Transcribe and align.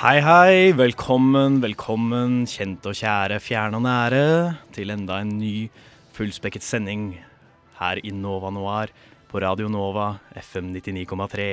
Hei, 0.00 0.16
hei. 0.24 0.70
Velkommen, 0.72 1.58
velkommen, 1.60 2.46
kjente 2.48 2.88
og 2.88 2.96
kjære, 2.96 3.36
fjerne 3.44 3.76
og 3.76 3.82
nære, 3.84 4.20
til 4.72 4.88
enda 4.94 5.18
en 5.20 5.34
ny 5.36 5.66
fullspekket 6.16 6.64
sending 6.64 7.18
her 7.76 8.00
i 8.00 8.08
Nova 8.16 8.48
Noir 8.48 8.88
på 9.28 9.42
Radio 9.44 9.68
Nova 9.68 10.06
FM 10.40 10.70
99,3. 10.72 11.48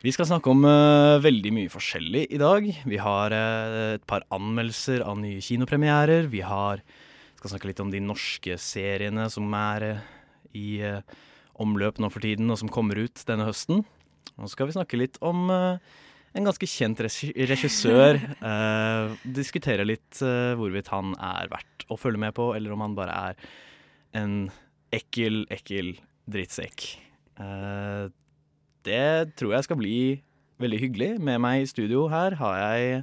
Vi 0.00 0.14
skal 0.16 0.30
snakke 0.30 0.48
om 0.48 0.64
uh, 0.64 1.20
veldig 1.20 1.52
mye 1.58 1.74
forskjellig 1.74 2.22
i 2.32 2.40
dag. 2.40 2.70
Vi 2.88 3.02
har 3.04 3.36
uh, 3.36 3.98
et 3.98 4.08
par 4.08 4.24
anmeldelser 4.32 5.04
av 5.04 5.20
nye 5.20 5.44
kinopremierer. 5.44 6.30
Vi 6.32 6.40
har, 6.40 6.80
skal 7.36 7.52
snakke 7.52 7.68
litt 7.68 7.84
om 7.84 7.92
de 7.92 8.00
norske 8.00 8.56
seriene 8.56 9.28
som 9.28 9.52
er 9.60 9.86
uh, 9.90 10.00
i 10.56 10.80
omløp 11.60 12.00
nå 12.00 12.08
for 12.08 12.24
tiden, 12.24 12.48
og 12.48 12.62
som 12.64 12.72
kommer 12.72 13.04
ut 13.04 13.28
denne 13.28 13.44
høsten. 13.44 13.84
Og 14.36 14.48
så 14.48 14.54
skal 14.54 14.68
vi 14.68 14.76
snakke 14.76 15.00
litt 15.00 15.16
om 15.24 15.48
eh, 15.52 15.94
en 16.36 16.46
ganske 16.46 16.68
kjent 16.68 17.00
regissør. 17.00 18.20
uh, 18.42 19.14
diskutere 19.38 19.86
litt 19.88 20.20
uh, 20.24 20.54
hvorvidt 20.58 20.90
han 20.92 21.14
er 21.16 21.50
verdt 21.52 21.86
å 21.92 21.98
følge 22.00 22.20
med 22.20 22.36
på, 22.36 22.50
eller 22.56 22.74
om 22.74 22.84
han 22.84 22.96
bare 22.98 23.16
er 23.30 23.48
en 24.16 24.36
ekkel, 24.94 25.44
ekkel 25.52 25.94
drittsekk. 26.30 26.88
Uh, 27.40 28.12
det 28.86 29.36
tror 29.38 29.56
jeg 29.56 29.66
skal 29.66 29.80
bli 29.80 29.96
veldig 30.62 30.80
hyggelig. 30.80 31.10
Med 31.20 31.40
meg 31.42 31.64
i 31.64 31.70
studio 31.70 32.06
her 32.12 32.36
har 32.40 32.58
jeg 32.60 33.02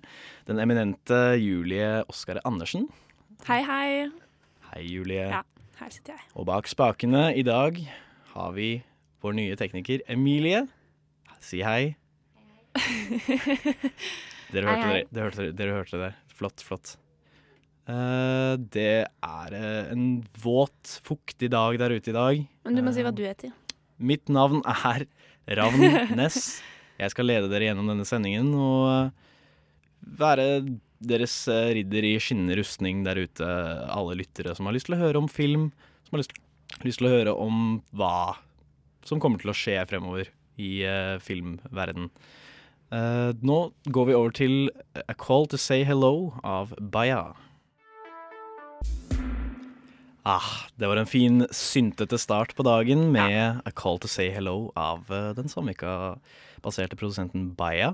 den 0.50 0.62
eminente 0.64 1.20
Julie 1.42 2.04
Oskar 2.10 2.42
Andersen. 2.48 2.88
Hei, 3.50 3.62
hei. 3.68 3.90
Hei, 4.72 4.86
Julie. 4.88 5.28
Ja. 5.34 5.44
Her 5.80 5.90
sitter 5.92 6.16
jeg. 6.16 6.26
Og 6.38 6.48
bak 6.48 6.70
spakene 6.70 7.32
i 7.36 7.44
dag 7.46 7.82
har 8.34 8.54
vi 8.56 8.78
vår 9.26 9.36
nye 9.38 9.58
tekniker 9.60 10.06
Emilie. 10.12 10.66
Si 11.44 11.62
hei. 11.66 11.96
Dere 14.54 14.70
hørte, 14.70 14.90
hei. 14.90 15.00
det, 15.02 15.10
dere, 15.14 15.30
hørte, 15.30 15.48
dere 15.58 15.80
hørte 15.80 16.02
det. 16.02 16.12
Flott, 16.34 16.64
flott. 16.66 16.96
Uh, 17.84 18.56
det 18.72 19.04
er 19.04 19.56
eh, 19.58 19.90
en 19.92 20.22
våt, 20.40 21.00
fuktig 21.04 21.50
dag 21.52 21.76
der 21.82 21.96
ute 21.98 22.14
i 22.14 22.16
dag. 22.16 22.46
Men 22.64 22.78
du 22.78 22.84
må 22.86 22.94
si 22.96 23.04
hva 23.04 23.12
du 23.16 23.24
heter. 23.26 23.52
Mitt 24.04 24.32
navn 24.32 24.64
er 24.70 25.08
Ravn 25.60 26.16
Ness. 26.16 26.62
Jeg 27.02 27.12
skal 27.12 27.28
lede 27.28 27.50
dere 27.52 27.72
gjennom 27.72 27.90
denne 27.90 28.06
sendingen 28.08 28.54
og 28.56 28.86
eh, 28.94 29.12
være 30.22 30.48
deres 31.04 31.36
eh, 31.52 31.74
ridder 31.80 32.08
i 32.08 32.16
skinnende 32.22 32.58
rustning 32.60 33.04
der 33.08 33.20
ute. 33.26 33.50
Alle 33.92 34.18
lyttere 34.22 34.56
som 34.56 34.70
har 34.70 34.78
lyst 34.78 34.88
til 34.90 34.98
å 34.98 35.02
høre 35.02 35.20
om 35.20 35.30
film, 35.32 35.72
som 36.06 36.16
har 36.16 36.24
lyst, 36.24 36.38
lyst 36.86 37.02
til 37.02 37.10
å 37.10 37.16
høre 37.16 37.36
om 37.36 37.82
hva 37.92 38.38
som 39.04 39.20
kommer 39.20 39.42
til 39.42 39.52
å 39.52 39.58
skje 39.58 39.82
fremover 39.90 40.30
i 40.62 40.72
uh, 40.88 41.20
filmverden. 41.20 42.08
Eh, 42.94 43.32
nå 43.42 43.58
går 43.90 44.06
vi 44.06 44.14
over 44.14 44.34
til 44.38 44.68
A 44.94 45.16
Call 45.18 45.48
to 45.50 45.58
Say 45.58 45.82
Hello 45.88 46.36
av 46.46 46.76
Baya. 46.78 47.32
Ah, 50.24 50.70
det 50.80 50.88
var 50.88 51.02
en 51.02 51.10
fin 51.10 51.42
syntete 51.52 52.20
start 52.22 52.54
på 52.56 52.64
dagen 52.64 53.10
med 53.12 53.64
A 53.66 53.72
Call 53.76 53.98
to 54.00 54.08
Say 54.08 54.30
Hello 54.32 54.70
av 54.80 55.10
uh, 55.12 55.34
den 55.36 55.50
Samvika-baserte 55.52 56.96
produsenten 57.00 57.50
Baya, 57.58 57.92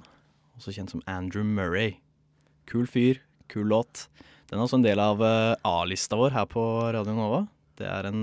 også 0.59 0.75
kjent 0.75 0.93
som 0.93 1.01
Andrew 1.09 1.47
Murray. 1.47 1.95
Kul 2.69 2.85
fyr, 2.85 3.23
kul 3.49 3.71
låt. 3.71 4.05
Den 4.51 4.59
er 4.59 4.67
også 4.67 4.77
en 4.81 4.85
del 4.85 5.01
av 5.01 5.23
uh, 5.23 5.55
A-lista 5.65 6.19
vår 6.19 6.35
her 6.35 6.45
på 6.51 6.61
Radio 6.93 7.15
Nova. 7.17 7.45
Det 7.79 7.87
er 7.87 8.11
en 8.11 8.21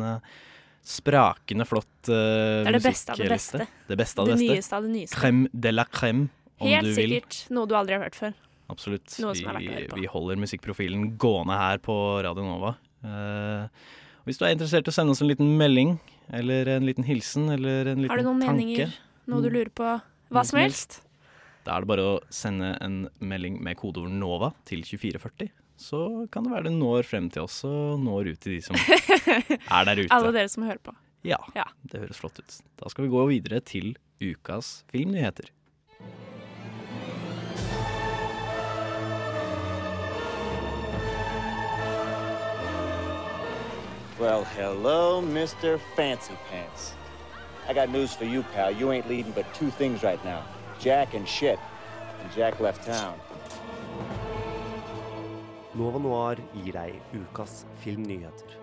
sprakende 0.87 1.65
flott 1.67 2.13
uh, 2.13 2.63
Det 2.63 2.69
er 2.69 2.79
det 2.79 2.85
beste 2.85 3.17
av 3.17 3.25
det 3.25 3.33
beste. 3.33 3.67
Det 3.89 3.99
beste 3.99 4.21
av 4.23 4.29
Det 4.29 4.37
det 4.37 4.43
beste. 4.45 4.55
nyeste 4.61 4.77
av 4.77 4.87
det 4.87 4.93
nyeste. 5.01 5.19
Crème 5.19 5.49
de 5.51 5.73
la 5.75 5.89
crème, 5.89 6.29
Helt 6.61 6.95
sikkert 6.97 7.39
noe 7.53 7.69
du 7.69 7.75
aldri 7.77 7.97
har 7.99 8.03
hørt 8.07 8.17
før. 8.19 8.35
Absolutt. 8.73 9.13
Vi, 9.15 9.87
vi 9.95 10.07
holder 10.11 10.39
musikkprofilen 10.43 11.17
gående 11.23 11.55
her 11.59 11.79
på 11.85 11.95
Radio 12.27 12.43
Nova. 12.47 12.73
Eh, 13.07 13.69
hvis 14.27 14.41
du 14.41 14.45
er 14.49 14.55
interessert 14.57 14.89
i 14.89 14.91
å 14.91 14.97
sende 14.97 15.13
oss 15.15 15.21
en 15.23 15.29
liten 15.31 15.53
melding, 15.61 15.97
eller 16.35 16.67
en 16.75 16.87
liten 16.89 17.07
hilsen, 17.07 17.47
eller 17.55 17.93
en 17.93 18.01
liten 18.03 18.11
Har 18.11 18.19
du 18.19 18.27
noen 18.27 18.41
tanke, 18.43 18.57
meninger? 18.57 18.97
Noe 19.31 19.45
du 19.45 19.51
lurer 19.53 19.71
på? 19.71 19.93
Hva 20.35 20.43
som 20.47 20.59
helst? 20.59 21.03
da 21.67 21.75
er 21.77 21.83
det 21.83 21.89
bare 21.91 22.03
å 22.07 22.19
sende 22.31 22.73
en 22.83 23.09
melding 23.19 23.57
med 23.63 23.75
kodeord 23.81 24.13
NOVA 24.15 24.53
til 24.69 24.85
2440. 24.87 25.49
Så 25.83 25.99
kan 26.31 26.47
det 26.47 26.53
være 26.55 26.69
det 26.69 26.77
når 26.79 27.03
frem 27.05 27.27
til 27.35 27.43
oss 27.43 27.57
og 27.67 27.99
når 28.01 28.31
ut 28.33 28.39
til 28.41 28.55
de 28.55 28.61
som 28.63 28.79
er 28.79 29.89
der 29.89 29.99
ute. 30.05 30.15
Alle 30.15 30.31
dere 30.37 30.49
som 30.53 30.63
hører 30.63 30.79
på. 30.79 30.95
Ja, 31.27 31.41
Ja. 31.59 31.65
det 31.91 32.05
høres 32.05 32.21
flott 32.23 32.39
ut. 32.39 32.59
Da 32.79 32.89
skal 32.93 33.09
vi 33.09 33.11
gå 33.11 33.25
videre 33.33 33.59
til 33.67 33.97
ukas 34.23 34.85
filmnyheter. 34.95 35.51
Well, 44.19 44.45
hello, 44.45 45.21
Mr. 45.21 45.79
Fancy 45.95 46.33
Pants. 46.51 46.95
I 47.69 47.75
got 47.75 47.91
news 47.91 48.15
for 48.15 48.25
you, 48.25 48.43
pal. 48.55 48.71
You 48.71 48.91
ain't 48.93 49.07
leading 49.09 49.33
but 49.33 49.45
two 49.53 49.71
things 49.71 50.03
right 50.03 50.25
now 50.25 50.43
Jack 50.81 51.15
and 51.15 51.29
shit. 51.29 51.59
And 52.23 52.33
Jack 52.35 52.61
left 52.61 52.87
town. 52.87 53.15
Nova 55.75 55.99
Noir 55.99 56.41
gir 56.55 56.73
deg 56.73 56.97
ukas 57.13 57.67
filmnyheter. 57.85 58.57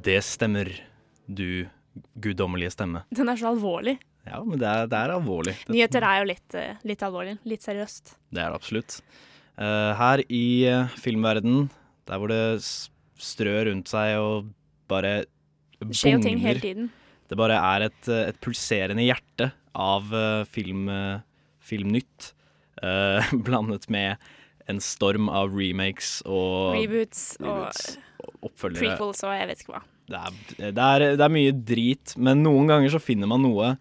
Det 0.00 0.20
stemmer, 0.24 0.72
du 1.26 1.68
guddommelige 2.14 2.72
stemme. 2.72 3.04
Den 3.12 3.28
er 3.28 3.36
så 3.36 3.52
alvorlig. 3.52 3.98
Ja, 4.24 4.40
men 4.44 4.56
det 4.60 4.68
er, 4.68 4.88
det 4.88 4.96
er 4.96 5.12
alvorlig. 5.18 5.58
Nyheter 5.68 6.04
er 6.08 6.22
jo 6.22 6.30
litt, 6.32 6.54
eh, 6.56 6.80
litt 6.88 7.02
alvorlig. 7.04 7.36
Litt 7.44 7.68
seriøst. 7.68 8.16
det 8.32 8.40
er 8.40 8.48
det 8.48 8.56
absolutt. 8.62 9.02
Eh, 9.60 9.90
her 9.98 10.22
i 10.26 10.44
filmverdenen, 10.96 11.68
filmverden, 11.68 11.68
der 12.08 12.18
hvor 12.20 12.32
det 12.32 12.40
strør 13.20 13.68
rundt 13.68 13.90
seg 13.92 14.16
og 14.20 14.48
bare 14.90 15.24
Det 15.80 15.96
skjer 15.96 16.16
jo 16.16 16.24
ting 16.24 16.40
hele 16.42 16.62
tiden. 16.62 16.90
Det 17.30 17.38
bare 17.38 17.54
er 17.54 17.86
et, 17.86 18.02
eh, 18.08 18.26
et 18.32 18.40
pulserende 18.42 19.04
hjerte 19.06 19.52
av 19.76 20.10
eh, 20.16 20.42
film, 20.50 20.88
eh, 20.90 21.20
filmnytt, 21.62 22.32
uh, 22.82 23.22
blandet 23.46 23.86
med 23.92 24.16
en 24.70 24.80
storm 24.82 25.28
av 25.28 25.52
remakes 25.54 26.20
og 26.26 26.74
Reboots 26.74 27.36
reboots 27.38 27.84
og 28.24 28.48
oppfølgere. 28.48 28.80
prequels 28.80 29.22
og 29.26 29.34
jeg 29.36 29.50
vet 29.50 29.62
ikke 29.62 29.76
hva. 29.76 29.82
Det 30.10 30.18
er, 30.18 30.38
det, 30.58 30.86
er, 30.86 31.04
det 31.20 31.24
er 31.26 31.32
mye 31.36 31.52
drit, 31.54 32.14
men 32.18 32.42
noen 32.42 32.70
ganger 32.70 32.96
så 32.96 33.02
finner 33.02 33.30
man 33.30 33.44
noe 33.46 33.74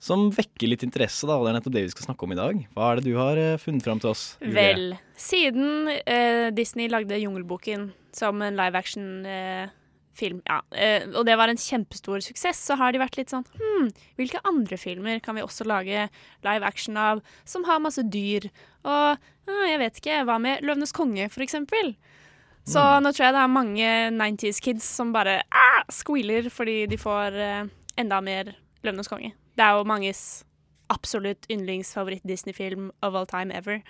som 0.00 0.30
vekker 0.32 0.70
litt 0.72 0.84
interesse, 0.86 1.28
da, 1.28 1.36
og 1.36 1.44
det 1.44 1.52
er 1.52 1.58
nettopp 1.58 1.74
det 1.76 1.84
vi 1.84 1.92
skal 1.92 2.08
snakke 2.08 2.24
om 2.24 2.32
i 2.32 2.38
dag. 2.38 2.60
Hva 2.72 2.88
er 2.88 3.00
det 3.00 3.10
du 3.10 3.18
har 3.20 3.40
eh, 3.40 3.58
funnet 3.60 3.84
fram 3.84 4.00
til 4.00 4.14
oss? 4.14 4.24
Julie? 4.40 4.56
Vel, 4.56 4.86
siden 5.20 5.90
eh, 6.00 6.48
Disney 6.56 6.88
lagde 6.88 7.20
Jungelboken 7.20 7.90
som 8.16 8.40
en 8.42 8.56
live 8.56 8.80
action-film, 8.80 10.40
ja, 10.48 10.56
eh, 10.72 11.04
og 11.12 11.26
det 11.28 11.36
var 11.38 11.52
en 11.52 11.60
kjempestor 11.60 12.24
suksess, 12.24 12.62
så 12.70 12.78
har 12.80 12.94
de 12.96 13.02
vært 13.02 13.20
litt 13.20 13.34
sånn 13.34 13.44
Hm, 13.60 13.90
hvilke 14.16 14.40
andre 14.48 14.78
filmer 14.80 15.20
kan 15.24 15.36
vi 15.36 15.44
også 15.44 15.68
lage 15.68 16.08
live 16.46 16.66
action 16.66 16.96
av 17.00 17.20
som 17.44 17.68
har 17.68 17.82
masse 17.84 18.02
dyr? 18.08 18.48
Og 18.88 19.20
ah, 19.20 19.66
jeg 19.68 19.82
vet 19.84 20.00
ikke, 20.00 20.22
hva 20.24 20.38
med 20.40 20.64
Løvenes 20.64 20.96
konge, 20.96 21.28
for 21.32 21.44
eksempel? 21.44 21.92
Så 22.70 22.80
nå 23.02 23.12
tror 23.12 23.26
jeg 23.26 23.34
det 23.34 23.42
er 23.42 23.52
mange 23.52 23.92
90s 24.14 24.60
kids 24.62 24.88
som 24.98 25.14
bare 25.14 25.40
ah, 25.48 25.84
squealer 25.92 26.50
fordi 26.52 26.84
de 26.90 26.98
får 27.00 27.36
eh, 27.40 27.70
enda 28.00 28.20
mer 28.24 28.54
Løvenes 28.86 29.10
konge. 29.10 29.32
Det 29.60 29.66
er 29.66 29.76
jo 29.76 29.84
manges 29.84 30.20
absolutt 30.90 31.44
yndlingsfavoritt-Disney-film 31.52 32.88
of 33.04 33.14
all 33.18 33.28
time 33.28 33.52
ever. 33.54 33.82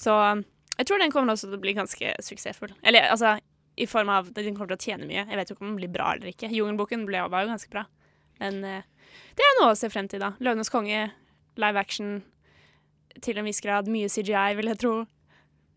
Så 0.00 0.14
um, 0.16 0.40
jeg 0.78 0.88
tror 0.88 1.02
den 1.02 1.12
kommer 1.12 1.34
også 1.34 1.50
til 1.50 1.58
å 1.58 1.62
bli 1.62 1.74
ganske 1.76 2.14
suksessfull. 2.24 2.72
Eller 2.82 3.10
altså, 3.12 3.36
i 3.76 3.86
form 3.90 4.08
av 4.10 4.30
at 4.30 4.38
den 4.40 4.56
kommer 4.56 4.72
til 4.72 4.80
å 4.80 4.86
tjene 4.88 5.08
mye. 5.10 5.26
Jeg 5.28 5.38
vet 5.38 5.50
jo 5.50 5.56
ikke 5.56 5.66
om 5.66 5.74
den 5.74 5.80
blir 5.82 5.92
bra 5.92 6.14
eller 6.14 6.32
ikke. 6.32 6.48
Jungelboken 6.50 7.04
var 7.10 7.44
jo 7.44 7.52
ganske 7.52 7.70
bra. 7.70 7.84
Men 8.40 8.62
eh, 8.66 9.10
det 9.36 9.44
er 9.44 9.58
noe 9.60 9.74
å 9.74 9.78
se 9.78 9.90
frem 9.92 10.08
til, 10.10 10.22
da. 10.24 10.32
Løvenes 10.42 10.72
konge, 10.72 11.10
live 11.60 11.80
action, 11.84 12.16
til 13.22 13.38
en 13.38 13.46
viss 13.46 13.62
grad 13.62 13.90
mye 13.90 14.08
CGI, 14.10 14.56
vil 14.58 14.72
jeg 14.72 14.80
tro. 14.82 14.94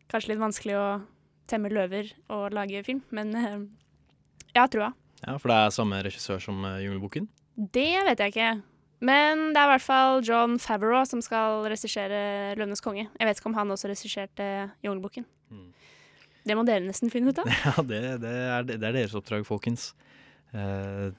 Kanskje 0.09 0.33
litt 0.33 0.41
vanskelig 0.41 0.77
å 0.79 0.87
temme 1.51 1.69
løver 1.71 2.09
og 2.33 2.55
lage 2.55 2.81
film, 2.87 3.03
men 3.13 3.35
eh, 3.37 3.59
jeg 4.53 4.61
har 4.63 4.71
trua. 4.73 4.93
Ja, 5.23 5.35
For 5.37 5.51
det 5.51 5.59
er 5.59 5.75
samme 5.75 6.01
regissør 6.05 6.41
som 6.41 6.65
eh, 6.65 6.81
Jungelboken? 6.85 7.29
Det 7.57 7.91
vet 8.07 8.23
jeg 8.23 8.33
ikke. 8.33 8.49
Men 9.03 9.51
det 9.53 9.61
er 9.61 9.67
i 9.67 9.73
hvert 9.75 9.85
fall 9.85 10.23
John 10.25 10.55
Favreau 10.61 11.05
som 11.05 11.21
skal 11.21 11.67
regissere 11.69 12.55
'Løvenes 12.57 12.81
konge'. 12.81 13.05
Jeg 13.05 13.27
vet 13.27 13.37
ikke 13.37 13.51
om 13.51 13.57
han 13.59 13.69
også 13.69 13.91
regisserte 13.91 14.71
Jungelboken. 14.83 15.25
Mm. 15.53 15.67
Det 16.47 16.55
må 16.57 16.63
dere 16.65 16.85
nesten 16.85 17.11
finne 17.13 17.29
ut 17.29 17.41
av. 17.43 17.51
Ja, 17.67 17.75
det, 17.83 18.01
det, 18.23 18.31
er, 18.31 18.65
det 18.65 18.79
er 18.81 18.95
deres 18.95 19.15
oppdrag, 19.17 19.45
folkens. 19.45 19.91
Eh, 20.55 21.11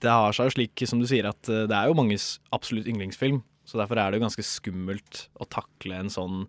det 0.00 0.12
har 0.12 0.32
seg 0.36 0.48
jo 0.48 0.54
slik, 0.56 0.86
som 0.88 1.02
du 1.02 1.06
sier, 1.10 1.28
at 1.28 1.50
eh, 1.50 1.66
det 1.68 1.76
er 1.76 1.90
jo 1.90 1.98
manges 1.98 2.36
absolutt 2.54 2.88
yndlingsfilm. 2.88 3.42
Så 3.66 3.80
derfor 3.80 3.98
er 3.98 4.10
det 4.10 4.20
jo 4.20 4.26
ganske 4.28 4.46
skummelt 4.46 5.26
å 5.42 5.48
takle 5.50 5.98
en 5.98 6.12
sånn, 6.12 6.44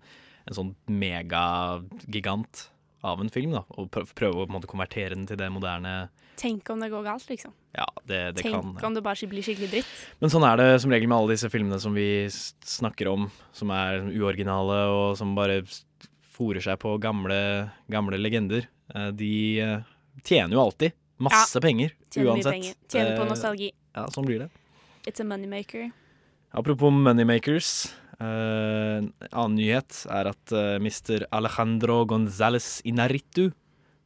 en 0.45 0.55
sånn 0.55 0.73
megagigant 0.85 2.67
av 3.07 3.23
en 3.23 3.33
film. 3.33 3.57
da, 3.57 3.63
Og 3.75 3.89
prøve 3.91 4.35
å 4.35 4.45
på 4.45 4.51
en 4.51 4.57
måte, 4.59 4.69
konvertere 4.69 5.15
den 5.15 5.25
til 5.27 5.39
det 5.39 5.49
moderne 5.51 6.11
Tenk 6.37 6.69
om 6.69 6.79
det 6.79 6.91
går 6.93 7.01
galt, 7.03 7.25
liksom. 7.31 7.53
Ja, 7.73 7.85
det, 8.05 8.17
det 8.37 8.43
Tenk 8.45 8.53
kan 8.77 8.85
om 8.91 8.93
det 8.93 9.01
bare 9.01 9.27
blir 9.29 9.41
skikkelig 9.45 9.69
dritt. 9.71 9.93
Men 10.21 10.29
sånn 10.29 10.45
er 10.45 10.59
det 10.61 10.67
som 10.83 10.91
regel 10.93 11.09
med 11.09 11.17
alle 11.17 11.33
disse 11.33 11.49
filmene 11.49 11.79
som 11.81 11.95
vi 11.97 12.27
snakker 12.29 13.09
om, 13.09 13.25
som 13.57 13.73
er 13.73 14.05
uoriginale 14.13 14.77
og 14.93 15.17
som 15.17 15.33
bare 15.37 15.63
fòrer 16.37 16.61
seg 16.61 16.77
på 16.83 16.93
gamle, 17.01 17.39
gamle 17.89 18.19
legender. 18.21 18.67
Eh, 18.93 19.09
De 19.17 19.31
eh, 19.63 19.87
tjener 20.23 20.53
jo 20.53 20.61
alltid 20.67 20.93
masse 21.25 21.61
penger, 21.63 21.95
Tjener 22.13 22.37
mye 22.37 22.51
penger. 22.53 22.75
Tjener 22.85 23.15
på 23.17 23.25
Eh, 23.25 23.31
nostalgi. 23.33 23.71
Ja, 23.97 24.05
sånn 24.13 24.27
blir 24.29 24.45
det. 24.45 24.51
It's 25.09 25.23
a 25.23 25.25
moneymaker. 25.25 25.89
Apropos 26.53 26.93
moneymakers. 26.93 27.93
en 28.19 29.11
annen 29.29 29.55
nyhet 29.59 30.05
er 30.09 30.25
at 30.31 30.51
Mr. 30.81 31.27
Alejandro 31.31 31.99
González 32.09 32.81
Inarritu, 32.83 33.51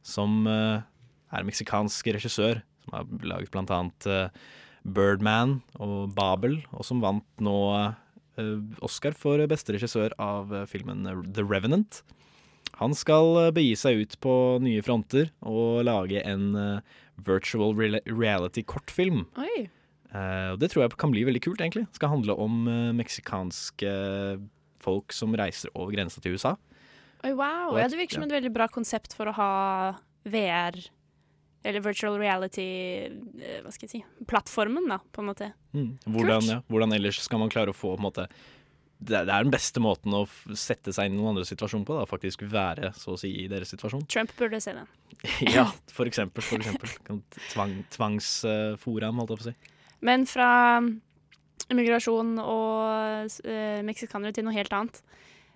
som 0.04 0.44
er 1.32 1.42
en 1.42 1.48
meksikansk 1.48 2.12
regissør, 2.14 2.62
som 2.84 2.96
har 2.96 3.26
laget 3.26 3.52
blant 3.54 3.72
annet 3.72 4.08
eh, 4.10 4.40
Birdman 4.82 5.60
og 5.80 6.14
Babel, 6.16 6.60
og 6.74 6.86
som 6.86 7.02
vant 7.02 7.26
nå 7.42 7.58
eh, 7.78 8.56
Oscar 8.84 9.16
for 9.18 9.42
beste 9.50 9.76
regissør 9.76 10.14
av 10.22 10.52
eh, 10.54 10.66
filmen 10.70 11.06
The 11.32 11.44
Revenant. 11.46 12.02
Han 12.80 12.96
skal 12.96 13.52
begi 13.54 13.74
seg 13.78 14.00
ut 14.00 14.16
på 14.24 14.34
nye 14.64 14.82
fronter 14.82 15.28
og 15.44 15.84
lage 15.86 16.22
en 16.24 16.80
virtual 17.20 17.76
reality-kortfilm. 17.76 19.26
Oi. 19.38 19.66
Det 20.58 20.70
tror 20.72 20.82
jeg 20.82 20.96
kan 20.98 21.12
bli 21.12 21.22
veldig 21.28 21.42
kult, 21.44 21.60
egentlig. 21.60 21.84
Det 21.92 22.00
skal 22.00 22.14
handle 22.14 22.34
om 22.40 22.64
meksikanske 22.96 23.92
folk 24.82 25.14
som 25.14 25.36
reiser 25.38 25.70
over 25.76 25.92
grensa 25.94 26.24
til 26.24 26.34
USA. 26.34 26.56
Oi, 27.22 27.34
wow. 27.36 27.76
Ja, 27.78 27.86
det 27.92 28.00
virker 28.00 28.18
som 28.18 28.26
et 28.26 28.34
veldig 28.34 28.50
bra 28.56 28.66
konsept 28.72 29.14
for 29.14 29.30
å 29.30 29.36
ha 29.36 29.52
VR, 30.26 30.80
eller 31.64 31.80
virtual 31.84 32.16
reality, 32.18 32.64
eh, 33.06 33.60
hva 33.62 33.70
skal 33.72 33.86
jeg 33.88 33.92
si, 33.96 34.04
plattformen 34.26 34.88
da, 34.90 34.98
på 35.12 35.22
en 35.22 35.28
måte. 35.30 35.52
Hvordan, 36.06 36.48
ja, 36.48 36.60
hvordan 36.68 36.92
ellers 36.96 37.20
skal 37.22 37.38
man 37.42 37.52
klare 37.52 37.70
å 37.70 37.76
få 37.76 37.94
på 37.94 38.00
en 38.02 38.06
måte 38.08 38.26
det, 39.02 39.16
er- 39.18 39.24
det 39.26 39.34
er 39.34 39.42
den 39.42 39.50
beste 39.50 39.80
måten 39.82 40.14
å 40.14 40.20
sette 40.54 40.92
seg 40.94 41.08
inn 41.08 41.16
i 41.16 41.18
noen 41.18 41.32
andre 41.32 41.44
situasjon 41.48 41.84
på. 41.84 41.96
da, 41.98 42.04
Faktisk 42.06 42.44
være 42.46 42.92
så 42.94 43.16
å 43.16 43.18
si 43.18 43.32
i 43.42 43.48
deres 43.50 43.72
situasjon. 43.74 44.04
Trump 44.06 44.30
burde 44.38 44.60
se 44.62 44.74
den. 44.76 44.86
ja, 45.56 45.64
for 45.90 46.06
eksempel. 46.06 46.42
For 46.46 46.58
eksempel. 46.62 46.92
Tvang, 47.50 47.72
tvangsfora 47.90 49.08
ham, 49.10 49.18
holdt 49.18 49.32
jeg 49.34 49.40
på 49.40 49.48
å 49.48 49.50
si. 49.50 49.56
Men 50.06 50.22
fra 50.30 50.50
immigrasjon 51.72 52.36
og 52.42 53.42
eh, 53.48 53.80
meksikanere 53.86 54.34
til 54.36 54.46
noe 54.46 54.54
helt 54.56 54.72
annet. 54.76 55.02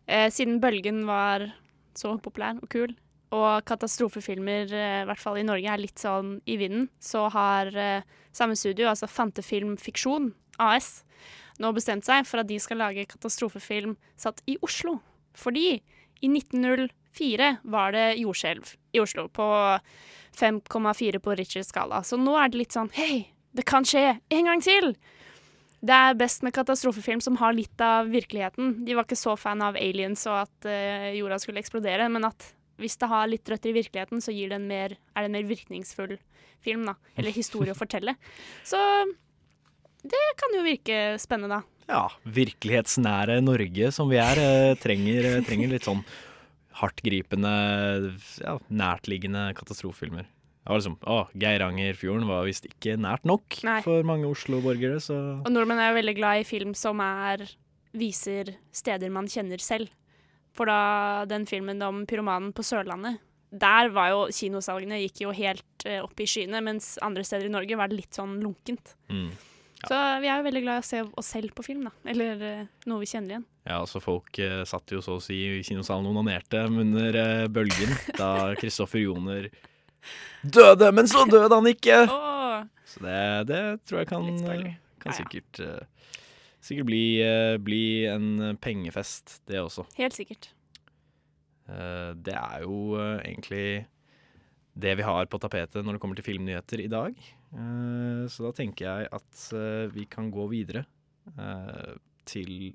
Eh, 0.06 0.28
siden 0.34 0.60
bølgen 0.62 1.04
var 1.08 1.46
så 1.96 2.14
populær 2.22 2.58
og 2.62 2.68
kul, 2.72 2.92
og 3.34 3.64
katastrofefilmer, 3.66 4.70
eh, 4.70 5.02
i 5.02 5.08
hvert 5.08 5.22
fall 5.22 5.40
i 5.40 5.46
Norge, 5.46 5.72
er 5.72 5.82
litt 5.82 5.98
sånn 5.98 6.36
i 6.46 6.58
vinden, 6.60 6.88
så 7.02 7.26
har 7.32 7.72
eh, 7.74 8.06
samme 8.32 8.56
studio, 8.56 8.88
altså 8.90 9.08
Fantefilm 9.10 9.76
Fiksjon 9.80 10.32
AS, 10.62 11.04
nå 11.58 11.72
bestemt 11.74 12.06
seg 12.06 12.26
for 12.28 12.42
at 12.42 12.50
de 12.50 12.58
skal 12.60 12.80
lage 12.82 13.08
katastrofefilm 13.08 13.96
satt 14.20 14.42
i 14.46 14.58
Oslo. 14.64 14.98
Fordi 15.36 15.80
i 16.20 16.28
1904 16.30 17.56
var 17.64 17.96
det 17.96 18.06
jordskjelv 18.20 18.74
i 18.96 19.02
Oslo 19.02 19.26
på 19.32 19.48
5,4 20.36 21.20
på 21.24 21.36
Richards 21.36 21.72
skala. 21.72 22.02
Så 22.04 22.18
nå 22.20 22.36
er 22.38 22.52
det 22.52 22.60
litt 22.60 22.76
sånn 22.76 22.92
Hei, 22.96 23.28
det 23.56 23.64
kan 23.68 23.88
skje 23.88 24.18
en 24.20 24.50
gang 24.50 24.64
til! 24.64 24.94
Det 25.86 25.92
er 25.92 26.16
best 26.18 26.42
med 26.42 26.54
katastrofefilm 26.56 27.20
som 27.22 27.36
har 27.38 27.54
litt 27.54 27.80
av 27.84 28.08
virkeligheten. 28.10 28.80
De 28.86 28.94
var 28.96 29.06
ikke 29.06 29.18
så 29.18 29.36
fan 29.38 29.60
av 29.62 29.76
aliens 29.78 30.24
og 30.26 30.40
at 30.46 30.68
uh, 30.68 31.10
jorda 31.14 31.38
skulle 31.38 31.60
eksplodere, 31.60 32.08
men 32.10 32.24
at 32.26 32.48
hvis 32.80 32.98
det 33.00 33.08
har 33.10 33.28
litt 33.30 33.48
røtter 33.48 33.72
i 33.72 33.76
virkeligheten, 33.78 34.22
så 34.22 34.34
gir 34.34 34.50
det 34.52 34.58
en 34.60 34.68
mer, 34.68 34.96
er 35.14 35.24
det 35.24 35.30
en 35.30 35.36
mer 35.38 35.48
virkningsfull 35.48 36.16
film, 36.64 36.84
da. 36.88 36.96
Eller 37.16 37.34
historie 37.34 37.72
å 37.72 37.78
fortelle. 37.78 38.16
Så 38.70 38.78
det 40.06 40.22
kan 40.38 40.54
jo 40.54 40.62
virke 40.66 41.00
spennende, 41.22 41.60
da. 41.60 41.72
Ja, 41.86 42.06
virkelighetsnære 42.26 43.38
Norge 43.46 43.92
som 43.94 44.10
vi 44.10 44.18
er, 44.18 44.40
eh, 44.42 44.78
trenger, 44.82 45.28
eh, 45.30 45.42
trenger 45.46 45.70
litt 45.70 45.86
sånn 45.86 46.02
hardtgripende, 46.76 47.52
ja, 48.42 48.56
nærtliggende 48.68 49.48
katastrofefilmer. 49.56 50.26
Det 50.66 50.72
var 50.72 50.80
liksom, 50.80 50.96
å, 51.06 51.18
Geirangerfjorden 51.38 52.26
var 52.26 52.46
visst 52.48 52.66
ikke 52.66 52.96
nært 52.98 53.24
nok 53.28 53.60
Nei. 53.62 53.78
for 53.84 54.02
mange 54.02 54.26
Oslo-borgere, 54.26 54.98
Og 55.46 55.52
nordmenn 55.52 55.78
er 55.78 55.92
jo 55.92 56.00
veldig 56.00 56.16
glad 56.18 56.40
i 56.40 56.48
film 56.48 56.74
som 56.74 56.98
er, 57.00 57.46
viser 57.94 58.56
steder 58.74 59.12
man 59.14 59.30
kjenner 59.30 59.62
selv. 59.62 59.88
For 60.56 60.68
da 60.70 61.24
den 61.28 61.44
filmen 61.48 61.82
om 61.84 62.04
pyromanen 62.08 62.54
på 62.56 62.64
Sørlandet, 62.64 63.20
der 63.56 63.90
var 63.94 64.10
jo 64.12 64.22
kinosalgene 64.34 64.98
gikk 65.04 65.26
jo 65.26 65.34
helt 65.36 65.86
uh, 65.86 66.00
opp 66.04 66.20
i 66.20 66.28
skyene, 66.28 66.62
mens 66.64 66.96
andre 67.04 67.24
steder 67.24 67.48
i 67.48 67.52
Norge 67.52 67.78
var 67.78 67.92
det 67.92 68.00
litt 68.00 68.16
sånn 68.16 68.40
lunkent. 68.42 68.96
mm. 69.12 69.28
Så 69.86 69.96
vi 70.22 70.28
er 70.30 70.40
jo 70.40 70.46
veldig 70.46 70.62
glad 70.64 70.80
i 70.80 70.82
å 70.82 70.86
se 70.86 71.00
oss 71.20 71.28
selv 71.34 71.52
på 71.54 71.62
film, 71.66 71.84
da. 71.86 71.92
Eller 72.10 72.40
uh, 72.42 72.68
noe 72.90 73.02
vi 73.02 73.08
kjenner 73.10 73.34
igjen. 73.34 73.44
Ja, 73.66 73.80
altså 73.82 74.00
folk 74.02 74.38
uh, 74.40 74.62
satt 74.68 74.94
jo 74.94 75.02
så 75.04 75.18
å 75.18 75.22
si 75.22 75.36
i 75.58 75.64
kinosalen 75.66 76.08
og 76.08 76.16
onanerte 76.16 76.62
under 76.66 77.18
uh, 77.20 77.46
bølgen 77.52 77.92
da 78.20 78.30
Kristoffer 78.58 79.02
Joner 79.04 79.50
døde, 80.42 80.90
men 80.96 81.10
så 81.10 81.26
døde 81.28 81.52
han 81.52 81.68
ikke! 81.70 82.00
Oh. 82.08 82.64
Så 82.86 83.02
det, 83.04 83.20
det 83.50 83.62
tror 83.84 84.00
jeg 84.00 84.10
kan, 84.10 84.26
kan 84.40 84.64
Ja, 84.64 84.74
ja. 85.10 85.16
sikkert, 85.18 85.60
sikkert 86.66 86.88
bli, 86.90 87.04
eh, 87.22 87.56
bli 87.62 87.82
en 88.10 88.56
pengefest, 88.62 89.40
det 89.46 89.60
også. 89.62 89.86
helt 89.98 90.16
sikkert. 90.16 90.50
Eh, 91.68 92.12
Det 92.14 92.34
er 92.34 92.62
jo 92.62 92.96
eh, 92.98 93.20
egentlig 93.24 93.86
det 94.76 94.96
vi 94.98 95.02
har 95.06 95.26
på 95.26 95.38
tapetet 95.40 95.82
når 95.84 95.96
det 95.96 96.00
kommer 96.02 96.16
til 96.18 96.26
filmnyheter 96.26 96.82
i 96.84 96.88
dag. 96.92 97.14
Så 98.28 98.42
da 98.44 98.50
tenker 98.52 98.84
jeg 98.84 99.08
at 99.16 99.94
vi 99.94 100.04
kan 100.04 100.26
gå 100.30 100.44
videre 100.50 100.82
til 102.26 102.74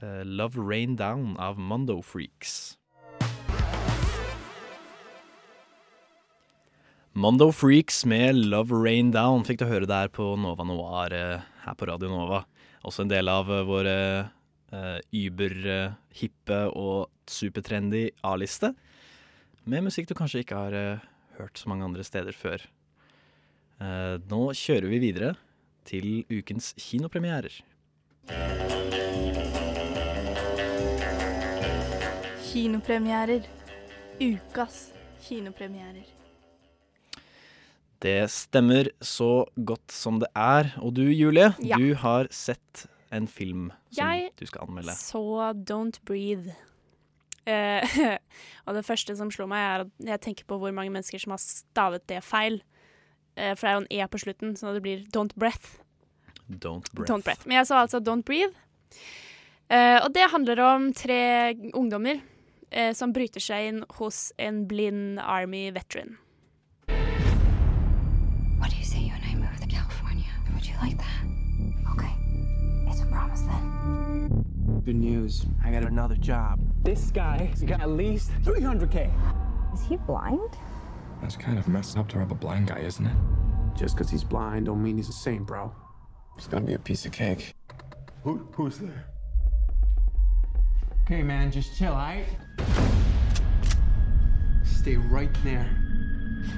Love 0.00 0.54
Rain 0.62 0.94
Down 0.94 1.34
av 1.42 1.58
Mondo 1.58 2.00
Freaks. 2.00 2.76
Mondo 7.14 7.50
Freaks 7.50 8.04
med 8.06 8.36
Love 8.36 8.70
Rain 8.84 9.10
Down 9.10 9.42
fikk 9.46 9.58
du 9.58 9.66
høre 9.66 9.86
der 9.90 10.08
på 10.12 10.36
Nova 10.38 10.62
Noir 10.66 11.10
her 11.14 11.74
på 11.74 11.88
Radio 11.90 12.08
Nova. 12.12 12.44
Også 12.84 13.04
en 13.04 13.12
del 13.12 13.30
av 13.32 13.50
eh, 13.50 13.66
våre 13.68 13.98
über-hippe 15.14 16.56
og 16.74 17.12
supertrendy 17.30 18.08
A-liste. 18.26 18.72
Med 19.64 19.86
musikk 19.86 20.10
du 20.10 20.16
kanskje 20.18 20.42
ikke 20.44 20.58
har 20.60 20.74
eh, 20.76 21.04
hørt 21.38 21.56
så 21.56 21.70
mange 21.70 21.86
andre 21.86 22.04
steder 22.04 22.36
før. 22.36 22.64
Eh, 23.80 24.16
nå 24.28 24.40
kjører 24.52 24.90
vi 24.92 24.98
videre 25.06 25.30
til 25.88 26.24
ukens 26.28 26.74
kinopremierer. 26.80 27.56
Kinopremierer. 32.50 33.48
Ukas 34.20 34.92
kinopremierer. 35.24 36.23
Det 38.04 38.26
stemmer 38.28 38.90
så 39.00 39.46
godt 39.56 39.92
som 39.94 40.18
det 40.20 40.28
er. 40.36 40.74
Og 40.84 40.92
du, 40.98 41.06
Julie, 41.08 41.54
Ja. 41.64 41.78
du 41.80 41.94
har 41.96 42.28
sett 42.30 42.86
en 43.10 43.26
film 43.26 43.70
som 43.90 44.04
Jeg 44.10 44.30
du 44.36 44.44
skal 44.46 44.66
anmelde. 44.66 44.92
Jeg 44.92 44.96
Så 45.00 45.22
Don't 45.64 46.00
Breathe. 46.04 46.52
Eh, 47.46 47.84
og 48.66 48.74
det 48.76 48.84
første 48.84 49.16
som 49.16 49.30
slo 49.32 49.46
meg, 49.48 49.58
er 49.64 49.84
at 49.86 50.10
jeg 50.12 50.20
tenker 50.20 50.44
på 50.48 50.58
hvor 50.60 50.72
mange 50.72 50.92
mennesker 50.92 51.20
som 51.20 51.32
har 51.32 51.40
stavet 51.40 52.04
det 52.08 52.22
feil. 52.24 52.60
Eh, 53.36 53.54
for 53.54 53.66
det 53.66 53.70
er 53.70 53.78
jo 53.78 53.84
en 53.84 53.92
E 53.92 54.08
på 54.12 54.20
slutten, 54.20 54.52
så 54.56 54.74
det 54.74 54.82
blir 54.84 55.06
Don't 55.14 55.32
Breath. 55.36 55.78
Don't 56.50 56.90
Breath. 56.92 57.10
Don't 57.10 57.24
breath. 57.24 57.46
Men 57.48 57.56
jeg 57.62 57.66
sa 57.70 57.80
altså 57.86 58.00
Don't 58.04 58.24
Breathe. 58.28 58.52
Eh, 59.70 59.96
og 60.04 60.12
det 60.12 60.28
handler 60.30 60.60
om 60.60 60.90
tre 60.92 61.54
ungdommer 61.72 62.20
eh, 62.70 62.92
som 62.92 63.14
bryter 63.16 63.40
seg 63.40 63.70
inn 63.70 63.80
hos 63.96 64.26
en 64.38 64.66
blind 64.68 65.18
Army 65.24 65.70
veteran. 65.72 66.18
Like 70.84 70.98
that? 70.98 71.24
Okay. 71.92 72.14
It's 72.88 73.00
a 73.00 73.06
promise 73.06 73.40
then. 73.42 74.82
Good 74.84 74.96
news. 74.96 75.46
I 75.64 75.70
got 75.70 75.84
another 75.84 76.16
job. 76.16 76.60
This 76.82 77.10
guy's 77.10 77.62
got 77.62 77.80
at 77.80 77.88
least 77.88 78.30
300K. 78.42 79.10
Is 79.72 79.82
he 79.86 79.96
blind? 79.96 80.50
That's 81.22 81.36
kind 81.36 81.58
of 81.58 81.68
messed 81.68 81.96
up 81.96 82.08
to 82.08 82.18
rob 82.18 82.32
a 82.32 82.34
blind 82.34 82.66
guy, 82.68 82.80
isn't 82.80 83.06
it? 83.06 83.16
Just 83.74 83.96
because 83.96 84.10
he's 84.10 84.24
blind 84.24 84.66
don't 84.66 84.82
mean 84.82 84.98
he's 84.98 85.06
the 85.06 85.14
same, 85.14 85.44
bro. 85.44 85.74
It's 86.36 86.46
gonna 86.46 86.66
be 86.66 86.74
a 86.74 86.78
piece 86.78 87.06
of 87.06 87.12
cake. 87.12 87.54
Who, 88.22 88.46
who's 88.52 88.78
there? 88.78 89.06
Okay, 91.04 91.22
man, 91.22 91.50
just 91.50 91.78
chill, 91.78 91.92
alright? 91.92 92.26
Stay 94.64 94.96
right 94.96 95.34
there. 95.44 95.68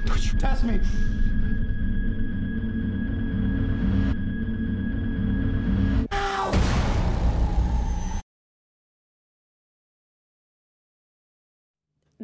Don't 0.05 0.33
you 0.33 0.37
test 0.37 0.65
me. 0.65 0.81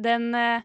Den, 0.04 0.28
eh, 0.38 0.64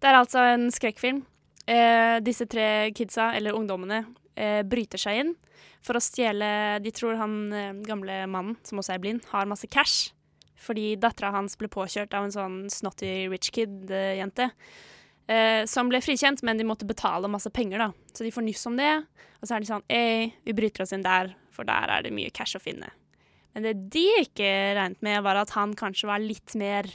det 0.00 0.10
er 0.10 0.18
altså 0.20 0.44
en 0.54 0.68
skrekkfilm. 0.74 1.22
Eh, 1.66 2.18
disse 2.24 2.46
tre 2.50 2.90
kidsa, 2.96 3.32
eller 3.36 3.56
ungdommene, 3.56 4.04
eh, 4.36 4.62
bryter 4.62 5.00
seg 5.00 5.22
inn 5.22 5.34
for 5.84 5.96
å 5.96 6.02
stjele 6.02 6.80
De 6.80 6.90
tror 6.96 7.16
han 7.20 7.82
gamle 7.84 8.24
mannen, 8.28 8.56
som 8.64 8.80
også 8.80 8.94
er 8.94 9.02
blind, 9.02 9.24
har 9.32 9.48
masse 9.48 9.68
cash. 9.68 10.12
Fordi 10.64 10.94
dattera 10.96 11.32
hans 11.34 11.56
ble 11.60 11.68
påkjørt 11.68 12.14
av 12.16 12.24
en 12.24 12.32
sånn 12.32 12.58
snotty 12.72 13.28
rich 13.28 13.50
kid-jente. 13.52 14.50
Eh, 15.26 15.64
som 15.64 15.88
ble 15.88 16.02
frikjent, 16.04 16.42
men 16.44 16.60
de 16.60 16.66
måtte 16.68 16.88
betale 16.88 17.30
masse 17.32 17.48
penger, 17.52 17.80
da. 17.80 17.92
Så 18.12 18.26
de 18.26 18.32
får 18.32 18.44
nyss 18.44 18.66
om 18.68 18.76
det. 18.76 18.92
Og 19.40 19.48
så 19.48 19.56
er 19.56 19.64
de 19.64 19.70
sånn 19.70 19.86
Ei, 19.92 20.34
vi 20.44 20.56
bryter 20.56 20.84
oss 20.84 20.92
inn 20.96 21.04
der, 21.04 21.32
for 21.54 21.68
der 21.68 21.92
er 21.92 22.04
det 22.04 22.12
mye 22.16 22.32
cash 22.34 22.58
å 22.58 22.62
finne. 22.62 22.90
Men 23.54 23.64
det 23.64 23.74
de 23.94 24.04
ikke 24.24 24.50
regnet 24.76 25.00
med, 25.04 25.22
var 25.24 25.38
at 25.40 25.54
han 25.56 25.76
kanskje 25.78 26.10
var 26.10 26.22
litt 26.22 26.56
mer 26.58 26.88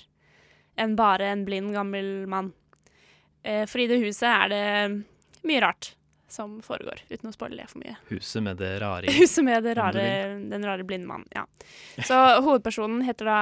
enn 0.80 0.96
bare 1.00 1.30
en 1.34 1.46
blind, 1.48 1.74
gammel 1.76 2.28
mann. 2.32 2.54
Eh, 3.44 3.66
for 3.70 3.84
i 3.84 3.88
det 3.90 4.00
huset 4.04 4.28
er 4.30 4.52
det 4.52 4.66
mye 5.48 5.64
rart 5.64 5.94
som 6.30 6.60
foregår, 6.62 7.02
uten 7.10 7.32
å 7.32 7.34
spoile 7.34 7.66
for 7.70 7.82
mye. 7.82 7.96
Huset 8.12 8.44
med 8.46 8.60
det 8.62 8.76
rare. 8.84 9.12
Huset 9.20 9.44
med 9.46 9.64
det 9.66 9.74
rare, 9.80 10.04
den 10.52 10.66
rare 10.66 10.86
blinde 10.86 11.10
mannen, 11.10 11.30
ja. 11.34 11.46
Så 12.06 12.18
hovedpersonen 12.44 13.02
heter 13.08 13.30
da 13.30 13.40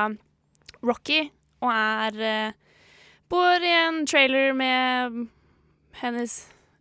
Rocky, 0.86 1.26
og 1.66 1.74
er 1.74 2.22
eh, 2.24 2.64
Bor 3.28 3.60
i 3.60 3.74
en 3.76 4.06
trailer 4.08 4.54
med 4.56 5.26
hennes 6.00 6.36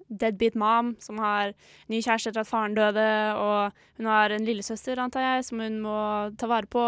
deadbeat 0.06 0.54
mom, 0.54 0.92
som 1.02 1.18
har 1.18 1.56
ny 1.90 1.98
kjæreste 1.98 2.30
etter 2.30 2.44
at 2.44 2.50
faren 2.50 2.76
døde, 2.76 3.06
og 3.34 3.75
hun 3.98 4.06
har 4.06 4.30
en 4.30 4.46
lillesøster, 4.46 5.00
antar 5.02 5.25
jeg, 5.25 5.48
som 5.48 5.64
hun 5.64 5.80
må 5.82 5.96
ta 6.38 6.46
vare 6.46 6.70
på. 6.70 6.84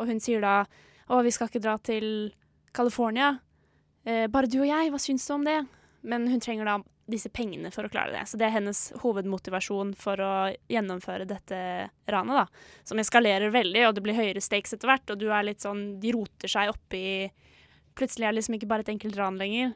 Og 0.00 0.08
hun 0.08 0.22
sier 0.22 0.40
da 0.40 0.62
å, 1.12 1.20
vi 1.26 1.34
skal 1.34 1.50
ikke 1.50 1.60
dra 1.66 1.76
til 1.84 2.32
California. 2.76 3.36
Eh, 4.06 4.26
bare 4.30 4.50
du 4.50 4.60
og 4.60 4.68
jeg, 4.68 4.92
hva 4.92 5.00
syns 5.02 5.26
du 5.26 5.34
om 5.34 5.46
det? 5.46 5.62
Men 6.06 6.28
hun 6.30 6.42
trenger 6.42 6.68
da 6.68 6.76
disse 7.10 7.30
pengene 7.30 7.70
for 7.74 7.86
å 7.86 7.90
klare 7.90 8.14
det. 8.14 8.24
Så 8.26 8.38
det 8.38 8.48
er 8.48 8.56
hennes 8.56 8.80
hovedmotivasjon 9.02 9.92
for 9.98 10.20
å 10.22 10.32
gjennomføre 10.70 11.26
dette 11.28 11.58
ranet, 12.10 12.40
da. 12.42 12.46
Som 12.86 13.02
eskalerer 13.02 13.54
veldig, 13.54 13.84
og 13.86 13.94
det 13.96 14.02
blir 14.06 14.18
høyere 14.18 14.42
stakes 14.42 14.74
etter 14.74 14.90
hvert, 14.90 15.14
og 15.14 15.20
du 15.20 15.28
er 15.30 15.46
litt 15.46 15.62
sånn 15.62 16.00
De 16.02 16.14
roter 16.14 16.50
seg 16.50 16.72
oppi 16.74 17.30
Plutselig 17.96 18.26
er 18.26 18.34
det 18.34 18.42
liksom 18.42 18.58
ikke 18.58 18.68
bare 18.68 18.84
et 18.84 18.90
enkelt 18.92 19.16
ran 19.16 19.38
lenger. 19.40 19.70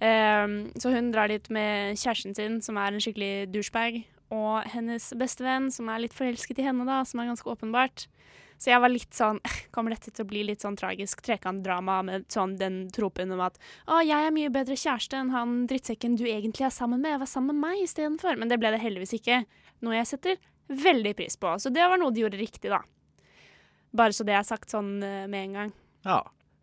Um, 0.00 0.56
så 0.76 0.90
hun 0.92 1.06
drar 1.12 1.30
dit 1.32 1.46
med 1.48 1.96
kjæresten 1.96 2.36
sin, 2.36 2.58
som 2.60 2.76
er 2.76 2.92
en 2.92 3.00
skikkelig 3.00 3.48
douchebag, 3.48 4.02
og 4.28 4.68
hennes 4.68 5.06
bestevenn, 5.16 5.70
som 5.72 5.88
er 5.88 6.02
litt 6.04 6.16
forelsket 6.16 6.60
i 6.60 6.66
henne, 6.66 6.84
da, 6.84 6.98
som 7.08 7.22
er 7.22 7.30
ganske 7.30 7.48
åpenbart. 7.48 8.04
Så 8.60 8.68
jeg 8.74 8.82
var 8.82 8.92
litt 8.92 9.16
sånn 9.16 9.38
Kommer 9.74 9.94
dette 9.94 10.12
til 10.12 10.26
å 10.26 10.28
bli 10.28 10.42
litt 10.44 10.64
sånn 10.64 10.76
tragisk 10.76 11.22
trekantdrama 11.24 12.00
med 12.06 12.26
sånn 12.32 12.56
den 12.60 12.82
tropen 12.92 13.32
om 13.32 13.40
at 13.46 13.56
å, 13.86 14.02
jeg 14.04 14.26
er 14.26 14.34
mye 14.34 14.52
bedre 14.52 14.76
kjæreste 14.76 15.16
enn 15.16 15.32
han 15.32 15.62
drittsekken 15.70 16.18
du 16.20 16.26
egentlig 16.28 16.66
er 16.68 16.74
sammen 16.74 17.00
med, 17.00 17.20
vær 17.22 17.30
sammen 17.30 17.56
med 17.56 17.70
meg 17.70 17.84
istedenfor. 17.86 18.36
Men 18.36 18.52
det 18.52 18.58
ble 18.60 18.74
det 18.74 18.82
heldigvis 18.82 19.16
ikke. 19.20 19.44
Noe 19.84 19.96
jeg 19.96 20.10
setter 20.10 20.40
veldig 20.70 21.14
pris 21.18 21.38
på. 21.40 21.54
Så 21.58 21.72
det 21.72 21.86
var 21.88 22.00
noe 22.00 22.12
de 22.14 22.24
gjorde 22.24 22.40
riktig, 22.40 22.70
da. 22.72 22.82
Bare 23.96 24.14
så 24.14 24.26
det 24.26 24.36
er 24.38 24.44
sagt 24.46 24.70
sånn 24.70 24.98
eh, 25.02 25.24
med 25.30 25.48
en 25.48 25.56
gang. 25.56 25.72
Ja. 26.06 26.20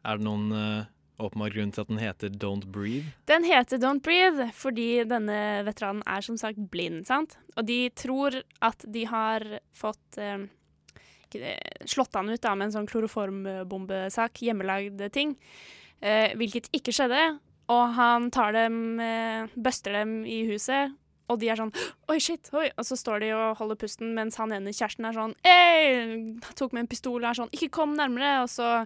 Er 0.07 0.19
det 0.19 0.23
noen 0.23 0.51
uh, 0.55 0.85
åpenbar 1.19 1.51
grunn 1.51 1.73
til 1.75 1.83
at 1.83 1.89
den 1.89 1.99
heter 1.99 2.31
Don't 2.31 2.67
Breathe? 2.71 3.09
Den 3.27 3.43
heter 3.43 3.81
Don't 3.81 4.03
Breathe 4.05 4.51
fordi 4.55 5.03
denne 5.09 5.65
veteranen 5.67 6.05
er 6.07 6.23
som 6.23 6.37
sagt 6.39 6.61
blind, 6.71 7.03
sant? 7.09 7.35
Og 7.57 7.67
de 7.67 7.81
tror 7.97 8.39
at 8.63 8.85
de 8.87 9.03
har 9.09 9.43
fått 9.75 10.21
eh, 10.21 10.47
slått 11.85 12.15
han 12.15 12.29
ut 12.29 12.41
da, 12.41 12.53
med 12.55 12.69
en 12.69 12.75
sånn 12.77 12.87
kloroformbombesak, 12.89 14.43
hjemmelagd 14.45 15.01
ting, 15.15 15.35
eh, 16.01 16.35
hvilket 16.37 16.69
ikke 16.75 16.95
skjedde. 16.95 17.39
Og 17.67 17.97
han 17.97 18.29
tar 18.31 18.53
dem, 18.55 18.99
eh, 18.99 19.47
buster 19.55 19.91
dem 19.91 20.21
i 20.25 20.45
huset, 20.47 20.95
og 21.27 21.39
de 21.39 21.49
er 21.49 21.59
sånn 21.59 21.73
Oi, 22.07 22.19
shit! 22.23 22.49
Oi! 22.55 22.69
Og 22.77 22.85
så 22.87 22.95
står 22.95 23.19
de 23.19 23.33
og 23.35 23.57
holder 23.59 23.75
pusten, 23.75 24.13
mens 24.15 24.37
han 24.39 24.53
ene 24.55 24.71
kjæresten 24.71 25.09
er 25.09 25.17
sånn 25.17 25.35
Ei! 25.43 26.39
Tok 26.55 26.71
med 26.71 26.85
en 26.85 26.87
pistol 26.87 27.19
og 27.19 27.27
er 27.27 27.39
sånn 27.41 27.51
Ikke 27.51 27.67
kom 27.81 27.97
nærmere! 27.97 28.45
Og 28.45 28.51
så 28.53 28.85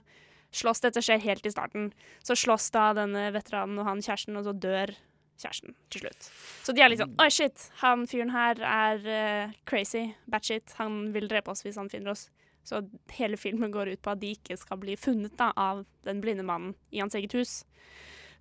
slåss 0.51 0.81
Dette 0.81 1.03
skjer 1.05 1.21
helt 1.24 1.45
i 1.45 1.53
starten. 1.53 1.91
Så 2.25 2.36
slåss 2.36 2.71
da 2.74 2.89
denne 2.98 3.29
veteranen 3.36 3.79
og 3.79 3.88
han 3.88 4.01
kjæresten, 4.03 4.36
og 4.39 4.48
så 4.50 4.55
dør 4.57 4.95
kjæresten 5.41 5.75
til 5.91 6.05
slutt. 6.05 6.29
Så 6.65 6.75
de 6.75 6.83
er 6.83 6.91
litt 6.91 7.01
sånn 7.01 7.15
Oi, 7.21 7.29
shit! 7.33 7.65
Han 7.81 8.05
fyren 8.10 8.33
her 8.33 8.62
er 8.65 9.01
uh, 9.07 9.55
crazy. 9.69 10.12
Batshit. 10.31 10.75
Han 10.79 11.10
vil 11.15 11.29
drepe 11.31 11.53
oss 11.53 11.65
hvis 11.65 11.79
han 11.81 11.89
finner 11.91 12.13
oss. 12.13 12.27
Så 12.67 12.83
hele 13.17 13.39
filmen 13.41 13.74
går 13.74 13.95
ut 13.95 14.03
på 14.05 14.13
at 14.13 14.21
de 14.21 14.36
ikke 14.36 14.57
skal 14.60 14.77
bli 14.81 14.95
funnet 15.00 15.33
da, 15.39 15.50
av 15.57 15.83
den 16.05 16.21
blinde 16.21 16.45
mannen 16.45 16.75
i 16.93 17.01
hans 17.01 17.17
eget 17.17 17.33
hus. 17.38 17.62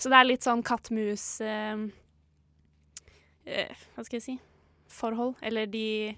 Så 0.01 0.13
det 0.13 0.19
er 0.19 0.29
litt 0.29 0.45
sånn 0.45 0.65
katt-mus 0.65 1.25
uh, 1.45 1.87
uh, 3.49 3.85
Hva 3.97 4.05
skal 4.07 4.21
jeg 4.21 4.27
si 4.27 4.37
forhold. 4.91 5.37
Eller 5.45 5.71
de 5.71 6.13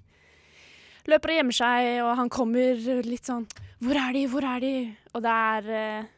løper 1.10 1.32
og 1.32 1.38
gjemmer 1.38 1.56
seg, 1.56 1.92
og 2.06 2.16
han 2.18 2.32
kommer 2.32 2.82
litt 3.06 3.28
sånn 3.28 3.46
Hvor 3.82 3.98
er 3.98 4.16
de? 4.16 4.26
Hvor 4.30 4.46
er 4.46 4.62
de? 4.62 4.74
Og 5.12 5.24
det 5.24 5.36
er 5.36 6.10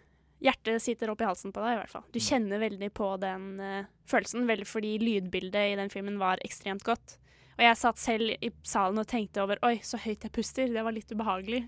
Hjertet 0.44 0.82
sitter 0.84 1.08
opp 1.10 1.22
i 1.24 1.28
halsen 1.28 1.52
på 1.56 1.62
deg, 1.64 1.72
i 1.74 1.80
hvert 1.80 1.92
fall. 1.94 2.04
Du 2.12 2.18
kjenner 2.20 2.60
veldig 2.60 2.90
på 2.92 3.06
den 3.22 3.46
uh, 3.64 3.86
følelsen, 4.10 4.44
vel 4.50 4.64
fordi 4.68 4.98
lydbildet 5.00 5.70
i 5.72 5.76
den 5.80 5.88
filmen 5.92 6.18
var 6.20 6.42
ekstremt 6.44 6.84
godt. 6.84 7.16
Og 7.56 7.62
jeg 7.64 7.78
satt 7.80 8.00
selv 8.02 8.34
i 8.44 8.50
salen 8.66 8.98
og 9.00 9.06
tenkte 9.08 9.40
over 9.44 9.60
Oi, 9.64 9.78
så 9.86 9.96
høyt 10.02 10.26
jeg 10.26 10.32
puster. 10.34 10.68
Det 10.74 10.82
var 10.84 10.92
litt 10.92 11.12
ubehagelig. 11.14 11.62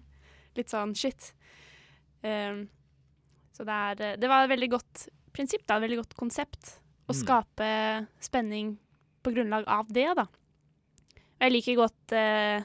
Litt 0.58 0.72
sånn 0.72 0.92
shit. 0.98 1.30
Um, 2.26 2.66
så 3.56 3.64
det 3.64 3.72
er 3.72 4.00
eh, 4.04 4.16
Det 4.20 4.28
var 4.28 4.44
et 4.44 4.50
veldig 4.52 4.68
godt 4.74 5.06
prinsipp, 5.32 5.62
da. 5.68 5.76
Et 5.78 5.84
veldig 5.86 6.00
godt 6.02 6.16
konsept. 6.18 6.74
Å 7.06 7.14
Mm. 7.14 7.20
skape 7.22 7.68
spenning 8.20 8.74
på 9.22 9.32
grunnlag 9.32 9.64
av 9.70 9.86
det, 9.94 10.08
da. 10.18 10.26
Og 10.26 11.40
jeg 11.46 11.52
liker 11.54 11.76
godt 11.78 12.12
eh, 12.18 12.64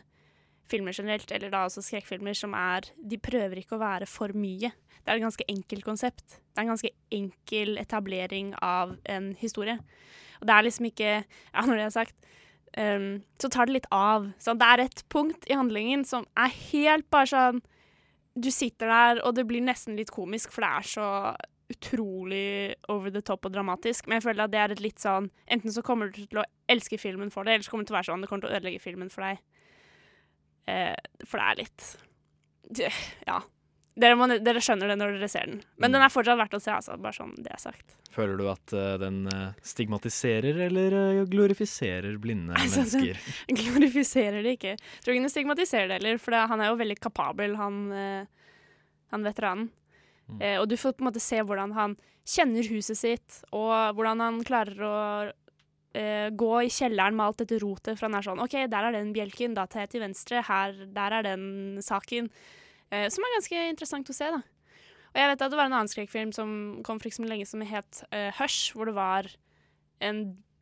filmer 0.71 0.95
generelt, 0.95 1.31
eller 1.35 1.51
da 1.53 1.65
også 1.67 1.83
skrekkfilmer, 1.85 2.37
som 2.37 2.55
er 2.57 2.87
De 2.97 3.19
prøver 3.21 3.61
ikke 3.61 3.77
å 3.77 3.83
være 3.83 4.07
for 4.09 4.33
mye. 4.37 4.71
Det 5.01 5.09
er 5.09 5.17
et 5.17 5.25
ganske 5.25 5.47
enkelt 5.49 5.85
konsept. 5.85 6.37
Det 6.37 6.59
er 6.59 6.65
en 6.65 6.73
ganske 6.73 6.93
enkel 7.11 7.77
etablering 7.81 8.53
av 8.61 8.95
en 9.09 9.31
historie. 9.39 9.77
Og 10.39 10.47
det 10.47 10.55
er 10.55 10.67
liksom 10.67 10.89
ikke 10.91 11.11
Ja, 11.11 11.65
når 11.65 11.75
det 11.75 11.85
er 11.85 11.95
sagt, 11.95 12.15
um, 12.77 13.21
så 13.41 13.49
tar 13.49 13.67
det 13.67 13.79
litt 13.79 13.91
av. 13.91 14.31
Så 14.39 14.55
det 14.57 14.67
er 14.67 14.85
et 14.85 15.03
punkt 15.09 15.47
i 15.49 15.57
handlingen 15.57 16.05
som 16.07 16.27
er 16.37 16.53
helt 16.71 17.09
bare 17.11 17.31
sånn 17.33 17.61
Du 18.31 18.47
sitter 18.51 18.87
der, 18.87 19.25
og 19.27 19.35
det 19.35 19.43
blir 19.47 19.59
nesten 19.59 19.97
litt 19.97 20.11
komisk, 20.11 20.53
for 20.53 20.63
det 20.63 20.69
er 20.71 20.87
så 20.87 21.07
utrolig 21.71 22.75
over 22.89 23.11
the 23.11 23.21
top 23.21 23.45
og 23.45 23.53
dramatisk. 23.53 24.07
Men 24.07 24.19
jeg 24.19 24.27
føler 24.27 24.45
at 24.45 24.53
det 24.53 24.59
er 24.61 24.73
et 24.73 24.83
litt 24.83 25.03
sånn 25.03 25.29
Enten 25.51 25.73
så 25.73 25.83
kommer 25.83 26.11
du 26.11 26.21
til 26.23 26.41
å 26.41 26.47
elske 26.71 26.99
filmen 27.01 27.31
for 27.33 27.43
det, 27.43 27.57
eller 27.57 27.67
så 27.67 27.73
kommer 27.73 27.83
det 27.83 27.91
til 27.91 27.95
å 27.95 27.99
være 27.99 28.09
sånn 28.11 28.23
det 28.23 28.29
kommer 28.31 28.45
til 28.45 28.51
å 28.51 28.59
ødelegge 28.59 28.83
filmen 28.83 29.11
for 29.11 29.27
deg. 29.27 29.41
Eh, 30.69 31.25
for 31.25 31.41
det 31.41 31.47
er 31.47 31.59
litt 31.63 31.89
Ja. 33.27 33.41
Dere, 34.01 34.15
må, 34.15 34.27
dere 34.39 34.61
skjønner 34.63 34.87
det 34.87 34.95
når 34.95 35.17
dere 35.17 35.27
ser 35.29 35.49
den. 35.49 35.57
Men 35.81 35.91
den 35.91 36.03
er 36.03 36.11
fortsatt 36.13 36.39
verdt 36.39 36.53
å 36.55 36.61
se, 36.63 36.71
altså. 36.71 36.95
Bare 37.01 37.17
sånn 37.17 37.33
det 37.43 37.51
er 37.51 37.59
sagt. 37.59 37.97
Føler 38.11 38.39
du 38.39 38.45
at 38.51 38.73
uh, 38.75 38.95
den 38.99 39.25
eh, 39.31 39.57
stigmatiserer 39.67 40.61
eller 40.67 40.95
eh, 40.95 41.19
glorifiserer 41.31 42.15
blinde 42.19 42.55
Altså, 42.55 42.85
mennesker? 42.85 43.19
den 43.49 43.59
glorifiserer 43.61 44.47
det 44.47 44.55
ikke. 44.57 44.73
Jeg 44.79 45.03
tror 45.03 45.15
ikke 45.15 45.25
den 45.27 45.33
stigmatiserer 45.35 45.91
det 45.91 45.99
heller, 45.99 46.23
for 46.23 46.35
det, 46.35 46.41
han 46.51 46.63
er 46.63 46.71
jo 46.71 46.79
veldig 46.79 46.97
kapabel, 47.03 47.55
han, 47.59 47.83
uh, 47.91 48.57
han 49.11 49.27
veteranen. 49.27 49.69
Eh, 50.39 50.55
og 50.61 50.69
du 50.71 50.77
får 50.79 50.95
på 50.95 51.03
en 51.03 51.09
måte 51.09 51.23
se 51.23 51.41
hvordan 51.43 51.75
han 51.75 51.97
kjenner 52.27 52.67
huset 52.71 52.99
sitt, 52.99 53.41
og 53.51 53.97
hvordan 53.97 54.23
han 54.23 54.39
klarer 54.47 54.85
å 54.87 54.97
eh, 55.97 56.29
gå 56.31 56.51
i 56.65 56.71
kjelleren 56.71 57.15
med 57.17 57.25
alt 57.25 57.43
dette 57.43 57.59
rotet, 57.63 57.97
for 57.97 58.07
han 58.07 58.17
er 58.19 58.25
sånn 58.25 58.41
OK, 58.43 58.55
der 58.71 58.87
er 58.87 58.95
den 58.95 59.13
bjelken, 59.15 59.55
da 59.57 59.67
tar 59.67 59.85
jeg 59.85 59.95
til 59.95 60.03
venstre, 60.05 60.41
her, 60.47 60.75
der 60.95 61.17
er 61.19 61.27
den 61.27 61.45
saken. 61.83 62.31
Uh, 62.91 63.07
som 63.07 63.23
er 63.23 63.37
ganske 63.37 63.59
interessant 63.71 64.09
å 64.11 64.15
se, 64.15 64.27
da. 64.33 64.41
Og 65.11 65.19
jeg 65.19 65.27
vet 65.31 65.43
at 65.43 65.51
det 65.51 65.59
var 65.59 65.67
en 65.67 65.75
annen 65.75 65.91
skrekkfilm 65.91 66.31
som 66.35 66.49
kom 66.87 66.99
for 66.99 67.07
ikke 67.07 67.19
så 67.21 67.27
lenge 67.27 67.47
som 67.47 67.63
het 67.67 68.01
uh, 68.11 68.31
Hush, 68.39 68.73
hvor 68.75 68.87
det 68.87 68.95
var 68.95 69.27
en 70.03 70.21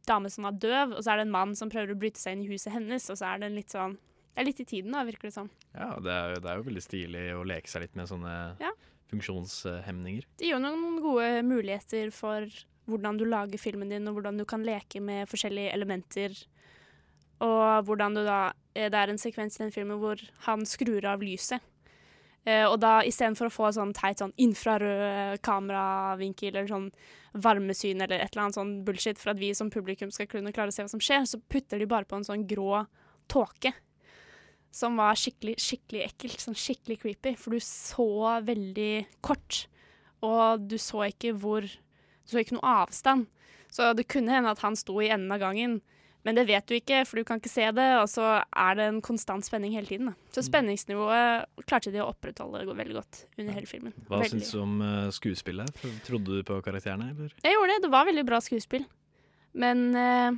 dame 0.09 0.29
som 0.33 0.47
var 0.47 0.57
døv, 0.57 0.95
og 0.97 1.03
så 1.05 1.13
er 1.13 1.21
det 1.21 1.27
en 1.27 1.33
mann 1.33 1.55
som 1.57 1.69
prøver 1.69 1.93
å 1.93 1.99
bryte 1.99 2.21
seg 2.21 2.35
inn 2.37 2.45
i 2.45 2.51
huset 2.51 2.73
hennes, 2.73 3.05
og 3.09 3.17
så 3.19 3.33
er 3.33 3.43
det 3.43 3.51
litt 3.53 3.73
sånn 3.75 3.97
Det 4.33 4.43
er 4.43 4.47
litt 4.47 4.61
i 4.63 4.65
tiden, 4.69 4.93
da, 4.95 5.03
virker 5.05 5.29
det 5.29 5.35
som. 5.35 5.49
Ja, 5.73 5.89
det 5.99 6.13
er, 6.13 6.33
jo, 6.33 6.41
det 6.45 6.49
er 6.49 6.59
jo 6.61 6.67
veldig 6.69 6.83
stilig 6.85 7.23
å 7.35 7.45
leke 7.49 7.69
seg 7.69 7.83
litt 7.85 7.97
med 7.99 8.07
sånne 8.09 8.35
Ja. 8.61 8.71
funksjonshemninger. 9.11 10.27
Det 10.39 10.47
gir 10.47 10.55
jo 10.55 10.61
noen 10.63 10.99
gode 11.03 11.41
muligheter 11.45 12.13
for 12.15 12.45
hvordan 12.89 13.19
du 13.19 13.25
lager 13.29 13.61
filmen 13.61 13.91
din, 13.91 14.07
og 14.09 14.17
hvordan 14.17 14.39
du 14.39 14.45
kan 14.49 14.65
leke 14.65 15.01
med 15.03 15.29
forskjellige 15.29 15.73
elementer 15.75 16.35
og 17.45 17.87
hvordan 17.87 18.17
du 18.17 18.23
da 18.27 18.51
eh, 18.75 18.89
Det 18.91 18.99
er 18.99 19.11
en 19.11 19.21
sekvens 19.21 19.59
i 19.59 19.63
den 19.63 19.75
filmen 19.75 19.99
hvor 20.01 20.19
han 20.45 20.65
skrur 20.67 21.05
av 21.07 21.23
lyset. 21.23 21.63
Eh, 22.47 22.65
og 22.65 22.79
da 22.83 22.99
istedenfor 23.07 23.49
å 23.49 23.53
få 23.53 23.71
sånn 23.75 23.93
teit 23.95 24.21
sånn 24.21 24.35
infrarød 24.39 25.41
kameravinkel 25.45 26.53
eller 26.53 26.69
sånn 26.71 26.89
varmesyn 27.39 28.01
eller 28.01 28.23
et 28.23 28.31
eller 28.31 28.47
annet 28.47 28.57
sånn 28.57 28.71
bullshit 28.87 29.19
for 29.21 29.33
at 29.33 29.41
vi 29.41 29.51
som 29.55 29.69
publikum 29.71 30.11
skal 30.11 30.29
kunne 30.31 30.53
klare 30.55 30.73
å 30.73 30.75
se 30.75 30.85
hva 30.85 30.91
som 30.91 31.03
skjer, 31.03 31.27
så 31.29 31.41
putter 31.51 31.79
de 31.79 31.87
bare 31.89 32.07
på 32.09 32.17
en 32.17 32.25
sånn 32.27 32.47
grå 32.49 32.85
tåke. 33.31 33.73
Som 34.75 34.99
var 35.01 35.17
skikkelig, 35.17 35.55
skikkelig 35.63 36.03
ekkelt. 36.05 36.41
Sånn 36.43 36.57
skikkelig 36.57 36.99
creepy. 37.01 37.33
For 37.41 37.55
du 37.55 37.63
så 37.63 38.37
veldig 38.45 38.93
kort. 39.25 39.63
Og 40.21 40.67
du 40.69 40.75
så 40.77 41.07
ikke 41.07 41.31
hvor 41.41 41.65
Så 42.29 42.43
ikke 42.43 42.57
noe 42.59 42.75
avstand. 42.83 43.27
Så 43.73 43.93
det 43.97 44.07
kunne 44.09 44.33
hende 44.33 44.51
at 44.53 44.61
han 44.65 44.77
sto 44.77 44.97
i 45.01 45.09
enden 45.09 45.33
av 45.33 45.41
gangen. 45.41 45.79
Men 46.27 46.35
det 46.35 46.49
vet 46.49 46.67
du 46.67 46.75
ikke, 46.75 47.03
for 47.07 47.19
du 47.19 47.25
kan 47.27 47.39
ikke 47.39 47.51
se 47.51 47.69
det, 47.71 47.87
og 48.01 48.09
så 48.11 48.25
er 48.43 48.75
det 48.75 48.87
en 48.89 48.99
konstant 49.03 49.45
spenning 49.47 49.71
hele 49.77 49.87
tiden. 49.87 50.09
Da. 50.11 50.31
Så 50.35 50.43
spenningsnivået 50.49 51.63
klarte 51.63 51.93
de 51.93 52.01
å 52.03 52.09
opprettholde 52.11 52.65
veldig 52.67 52.97
godt 52.97 53.21
under 53.37 53.55
hele 53.55 53.69
filmen. 53.69 53.95
Hva 54.09 54.19
Veldig. 54.19 54.41
syns 54.41 54.51
du 54.51 54.59
om 54.59 54.75
eh, 54.83 55.07
skuespillet? 55.15 55.79
Trodde 56.07 56.41
du 56.41 56.43
på 56.47 56.59
karakterene, 56.65 57.13
eller? 57.13 57.31
Jeg 57.45 57.55
gjorde 57.55 57.71
det. 57.71 57.83
Det 57.85 57.93
var 57.95 58.09
veldig 58.09 58.25
bra 58.27 58.41
skuespill. 58.43 58.85
Men 59.63 59.85
uh, 59.95 60.35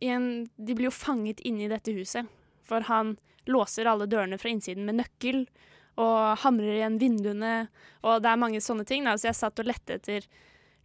igjen, 0.00 0.48
de 0.56 0.76
blir 0.78 0.88
jo 0.88 0.96
fanget 0.96 1.44
inne 1.46 1.66
i 1.66 1.70
dette 1.70 1.92
huset. 1.94 2.26
For 2.66 2.88
han 2.88 3.18
låser 3.48 3.88
alle 3.88 4.08
dørene 4.08 4.40
fra 4.40 4.50
innsiden 4.52 4.88
med 4.88 4.98
nøkkel 5.02 5.44
og 6.00 6.40
hamrer 6.44 6.78
igjen 6.78 6.98
vinduene. 7.02 7.54
Og 8.06 8.22
det 8.24 8.32
er 8.32 8.40
mange 8.40 8.64
sånne 8.64 8.88
ting. 8.88 9.04
Da. 9.04 9.18
Så 9.20 9.28
jeg 9.28 9.38
satt 9.38 9.60
og 9.60 9.68
lette 9.68 10.00
etter 10.00 10.24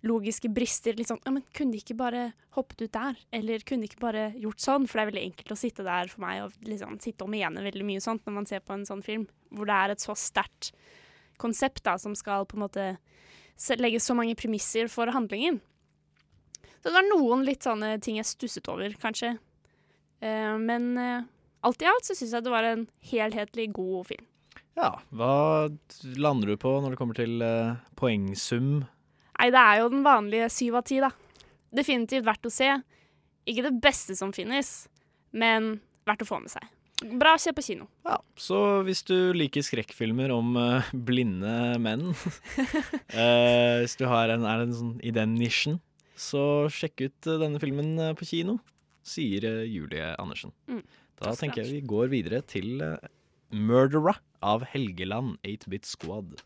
logiske 0.03 0.51
brister. 0.53 0.98
Litt 0.98 1.10
sånn, 1.10 1.22
ja, 1.25 1.33
men 1.36 1.45
Kunne 1.55 1.75
de 1.75 1.81
ikke 1.81 1.98
bare 2.00 2.25
hoppet 2.57 2.86
ut 2.86 2.93
der? 2.93 3.19
Eller 3.36 3.63
kunne 3.65 3.86
de 3.86 3.91
ikke 3.91 4.03
bare 4.03 4.25
gjort 4.39 4.63
sånn? 4.63 4.88
For 4.88 5.00
det 5.00 5.03
er 5.03 5.12
veldig 5.12 5.25
enkelt 5.29 5.55
å 5.55 5.60
sitte 5.60 5.88
der 5.88 6.12
for 6.12 6.25
meg 6.25 6.43
og 6.45 6.67
liksom 6.67 7.00
sitte 7.03 7.25
og 7.25 7.31
mene 7.33 7.63
veldig 7.65 7.88
mye 7.88 8.03
sånt 8.03 8.25
når 8.27 8.38
man 8.38 8.50
ser 8.50 8.63
på 8.65 8.75
en 8.75 8.88
sånn 8.89 9.03
film. 9.05 9.27
Hvor 9.53 9.69
det 9.69 9.79
er 9.79 9.93
et 9.93 10.03
så 10.03 10.15
sterkt 10.17 10.74
konsept 11.41 11.83
da, 11.88 11.98
som 12.00 12.15
skal 12.15 12.48
på 12.48 12.57
en 12.57 12.65
måte 12.65 12.88
legge 13.79 14.01
så 14.03 14.15
mange 14.17 14.36
premisser 14.38 14.89
for 14.91 15.12
handlingen. 15.13 15.62
Så 16.83 16.89
det 16.89 16.98
var 16.98 17.07
noen 17.07 17.45
litt 17.48 17.63
sånne 17.63 17.95
ting 18.03 18.19
jeg 18.19 18.27
stusset 18.27 18.67
over, 18.72 18.91
kanskje. 19.00 19.38
Uh, 20.24 20.60
men 20.60 20.93
uh, 21.00 21.24
alt 21.63 21.83
i 21.83 21.88
alt 21.88 22.07
så 22.07 22.15
syns 22.15 22.36
jeg 22.36 22.45
det 22.45 22.51
var 22.51 22.67
en 22.67 22.86
helhetlig 23.07 23.69
god 23.75 24.10
film. 24.12 24.25
Ja, 24.75 24.89
hva 25.13 25.69
lander 26.17 26.50
du 26.50 26.57
på 26.60 26.74
når 26.81 26.93
det 26.93 27.00
kommer 27.00 27.17
til 27.17 27.43
uh, 27.45 27.79
poengsum? 28.00 28.83
Nei, 29.43 29.50
det 29.51 29.59
er 29.59 29.81
jo 29.81 29.89
den 29.91 30.05
vanlige 30.05 30.45
syv 30.55 30.77
av 30.79 30.85
ti, 30.88 31.01
da. 31.03 31.09
Definitivt 31.75 32.23
verdt 32.23 32.47
å 32.47 32.51
se. 32.53 32.69
Ikke 33.43 33.65
det 33.65 33.73
beste 33.83 34.15
som 34.15 34.29
finnes, 34.31 34.69
men 35.35 35.81
verdt 36.07 36.23
å 36.23 36.27
få 36.29 36.38
med 36.39 36.53
seg. 36.53 36.69
Bra 37.19 37.33
å 37.35 37.41
se 37.43 37.51
på 37.51 37.65
kino. 37.65 37.89
Ja, 38.07 38.21
så 38.39 38.59
hvis 38.88 39.03
du 39.03 39.33
liker 39.35 39.65
skrekkfilmer 39.67 40.31
om 40.31 40.55
uh, 40.55 40.93
blinde 40.95 41.73
menn 41.83 42.13
uh, 42.13 43.81
Hvis 43.83 43.97
du 44.00 44.05
har 44.07 44.31
en, 44.31 44.47
er 44.47 44.63
en 44.63 44.71
sånn, 44.77 44.93
i 45.03 45.12
den 45.12 45.35
nisjen, 45.35 45.81
så 46.15 46.69
sjekk 46.71 47.03
ut 47.09 47.27
uh, 47.33 47.35
denne 47.43 47.59
filmen 47.59 48.15
på 48.15 48.29
kino, 48.29 48.62
sier 49.03 49.65
Julie 49.67 50.13
Andersen. 50.23 50.55
Mm. 50.71 50.85
Da 51.19 51.35
tenker 51.35 51.65
jeg 51.65 51.81
vi 51.81 51.83
går 51.91 52.15
videre 52.15 52.39
til 52.47 52.79
'Murdera' 53.51 54.15
av 54.39 54.63
Helgeland 54.71 55.35
8-Bit 55.43 55.91
Squad. 55.91 56.39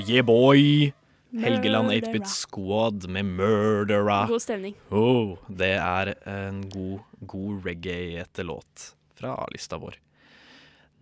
Yeah, 0.00 0.24
boy! 0.24 0.92
Helgeland 1.32 1.90
8-Bit 1.90 2.28
Squad 2.28 3.08
med 3.08 3.24
'Murdera'. 3.24 4.26
God 4.28 4.42
stemning. 4.42 4.74
Oh, 4.90 5.38
det 5.48 5.74
er 5.80 6.14
en 6.28 6.62
god, 6.68 7.00
god 7.20 7.64
reggae-ete 7.64 8.44
låt 8.44 8.92
fra 9.16 9.34
lista 9.52 9.78
vår. 9.80 9.96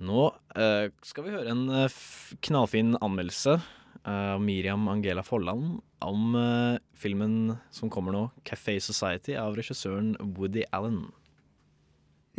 Nå 0.00 0.31
uh, 0.57 0.87
skal 1.03 1.26
vi 1.26 1.35
høre 1.35 1.50
en 1.50 1.66
uh, 1.68 2.00
knallfin 2.46 2.94
anmeldelse 3.03 3.59
av 4.07 4.40
Miriam 4.40 4.88
Angela 4.88 5.22
Folland 5.22 5.81
om 6.00 6.35
eh, 6.35 6.79
filmen 6.96 7.57
som 7.70 7.90
kommer 7.90 8.12
nå, 8.12 8.22
'Café 8.44 8.79
Society' 8.81 9.37
av 9.37 9.57
regissøren 9.59 10.14
Woody 10.20 10.64
Allen. 10.72 11.11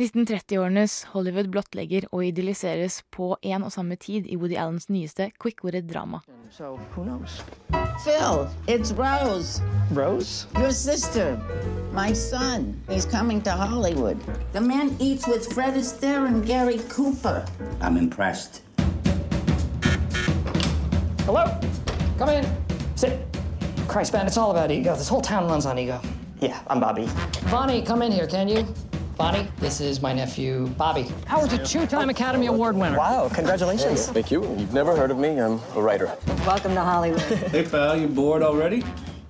1930-årenes 0.00 1.04
Hollywood 1.12 1.50
blottlegger 1.52 2.06
og 2.12 2.24
idylliseres 2.24 3.02
på 3.12 3.36
en 3.42 3.62
og 3.62 3.72
samme 3.74 3.96
tid 4.00 4.24
i 4.24 4.36
Woody 4.40 4.56
Allens 4.56 4.88
nyeste 4.88 5.30
quick-witted 5.38 5.82
drama. 5.92 6.22
So, 6.50 6.78
who 6.94 7.04
knows? 7.04 7.42
Phil, 8.02 8.48
it's 8.66 8.92
Rose. 8.96 9.60
Rose? 9.92 10.46
Your 10.56 10.72
sister. 10.72 11.38
My 11.92 12.14
son. 12.14 12.80
He's 12.88 13.04
coming 13.04 13.42
to 13.42 13.50
Hollywood. 13.50 14.16
The 14.52 14.60
man 14.60 14.96
eats 14.98 15.28
with 15.28 15.52
Fred 15.52 15.74
Astaire 15.74 16.26
and 16.26 16.46
Gary 16.46 16.80
Cooper. 16.88 17.44
I'm 17.82 17.98
impressed. 17.98 18.62
Hello? 21.26 21.44
Come 22.18 22.30
in. 22.30 22.46
Sit. 22.96 23.20
Christ, 23.88 24.14
man, 24.14 24.26
it's 24.26 24.38
all 24.38 24.50
about 24.52 24.70
ego. 24.70 24.96
This 24.96 25.08
whole 25.08 25.20
town 25.22 25.50
runs 25.50 25.66
on 25.66 25.78
ego. 25.78 26.00
Yeah, 26.40 26.58
I'm 26.68 26.80
Bobby. 26.80 27.08
Bonnie, 27.50 27.82
come 27.82 28.00
in 28.00 28.10
here, 28.10 28.26
can 28.26 28.48
you? 28.48 28.66
Bonnie, 29.22 29.46
this 29.60 29.80
is 29.80 30.02
my 30.02 30.12
nephew, 30.12 30.66
Bobby. 30.76 31.06
Howard's 31.26 31.52
a 31.52 31.64
two-time 31.64 32.10
Academy 32.10 32.48
Award 32.48 32.74
winner. 32.74 32.98
Wow, 32.98 33.28
congratulations. 33.28 34.08
Thank 34.08 34.32
you. 34.32 34.42
You've 34.58 34.74
never 34.74 34.96
heard 34.96 35.12
of 35.12 35.16
me. 35.16 35.38
I'm 35.38 35.60
a 35.76 35.80
writer. 35.80 36.10
Welcome 36.44 36.74
to 36.74 36.80
Hollywood. 36.80 37.20
Hey, 37.54 37.62
pal, 37.62 37.96
you 37.96 38.08
bored 38.08 38.42
already? 38.42 38.82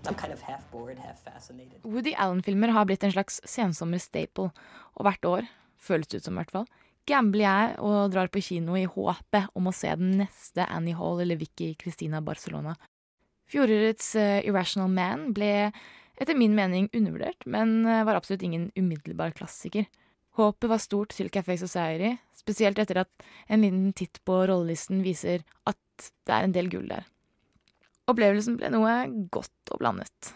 I'm 0.08 0.14
kind 0.14 0.32
of 0.32 0.40
half 0.40 0.64
bored, 0.70 0.96
half 0.98 1.22
fascinated. 1.22 1.84
Woody 1.84 2.14
Allen-filmer 2.14 2.72
har 2.72 2.86
blitt 2.88 3.04
en 3.04 3.12
slags 3.12 3.42
sensommer 3.44 4.00
staple, 4.00 4.48
og 4.96 5.04
hvert 5.04 5.28
år, 5.28 5.52
føles 5.76 6.08
det 6.08 6.22
ut 6.22 6.24
som 6.24 6.38
i 6.38 6.40
hvert 6.40 6.56
fall, 6.56 6.66
gambler 7.04 7.44
jeg 7.44 7.78
og 7.84 8.16
drar 8.16 8.32
på 8.32 8.40
kino 8.40 8.80
i 8.80 8.88
håpet 8.88 9.52
om 9.52 9.68
å 9.68 9.76
se 9.76 9.92
den 9.92 10.16
neste 10.22 10.70
Annie 10.72 10.96
Hall 10.96 11.20
eller 11.20 11.36
Vicky 11.36 11.74
Christina 11.76 12.24
Barcelona. 12.24 12.78
Fjorårets 13.44 14.14
uh, 14.16 14.40
Irrational 14.40 14.88
Man 14.88 15.34
ble 15.36 15.68
etter 16.22 16.38
min 16.38 16.54
mening 16.56 16.88
undervurdert, 16.94 17.44
men 17.46 17.82
eh, 17.86 18.04
var 18.06 18.18
absolutt 18.18 18.44
ingen 18.46 18.70
umiddelbar 18.78 19.34
klassiker. 19.36 19.88
Håpet 20.38 20.70
var 20.70 20.80
stort 20.80 21.12
til 21.12 21.28
Café 21.32 21.58
Society, 21.60 22.14
spesielt 22.38 22.78
etter 22.80 23.02
at 23.02 23.26
en 23.52 23.64
liten 23.66 23.90
titt 23.96 24.22
på 24.24 24.38
rollelisten 24.48 25.02
viser 25.04 25.42
at 25.68 26.12
det 26.26 26.36
er 26.36 26.46
en 26.46 26.54
del 26.54 26.70
gull 26.72 26.86
der. 26.88 27.04
Opplevelsen 28.08 28.56
ble 28.58 28.70
noe 28.72 28.94
godt 29.34 29.74
og 29.74 29.82
blandet. 29.82 30.32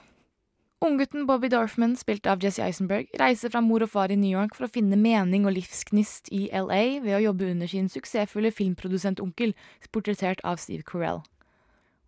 Unggutten 0.84 1.24
Bobby 1.26 1.48
Dorfman, 1.48 1.94
spilt 1.96 2.26
av 2.28 2.42
Jesse 2.44 2.60
Eisenberg, 2.60 3.08
reiser 3.16 3.48
fra 3.48 3.62
mor 3.64 3.86
og 3.86 3.90
far 3.94 4.12
i 4.12 4.18
New 4.20 4.28
York 4.28 4.52
for 4.54 4.66
å 4.66 4.70
finne 4.70 4.98
mening 5.00 5.48
og 5.48 5.56
livsgnist 5.56 6.28
i 6.36 6.50
LA 6.52 7.00
ved 7.00 7.16
å 7.16 7.22
jobbe 7.30 7.48
under 7.54 7.70
sin 7.70 7.88
suksessfulle 7.88 8.52
filmprodusentonkel, 8.52 9.56
portrettert 9.88 10.44
av 10.44 10.60
Steve 10.60 10.84
Carell. 10.84 11.24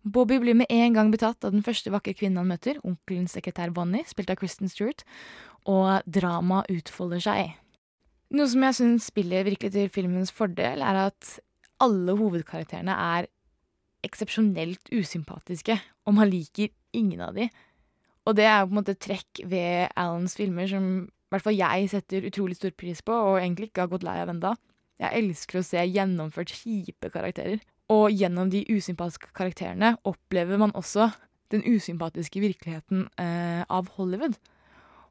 Bobby 0.03 0.39
blir 0.39 0.55
med 0.55 0.69
en 0.71 0.95
gang 0.95 1.09
betatt 1.11 1.43
av 1.43 1.51
den 1.51 1.63
første 1.65 1.91
vakre 1.91 2.15
kvinnen 2.15 2.39
han 2.39 2.51
møter, 2.51 2.79
onkelens 2.87 3.33
sekretær 3.35 3.73
Bonnie, 3.75 4.07
spilt 4.07 4.31
av 4.31 4.39
Kristen 4.39 4.71
Stewart, 4.71 5.03
og 5.67 6.05
dramaet 6.07 6.71
utfolder 6.71 7.23
seg. 7.23 7.57
Noe 8.31 8.47
som 8.47 8.63
jeg 8.63 8.77
syns 8.77 9.09
spiller 9.09 9.47
virkelig 9.47 9.73
til 9.75 9.91
filmens 9.91 10.31
fordel, 10.31 10.83
er 10.85 11.01
at 11.09 11.35
alle 11.83 12.15
hovedkarakterene 12.19 12.93
er 12.93 13.27
eksepsjonelt 14.05 14.91
usympatiske, 14.95 15.75
og 16.07 16.15
man 16.15 16.29
liker 16.31 16.71
ingen 16.95 17.23
av 17.25 17.35
de. 17.35 17.49
Og 18.27 18.37
det 18.37 18.45
er 18.47 18.61
jo 18.61 18.69
på 18.69 18.75
en 18.75 18.79
måte 18.79 18.99
trekk 19.01 19.41
ved 19.49 19.89
Alans 19.99 20.37
filmer 20.37 20.69
som 20.69 20.85
i 21.03 21.33
hvert 21.33 21.45
fall 21.45 21.57
jeg 21.57 21.89
setter 21.91 22.25
utrolig 22.25 22.55
stor 22.57 22.71
pris 22.77 23.03
på, 23.05 23.13
og 23.13 23.41
egentlig 23.41 23.69
ikke 23.69 23.83
har 23.83 23.91
gått 23.91 24.05
lei 24.05 24.15
av 24.21 24.31
ennå. 24.31 24.55
Jeg 24.99 25.23
elsker 25.23 25.59
å 25.59 25.65
se 25.65 25.83
gjennomført 25.85 26.53
kjipe 26.55 27.11
karakterer. 27.13 27.61
Og 27.89 28.13
gjennom 28.13 28.51
de 28.53 28.61
usympatiske 28.69 29.31
karakterene 29.37 29.95
opplever 30.07 30.59
man 30.61 30.75
også 30.77 31.09
den 31.49 31.63
usympatiske 31.65 32.41
virkeligheten 32.43 33.07
eh, 33.17 33.63
av 33.65 33.89
Hollywood. 33.95 34.37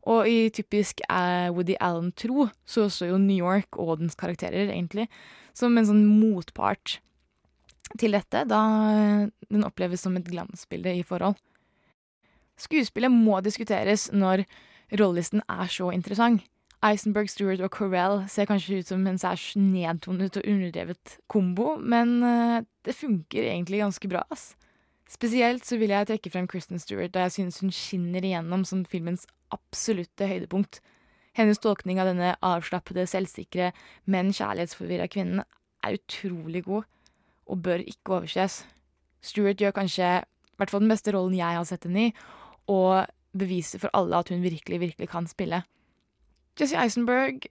Og 0.08 0.28
i 0.30 0.46
typisk 0.54 1.02
eh, 1.10 1.50
Woody 1.50 1.74
Allen-tro 1.82 2.46
så 2.68 2.86
står 2.86 3.12
jo 3.12 3.18
New 3.20 3.36
York 3.36 3.76
og 3.80 3.98
dens 4.00 4.16
karakterer 4.18 4.70
egentlig 4.70 5.08
som 5.56 5.74
en 5.74 5.88
sånn 5.88 6.04
motpart 6.06 7.00
til 7.98 8.14
dette, 8.14 8.44
da 8.46 8.62
eh, 8.92 9.26
den 9.50 9.66
oppleves 9.66 10.04
som 10.04 10.16
et 10.16 10.28
glansbilde 10.28 10.94
i 11.00 11.04
forhold. 11.06 11.36
Skuespillet 12.58 13.12
må 13.12 13.40
diskuteres 13.42 14.08
når 14.14 14.44
rollelisten 14.98 15.42
er 15.50 15.68
så 15.70 15.90
interessant. 15.94 16.46
Eisenberg, 16.86 17.26
Stewart 17.26 17.62
og 17.66 17.72
Corell 17.74 18.20
ser 18.30 18.46
kanskje 18.46 18.78
ut 18.78 18.90
som 18.92 19.06
en 19.10 19.18
særs 19.18 19.50
nedtonet 19.58 20.36
og 20.38 20.44
underdrevet 20.46 21.16
kombo, 21.26 21.72
men 21.82 22.22
eh, 22.22 22.60
det 22.86 22.94
funker 22.94 23.48
egentlig 23.48 23.80
ganske 23.82 24.10
bra, 24.10 24.22
ass. 24.30 24.52
Spesielt 25.10 25.66
så 25.66 25.78
vil 25.80 25.90
jeg 25.90 26.06
trekke 26.06 26.30
frem 26.30 26.46
Kristen 26.46 26.78
Stewart, 26.78 27.10
da 27.14 27.24
jeg 27.26 27.34
synes 27.34 27.58
hun 27.64 27.72
skinner 27.74 28.22
igjennom 28.22 28.62
som 28.68 28.84
filmens 28.86 29.26
absolutte 29.50 30.28
høydepunkt. 30.30 30.78
Hennes 31.34 31.58
tolkning 31.58 31.98
av 31.98 32.12
denne 32.12 32.36
avslappede, 32.44 33.08
selvsikre, 33.10 33.72
men 34.06 34.30
kjærlighetsforvirra 34.36 35.08
kvinnen 35.10 35.42
er 35.82 35.98
utrolig 35.98 36.62
god, 36.68 36.86
og 37.48 37.62
bør 37.64 37.82
ikke 37.82 38.20
overses. 38.20 38.60
Stewart 39.24 39.58
gjør 39.58 39.74
kanskje 39.80 40.20
hvert 40.58 40.70
fall 40.70 40.84
den 40.84 40.92
beste 40.92 41.14
rollen 41.14 41.38
jeg 41.38 41.58
har 41.58 41.66
sett 41.66 41.86
henne 41.88 42.10
i, 42.10 42.14
og 42.70 43.08
beviser 43.38 43.82
for 43.82 43.90
alle 43.96 44.18
at 44.20 44.30
hun 44.30 44.44
virkelig, 44.44 44.80
virkelig 44.82 45.10
kan 45.10 45.26
spille. 45.30 45.62
Jesse 46.59 46.79
Eisenberg 46.81 47.49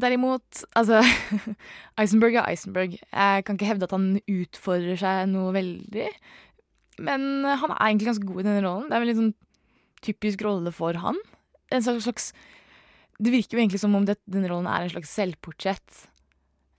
derimot 0.00 0.62
Altså, 0.78 1.00
Eisenberg 2.00 2.36
er 2.38 2.46
Eisenberg. 2.46 2.96
Jeg 3.00 3.44
kan 3.44 3.58
ikke 3.58 3.70
hevde 3.72 3.88
at 3.88 3.94
han 3.96 4.12
utfordrer 4.20 5.00
seg 5.00 5.26
noe 5.32 5.54
veldig. 5.56 6.06
Men 7.00 7.46
han 7.48 7.74
er 7.74 7.88
egentlig 7.88 8.10
ganske 8.12 8.28
god 8.28 8.42
i 8.42 8.46
denne 8.46 8.64
rollen. 8.66 8.88
Det 8.90 8.98
er 8.98 9.08
en 9.08 9.20
sånn 9.22 9.34
typisk 10.04 10.44
rolle 10.46 10.72
for 10.74 10.96
han. 11.00 11.18
En 11.70 11.84
slags, 11.84 12.06
slags 12.06 12.30
Det 13.20 13.32
virker 13.34 13.56
jo 13.56 13.62
egentlig 13.62 13.82
som 13.82 13.94
om 13.94 14.06
det, 14.08 14.16
denne 14.24 14.48
rollen 14.50 14.68
er 14.70 14.86
en 14.86 14.92
slags 14.94 15.12
selvportrett 15.12 16.04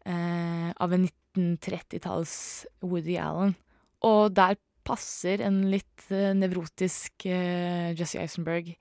eh, 0.10 0.70
av 0.74 0.96
en 0.96 1.06
1930-talls 1.06 2.34
Woody 2.82 3.20
Allen. 3.22 3.54
Og 4.08 4.34
der 4.34 4.58
passer 4.88 5.44
en 5.46 5.62
litt 5.70 6.08
eh, 6.10 6.34
nevrotisk 6.34 7.28
eh, 7.30 7.94
Jesse 7.94 8.24
Eisenberg 8.24 8.74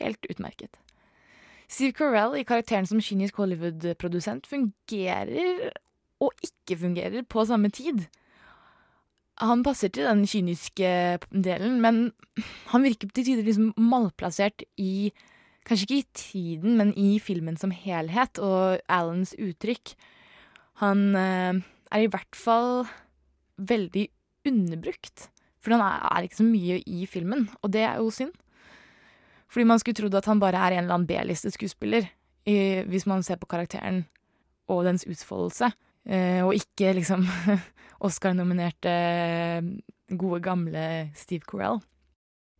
helt 0.00 0.26
utmerket. 0.32 0.74
Steve 1.68 1.96
Carell 1.98 2.36
i 2.38 2.44
karakteren 2.46 2.86
som 2.86 3.02
kynisk 3.02 3.40
Hollywood-produsent 3.40 4.46
fungerer 4.46 5.72
og 6.22 6.32
ikke 6.44 6.78
fungerer 6.80 7.26
på 7.28 7.44
samme 7.48 7.70
tid. 7.74 8.06
Han 9.42 9.64
passer 9.66 9.92
til 9.92 10.06
den 10.08 10.24
kyniske 10.24 10.90
delen, 11.30 11.80
men 11.84 12.12
han 12.72 12.86
virker 12.86 13.10
til 13.10 13.26
tider 13.26 13.44
liksom 13.46 13.74
malplassert 13.76 14.64
i 14.80 15.12
Kanskje 15.66 15.82
ikke 15.82 15.96
i 15.98 16.10
tiden, 16.14 16.76
men 16.78 16.92
i 16.94 17.18
filmen 17.18 17.56
som 17.58 17.72
helhet, 17.74 18.38
og 18.38 18.78
Allens 18.86 19.32
uttrykk. 19.34 19.96
Han 20.78 21.00
eh, 21.18 21.58
er 21.90 22.04
i 22.04 22.06
hvert 22.06 22.38
fall 22.38 22.84
veldig 23.58 24.04
underbrukt. 24.46 25.24
For 25.58 25.74
han 25.74 25.82
er, 25.82 26.04
er 26.06 26.28
ikke 26.28 26.38
så 26.38 26.46
mye 26.46 26.78
i 26.86 27.08
filmen, 27.10 27.48
og 27.66 27.72
det 27.74 27.82
er 27.82 27.98
jo 27.98 28.12
synd. 28.14 28.30
Fordi 29.52 29.66
man 29.68 29.80
skulle 29.82 29.98
trodd 29.98 30.16
at 30.18 30.26
han 30.26 30.42
bare 30.42 30.58
er 30.58 30.76
en 30.76 30.84
eller 30.84 30.96
annen 30.96 31.08
B-listeskuespiller, 31.08 32.08
hvis 32.46 33.06
man 33.10 33.24
ser 33.26 33.40
på 33.40 33.48
karakteren 33.50 34.04
og 34.70 34.84
dens 34.86 35.06
utfoldelse, 35.06 35.70
eh, 36.10 36.40
og 36.44 36.54
ikke 36.58 36.94
liksom 36.98 37.26
Oscar-nominerte 38.06 38.94
gode, 40.14 40.40
gamle 40.44 40.86
Steve 41.18 41.46
Carell. 41.46 41.80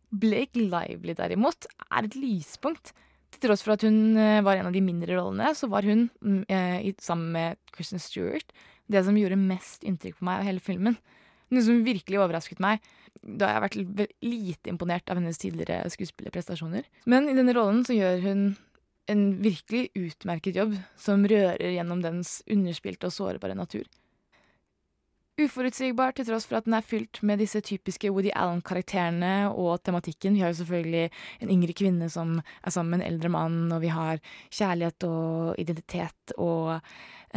Blake 0.07 0.59
Lively, 0.59 1.15
derimot, 1.17 1.67
er 1.91 2.07
et 2.07 2.15
lyspunkt. 2.15 2.93
Til 3.33 3.43
tross 3.43 3.63
for 3.65 3.75
at 3.75 3.83
hun 3.83 4.15
eh, 4.15 4.43
var 4.45 4.59
en 4.59 4.69
av 4.69 4.75
de 4.75 4.83
mindre 4.83 5.19
rollene, 5.19 5.51
så 5.55 5.69
var 5.71 5.87
hun, 5.87 6.07
mm, 6.23 6.43
eh, 6.47 6.89
sammen 7.03 7.33
med 7.35 7.59
Kristen 7.75 8.01
Stewart, 8.01 8.55
det 8.87 9.03
som 9.03 9.17
gjorde 9.19 9.39
mest 9.39 9.83
inntrykk 9.83 10.21
på 10.21 10.27
meg 10.27 10.41
av 10.41 10.47
hele 10.47 10.63
filmen. 10.63 10.95
Noe 11.53 11.63
som 11.63 11.83
virkelig 11.85 12.19
overrasket 12.19 12.61
meg, 12.63 12.83
da 13.23 13.49
jeg 13.49 13.57
har 13.57 13.63
vært 13.63 13.77
lite 14.25 14.71
imponert 14.71 15.09
av 15.09 15.19
hennes 15.19 15.39
tidligere 15.39 15.87
skuespillerprestasjoner. 15.93 16.87
Men 17.09 17.29
i 17.31 17.35
denne 17.37 17.55
rollen 17.55 17.85
så 17.87 17.95
gjør 17.95 18.19
hun 18.25 18.41
en 19.07 19.23
virkelig 19.39 19.87
utmerket 19.95 20.59
jobb, 20.59 20.75
som 20.99 21.23
rører 21.27 21.71
gjennom 21.77 22.01
dens 22.03 22.41
underspilte 22.51 23.07
og 23.07 23.15
sårbare 23.15 23.55
natur. 23.55 23.87
Uforutsigbar 25.37 26.15
til 26.17 26.25
tross 26.25 26.47
for 26.49 26.57
at 26.57 26.65
den 26.65 26.73
er 26.73 26.81
fylt 26.81 27.19
med 27.21 27.37
disse 27.37 27.59
typiske 27.61 28.09
Woody 28.09 28.31
Allen-karakterene 28.33 29.51
og 29.51 29.83
tematikken. 29.85 30.33
Vi 30.33 30.41
har 30.41 30.49
jo 30.49 30.63
selvfølgelig 30.63 31.11
en 31.45 31.51
yngre 31.53 31.75
kvinne 31.77 32.07
som 32.09 32.39
er 32.39 32.73
sammen 32.73 32.95
med 32.95 33.03
en 33.03 33.11
eldre 33.11 33.29
mann, 33.29 33.59
og 33.69 33.83
vi 33.83 33.91
har 33.93 34.17
kjærlighet 34.49 35.05
og 35.05 35.59
identitet 35.61 36.33
og 36.41 36.79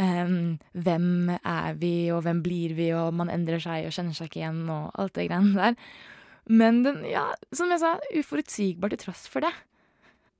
um, 0.01 0.57
hvem 0.73 1.35
er 1.37 1.77
vi, 1.77 1.93
og 2.09 2.23
hvem 2.25 2.39
blir 2.41 2.73
vi, 2.73 2.87
og 2.97 3.13
man 3.13 3.29
endrer 3.29 3.61
seg 3.61 3.85
og 3.85 3.93
kjenner 3.93 4.17
seg 4.17 4.31
ikke 4.31 4.41
igjen, 4.41 4.63
og 4.73 4.89
alt 4.97 5.13
det 5.19 5.27
greiene 5.29 5.53
der. 5.59 5.77
Men 6.49 6.81
den, 6.87 7.03
ja, 7.05 7.27
som 7.53 7.69
jeg 7.69 7.83
sa, 7.83 7.99
uforutsigbar 8.17 8.95
til 8.95 9.03
tross 9.03 9.27
for 9.29 9.45
det. 9.45 9.51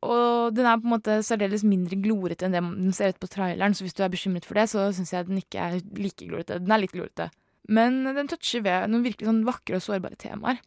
Og 0.01 0.55
den 0.57 0.65
er 0.65 0.81
på 0.81 0.89
en 0.89 0.95
måte 0.95 1.19
særdeles 1.21 1.61
mindre 1.61 1.99
glorete 2.01 2.47
enn 2.47 2.57
det 2.57 2.63
den 2.65 2.97
ser 2.97 3.13
ut 3.13 3.21
på 3.21 3.29
traileren, 3.29 3.77
så 3.77 3.85
hvis 3.85 3.93
du 3.93 4.01
er 4.01 4.09
bekymret 4.09 4.49
for 4.49 4.57
det, 4.57 4.65
så 4.73 4.87
syns 4.97 5.13
jeg 5.13 5.29
den 5.29 5.43
ikke 5.43 5.61
er 5.61 5.77
like 5.93 6.25
glorete. 6.25 6.57
Den 6.57 6.73
er 6.73 6.81
litt 6.81 6.97
glorete. 6.97 7.29
Men 7.69 8.03
den 8.15 8.29
toucher 8.31 8.63
ved 8.65 8.89
noen 8.89 9.05
virkelig 9.05 9.29
sånn 9.29 9.45
vakre 9.47 9.77
og 9.77 9.85
sårbare 9.85 10.17
temaer. 10.19 10.61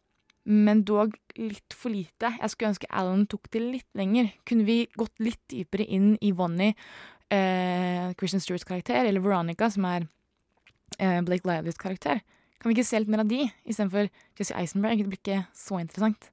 Men 0.45 0.83
dog 0.85 1.15
litt 1.41 1.73
for 1.73 1.89
lite. 1.89 2.29
Jeg 2.37 2.51
skulle 2.53 2.71
ønske 2.75 2.89
Alan 2.93 3.25
tok 3.29 3.49
det 3.53 3.63
litt 3.63 3.89
lenger. 3.97 4.29
Kunne 4.45 4.67
vi 4.67 4.83
gått 4.93 5.13
litt 5.23 5.41
dypere 5.49 5.87
inn 5.89 6.13
i 6.21 6.31
Vonnie, 6.37 6.75
eh, 7.33 8.13
Christian 8.19 8.43
Stewarts 8.43 8.67
karakter, 8.67 9.05
eller 9.05 9.23
Veronica, 9.25 9.69
som 9.73 9.85
er 9.89 10.07
eh, 10.99 11.21
Blake 11.25 11.49
Lively's 11.49 11.81
karakter? 11.81 12.21
Kan 12.59 12.69
vi 12.69 12.77
ikke 12.77 12.87
se 12.87 13.01
litt 13.01 13.09
mer 13.09 13.25
av 13.25 13.29
de, 13.29 13.41
istedenfor 13.65 14.07
Jesse 14.37 14.55
Eisenberg? 14.55 15.01
Det 15.01 15.09
blir 15.09 15.19
ikke 15.19 15.41
så 15.53 15.81
interessant. 15.81 16.29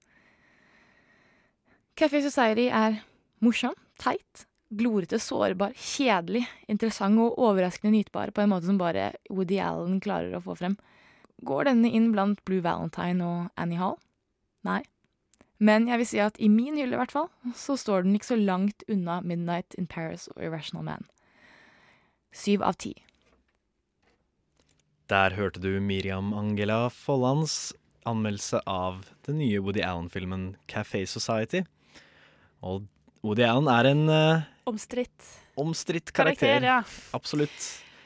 Café 1.96 2.22
Society 2.24 2.68
er 2.68 3.00
morsom, 3.40 3.74
teit, 4.00 4.46
glorete, 4.78 5.18
sårbar, 5.20 5.74
kjedelig, 5.76 6.46
interessant 6.72 7.20
og 7.20 7.38
overraskende 7.40 7.94
nytbar 7.96 8.32
på 8.34 8.42
en 8.42 8.52
måte 8.52 8.68
som 8.68 8.80
bare 8.80 9.12
Woody 9.30 9.60
Allen 9.62 10.00
klarer 10.02 10.34
å 10.36 10.42
få 10.44 10.56
frem. 10.58 10.78
Går 11.46 11.68
denne 11.68 11.90
inn 11.90 12.10
blant 12.14 12.42
Blue 12.48 12.62
Valentine 12.64 13.26
og 13.26 13.60
Annie 13.60 13.80
Hall? 13.80 13.98
Nei. 14.66 14.82
Men 15.62 15.86
jeg 15.90 16.00
vil 16.00 16.08
si 16.10 16.20
at 16.22 16.38
i 16.42 16.48
min 16.50 16.74
hylle, 16.78 16.96
i 16.96 16.98
hvert 16.98 17.14
fall, 17.14 17.28
så 17.54 17.76
står 17.78 18.06
den 18.06 18.16
ikke 18.18 18.32
så 18.32 18.38
langt 18.38 18.82
unna 18.90 19.20
Midnight 19.22 19.76
in 19.78 19.86
Paris 19.86 20.26
og 20.34 20.42
Irrational 20.42 20.86
Man. 20.86 21.06
Syv 22.34 22.64
av 22.66 22.78
ti. 22.82 22.96
Der 25.12 25.36
hørte 25.36 25.60
du 25.62 25.76
Miriam 25.82 26.32
Angela 26.34 26.88
Follands 26.90 27.74
anmeldelse 28.08 28.62
av 28.66 29.04
den 29.26 29.38
nye 29.38 29.60
Woody 29.62 29.82
Allen-filmen 29.84 30.56
Café 30.70 31.04
Society. 31.06 31.62
Og 32.62 32.88
Woody 33.22 33.44
Allen 33.46 33.70
er 33.70 33.90
en 33.90 34.02
uh, 34.10 34.48
Omstridt. 34.64 35.24
omstridt 35.54 36.12
karakter. 36.12 36.60
Karakter, 36.60 36.66
ja. 36.66 36.82
Absolutt. 37.10 37.64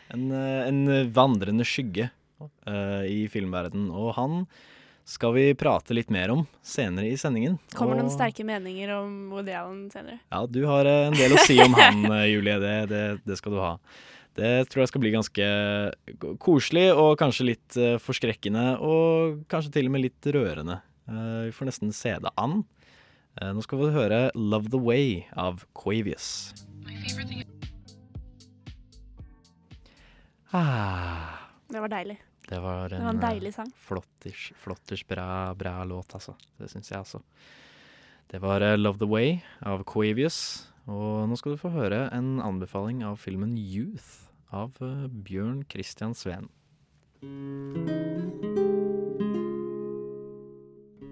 En, 0.08 0.30
eh, 0.32 0.68
en 0.68 1.12
vandrende 1.12 1.64
skygge 1.64 2.08
uh, 2.40 3.04
i 3.04 3.26
filmverdenen. 3.28 3.90
Og 3.92 4.14
han 4.16 4.46
skal 5.06 5.34
vi 5.36 5.44
prate 5.54 5.94
litt 5.94 6.10
mer 6.10 6.32
om 6.32 6.46
senere 6.64 7.10
i 7.12 7.18
sendingen. 7.20 7.58
Kommer 7.76 7.98
og, 7.98 8.06
noen 8.06 8.14
sterke 8.14 8.46
meninger 8.46 8.94
om 8.96 9.28
Woody 9.34 9.54
Allen 9.54 9.86
senere. 9.92 10.20
Ja, 10.32 10.44
du 10.48 10.62
har 10.70 10.88
eh, 10.88 11.06
en 11.10 11.18
del 11.18 11.36
å 11.36 11.42
si 11.44 11.58
om 11.62 11.76
han, 11.76 12.06
Julie. 12.32 12.56
Det, 12.62 12.76
det, 12.90 13.02
det 13.26 13.38
skal 13.38 13.56
du 13.56 13.60
ha. 13.62 13.74
Det 14.36 14.52
tror 14.68 14.82
jeg 14.82 14.92
skal 14.92 15.00
bli 15.04 15.14
ganske 15.14 15.44
koselig 16.42 16.90
og 16.92 17.14
kanskje 17.20 17.50
litt 17.52 17.76
forskrekkende. 18.04 18.64
Og 18.84 19.44
kanskje 19.52 19.78
til 19.78 19.88
og 19.88 19.94
med 19.94 20.04
litt 20.04 20.28
rørende. 20.28 20.76
Vi 21.06 21.54
får 21.56 21.70
nesten 21.70 21.94
se 21.96 22.12
det 22.20 22.32
an. 22.36 22.58
Eh, 23.36 23.52
nå 23.52 23.62
skal 23.62 23.78
vi 23.78 23.90
høre 23.92 24.30
'Love 24.34 24.70
The 24.72 24.80
Way' 24.80 25.24
av 25.36 25.64
Quavius. 25.76 26.54
Ah. 30.52 31.36
Det 31.68 31.80
var 31.80 31.88
deilig. 31.88 32.16
Det 32.48 32.60
var 32.62 32.84
en, 32.84 33.00
Det 33.00 33.04
var 33.04 33.14
en 33.14 33.20
deilig 33.20 33.54
sang. 33.54 33.66
eh, 33.66 33.76
Flotters, 33.76 34.52
flotters 34.54 35.02
bra, 35.06 35.54
bra 35.54 35.84
låt, 35.84 36.14
altså. 36.14 36.34
Det 36.58 36.70
syns 36.70 36.90
jeg 36.90 36.98
altså. 36.98 37.20
Det 38.28 38.40
var 38.40 38.60
eh, 38.62 38.76
'Love 38.76 38.98
The 38.98 39.06
Way' 39.06 39.42
av 39.62 39.84
Quavius. 39.84 40.68
Og 40.86 41.28
nå 41.28 41.36
skal 41.36 41.52
du 41.52 41.58
få 41.58 41.70
høre 41.70 42.12
en 42.14 42.40
anbefaling 42.40 43.02
av 43.04 43.18
filmen 43.18 43.56
'Youth' 43.58 44.30
av 44.52 44.72
Bjørn 45.24 45.64
Christian 45.68 46.14
Sveen. 46.14 46.48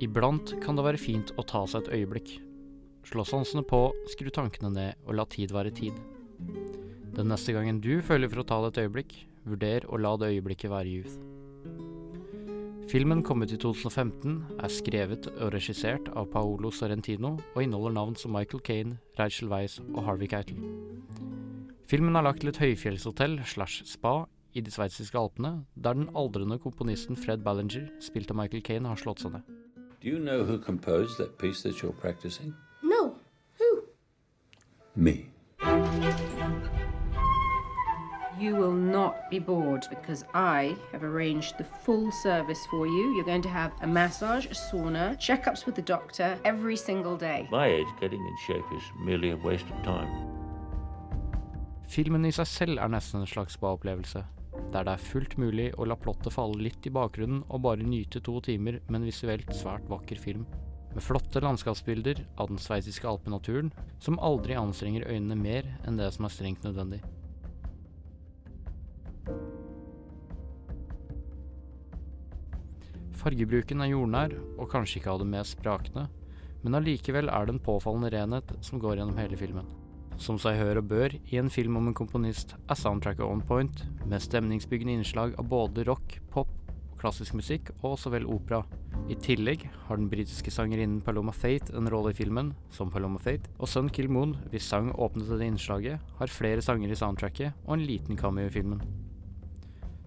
Iblant 0.04 0.58
kan 0.60 0.76
det 0.76 0.84
være 0.84 1.00
fint 1.00 1.30
å 1.40 1.44
ta 1.48 1.62
seg 1.70 1.86
et 1.86 1.94
øyeblikk. 2.00 2.34
Slå 3.08 3.24
sansene 3.24 3.62
på, 3.64 3.86
skru 4.12 4.28
tankene 4.32 4.72
ned 4.74 5.06
og 5.06 5.16
la 5.16 5.24
tid 5.30 5.54
være 5.54 5.72
tid. 5.72 5.96
Den 7.14 7.30
neste 7.30 7.54
gangen 7.56 7.78
du 7.80 8.02
føler 8.04 8.28
for 8.28 8.42
å 8.42 8.48
ta 8.48 8.58
deg 8.64 8.74
et 8.74 8.82
øyeblikk, 8.84 9.14
vurder 9.48 9.86
å 9.88 10.00
la 10.00 10.12
det 10.20 10.34
øyeblikket 10.34 10.72
være 10.72 10.92
youth. 10.92 11.16
Filmen 12.90 13.22
kom 13.24 13.40
ut 13.40 13.52
i 13.54 13.58
2015, 13.60 14.36
er 14.60 14.72
skrevet 14.72 15.30
og 15.38 15.54
regissert 15.54 16.10
av 16.12 16.28
Paolo 16.34 16.68
Sorrentino 16.74 17.38
og 17.54 17.62
inneholder 17.64 17.96
navn 17.96 18.18
som 18.20 18.34
Michael 18.36 18.60
Kane, 18.66 18.98
Rachel 19.18 19.48
Weiss 19.52 19.80
og 19.86 20.02
Harvey 20.04 20.28
Keitel. 20.28 20.60
Filmen 21.88 22.16
er 22.16 22.28
lagt 22.28 22.44
til 22.44 22.52
et 22.52 22.60
høyfjellshotell 22.60 23.40
slash 23.48 23.88
spa 23.88 24.26
i 24.52 24.62
de 24.64 24.72
sveitsiske 24.72 25.16
alpene, 25.18 25.62
der 25.74 25.96
den 25.96 26.12
aldrende 26.12 26.60
komponisten 26.60 27.16
Fred 27.16 27.44
Ballinger, 27.46 27.88
spilt 28.04 28.32
av 28.34 28.42
Michael 28.42 28.64
Kane, 28.66 28.90
har 28.92 29.00
slått 29.00 29.24
seg 29.24 29.38
ned. 29.38 29.63
Do 30.04 30.10
you 30.10 30.18
know 30.18 30.44
who 30.44 30.58
composed 30.58 31.16
that 31.16 31.38
piece 31.38 31.62
that 31.62 31.80
you're 31.80 31.90
practicing? 31.90 32.54
No. 32.82 33.16
Who? 33.58 33.84
Me. 34.94 35.30
You 38.38 38.54
will 38.54 38.74
not 38.74 39.30
be 39.30 39.38
bored 39.38 39.86
because 39.88 40.26
I 40.34 40.76
have 40.92 41.04
arranged 41.04 41.56
the 41.56 41.64
full 41.64 42.12
service 42.12 42.66
for 42.66 42.86
you. 42.86 43.14
You're 43.14 43.24
going 43.24 43.40
to 43.40 43.48
have 43.48 43.72
a 43.80 43.86
massage, 43.86 44.44
a 44.44 44.50
sauna, 44.50 45.16
checkups 45.16 45.64
with 45.64 45.74
the 45.74 45.80
doctor 45.80 46.38
every 46.44 46.76
single 46.76 47.16
day. 47.16 47.48
My 47.50 47.68
age, 47.68 47.88
getting 47.98 48.20
in 48.20 48.36
shape 48.46 48.76
is 48.76 48.82
merely 49.06 49.30
a 49.30 49.38
waste 49.38 49.70
of 49.70 49.82
time. 49.84 50.12
Filmen 51.88 52.28
i 52.28 52.32
seg 52.32 52.46
selv 52.46 52.76
er 52.78 52.92
nesten 52.92 53.24
en 53.24 53.26
slags 53.26 53.56
spa-opplevelse, 53.56 54.26
der 54.74 54.86
det 54.88 54.94
er 54.96 55.06
fullt 55.06 55.36
mulig 55.38 55.68
å 55.78 55.86
la 55.86 55.94
plottet 55.98 56.34
falle 56.34 56.58
litt 56.66 56.86
i 56.88 56.92
bakgrunnen 56.94 57.44
og 57.46 57.62
bare 57.62 57.86
nyte 57.86 58.22
to 58.24 58.40
timer 58.42 58.80
med 58.88 59.00
en 59.00 59.08
visuelt 59.08 59.52
svært 59.54 59.86
vakker 59.90 60.18
film. 60.18 60.46
med 60.94 61.02
flotte 61.02 61.40
landskapsbilder 61.42 62.20
av 62.38 62.48
den 62.52 62.58
sveitsiske 62.62 63.08
alpenaturen 63.08 63.72
som 63.98 64.18
aldri 64.22 64.54
anstrenger 64.54 65.02
øynene 65.10 65.34
mer 65.34 65.66
enn 65.88 65.96
det 65.98 66.06
som 66.14 66.24
er 66.24 66.30
strengt 66.30 66.62
nødvendig. 66.62 67.00
Fargebruken 73.18 73.82
er 73.82 73.90
jordnær 73.90 74.38
og 74.54 74.70
kanskje 74.70 75.00
ikke 75.00 75.10
av 75.16 75.24
det 75.24 75.30
mest 75.34 75.58
sprakende, 75.58 76.06
men 76.62 76.78
allikevel 76.78 77.26
er 77.26 77.46
det 77.46 77.56
en 77.56 77.64
påfallende 77.66 78.14
renhet 78.14 78.54
som 78.62 78.78
går 78.78 79.00
gjennom 79.00 79.18
hele 79.18 79.36
filmen. 79.40 79.66
Som 80.20 80.38
seg 80.38 80.60
hør 80.60 80.78
og 80.80 80.90
bør 80.92 81.14
i 81.18 81.38
en 81.40 81.50
film 81.50 81.78
om 81.80 81.88
en 81.90 81.96
komponist 81.96 82.54
er 82.70 82.78
soundtracket 82.78 83.26
on 83.26 83.42
point, 83.44 83.84
med 84.06 84.22
stemningsbyggende 84.22 85.00
innslag 85.00 85.34
av 85.40 85.48
både 85.50 85.86
rock, 85.88 86.20
pop 86.30 86.52
klassisk 87.04 87.36
musikk, 87.36 87.68
og 87.84 87.98
så 88.00 88.12
vel 88.14 88.26
opera. 88.30 88.62
I 89.12 89.16
tillegg 89.20 89.66
har 89.88 90.00
den 90.00 90.08
britiske 90.08 90.52
sangerinnen 90.54 91.02
Paloma 91.04 91.34
Faith 91.36 91.74
en 91.76 91.90
rolle 91.92 92.14
i 92.14 92.16
filmen, 92.16 92.54
som 92.72 92.92
Paloma 92.92 93.20
Faith, 93.20 93.50
og 93.58 93.68
Sun 93.68 93.90
Kill 93.92 94.08
Moon, 94.08 94.36
hvis 94.52 94.70
sang 94.70 94.88
åpnet 94.94 95.28
dette 95.28 95.48
innslaget, 95.50 96.14
har 96.20 96.32
flere 96.32 96.64
sanger 96.64 96.92
i 96.92 96.98
soundtracket 96.98 97.66
og 97.66 97.76
en 97.76 97.84
liten 97.84 98.16
cameo 98.20 98.48
i 98.48 98.54
filmen. 98.54 98.80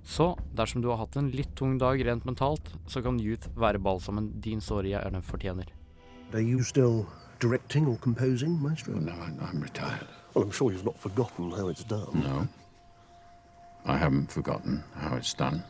Så 0.07 0.31
dersom 0.55 0.81
du 0.81 0.89
har 0.89 1.01
hatt 1.01 1.17
en 1.19 1.29
litt 1.35 1.51
tung 1.59 1.75
dag 1.77 1.99
rent 2.07 2.25
mentalt, 2.25 2.71
så 2.87 3.03
kan 3.03 3.19
Youth 3.19 3.51
være 3.59 3.81
balsamen 3.83 4.31
din 4.41 4.63
sårige 4.63 5.01
er 5.03 5.13
den 5.13 5.25
fortjener. 5.25 5.69
Are 6.33 6.41
you 6.41 6.63
still 6.63 7.05
directing 7.39 7.87
or 7.87 7.97
composing, 7.97 8.61
Maestro? 8.61 8.93
No, 8.95 9.13
I'm 9.13 9.61
retired. 9.61 10.07
Well, 10.33 10.43
I'm 10.43 10.51
sure 10.51 10.71
you've 10.71 10.85
not 10.85 10.99
forgotten 10.99 11.51
how 11.51 11.67
it's 11.67 11.83
done. 11.83 12.21
No. 12.23 12.47
I 13.85 13.97
haven't 13.97 14.31
forgotten 14.31 14.83
how 14.95 15.15
it's 15.15 15.33
done. 15.33 15.63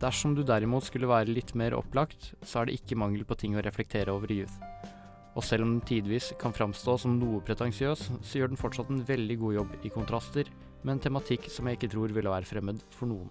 Dersom 0.00 0.34
du 0.34 0.42
derimot 0.44 0.84
skulle 0.84 1.08
være 1.08 1.32
litt 1.32 1.54
mer 1.54 1.76
opplagt, 1.78 2.34
så 2.42 2.60
er 2.60 2.68
det 2.68 2.80
ikke 2.80 2.98
mangel 2.98 3.24
på 3.24 3.36
ting 3.40 3.56
å 3.56 3.62
reflektere 3.64 4.12
over 4.12 4.30
i 4.30 4.42
Youth. 4.42 4.56
Og 5.34 5.42
selv 5.42 5.66
om 5.66 5.76
den 5.76 5.86
tidvis 5.86 6.32
kan 6.38 6.54
framstå 6.54 6.96
som 7.00 7.16
noe 7.18 7.40
pretensiøs, 7.46 8.08
så 8.22 8.38
gjør 8.38 8.52
den 8.52 8.60
fortsatt 8.60 8.90
en 8.92 9.02
veldig 9.06 9.38
god 9.40 9.56
jobb 9.58 9.72
i 9.82 9.92
kontraster, 9.94 10.50
med 10.84 10.96
en 10.96 11.04
tematikk 11.06 11.48
som 11.50 11.66
jeg 11.66 11.78
ikke 11.78 11.94
tror 11.94 12.12
ville 12.12 12.30
være 12.30 12.46
fremmed 12.46 12.82
for 12.94 13.10
noen. 13.10 13.30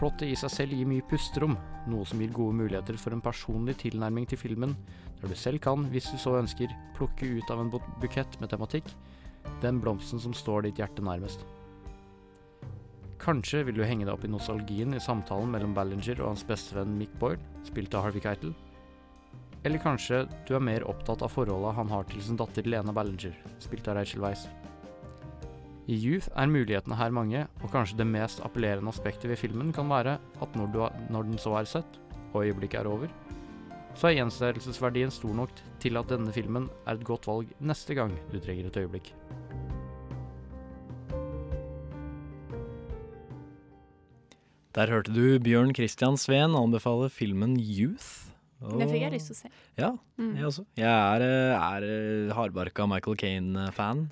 Plottet 0.00 0.30
i 0.32 0.36
seg 0.38 0.48
selv 0.48 0.72
gir 0.72 0.88
mye 0.88 1.04
pusterom, 1.04 1.58
noe 1.92 2.06
som 2.08 2.20
gir 2.22 2.30
gode 2.32 2.56
muligheter 2.56 2.96
for 2.96 3.12
en 3.12 3.20
personlig 3.20 3.74
tilnærming 3.82 4.24
til 4.30 4.40
filmen, 4.40 4.72
der 5.20 5.28
du 5.28 5.36
selv 5.36 5.60
kan, 5.60 5.82
hvis 5.92 6.08
du 6.08 6.16
så 6.16 6.38
ønsker, 6.38 6.72
plukke 6.96 7.28
ut 7.28 7.52
av 7.52 7.60
en 7.60 7.72
bukett 8.00 8.38
med 8.40 8.48
tematikk, 8.48 8.88
den 9.60 9.82
blomsten 9.84 10.22
som 10.22 10.32
står 10.32 10.64
ditt 10.64 10.80
hjerte 10.80 11.04
nærmest. 11.04 11.44
Kanskje 13.20 13.60
vil 13.68 13.76
du 13.76 13.84
henge 13.84 14.06
deg 14.06 14.14
opp 14.14 14.24
i 14.24 14.32
nostalgien 14.32 14.96
i 14.96 15.04
samtalen 15.04 15.52
mellom 15.52 15.76
Ballinger 15.76 16.22
og 16.22 16.30
hans 16.30 16.46
bestevenn 16.48 16.96
Mick 16.96 17.12
Boyle, 17.20 17.42
spilt 17.68 17.92
av 17.92 18.06
Harvey 18.06 18.24
Keitel. 18.24 18.54
Eller 19.68 19.84
kanskje 19.84 20.22
du 20.48 20.54
er 20.56 20.64
mer 20.64 20.88
opptatt 20.88 21.20
av 21.20 21.34
forholdet 21.34 21.76
han 21.76 21.92
har 21.92 22.08
til 22.08 22.24
sin 22.24 22.40
datter 22.40 22.64
Lena 22.64 22.96
Ballinger, 22.96 23.36
spilt 23.60 23.92
av 23.92 24.00
Rachel 24.00 24.24
Weisz. 24.24 24.48
I 25.90 25.96
Youth 25.98 26.28
er 26.38 26.46
mulighetene 26.46 26.94
her 26.94 27.10
mange, 27.10 27.40
og 27.64 27.72
kanskje 27.72 27.98
det 27.98 28.06
mest 28.06 28.38
appellerende 28.46 28.92
aspektet 28.92 29.26
ved 29.26 29.40
filmen 29.40 29.72
kan 29.74 29.88
være 29.90 30.20
at 30.42 30.54
når, 30.54 30.76
har, 30.78 31.00
når 31.10 31.26
den 31.26 31.40
så 31.42 31.56
er 31.58 31.66
sett, 31.66 31.98
og 32.30 32.44
øyeblikket 32.44 32.78
er 32.78 32.90
over, 32.90 33.10
så 33.98 34.06
er 34.06 34.20
gjenstørrelsesverdien 34.20 35.10
stor 35.10 35.34
nok 35.34 35.50
til 35.82 35.98
at 35.98 36.12
denne 36.12 36.30
filmen 36.30 36.68
er 36.86 36.94
et 36.94 37.06
godt 37.06 37.26
valg 37.26 37.50
neste 37.58 37.98
gang 37.98 38.14
du 38.30 38.38
trenger 38.38 38.70
et 38.70 38.78
øyeblikk. 38.78 39.10
Der 44.78 44.86
hørte 44.86 45.10
du 45.10 45.42
Bjørn 45.42 45.74
Christian 45.74 46.14
Sveen 46.14 46.54
anbefale 46.54 47.10
filmen 47.10 47.58
Youth. 47.58 48.29
Den 48.60 48.90
fikk 48.90 49.00
jeg 49.00 49.12
lyst 49.14 49.30
til 49.30 49.34
å 49.34 49.38
se. 49.38 49.50
Ja, 49.80 49.90
Mm. 50.20 50.34
jeg 50.36 50.44
også. 50.44 50.64
Jeg 50.76 50.86
er, 50.86 51.22
er 51.56 51.82
eh, 51.88 52.34
hardbarka 52.36 52.86
Michael 52.86 53.16
Kane-fan, 53.16 54.02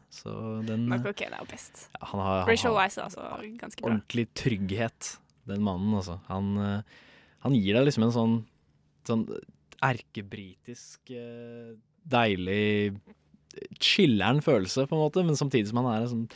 Michael 0.89 1.15
Caine 1.15 1.35
er 1.37 1.43
jo 1.45 1.49
best. 1.51 1.89
Ja, 2.01 2.07
han 2.15 2.21
har, 2.25 2.47
Rachel 2.49 2.73
Wise 2.73 2.99
er 3.01 3.05
altså 3.05 3.21
ganske 3.61 3.83
bra. 3.83 3.91
ordentlig 3.93 4.25
trygghet, 4.35 5.19
den 5.47 5.61
mannen, 5.63 5.93
altså. 6.01 6.19
Han, 6.29 6.57
eh, 6.57 6.83
han 7.45 7.53
gir 7.55 7.75
deg 7.77 7.87
liksom 7.91 8.05
en 8.09 8.17
sånn, 8.17 8.39
sånn 9.05 9.27
erkebritisk, 9.85 11.11
eh, 11.13 11.75
deilig, 12.09 12.97
chiller'n 13.83 14.41
følelse, 14.45 14.87
på 14.89 14.97
en 14.97 15.03
måte, 15.05 15.25
men 15.27 15.37
samtidig 15.39 15.69
som 15.69 15.83
han 15.83 15.93
er 15.93 16.07
en 16.07 16.13
sånn 16.15 16.29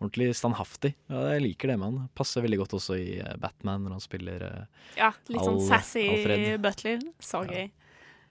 ordentlig 0.00 0.30
standhaftig. 0.36 0.94
Ja, 1.12 1.26
jeg 1.34 1.42
liker 1.44 1.68
det 1.72 1.78
med 1.78 1.86
han. 1.92 2.08
Passer 2.16 2.42
veldig 2.44 2.58
godt 2.62 2.74
også 2.78 2.96
i 2.98 3.18
eh, 3.20 3.36
Batman 3.40 3.84
når 3.84 3.96
han 3.98 4.04
spiller 4.04 4.42
eh, 4.46 4.64
Ja, 4.96 5.12
litt 5.28 5.42
sånn 5.44 5.60
Al- 5.60 5.68
sassy 5.68 6.06
Alfred. 6.08 6.60
butler. 6.64 7.04
Så 7.20 7.42
gøy. 7.46 7.70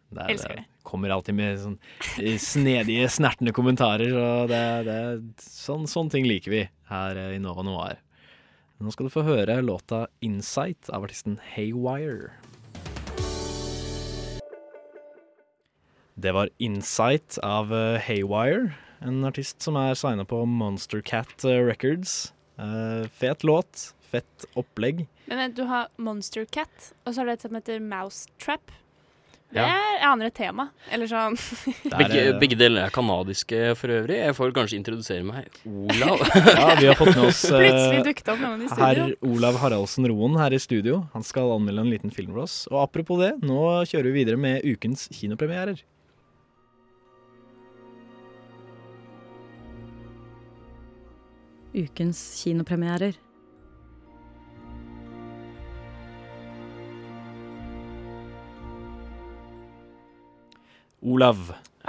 Det 0.10 0.24
er- 0.26 0.34
Elsker 0.34 0.56
det. 0.58 0.66
Kommer 0.90 1.12
alltid 1.14 1.36
med 1.38 1.60
sånn 1.62 1.78
eh, 2.18 2.38
snedige, 2.42 3.06
snertne 3.14 3.54
kommentarer, 3.54 4.10
og 4.18 4.48
det, 4.50 4.64
det 4.88 5.00
sånn, 5.46 5.86
sånne 5.86 6.10
ting 6.16 6.26
liker 6.26 6.50
vi 6.56 6.64
her 6.90 7.16
eh, 7.28 7.36
i 7.38 7.42
Nova 7.44 7.62
Noir. 7.68 8.00
Nå 8.80 8.94
skal 8.96 9.06
du 9.10 9.12
få 9.14 9.26
høre 9.28 9.60
låta 9.62 10.08
'Insight' 10.24 10.90
av 10.90 11.04
artisten 11.04 11.38
Haywire. 11.54 12.32
Det 16.20 16.32
var 16.34 16.50
'Insight' 16.60 17.38
av 17.44 17.72
eh, 17.74 18.00
Haywire, 18.08 18.74
en 19.06 19.24
artist 19.28 19.62
som 19.64 19.78
er 19.80 19.96
signa 20.00 20.26
på 20.28 20.42
Monster 20.46 21.02
Cat 21.06 21.46
eh, 21.48 21.62
Records. 21.66 22.34
Uh, 22.60 23.08
fet 23.16 23.46
låt, 23.48 23.94
fett 24.12 24.46
opplegg. 24.60 25.06
Men 25.30 25.46
vent, 25.46 25.56
du 25.56 25.64
har 25.70 25.88
Monster 26.02 26.46
Cat, 26.46 26.92
og 27.06 27.14
så 27.14 27.22
har 27.22 27.30
du 27.30 27.36
et 27.38 27.48
som 27.48 27.56
heter 27.56 27.80
Mouse 27.80 28.28
Trap. 28.42 28.74
Det 29.50 29.64
er 29.64 29.86
jeg 29.96 30.06
aner 30.06 30.28
et 30.30 30.36
tema. 30.38 30.68
Eller 30.94 31.10
sånn 31.10 31.34
Begge, 31.96 32.36
begge 32.38 32.58
deler 32.60 32.86
er 32.86 32.94
kanadiske 32.94 33.72
for 33.80 33.90
øvrig. 33.96 34.20
Jeg 34.20 34.36
får 34.38 34.52
kanskje 34.54 34.78
introdusere 34.78 35.26
meg. 35.26 35.48
Olav. 35.66 36.22
Ja, 36.60 36.68
vi 36.78 36.90
har 36.92 37.00
fått 37.00 37.16
med 37.16 37.26
oss 37.32 37.42
eh, 37.56 38.04
studio. 38.04 38.68
herr 38.78 39.02
Olav 39.26 39.58
Haraldsen 39.64 40.06
Roen 40.12 40.38
her 40.38 40.54
i 40.54 40.62
studio. 40.62 41.02
Han 41.16 41.26
skal 41.26 41.56
anmelde 41.56 41.88
en 41.88 41.90
liten 41.90 42.14
film 42.14 42.36
for 42.36 42.46
oss. 42.46 42.60
Og 42.70 42.84
apropos 42.84 43.24
det, 43.24 43.32
nå 43.42 43.64
kjører 43.90 44.12
vi 44.12 44.18
videre 44.22 44.42
med 44.42 44.68
ukens 44.70 45.08
kinopremierer. 45.18 45.82
Ukens 51.74 52.42
kinopremierer. 52.44 53.14
Olav, 61.02 61.38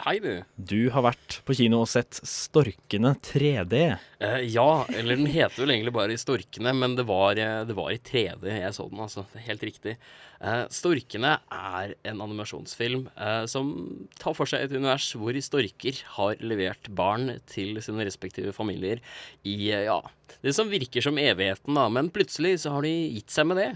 Hei, 0.00 0.14
du. 0.16 0.30
du 0.56 0.88
har 0.94 1.02
vært 1.04 1.34
på 1.44 1.52
kino 1.58 1.82
og 1.82 1.88
sett 1.90 2.22
Storkene 2.24 3.10
3D. 3.20 3.80
Eh, 4.24 4.44
ja, 4.48 4.86
eller 4.96 5.18
den 5.18 5.28
heter 5.28 5.60
vel 5.60 5.74
egentlig 5.74 5.92
bare 5.92 6.14
Storkene, 6.16 6.72
men 6.72 6.94
det 6.96 7.04
var, 7.08 7.36
eh, 7.36 7.66
det 7.68 7.76
var 7.76 7.90
i 7.92 7.98
3D 8.00 8.46
jeg 8.48 8.70
så 8.72 8.86
den, 8.88 9.02
altså. 9.04 9.26
Helt 9.44 9.64
riktig. 9.68 9.98
Eh, 10.40 10.62
Storkene 10.72 11.34
er 11.52 11.92
en 12.08 12.22
animasjonsfilm 12.24 13.10
eh, 13.12 13.42
som 13.52 13.74
tar 14.16 14.38
for 14.38 14.48
seg 14.48 14.64
et 14.64 14.72
univers 14.72 15.10
hvor 15.20 15.36
storker 15.44 16.00
har 16.16 16.40
levert 16.40 16.88
barn 16.96 17.34
til 17.50 17.76
sine 17.84 18.06
respektive 18.08 18.54
familier 18.56 19.02
i, 19.44 19.68
eh, 19.68 19.84
ja, 19.90 19.98
det 20.40 20.54
som 20.56 20.72
virker 20.72 21.04
som 21.04 21.20
evigheten, 21.20 21.76
da, 21.76 21.90
men 21.92 22.08
plutselig 22.14 22.62
så 22.64 22.72
har 22.78 22.88
de 22.88 22.94
gitt 23.18 23.36
seg 23.36 23.50
med 23.52 23.60
det. 23.60 23.68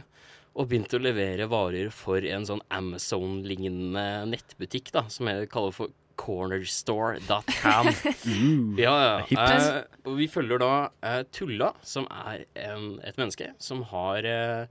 Og 0.54 0.70
begynt 0.70 0.94
å 0.94 1.02
levere 1.02 1.50
varer 1.50 1.88
for 1.92 2.24
en 2.24 2.48
sånn 2.48 2.64
Amazon-lignende 2.72 4.24
nettbutikk, 4.30 4.92
da, 4.94 5.04
som 5.10 5.28
jeg 5.28 5.50
kaller 5.52 5.74
for 5.74 5.92
cornerstore.com. 6.20 7.88
Uh, 7.88 7.94
ja, 8.84 8.94
ja. 9.04 9.14
Eh, 9.30 9.82
og 10.06 10.14
vi 10.18 10.26
følger 10.30 10.58
da 10.62 10.72
eh, 11.04 11.22
Tulla, 11.34 11.68
som 11.86 12.04
er 12.10 12.38
en, 12.66 12.82
et 13.04 13.18
menneske 13.20 13.46
som 13.62 13.82
har 13.92 14.18
eh, 14.28 14.64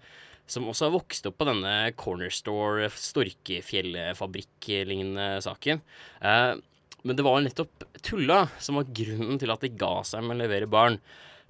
Som 0.49 0.67
også 0.67 0.85
har 0.89 0.95
vokst 0.97 1.27
opp 1.29 1.37
på 1.39 1.45
denne 1.47 1.91
Cornerstore 1.95 2.89
Storkefjellfabrikk-lignende 2.91 5.41
saken. 5.45 5.77
Eh, 6.21 6.53
men 7.03 7.15
det 7.19 7.25
var 7.25 7.41
nettopp 7.43 7.83
Tulla 8.03 8.47
som 8.59 8.75
var 8.79 8.91
grunnen 8.95 9.39
til 9.39 9.51
at 9.53 9.61
de 9.63 9.69
ga 9.75 10.03
seg 10.07 10.23
med 10.23 10.35
å 10.37 10.41
levere 10.43 10.67
barn. 10.71 10.99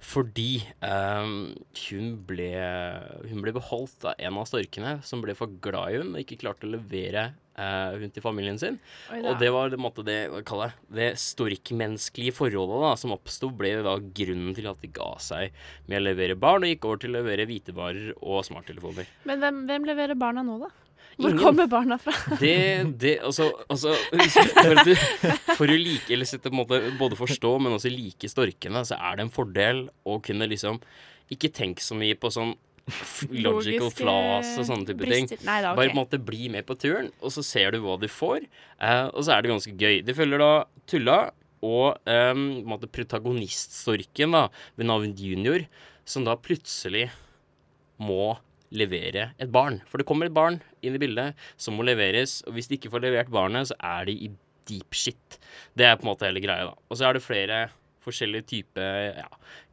Fordi 0.04 0.58
eh, 0.84 1.24
hun, 1.88 2.06
ble, 2.28 2.50
hun 3.30 3.42
ble 3.44 3.52
beholdt 3.56 4.04
av 4.10 4.14
en 4.18 4.38
av 4.40 4.48
storkene 4.50 4.92
som 5.06 5.22
ble 5.24 5.34
for 5.38 5.48
glad 5.64 5.94
i 5.94 5.98
hun 6.02 6.14
og 6.14 6.20
ikke 6.22 6.40
klarte 6.42 6.66
å 6.68 6.74
levere 6.74 7.22
eh, 7.58 7.96
rundt 8.00 8.18
i 8.18 8.24
familien 8.24 8.60
sin. 8.60 8.78
Oi 9.14 9.20
og 9.22 9.40
det 9.40 9.50
var 9.54 9.72
det, 9.72 9.80
måtte 9.80 10.04
det, 10.06 10.18
jeg, 10.30 10.70
det 10.94 11.10
storkmenneskelige 11.20 12.36
forholdet 12.36 12.84
da, 12.86 12.94
som 13.00 13.14
oppsto, 13.16 13.50
ble 13.54 13.76
da 13.86 13.96
grunnen 13.98 14.54
til 14.56 14.70
at 14.70 14.80
de 14.82 14.92
ga 14.94 15.10
seg 15.22 15.54
med 15.90 16.00
å 16.00 16.06
levere 16.08 16.38
barn, 16.38 16.64
og 16.64 16.74
gikk 16.74 16.88
over 16.88 17.02
til 17.04 17.14
å 17.14 17.20
levere 17.20 17.48
hvitevarer 17.50 18.14
og 18.20 18.44
smarttelefoner. 18.48 19.10
Men 19.28 19.44
hvem, 19.44 19.62
hvem 19.70 19.92
leverer 19.92 20.18
barna 20.18 20.46
nå, 20.46 20.58
da? 20.66 20.72
Hvor 21.14 21.30
Ingen. 21.30 21.38
kommer 21.38 21.66
barna 21.70 21.98
fra? 22.02 22.14
Det, 22.42 22.56
det 22.98 23.18
altså, 23.22 23.52
altså 23.70 23.92
for, 24.10 24.80
du, 24.82 24.94
for 25.54 25.70
å 25.70 25.76
like, 25.78 26.08
eller 26.10 26.26
sette, 26.26 26.50
på 26.50 26.56
en 26.56 26.60
måte, 26.64 26.80
både 26.98 27.18
forstå, 27.18 27.52
men 27.62 27.76
også 27.76 27.92
like 27.92 28.30
storkene, 28.30 28.82
så 28.88 28.98
er 28.98 29.18
det 29.18 29.28
en 29.28 29.34
fordel 29.34 29.84
å 30.02 30.18
kunne 30.24 30.48
liksom 30.50 30.80
ikke 31.32 31.52
tenke 31.54 31.84
så 31.84 31.96
mye 31.96 32.16
på 32.18 32.32
sånn 32.34 32.56
logical 33.32 33.90
flaws 33.94 34.50
og 34.58 34.66
sånne 34.68 34.88
type 34.90 35.06
ting. 35.08 35.28
brister. 35.28 35.44
Nei 35.46 35.60
da, 35.64 35.72
okay. 35.72 35.78
Bare 35.78 35.92
på 35.92 35.96
en 35.96 36.00
måte 36.02 36.20
bli 36.20 36.50
med 36.52 36.66
på 36.68 36.76
turen, 36.80 37.10
og 37.20 37.32
så 37.34 37.44
ser 37.46 37.74
du 37.74 37.80
hva 37.84 37.96
du 38.00 38.08
får. 38.10 38.44
eh, 38.80 39.06
og 39.08 39.24
så 39.24 39.36
er 39.36 39.42
det 39.42 39.54
ganske 39.54 39.72
gøy. 39.72 40.02
Det 40.04 40.16
følger 40.16 40.42
da 40.42 40.52
Tulla 40.90 41.18
og 41.64 41.96
på 42.04 42.68
måte 42.68 42.90
protagoniststorken 42.92 44.34
da, 44.36 44.48
ved 44.76 44.88
navn 44.90 45.14
Junior, 45.16 45.64
som 46.04 46.26
da 46.26 46.36
plutselig 46.36 47.06
må 47.96 48.34
levere 48.74 49.30
et 49.40 49.52
barn. 49.54 49.80
For 49.88 50.00
det 50.00 50.06
kommer 50.08 50.28
et 50.28 50.36
barn 50.36 50.58
inn 50.84 50.96
i 50.98 51.00
bildet 51.00 51.38
som 51.56 51.78
må 51.78 51.86
leveres, 51.86 52.42
og 52.44 52.56
hvis 52.56 52.68
de 52.68 52.76
ikke 52.76 52.92
får 52.92 53.06
levert 53.06 53.32
barnet, 53.32 53.70
så 53.70 53.78
er 53.80 54.10
de 54.10 54.18
i 54.26 54.30
deep 54.68 54.96
shit. 54.96 55.38
Det 55.76 55.86
er 55.86 55.96
på 55.96 56.06
en 56.06 56.12
måte 56.12 56.28
hele 56.28 56.42
greia, 56.44 56.68
da. 56.70 56.76
Og 56.88 56.98
så 56.98 57.08
er 57.08 57.16
det 57.16 57.24
flere 57.24 57.62
forskjellige 58.04 58.48
typer 58.50 59.20
ja, 59.22 59.28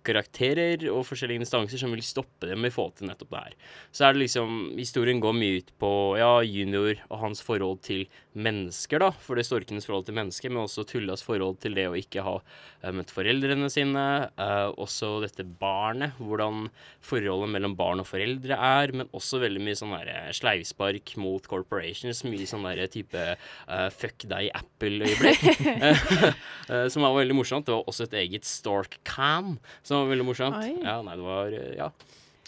karakterer 0.07 0.87
og 0.91 1.05
forskjellige 1.09 1.43
instanser 1.43 1.81
som 1.81 1.93
vil 1.95 2.03
stoppe 2.05 2.49
dem 2.49 2.65
i 2.67 2.71
forhold 2.73 2.97
til 2.99 3.09
nettopp 3.09 3.31
det 3.33 3.43
her. 3.45 3.55
Så 3.91 4.07
er 4.07 4.15
det 4.15 4.25
liksom 4.25 4.59
Historien 4.77 5.21
går 5.21 5.35
mye 5.37 5.61
ut 5.61 5.71
på 5.81 5.91
ja, 6.19 6.33
junior 6.45 6.99
og 7.09 7.21
hans 7.25 7.41
forhold 7.45 7.81
til 7.85 8.05
mennesker, 8.31 9.01
da. 9.03 9.09
For 9.19 9.37
det 9.37 9.45
storkenes 9.47 9.87
forhold 9.87 10.07
til 10.07 10.15
mennesker, 10.15 10.51
men 10.51 10.63
også 10.63 10.85
Tullas 10.87 11.23
forhold 11.25 11.59
til 11.63 11.75
det 11.75 11.87
å 11.89 11.97
ikke 11.99 12.23
ha 12.23 12.37
uh, 12.39 12.91
møtt 12.95 13.11
foreldrene 13.11 13.67
sine. 13.71 14.05
Uh, 14.39 14.71
også 14.81 15.17
dette 15.25 15.43
barnet, 15.43 16.15
hvordan 16.19 16.69
forholdet 17.03 17.51
mellom 17.55 17.75
barn 17.79 18.03
og 18.03 18.07
foreldre 18.07 18.55
er, 18.55 18.95
men 18.95 19.11
også 19.17 19.41
veldig 19.43 19.63
mye 19.65 19.77
sånn 19.77 19.95
der 19.97 20.31
sleivspark 20.37 21.15
mot 21.21 21.47
corporations. 21.51 22.23
Mye 22.27 22.47
sånn 22.49 22.67
der 22.69 22.87
type 22.91 23.25
uh, 23.35 23.87
fuck 23.91 24.27
deg, 24.31 24.51
Apple-øyeblikk. 24.57 25.45
Eh, 26.71 26.87
som 26.87 27.03
var 27.03 27.15
veldig 27.17 27.35
morsomt. 27.35 27.65
Det 27.67 27.73
var 27.73 27.87
også 27.89 28.05
et 28.05 28.13
eget 28.21 28.47
Stork 28.47 28.97
Cam 29.07 29.57
som 29.91 30.05
var 30.05 30.11
veldig 30.13 30.27
morsomt. 30.29 30.55
Oi. 30.63 30.77
Ja, 30.85 31.01
nei, 31.03 31.17
det 31.19 31.25
var 31.27 31.55
eh, 31.57 31.71
Ja. 31.75 31.89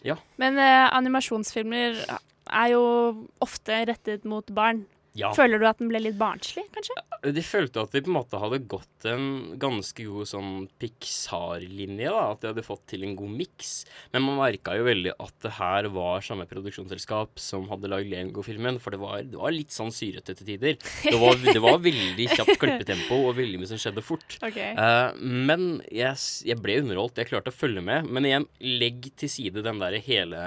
ja. 0.08 0.16
Men 0.40 0.56
eh, 0.64 0.88
animasjonsfilmer 0.96 2.00
er 2.08 2.70
jo 2.72 2.84
ofte 3.44 3.84
rettet 3.92 4.24
mot 4.28 4.48
barn. 4.56 4.86
Ja. 5.18 5.30
Føler 5.38 5.62
du 5.62 5.68
at 5.70 5.78
den 5.78 5.92
ble 5.92 6.00
litt 6.02 6.18
barnslig, 6.18 6.66
kanskje? 6.74 6.96
De 7.34 7.44
følte 7.46 7.84
at 7.86 7.94
de 7.94 8.02
på 8.04 8.10
en 8.10 8.16
måte 8.18 8.40
hadde 8.42 8.60
gått 8.70 9.06
en 9.08 9.28
ganske 9.62 10.06
god 10.10 10.28
sånn 10.28 10.54
Pixar-linje. 10.82 12.10
da, 12.10 12.24
At 12.34 12.42
de 12.42 12.50
hadde 12.50 12.66
fått 12.66 12.88
til 12.90 13.06
en 13.06 13.14
god 13.20 13.36
miks. 13.38 13.74
Men 14.12 14.26
man 14.26 14.40
merka 14.42 14.74
jo 14.78 14.88
veldig 14.88 15.14
at 15.14 15.36
det 15.46 15.54
her 15.60 15.90
var 15.94 16.26
samme 16.26 16.48
produksjonsselskap 16.50 17.42
som 17.42 17.70
hadde 17.70 17.92
lagd 17.92 18.10
Lego-filmen. 18.10 18.80
For 18.82 18.96
det 18.96 19.02
var, 19.04 19.22
det 19.28 19.40
var 19.40 19.54
litt 19.54 19.76
sånn 19.76 19.94
syrete 19.94 20.36
til 20.40 20.50
tider. 20.50 20.80
Det 21.06 21.16
var, 21.22 21.38
det 21.46 21.62
var 21.62 21.78
veldig 21.84 22.28
kjapt 22.34 22.58
klippetempo 22.64 23.22
og 23.30 23.38
veldig 23.38 23.62
mye 23.62 23.70
som 23.70 23.82
skjedde 23.82 24.06
fort. 24.06 24.40
Okay. 24.42 24.74
Uh, 24.74 25.14
men 25.22 25.78
jeg, 25.94 26.18
jeg 26.50 26.60
ble 26.64 26.80
underholdt. 26.82 27.22
Jeg 27.22 27.30
klarte 27.30 27.54
å 27.54 27.56
følge 27.56 27.86
med. 27.86 28.10
Men 28.10 28.30
igjen, 28.30 28.50
legg 28.82 29.12
til 29.22 29.32
side 29.32 29.64
den 29.64 29.82
der 29.84 30.00
hele 30.04 30.44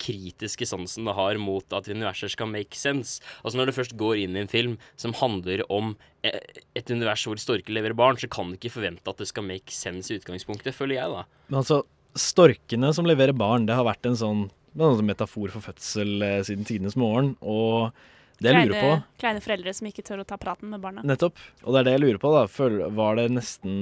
kritiske 0.00 0.66
sansen 0.68 1.06
det 1.08 1.14
har 1.16 1.38
mot 1.40 1.76
at 1.76 1.88
universer 1.88 2.32
skal 2.32 2.50
make 2.50 2.76
sense. 2.76 3.22
Altså 3.42 3.58
Når 3.58 3.70
det 3.70 3.76
først 3.78 3.93
går 4.00 4.24
inn 4.24 4.36
i 4.36 4.42
en 4.44 4.50
film 4.50 4.76
som 5.00 5.14
handler 5.18 5.64
om 5.72 5.94
eh, 6.26 6.40
et 6.76 6.90
univers 6.90 7.24
hvor 7.26 7.40
storker 7.40 7.74
leverer 7.74 7.96
barn, 7.98 8.18
så 8.20 8.30
kan 8.30 8.50
du 8.50 8.58
ikke 8.58 8.74
forvente 8.76 9.10
at 9.10 9.20
det 9.20 9.28
skal 9.30 9.46
make 9.48 9.74
sense 9.74 10.12
i 10.12 10.18
utgangspunktet, 10.20 10.76
føler 10.76 10.98
jeg, 10.98 11.12
da. 11.14 11.44
Men 11.50 11.60
altså, 11.62 11.82
storkene 12.18 12.92
som 12.96 13.08
leverer 13.08 13.36
barn, 13.36 13.68
det 13.68 13.78
har 13.78 13.86
vært 13.88 14.08
en 14.10 14.18
sånn, 14.18 14.48
en 14.74 14.98
sånn 14.98 15.08
metafor 15.08 15.54
for 15.54 15.70
fødsel 15.70 16.26
eh, 16.26 16.40
siden 16.46 16.66
tidenes 16.68 16.98
morgen. 17.00 17.34
Og 17.42 17.94
det 18.42 18.50
jeg 18.50 18.68
lurer 18.68 18.82
på 18.82 19.20
kleine 19.22 19.42
foreldre 19.44 19.74
som 19.76 19.88
ikke 19.88 20.04
tør 20.06 20.24
å 20.24 20.26
ta 20.28 20.38
praten 20.40 20.72
med 20.72 20.82
barna. 20.82 21.04
Nettopp. 21.06 21.38
Og 21.62 21.74
det 21.74 21.82
er 21.82 21.88
det 21.88 21.94
jeg 21.96 22.04
lurer 22.04 22.20
på, 22.22 22.32
da. 22.34 22.90
Var 22.98 23.20
det 23.20 23.28
nesten 23.36 23.78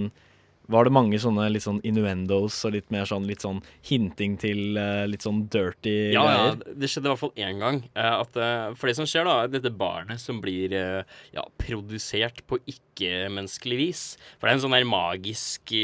Var 0.73 0.89
det 0.89 0.93
mange 0.95 1.19
sånne 1.21 1.45
litt 1.53 1.65
sånn 1.67 1.81
innuendos 1.85 2.57
og 2.65 2.73
litt 2.75 2.89
mer 2.95 3.05
sånn 3.09 3.27
litt 3.29 3.45
sånn 3.45 3.61
hinting 3.85 4.39
til 4.41 4.79
uh, 4.81 5.05
litt 5.11 5.25
sånn 5.27 5.43
dirty 5.53 5.93
Ja, 6.15 6.23
ja, 6.33 6.47
det 6.57 6.89
skjedde 6.89 7.11
i 7.11 7.13
hvert 7.13 7.21
fall 7.21 7.35
én 7.45 7.61
gang. 7.61 7.83
eh, 7.93 8.15
At, 8.23 8.37
eh, 8.41 8.73
for 8.79 8.89
det 8.89 8.97
som 8.97 9.09
skjer, 9.09 9.29
da, 9.29 9.35
er 9.45 9.53
dette 9.53 9.73
barnet 9.77 10.23
som 10.23 10.41
blir 10.43 10.73
ja, 10.73 11.45
produsert 11.61 12.41
på 12.49 12.59
ikke-menneskelig 12.71 13.79
vis. 13.79 14.03
For 14.39 14.47
det 14.49 14.55
er 14.55 14.59
en 14.59 14.65
sånn 14.65 14.77
der 14.77 14.89
magisk 14.89 15.75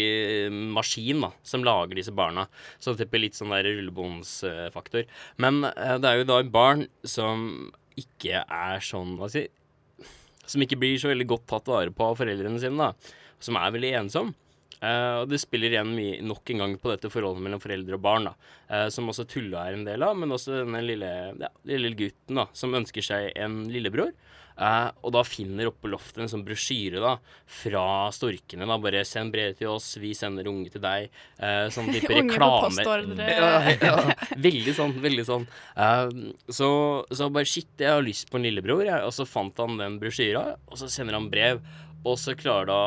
maskin 0.77 1.23
da, 1.27 1.31
som 1.47 1.67
lager 1.67 1.99
disse 1.99 2.15
barna. 2.15 2.47
Så 2.81 2.97
det 2.97 3.09
er 3.11 3.23
litt 3.23 3.37
sånn 3.39 3.53
der 3.53 3.69
rullebåndsfaktor. 3.69 5.07
Men 5.43 5.63
det 5.67 6.09
er 6.09 6.23
jo 6.23 6.29
da 6.29 6.41
barn 6.49 6.87
som 7.05 7.71
ikke 7.99 8.45
er 8.45 8.85
sånn 8.85 9.17
Hva 9.19 9.29
skal 9.31 9.47
jeg 9.47 10.11
Som 10.49 10.63
ikke 10.65 10.79
blir 10.81 10.99
så 11.01 11.11
veldig 11.11 11.27
godt 11.29 11.49
tatt 11.51 11.67
vare 11.69 11.93
på 11.93 12.07
av 12.07 12.17
foreldrene 12.21 12.61
sine, 12.63 12.79
da. 12.79 13.17
Som 13.43 13.59
er 13.61 13.75
veldig 13.75 13.95
ensom. 14.03 14.31
Eh, 14.79 15.15
og 15.23 15.29
det 15.31 15.41
spiller 15.43 15.75
igjen 15.75 15.95
nok 16.29 16.53
en 16.55 16.65
gang 16.65 16.77
på 16.79 16.93
dette 16.93 17.11
forholdet 17.11 17.43
mellom 17.45 17.63
foreldre 17.63 17.99
og 17.99 18.05
barn, 18.05 18.31
da. 18.31 18.35
uh, 18.71 18.87
som 18.95 19.11
også 19.11 19.27
Tulla 19.27 19.67
er 19.67 19.79
en 19.79 19.87
del 19.89 20.05
av, 20.07 20.15
men 20.19 20.35
også 20.35 20.61
denne 20.61 20.83
lille, 20.85 21.11
ja, 21.41 21.51
lille 21.67 21.97
gutten 21.99 22.39
da, 22.43 22.47
som 22.57 22.77
ønsker 22.79 23.05
seg 23.05 23.33
en 23.39 23.65
lillebror. 23.73 24.15
Uh, 24.59 24.91
og 25.07 25.13
da 25.15 25.21
finner 25.23 25.69
oppe 25.71 25.85
på 25.85 25.91
loftet 25.93 26.25
en 26.25 26.31
sånn 26.31 26.43
brosjyre 26.47 26.99
da, 26.99 27.13
fra 27.61 28.11
storkene. 28.15 28.67
da, 28.67 28.79
Bare 28.83 29.05
'send 29.07 29.31
brev 29.31 29.55
til 29.59 29.71
oss, 29.71 29.93
vi 30.03 30.11
sender 30.19 30.51
unge 30.51 30.73
til 30.75 30.83
deg'. 30.83 31.13
Uh, 31.39 31.71
sånn 31.71 31.91
type 31.95 32.11
reklame. 32.11 32.67
postordre. 32.67 33.29
Ja, 33.31 33.75
ja, 33.79 34.15
veldig 34.35 34.75
sånn, 34.75 34.97
veldig 35.03 35.27
sånn. 35.31 35.47
Uh, 35.79 36.35
så, 36.51 36.71
så 37.15 37.31
bare 37.31 37.47
shit, 37.47 37.71
jeg 37.79 37.95
har 37.95 38.03
lyst 38.03 38.33
på 38.33 38.41
en 38.41 38.49
lillebror, 38.49 38.83
jeg. 38.83 38.99
Og 39.07 39.15
så 39.15 39.29
fant 39.31 39.63
han 39.63 39.79
den 39.79 40.01
brosjyra, 40.03 40.59
og 40.67 40.83
så 40.83 40.91
sender 40.91 41.15
han 41.15 41.31
brev. 41.31 41.63
Og 42.03 42.19
så 42.19 42.35
klarer 42.39 42.67
da 42.67 42.83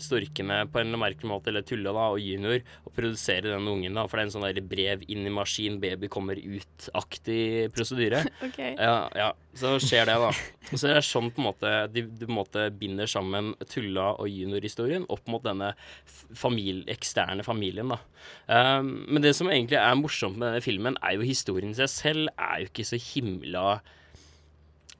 storkene 0.00 0.62
på 0.72 0.80
en 0.80 0.90
eller 0.90 1.00
merkelig 1.00 1.28
måte, 1.28 1.50
eller 1.52 1.64
Tulla 1.66 1.92
da, 1.94 2.08
og 2.14 2.22
Junior, 2.22 2.62
og 2.86 2.94
produsere 2.96 3.50
den 3.50 3.68
ungen. 3.68 3.94
da, 3.94 4.06
For 4.08 4.18
det 4.18 4.24
er 4.24 4.28
en 4.28 4.34
sånn 4.34 4.46
der 4.46 4.60
brev 4.66 5.04
inn 5.12 5.28
i 5.28 5.32
maskin, 5.34 5.78
baby 5.82 6.10
kommer 6.12 6.40
ut-aktig 6.40 7.70
prosedyre. 7.74 8.22
okay. 8.46 8.74
Ja, 8.76 9.08
ja, 9.18 9.30
så 9.58 9.74
skjer 9.82 10.08
det, 10.10 10.18
da. 10.22 10.32
Og 10.70 10.74
så 10.74 10.90
er 10.90 10.98
det 10.98 11.06
sånn 11.06 11.30
på 11.32 11.42
en 11.42 11.48
måte 11.50 11.72
de, 11.92 12.06
de 12.08 12.26
på 12.26 12.32
en 12.32 12.40
måte 12.40 12.66
binder 12.78 13.10
sammen 13.10 13.52
Tulla 13.70 14.12
og 14.16 14.30
Junior-historien 14.30 15.06
opp 15.12 15.28
mot 15.30 15.44
denne 15.44 15.72
familie, 16.06 16.86
eksterne 16.92 17.44
familien, 17.46 17.92
da. 17.92 18.00
Um, 18.46 18.94
men 19.08 19.24
det 19.24 19.34
som 19.36 19.50
egentlig 19.50 19.80
er 19.80 19.98
morsomt 19.98 20.38
med 20.38 20.48
denne 20.50 20.64
filmen, 20.64 20.98
er 21.02 21.18
jo 21.18 21.26
historien 21.26 21.74
i 21.74 21.80
seg 21.82 21.90
selv 21.92 22.32
er 22.36 22.62
jo 22.62 22.72
ikke 22.72 22.86
så 22.86 23.00
himla 23.00 23.66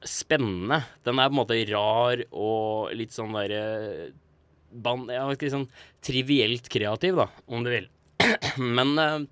spennende. 0.03 0.81
Den 1.05 1.19
er 1.19 1.29
på 1.29 1.33
en 1.33 1.39
måte 1.39 1.59
rar 1.69 2.23
og 2.29 2.91
litt 2.97 3.15
sånn 3.15 3.35
derre 3.35 4.11
ban- 4.73 5.07
jeg 5.11 5.29
vet 5.29 5.39
ikke, 5.41 5.53
sånn 5.53 5.69
trivielt 6.03 6.69
kreativ, 6.73 7.15
da, 7.21 7.29
om 7.47 7.63
du 7.65 7.71
vil. 7.73 7.87
Men 8.77 8.93
eh, 8.99 9.25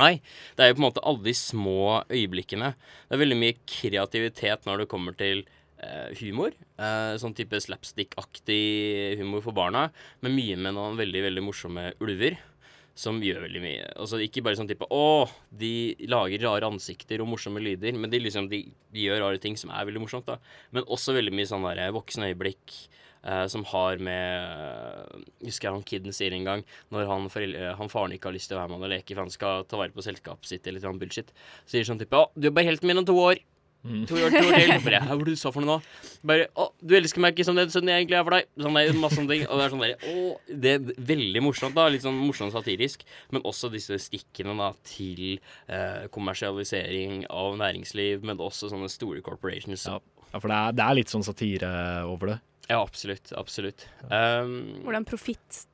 nei, 0.00 0.12
det 0.56 0.64
er 0.64 0.72
jo 0.72 0.78
på 0.78 0.82
en 0.84 0.88
måte 0.90 1.04
alle 1.06 1.24
de 1.26 1.34
små 1.38 2.00
øyeblikkene. 2.12 2.72
Det 3.08 3.16
er 3.18 3.22
veldig 3.24 3.40
mye 3.42 3.58
kreativitet 3.68 4.66
når 4.68 4.84
det 4.84 4.90
kommer 4.92 5.16
til 5.18 5.44
eh, 5.82 6.10
humor. 6.22 6.56
Eh, 6.78 7.12
sånn 7.22 7.36
type 7.38 7.60
slapstick-aktig 7.62 9.18
humor 9.20 9.44
for 9.44 9.56
barna, 9.56 9.88
men 10.24 10.36
mye 10.36 10.56
med 10.58 10.76
noen 10.76 10.98
veldig, 11.00 11.22
veldig 11.30 11.46
morsomme 11.46 11.92
ulver. 12.04 12.38
Som 12.94 13.16
gjør 13.18 13.40
veldig 13.48 13.58
mye. 13.58 13.86
Altså 13.98 14.20
Ikke 14.22 14.38
bare 14.46 14.54
sånn 14.54 14.68
type 14.70 14.86
Å, 14.86 15.24
de 15.50 15.96
lager 16.06 16.44
rare 16.46 16.68
ansikter 16.70 17.18
og 17.24 17.26
morsomme 17.32 17.58
lyder. 17.58 17.96
Men 17.98 18.06
de, 18.12 18.20
liksom, 18.22 18.46
de, 18.46 18.60
de 18.94 19.06
gjør 19.08 19.24
rare 19.24 19.40
ting 19.42 19.56
som 19.58 19.72
er 19.74 19.88
veldig 19.88 20.04
morsomt. 20.04 20.28
da 20.28 20.36
Men 20.70 20.86
også 20.86 21.16
veldig 21.16 21.32
mye 21.34 21.48
sånn 21.50 21.66
der 21.66 21.90
voksne 21.96 22.28
øyeblikk 22.30 22.76
eh, 23.24 23.46
som 23.52 23.64
har 23.72 24.02
med 24.04 24.36
eh, 24.44 25.24
Husker 25.48 25.68
jeg 25.68 25.76
han 25.78 25.88
kiden 25.88 26.16
sier 26.16 26.36
en 26.36 26.46
gang 26.46 26.66
når 26.94 27.08
han, 27.10 27.26
foreldre, 27.32 27.72
han 27.80 27.92
faren 27.92 28.14
ikke 28.16 28.30
har 28.30 28.36
lyst 28.36 28.52
til 28.52 28.58
å 28.58 28.62
være 28.62 28.72
med 28.72 28.80
han 28.80 28.88
og 28.90 28.94
leke, 28.94 29.14
for 29.16 29.24
han 29.24 29.34
skal 29.34 29.66
ta 29.68 29.80
vare 29.80 29.94
på 29.96 30.04
selskapet 30.04 30.52
sitt 30.52 30.66
eller 30.66 30.78
litt 30.78 30.86
sånn 30.86 31.00
bullshit. 31.00 31.34
Sier 31.70 31.88
sånn 31.88 32.00
type 32.02 32.20
Å, 32.20 32.30
du 32.36 32.48
er 32.50 32.56
bare 32.56 32.70
helten 32.70 32.90
min 32.90 33.02
om 33.02 33.08
to 33.08 33.16
år. 33.20 33.42
To 33.84 34.16
år, 34.16 34.30
to 34.32 34.40
år 34.40 34.54
til. 34.56 34.70
Bare, 34.86 35.00
Hva 35.04 35.16
var 35.18 35.26
det 35.28 35.34
du 35.36 35.40
sa 35.40 35.50
for 35.52 35.60
noe 35.60 35.74
nå? 35.76 35.96
Bare 36.24 36.46
Å, 36.56 36.70
du 36.80 36.94
elsker 36.96 37.20
meg 37.20 37.34
ikke 37.34 37.44
som 37.44 37.58
den 37.58 37.72
sønnen 37.72 37.92
jeg 37.92 38.04
egentlig 38.04 38.16
er 38.16 38.24
for 38.24 38.36
deg. 38.38 38.46
Sånn 38.64 38.78
der, 38.78 38.92
masse 38.96 39.18
sånne 39.18 39.34
ting. 39.34 39.44
Og 39.44 39.60
det 39.60 39.66
er 39.66 39.74
sånn 39.74 39.84
der, 39.84 40.06
å, 40.08 40.54
det 40.64 40.72
er 40.72 41.02
veldig 41.12 41.42
morsomt, 41.44 41.76
da. 41.76 41.84
Litt 41.92 42.06
sånn 42.06 42.16
morsomt 42.16 42.54
satirisk. 42.56 43.04
Men 43.34 43.44
også 43.44 43.68
disse 43.74 43.98
stikkene 44.00 44.56
da 44.56 44.70
til 44.88 45.36
eh, 45.68 46.06
kommersialisering 46.16 47.26
av 47.28 47.60
næringsliv, 47.60 48.24
men 48.24 48.40
også 48.40 48.72
sånne 48.72 48.88
store 48.92 49.20
corporations. 49.26 49.84
Ja, 49.84 50.00
for 50.32 50.48
det 50.48 50.56
er, 50.56 50.80
det 50.80 50.88
er 50.88 50.98
litt 51.02 51.12
sånn 51.12 51.26
satire 51.26 51.74
over 52.08 52.32
det. 52.32 52.40
Ja, 52.70 52.80
absolutt. 52.80 53.32
Absolutt. 53.36 53.86
Um, 54.08 54.80
Hvordan 54.86 55.04
profitt 55.08 55.64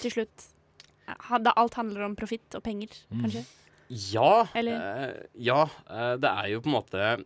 til 0.00 0.10
slutt 0.14 0.48
da 1.42 1.50
Alt 1.58 1.74
handler 1.74 2.04
om 2.06 2.14
profitt 2.14 2.54
og 2.54 2.62
penger, 2.62 2.88
Mm. 3.10 3.24
kanskje? 3.24 3.44
Ja. 3.90 4.46
Eller- 4.54 5.08
eh, 5.10 5.26
ja. 5.34 5.64
Uh, 5.90 6.16
det 6.16 6.30
er 6.30 6.48
jo 6.52 6.60
på 6.60 6.66
en 6.70 6.76
måte 6.78 7.24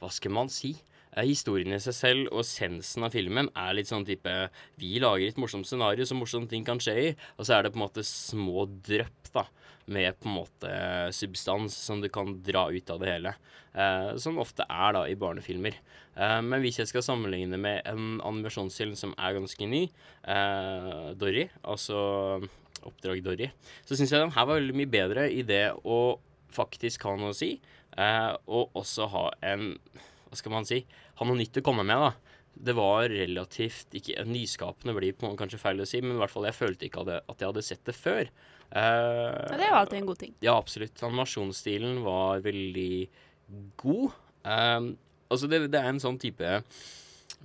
Hva 0.00 0.10
skal 0.10 0.32
man 0.32 0.48
si? 0.48 0.74
Eh, 1.16 1.22
historien 1.24 1.72
i 1.72 1.78
seg 1.78 1.94
selv 1.94 2.32
og 2.32 2.44
sensen 2.44 3.04
av 3.04 3.12
filmen 3.12 3.48
er 3.56 3.72
litt 3.74 3.86
sånn 3.86 4.04
type 4.04 4.50
Vi 4.76 4.98
lager 4.98 5.28
et 5.28 5.36
morsomt 5.38 5.64
scenario 5.64 6.04
som 6.04 6.18
morsomme 6.20 6.48
ting 6.48 6.64
kan 6.64 6.78
skje 6.78 6.96
i, 7.10 7.16
og 7.38 7.46
så 7.46 7.54
er 7.58 7.62
det 7.62 7.72
på 7.72 7.80
en 7.80 7.88
måte 7.88 8.02
små 8.04 8.66
drypp, 8.82 9.32
da. 9.32 9.46
Med 9.86 10.16
på 10.18 10.26
en 10.26 10.38
måte 10.40 10.70
substans 11.14 11.76
som 11.78 12.00
du 12.02 12.08
kan 12.10 12.32
dra 12.42 12.66
ut 12.74 12.90
av 12.90 12.98
det 13.02 13.12
hele. 13.12 13.34
Eh, 13.76 14.16
som 14.18 14.40
ofte 14.42 14.64
er 14.66 14.94
da 14.96 15.04
i 15.06 15.18
barnefilmer. 15.20 15.76
Eh, 16.16 16.38
men 16.42 16.62
hvis 16.64 16.80
jeg 16.80 16.90
skal 16.90 17.04
sammenligne 17.04 17.58
med 17.60 17.82
en 17.86 18.16
animasjonsfilm 18.24 18.96
som 18.98 19.12
er 19.14 19.36
ganske 19.36 19.68
ny, 19.68 19.82
eh, 20.24 21.12
Dory, 21.20 21.46
altså 21.62 21.98
Oppdrag 22.86 23.22
Dory, 23.24 23.50
så 23.84 23.98
syns 23.98 24.14
jeg 24.14 24.22
den 24.22 24.34
her 24.34 24.48
var 24.48 24.60
veldig 24.60 24.78
mye 24.80 24.90
bedre 24.90 25.28
i 25.30 25.44
det 25.46 25.68
å 25.84 26.18
faktisk 26.56 27.04
ha 27.08 27.16
noe 27.20 27.34
å 27.34 27.36
si, 27.36 27.56
eh, 27.96 28.32
og 28.46 28.72
også 28.76 29.10
ha 29.12 29.30
en 29.42 29.74
Hva 30.26 30.36
skal 30.40 30.50
man 30.50 30.66
si? 30.66 30.80
Ha 31.20 31.24
noe 31.24 31.38
nytt 31.38 31.60
å 31.60 31.62
komme 31.64 31.84
med, 31.86 32.00
da. 32.02 32.10
Det 32.66 32.74
var 32.74 33.06
relativt 33.08 33.94
ikke, 33.94 34.24
Nyskapende 34.26 34.92
blir 34.96 35.14
kanskje 35.14 35.60
feil 35.60 35.80
å 35.80 35.86
si, 35.86 36.00
men 36.02 36.16
i 36.16 36.20
hvert 36.20 36.32
fall 36.32 36.48
jeg 36.48 36.56
følte 36.58 36.88
ikke 36.88 37.04
at 37.06 37.38
jeg 37.38 37.46
hadde 37.46 37.62
sett 37.62 37.84
det 37.86 37.94
før. 37.94 38.26
Ja, 38.72 39.54
det 39.54 39.62
er 39.62 39.70
jo 39.70 39.80
alltid 39.80 39.98
en 40.00 40.10
god 40.10 40.20
ting. 40.20 40.34
Ja, 40.44 40.56
absolutt. 40.58 41.02
Animasjonsstilen 41.06 42.00
var 42.04 42.42
veldig 42.44 43.06
god. 43.80 44.16
Um, 44.42 44.94
altså, 45.30 45.48
det, 45.50 45.66
det 45.72 45.80
er 45.80 45.90
en 45.90 46.02
sånn 46.02 46.18
type 46.22 46.60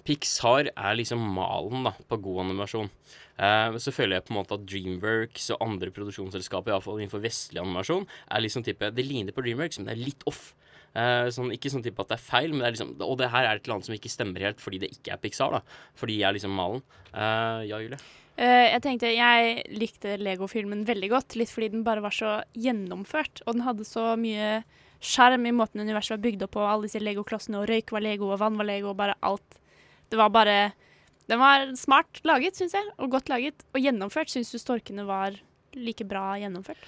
Pixar 0.06 0.70
er 0.72 0.96
liksom 0.98 1.22
malen 1.36 1.86
da, 1.86 1.94
på 2.10 2.18
god 2.26 2.46
animasjon. 2.46 2.90
Uh, 3.38 3.78
så 3.82 3.94
føler 3.94 4.18
jeg 4.18 4.26
på 4.28 4.34
en 4.34 4.40
måte 4.40 4.58
at 4.58 4.66
Dreamworks 4.70 5.50
og 5.56 5.64
andre 5.66 5.92
produksjonsselskaper, 5.94 6.74
iallfall 6.74 7.00
innenfor 7.02 7.22
vestlig 7.24 7.62
animasjon, 7.62 8.08
er 8.30 8.44
liksom 8.44 8.66
type 8.66 8.92
Det 8.96 9.06
ligner 9.06 9.36
på 9.36 9.44
Dreamworks, 9.46 9.80
men 9.80 9.90
det 9.90 9.96
er 9.96 10.04
litt 10.10 10.26
off. 10.30 10.52
Uh, 10.92 11.30
sånn, 11.32 11.54
ikke 11.56 11.72
sånn 11.72 11.86
type 11.86 12.02
at 12.04 12.10
det 12.12 12.18
er 12.18 12.26
feil, 12.26 12.52
men 12.52 12.64
det 12.64 12.68
er 12.68 12.74
liksom 12.76 12.90
Og 13.06 13.14
det 13.22 13.30
her 13.32 13.46
er 13.48 13.56
et 13.56 13.64
eller 13.64 13.78
annet 13.78 13.88
som 13.88 13.96
ikke 13.96 14.12
stemmer 14.12 14.44
helt 14.44 14.60
fordi 14.60 14.82
det 14.84 14.90
ikke 14.98 15.14
er 15.16 15.22
Pixar, 15.22 15.54
da. 15.56 15.62
Fordi 15.98 16.18
jeg 16.20 16.28
er 16.28 16.36
liksom 16.38 16.58
malen. 16.58 16.84
Uh, 17.14 17.62
ja, 17.70 17.80
Julie? 17.80 18.02
Eh, 18.40 18.68
jeg 18.72 18.82
tenkte 18.84 19.12
Jeg 19.12 19.64
likte 19.76 20.16
Lego-filmen 20.18 20.86
veldig 20.88 21.10
godt, 21.12 21.36
litt 21.40 21.52
fordi 21.52 21.72
den 21.76 21.84
bare 21.88 22.04
var 22.04 22.16
så 22.16 22.38
gjennomført. 22.56 23.44
Og 23.46 23.58
den 23.58 23.66
hadde 23.66 23.88
så 23.88 24.14
mye 24.20 24.62
sjarm 25.02 25.48
i 25.50 25.56
måten 25.56 25.82
universet 25.82 26.16
var 26.16 26.24
bygd 26.26 26.46
opp 26.48 26.56
på. 26.56 26.64
Alle 26.66 26.88
disse 26.88 27.02
Lego-klossene, 27.02 27.62
og 27.62 27.70
røyk 27.70 27.92
var 27.92 28.06
Lego, 28.06 28.32
og 28.32 28.42
vann 28.42 28.60
var 28.60 28.70
Lego, 28.70 28.94
og 28.94 29.00
bare 29.02 29.18
alt. 29.26 29.60
Det 30.10 30.20
var 30.20 30.30
bare 30.30 30.74
Den 31.30 31.40
var 31.40 31.70
smart 31.80 32.20
laget, 32.28 32.58
syns 32.58 32.74
jeg, 32.76 32.84
og 32.98 33.12
godt 33.14 33.30
laget. 33.30 33.64
Og 33.74 33.80
gjennomført. 33.80 34.32
Syns 34.34 34.52
du 34.52 34.58
storkene 34.60 35.06
var 35.08 35.38
like 35.78 36.04
bra 36.04 36.34
gjennomført? 36.42 36.82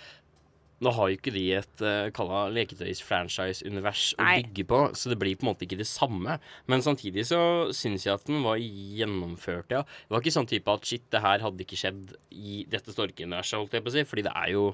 Nå 0.84 0.92
har 0.98 1.10
jo 1.10 1.18
ikke 1.18 1.34
de 1.36 1.44
et 1.58 1.84
uh, 1.86 2.12
kalla 2.16 2.46
leketøys-franchise-univers 2.54 4.06
å 4.20 4.28
bygge 4.28 4.66
på, 4.70 4.80
så 5.00 5.12
det 5.12 5.20
blir 5.22 5.38
på 5.40 5.48
en 5.48 5.52
måte 5.54 5.68
ikke 5.68 5.80
det 5.80 5.88
samme. 5.90 6.38
Men 6.72 6.84
samtidig 6.86 7.28
så 7.30 7.40
syns 7.76 8.08
jeg 8.08 8.18
at 8.18 8.26
den 8.28 8.44
var 8.46 8.60
gjennomført, 8.60 9.72
ja. 9.72 9.84
Det 9.86 10.16
var 10.16 10.24
ikke 10.24 10.36
sånn 10.36 10.50
type 10.50 10.76
at 10.76 10.90
shit, 10.90 11.06
det 11.14 11.24
her 11.24 11.46
hadde 11.46 11.64
ikke 11.66 11.80
skjedd 11.80 12.18
i 12.36 12.64
dette 12.72 12.96
storkeuniverset, 12.96 13.60
holdt 13.62 13.78
jeg 13.78 13.86
på 13.86 13.94
å 13.94 13.96
si, 13.96 14.06
fordi 14.10 14.28
det 14.28 14.36
er 14.44 14.52
jo 14.56 14.68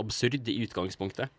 absurd 0.00 0.50
i 0.50 0.60
utgangspunktet. 0.66 1.32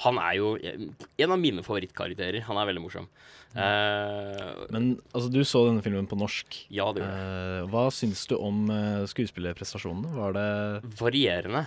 han 0.03 0.19
er 0.19 0.35
jo 0.39 0.51
eh, 0.59 0.83
en 1.23 1.33
av 1.35 1.39
mine 1.39 1.63
favorittkarakterer. 1.65 2.43
Han 2.49 2.59
er 2.59 2.69
veldig 2.69 2.83
morsom. 2.83 3.07
Eh, 3.55 4.51
Men 4.75 4.89
altså, 5.13 5.29
du 5.31 5.39
så 5.47 5.63
denne 5.69 5.83
filmen 5.85 6.09
på 6.11 6.19
norsk. 6.19 6.59
Ja, 6.73 6.89
det 6.91 7.03
gjorde 7.03 7.15
jeg. 7.15 7.63
Uh, 7.63 7.69
hva 7.71 7.85
syns 7.95 8.25
du 8.27 8.35
om 8.35 8.65
uh, 8.67 9.05
skuespillerprestasjonene? 9.11 10.11
Var 10.17 10.35
det 10.35 10.93
varierende, 10.99 11.65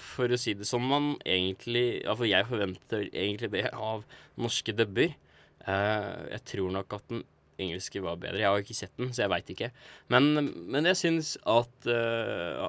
for 0.00 0.32
å 0.32 0.40
si 0.40 0.56
det 0.56 0.68
som 0.68 0.84
man 0.88 1.14
egentlig 1.24 2.02
Ja, 2.04 2.16
for 2.16 2.28
jeg 2.28 2.48
forventer 2.48 3.08
egentlig 3.12 3.52
det 3.52 3.68
av 3.72 4.04
norske 4.40 4.74
dubber. 4.76 5.16
Jeg 5.66 6.42
tror 6.46 6.70
nok 6.70 6.92
at 6.94 7.08
den 7.10 7.24
engelske 7.60 8.02
var 8.04 8.18
bedre. 8.20 8.40
Jeg 8.42 8.52
har 8.52 8.62
ikke 8.62 8.76
sett 8.76 8.94
den, 9.00 9.12
så 9.14 9.24
jeg 9.24 9.32
veit 9.32 9.50
ikke. 9.52 9.70
Men, 10.12 10.52
men 10.70 10.88
jeg 10.92 11.00
syns 11.00 11.34
at 11.48 11.88
uh, 11.90 12.68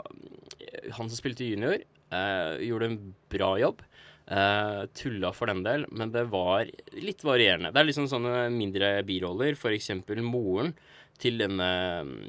han 0.97 1.09
som 1.09 1.15
spilte 1.17 1.47
junior, 1.47 1.79
uh, 2.13 2.57
gjorde 2.63 2.91
en 2.91 2.99
bra 3.31 3.53
jobb. 3.61 3.83
Eh, 4.27 4.83
tulla 4.91 5.31
for 5.31 5.47
den 5.47 5.63
del, 5.63 5.85
men 5.95 6.11
det 6.11 6.25
var 6.27 6.67
litt 6.99 7.23
varierende. 7.23 7.71
Det 7.71 7.79
er 7.79 7.87
liksom 7.87 8.09
sånne 8.11 8.47
mindre 8.51 8.97
biroller, 9.07 9.55
f.eks. 9.55 9.93
moren 10.19 10.73
til 11.17 11.39
denne 11.39 11.67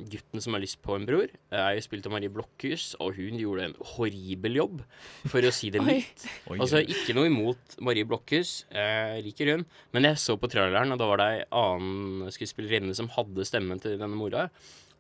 gutten 0.09 0.41
som 0.41 0.55
har 0.57 0.63
lyst 0.63 0.79
på 0.81 0.95
en 0.97 1.05
bror, 1.09 1.29
er 1.53 1.75
jo 1.77 1.83
spilt 1.85 2.07
av 2.09 2.15
Marie 2.15 2.33
Blokhus, 2.33 2.95
og 3.03 3.19
hun 3.19 3.37
gjorde 3.37 3.67
en 3.67 3.77
horribel 3.97 4.57
jobb, 4.61 4.81
for 5.29 5.45
å 5.45 5.53
si 5.53 5.69
det 5.75 5.83
mildt. 5.89 6.25
Altså, 6.55 6.81
ikke 6.87 7.19
noe 7.19 7.29
imot 7.29 7.77
Marie 7.85 8.09
Blokhus, 8.09 8.63
jeg 8.73 9.27
liker 9.27 9.53
hun, 9.57 9.67
men 9.93 10.09
jeg 10.09 10.23
så 10.23 10.39
på 10.41 10.49
traileren, 10.55 10.95
og 10.95 11.03
da 11.03 11.11
var 11.11 11.21
det 11.21 11.31
ei 11.35 11.47
annen 11.61 12.33
skuespillerinne 12.33 12.97
som 12.97 13.11
hadde 13.19 13.49
stemmen 13.49 13.83
til 13.83 13.99
denne 13.99 14.17
mora. 14.17 14.47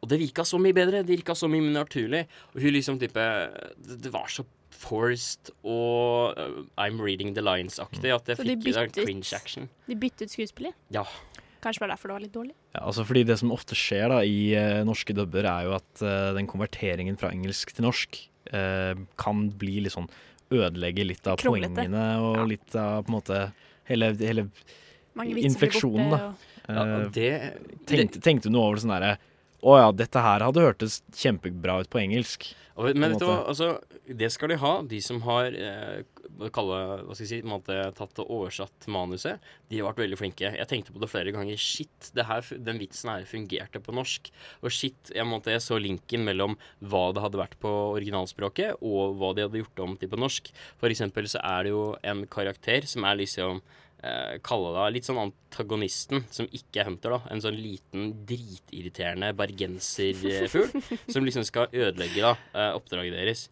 Og 0.02 0.10
det 0.10 0.20
virka 0.20 0.44
så 0.46 0.60
mye 0.62 0.76
bedre, 0.76 1.00
det 1.02 1.14
virka 1.14 1.34
så 1.38 1.48
mye 1.50 1.64
mer 1.64 1.80
naturlig. 1.80 2.26
Og 2.52 2.60
hun 2.62 2.74
liksom 2.76 3.00
type 3.00 3.18
Det, 3.18 3.96
det 4.04 4.12
var 4.14 4.28
så 4.30 4.44
forced 4.78 5.50
og 5.66 6.38
uh, 6.38 6.62
I'm 6.78 7.00
reading 7.02 7.34
the 7.36 7.42
lines-aktig 7.44 8.12
at 8.14 8.30
jeg 8.30 8.38
Så 8.38 8.46
de 8.46 8.54
fikk 8.56 8.64
byttet- 8.68 9.04
cringe 9.04 9.32
action. 9.36 9.68
De 9.88 9.96
byttet 9.98 10.30
skuespiller. 10.32 10.72
Ja. 10.94 11.04
Kanskje 11.58 11.80
det 11.80 11.84
var 11.88 11.92
derfor 11.96 12.08
det 12.12 12.14
var 12.14 12.22
litt 12.22 12.34
dårlig. 12.36 12.54
Ja, 12.76 12.84
altså 12.86 13.02
fordi 13.04 13.24
Det 13.26 13.38
som 13.40 13.50
ofte 13.50 13.74
skjer 13.74 14.08
da 14.12 14.20
i 14.22 14.54
eh, 14.54 14.84
norske 14.86 15.14
dubber, 15.18 15.42
er 15.50 15.66
jo 15.66 15.72
at 15.74 16.02
eh, 16.06 16.32
den 16.38 16.46
konverteringen 16.46 17.18
fra 17.18 17.32
engelsk 17.34 17.72
til 17.74 17.84
norsk 17.88 18.20
eh, 18.54 18.94
kan 19.18 19.48
bli 19.58 19.80
litt 19.82 19.96
sånn 19.96 20.06
Ødelegge 20.54 21.04
litt 21.04 21.26
av 21.28 21.36
Kronglete. 21.42 21.74
poengene 21.74 22.04
og 22.24 22.46
litt 22.48 22.72
av 22.78 23.02
på 23.04 23.10
en 23.10 23.16
måte 23.18 23.40
hele, 23.90 24.14
hele 24.16 24.46
Mange 25.18 25.34
vitser 25.34 25.42
blir 25.42 25.50
infleksjonen, 25.50 26.10
da. 26.14 26.20
borte, 26.30 26.54
Ja, 26.68 26.74
Eh, 26.78 26.94
og 27.00 27.12
det, 27.16 27.28
tenkte, 27.88 28.20
tenkte 28.20 28.50
du 28.50 28.52
noe 28.52 28.66
over 28.68 28.76
det 28.76 28.82
sånn 28.84 28.90
derre 28.92 29.14
Å 29.58 29.74
ja, 29.80 29.90
dette 29.90 30.22
her 30.22 30.44
hadde 30.46 30.62
hørtes 30.62 31.00
kjempebra 31.18 31.80
ut 31.82 31.90
på 31.90 32.00
engelsk. 32.02 32.46
Og, 32.78 32.92
men 32.94 33.10
vet 33.10 33.22
du 33.24 33.26
hva, 33.26 33.40
altså, 33.50 33.72
det 34.06 34.28
skal 34.30 34.52
de 34.52 34.60
ha, 34.62 34.76
de 34.86 35.00
som 35.02 35.18
har 35.24 35.50
eh, 35.50 36.04
kalle, 36.54 36.76
hva 37.02 37.16
skal 37.16 37.24
jeg 37.24 37.30
si, 37.32 37.38
måte, 37.48 37.74
tatt 37.98 38.20
og 38.22 38.30
oversatt 38.36 38.86
manuset. 38.94 39.42
De 39.66 39.80
har 39.80 39.88
vært 39.88 40.04
veldig 40.04 40.18
flinke. 40.20 40.52
Jeg 40.54 40.70
tenkte 40.70 40.94
på 40.94 41.02
det 41.02 41.10
flere 41.10 41.32
ganger. 41.34 41.58
Shit, 41.58 42.12
det 42.14 42.28
her, 42.28 42.46
den 42.68 42.78
vitsen 42.78 43.10
her 43.10 43.26
fungerte 43.26 43.82
på 43.82 43.94
norsk. 43.98 44.30
Og 44.62 44.70
shit, 44.74 45.10
jeg, 45.10 45.26
måtte, 45.26 45.50
jeg 45.50 45.64
så 45.64 45.80
linken 45.82 46.22
mellom 46.28 46.54
hva 46.78 47.08
det 47.16 47.24
hadde 47.24 47.42
vært 47.42 47.58
på 47.62 47.74
originalspråket, 47.96 48.78
og 48.78 49.18
hva 49.18 49.32
de 49.34 49.48
hadde 49.48 49.64
gjort 49.64 49.84
om 49.88 49.98
til 49.98 50.14
på 50.14 50.22
norsk. 50.22 50.52
For 50.78 50.94
eksempel 50.94 51.26
så 51.30 51.42
er 51.42 51.66
det 51.66 51.74
jo 51.74 51.84
en 52.06 52.24
karakter 52.30 52.86
som 52.86 53.10
er 53.10 53.18
liksom 53.24 53.64
eh, 54.02 54.36
Kalle 54.44 54.74
det 54.76 54.86
litt 54.96 55.08
sånn 55.08 55.20
antagonisten, 55.22 56.24
som 56.34 56.48
ikke 56.50 56.82
er 56.82 56.90
Hunter, 56.90 57.16
da. 57.16 57.32
En 57.34 57.42
sånn 57.44 57.58
liten, 57.58 58.12
dritirriterende 58.28 59.32
bergenserfugl 59.38 60.70
som 61.12 61.26
liksom 61.26 61.46
skal 61.48 61.72
ødelegge 61.72 62.22
da, 62.24 62.34
eh, 62.54 62.72
oppdraget 62.78 63.18
deres. 63.18 63.48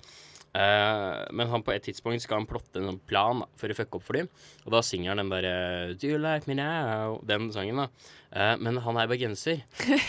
Eh, 0.56 1.22
men 1.36 1.50
han 1.50 1.64
på 1.64 1.74
et 1.74 1.84
tidspunkt 1.84 2.22
skal 2.24 2.40
han 2.40 2.46
plotte 2.48 2.80
en 2.80 2.88
sånn 2.88 3.00
plan 3.08 3.42
for 3.60 3.68
å 3.72 3.76
fucke 3.76 3.98
opp 3.98 4.06
for 4.06 4.16
dem. 4.16 4.28
Og 4.64 4.72
da 4.72 4.80
synger 4.86 5.12
han 5.12 5.20
den 5.20 5.32
derre 5.34 5.96
Do 6.00 6.08
you 6.08 6.20
like 6.22 6.48
me 6.48 6.56
now? 6.56 7.18
Den 7.28 7.50
sangen, 7.52 7.82
da. 7.82 7.88
Uh, 8.36 8.54
men 8.60 8.76
han 8.82 8.98
er 9.00 9.08
bergenser. 9.08 9.62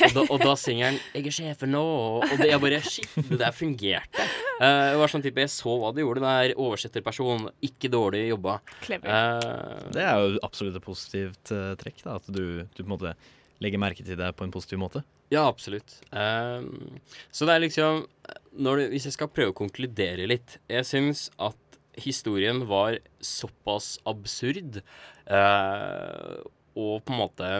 Og 0.07 0.15
da, 0.15 0.23
og 0.33 0.41
da 0.41 0.55
synger 0.59 0.89
han 0.89 0.97
'Jeg 1.13 1.27
er 1.29 1.35
sjefen 1.35 1.71
nå', 1.71 1.83
og 2.25 2.33
det 2.41 2.49
er 2.51 2.59
bare 2.59 2.81
Shit, 2.83 3.07
det 3.29 3.39
der 3.39 3.53
fungerte. 3.55 4.25
Uh, 4.59 4.91
det 4.91 4.97
var 4.99 5.11
sånn 5.11 5.23
type, 5.23 5.43
Jeg 5.43 5.53
så 5.53 5.75
hva 5.79 5.93
de 5.93 6.01
gjorde. 6.03 6.23
Det 6.23 6.33
er 6.51 6.55
oversetterperson. 6.57 7.49
Ikke 7.63 7.91
dårlig 7.91 8.27
jobba. 8.31 8.59
Eh, 8.89 9.91
Det 9.93 10.03
er 10.03 10.15
jo 10.17 10.39
absolutt 10.43 10.75
et 10.79 10.83
positivt 10.83 11.53
trekk, 11.79 12.03
da, 12.03 12.15
at 12.17 12.25
du, 12.27 12.63
du 12.63 12.83
på 12.83 12.87
en 12.87 12.95
måte 12.95 13.13
legger 13.61 13.79
merke 13.81 14.03
til 14.05 14.17
det 14.17 14.35
på 14.35 14.43
en 14.43 14.51
positiv 14.51 14.79
måte. 14.81 15.03
Ja, 15.33 15.43
absolutt. 15.47 15.97
Um, 16.11 16.99
så 17.35 17.47
det 17.47 17.55
er 17.55 17.63
liksom 17.65 18.05
det, 18.23 18.85
Hvis 18.93 19.09
jeg 19.09 19.15
skal 19.17 19.31
prøve 19.31 19.51
å 19.51 19.57
konkludere 19.57 20.23
litt 20.29 20.53
Jeg 20.71 20.87
syns 20.87 21.25
at 21.35 21.59
historien 21.99 22.61
var 22.69 22.99
såpass 23.19 23.97
absurd 24.07 24.79
uh, 25.27 26.37
og 26.77 27.03
på 27.03 27.13
en 27.13 27.19
måte 27.19 27.51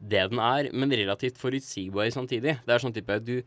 det 0.00 0.22
den 0.30 0.40
er, 0.40 0.70
men 0.72 0.94
relativt 0.96 1.36
forutsigbar 1.36 2.08
samtidig. 2.14 2.54
Det 2.64 2.72
er 2.72 2.80
sånn 2.80 2.94
type 2.96 3.18
du 3.20 3.42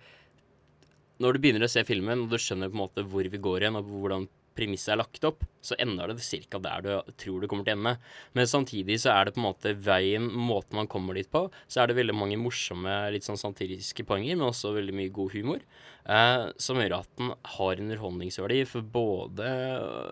Når 1.23 1.33
du 1.33 1.39
begynner 1.41 1.65
å 1.65 1.71
se 1.71 1.81
filmen, 1.87 2.25
og 2.25 2.29
du 2.29 2.37
skjønner 2.37 2.69
på 2.69 2.77
en 2.77 2.83
måte 2.83 3.05
hvor 3.07 3.25
vi 3.25 3.41
går 3.41 3.63
igjen, 3.63 3.79
og 3.79 3.89
hvordan 3.89 4.27
premisset 4.57 4.93
er 4.93 4.99
lagt 5.01 5.23
opp, 5.27 5.43
så 5.63 5.77
ender 5.79 6.11
det 6.11 6.23
ca. 6.49 6.59
der 6.59 6.81
du 6.83 7.11
tror 7.17 7.41
det 7.41 7.47
kommer 7.51 7.63
til 7.65 7.75
å 7.75 7.79
ende. 7.79 7.93
Men 8.35 8.49
samtidig 8.49 8.97
så 9.03 9.13
er 9.13 9.25
det 9.25 9.33
på 9.35 9.41
en 9.41 9.47
måte 9.47 9.71
veien, 9.79 10.25
måten 10.27 10.75
man 10.75 10.89
kommer 10.91 11.15
dit 11.17 11.29
på, 11.31 11.45
så 11.71 11.81
er 11.83 11.87
det 11.89 11.97
veldig 12.01 12.15
mange 12.17 12.37
morsomme, 12.41 12.91
litt 13.15 13.23
sånn 13.25 13.39
satiriske 13.39 14.05
poenger, 14.07 14.35
men 14.37 14.49
også 14.49 14.73
veldig 14.75 14.95
mye 14.97 15.13
god 15.15 15.33
humor, 15.37 15.63
eh, 16.05 16.45
som 16.59 16.81
gjør 16.81 16.97
at 16.99 17.09
den 17.21 17.31
har 17.55 17.83
underholdningsverdi 17.85 18.61
for 18.67 18.81
både 18.93 19.47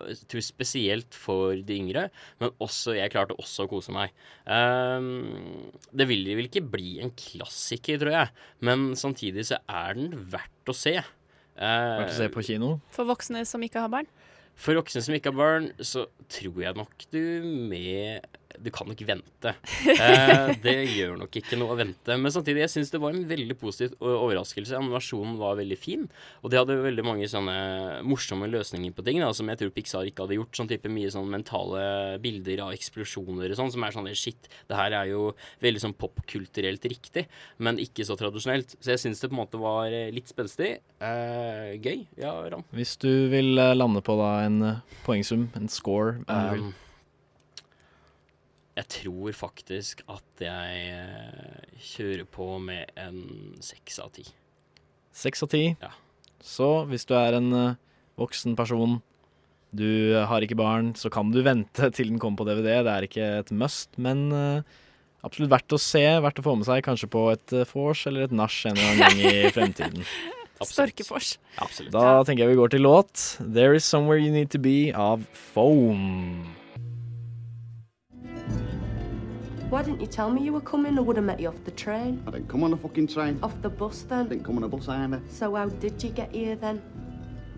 Jeg 0.08 0.28
tror 0.32 0.44
spesielt 0.46 1.14
for 1.14 1.54
de 1.56 1.76
yngre, 1.78 2.06
men 2.40 2.54
også 2.62 2.96
Jeg 2.96 3.12
klarte 3.12 3.36
også 3.38 3.66
å 3.66 3.72
kose 3.72 3.92
meg. 3.94 4.10
Eh, 4.46 5.10
det 5.92 6.08
vil 6.08 6.24
vel 6.32 6.48
ikke 6.48 6.64
bli 6.64 6.96
en 7.04 7.12
klassiker, 7.12 8.00
tror 8.00 8.16
jeg, 8.16 8.32
men 8.64 8.92
samtidig 8.98 9.46
så 9.52 9.60
er 9.68 9.98
den 10.00 10.16
verdt 10.32 10.72
å 10.72 10.76
se. 10.76 10.96
Eh, 11.52 11.98
Verdt 12.00 12.14
å 12.14 12.18
se 12.22 12.28
på 12.32 12.44
kino. 12.46 12.74
For 12.94 13.04
voksne 13.08 13.44
som 13.48 13.60
ikke 13.64 13.82
har 13.84 13.92
barn. 13.92 14.08
For 14.62 14.78
voksne 14.78 15.00
som 15.02 15.16
ikke 15.16 15.32
har 15.32 15.38
barn, 15.38 15.64
så 15.82 16.04
tror 16.30 16.60
jeg 16.62 16.78
nok 16.78 17.06
du 17.10 17.42
med 17.42 18.22
Du 18.62 18.70
kan 18.74 18.88
nok 18.90 19.02
vente. 19.06 19.54
Eh, 20.02 20.52
det 20.62 20.74
gjør 20.96 21.16
nok 21.20 21.36
ikke 21.38 21.56
noe 21.58 21.74
å 21.74 21.76
vente. 21.78 22.14
Men 22.18 22.32
samtidig, 22.32 22.62
jeg 22.64 22.72
syns 22.72 22.90
det 22.92 23.00
var 23.02 23.14
en 23.14 23.24
veldig 23.28 23.54
positiv 23.60 23.94
overraskelse. 24.02 24.74
Animasjonen 24.78 25.36
var 25.38 25.58
veldig 25.58 25.78
fin, 25.78 26.06
og 26.40 26.50
de 26.50 26.58
hadde 26.58 26.76
veldig 26.82 27.04
mange 27.06 27.28
sånne 27.30 27.56
morsomme 28.06 28.48
løsninger 28.50 28.94
på 28.96 29.04
ting 29.06 29.20
da, 29.22 29.30
som 29.36 29.50
jeg 29.50 29.60
tror 29.60 29.72
Pixar 29.76 30.08
ikke 30.08 30.24
hadde 30.26 30.38
gjort. 30.38 30.54
Sånn 30.58 30.70
type 30.70 30.90
mye 30.92 31.10
sånn 31.12 31.30
mentale 31.30 31.84
bilder 32.22 32.64
av 32.66 32.74
eksplosjoner 32.76 33.52
og 33.52 33.58
sånn, 33.60 33.72
som 33.74 33.86
er 33.86 33.96
sånn 33.96 34.10
shit, 34.18 34.48
det 34.70 34.78
her 34.78 34.96
er 35.02 35.12
jo 35.12 35.28
veldig 35.62 35.84
sånn 35.86 35.96
popkulturelt 35.98 36.88
riktig, 36.90 37.26
men 37.62 37.80
ikke 37.82 38.06
så 38.08 38.16
tradisjonelt. 38.18 38.76
Så 38.80 38.94
jeg 38.94 39.04
syns 39.04 39.22
det 39.22 39.30
på 39.30 39.36
en 39.36 39.42
måte 39.44 39.60
var 39.62 39.92
eh, 39.92 40.10
litt 40.14 40.30
spenstig. 40.32 40.74
Eh, 41.02 41.74
gøy. 41.82 42.06
Ja, 42.20 42.34
Ram. 42.52 42.64
Hvis 42.74 42.96
du 43.02 43.10
vil 43.32 43.56
eh, 43.58 43.74
lande 43.76 44.02
på 44.04 44.16
da 44.20 44.32
en 44.46 44.62
eh, 44.68 44.98
poengsum, 45.06 45.50
en 45.58 45.70
score 45.72 46.22
Um, 46.28 46.42
du 46.42 46.54
vil. 46.54 46.72
Jeg 48.72 48.88
tror 48.88 49.34
faktisk 49.36 50.00
at 50.08 50.40
jeg 50.40 50.84
eh, 50.96 51.64
kjører 51.92 52.28
på 52.32 52.46
med 52.62 52.88
en 52.96 53.18
seks 53.60 53.98
av 54.00 54.12
ti. 54.16 54.24
Seks 55.12 55.44
av 55.44 55.50
ti. 55.52 55.64
Ja. 55.82 55.90
Så 56.42 56.68
hvis 56.88 57.04
du 57.08 57.12
er 57.18 57.36
en 57.36 57.50
eh, 57.52 57.80
voksen 58.20 58.56
person, 58.56 59.02
du 59.76 60.16
har 60.28 60.44
ikke 60.44 60.56
barn, 60.56 60.94
så 60.96 61.12
kan 61.12 61.32
du 61.34 61.42
vente 61.50 61.90
til 61.92 62.14
den 62.14 62.22
kommer 62.22 62.40
på 62.40 62.48
DVD. 62.48 62.80
Det 62.80 62.94
er 62.94 63.08
ikke 63.08 63.28
et 63.42 63.52
must, 63.52 63.92
men 64.00 64.24
eh, 64.32 64.80
absolutt 65.20 65.52
verdt 65.52 65.76
å 65.76 65.82
se, 65.90 66.06
verdt 66.24 66.40
å 66.40 66.46
få 66.48 66.56
med 66.56 66.70
seg. 66.70 66.80
Kanskje 66.88 67.10
på 67.12 67.26
et 67.34 67.56
vors 67.74 68.06
eller 68.08 68.24
et 68.24 68.36
nach 68.36 68.56
en 68.70 68.72
eller 68.72 68.88
annen 68.94 69.04
gang 69.04 69.20
i 69.20 69.52
fremtiden. 69.58 70.08
Storkefors. 70.62 71.36
Absolutt. 71.60 71.92
Da 71.92 72.22
tenker 72.24 72.46
jeg 72.46 72.54
vi 72.54 72.60
går 72.62 72.72
til 72.72 72.84
låt. 72.86 73.20
'There 73.42 73.76
Is 73.76 73.84
Somewhere 73.84 74.22
You 74.22 74.32
Need 74.32 74.54
To 74.56 74.62
Be' 74.62 74.94
av 74.96 75.28
Foam. 75.52 76.61
Why 79.72 79.82
didn't 79.82 80.02
you 80.02 80.06
tell 80.06 80.30
me 80.30 80.42
you 80.42 80.52
were 80.52 80.60
coming? 80.60 80.98
I 80.98 81.00
would 81.00 81.16
have 81.16 81.24
met 81.24 81.40
you 81.40 81.48
off 81.48 81.64
the 81.64 81.70
train. 81.70 82.22
I 82.26 82.30
didn't 82.30 82.46
come 82.46 82.62
on 82.62 82.72
the 82.72 82.76
fucking 82.76 83.06
train. 83.06 83.38
Off 83.42 83.54
the 83.62 83.70
bus 83.70 84.02
then? 84.02 84.26
I 84.26 84.28
Didn't 84.28 84.44
come 84.44 84.58
on 84.58 84.64
a 84.64 84.68
bus 84.68 84.86
either. 84.86 85.22
So 85.30 85.54
how 85.54 85.70
did 85.70 86.02
you 86.02 86.10
get 86.10 86.30
here 86.30 86.56
then? 86.56 86.82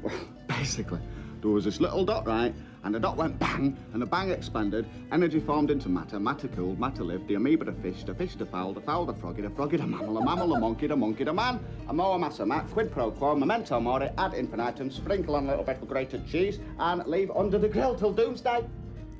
Well, 0.00 0.14
Basically, 0.46 1.00
there 1.40 1.50
was 1.50 1.64
this 1.64 1.80
little 1.80 2.04
dot, 2.04 2.24
right? 2.24 2.54
And 2.84 2.94
the 2.94 3.00
dot 3.00 3.16
went 3.16 3.36
bang, 3.40 3.76
and 3.92 4.00
the 4.00 4.06
bang 4.06 4.30
expanded. 4.30 4.86
Energy 5.10 5.40
formed 5.40 5.72
into 5.72 5.88
matter. 5.88 6.20
Matter 6.20 6.46
cooled, 6.46 6.78
matter 6.78 7.02
lived. 7.02 7.26
The 7.26 7.34
amoeba, 7.34 7.64
the 7.64 7.72
fish, 7.72 8.04
the 8.04 8.14
fish, 8.14 8.36
the 8.36 8.46
fowl, 8.46 8.72
the 8.72 8.80
fowl, 8.80 9.06
the 9.06 9.14
froggy, 9.14 9.42
the 9.42 9.50
froggy, 9.50 9.76
the 9.76 9.84
mammal, 9.84 10.14
the 10.14 10.20
mammal, 10.20 10.54
the 10.54 10.60
monkey, 10.60 10.86
the 10.86 10.94
monkey, 10.94 11.24
the 11.24 11.32
man. 11.32 11.58
A 11.88 11.92
moa 11.92 12.16
massa 12.16 12.46
mat, 12.46 12.70
quid 12.70 12.92
pro 12.92 13.10
quo, 13.10 13.34
memento 13.34 13.80
mori, 13.80 14.08
ad 14.18 14.34
infinitum, 14.34 14.88
sprinkle 14.88 15.34
on 15.34 15.46
a 15.46 15.48
little 15.48 15.64
bit 15.64 15.82
of 15.82 15.88
grated 15.88 16.28
cheese, 16.28 16.60
and 16.78 17.04
leave 17.08 17.32
under 17.32 17.58
the 17.58 17.68
grill 17.68 17.96
till 17.96 18.12
doomsday. 18.12 18.64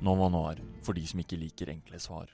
Nova 0.01 0.29
Noir, 0.29 0.55
for 0.81 0.93
de 0.93 1.05
som 1.05 1.19
ikke 1.19 1.35
liker 1.35 1.75
enkle 1.75 1.99
svar. 1.99 2.31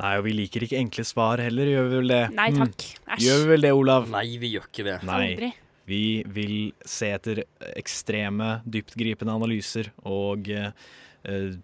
Nei, 0.00 0.12
og 0.16 0.24
vi 0.24 0.32
liker 0.32 0.64
ikke 0.64 0.78
enkle 0.80 1.04
svar 1.04 1.42
heller, 1.44 1.68
gjør 1.68 1.88
vi 1.90 1.96
vel 2.00 2.08
det? 2.14 2.20
Nei 2.32 2.48
Mm. 2.50 2.62
takk. 2.62 2.84
Æsj. 3.12 3.20
Gjør 3.26 3.42
vi 3.42 3.48
vel 3.50 3.60
det, 3.66 3.72
Olav? 3.76 4.08
Nei, 4.08 4.24
vi 4.40 4.52
gjør 4.54 4.64
ikke 4.70 4.84
det. 4.88 5.02
Nei. 5.04 5.18
Aldri. 5.34 5.52
Vi 5.86 6.02
vil 6.32 6.72
se 6.86 7.10
etter 7.12 7.42
ekstreme, 7.76 8.62
dyptgripende 8.64 9.34
analyser 9.34 9.90
og 10.06 10.48
eh, 10.48 10.70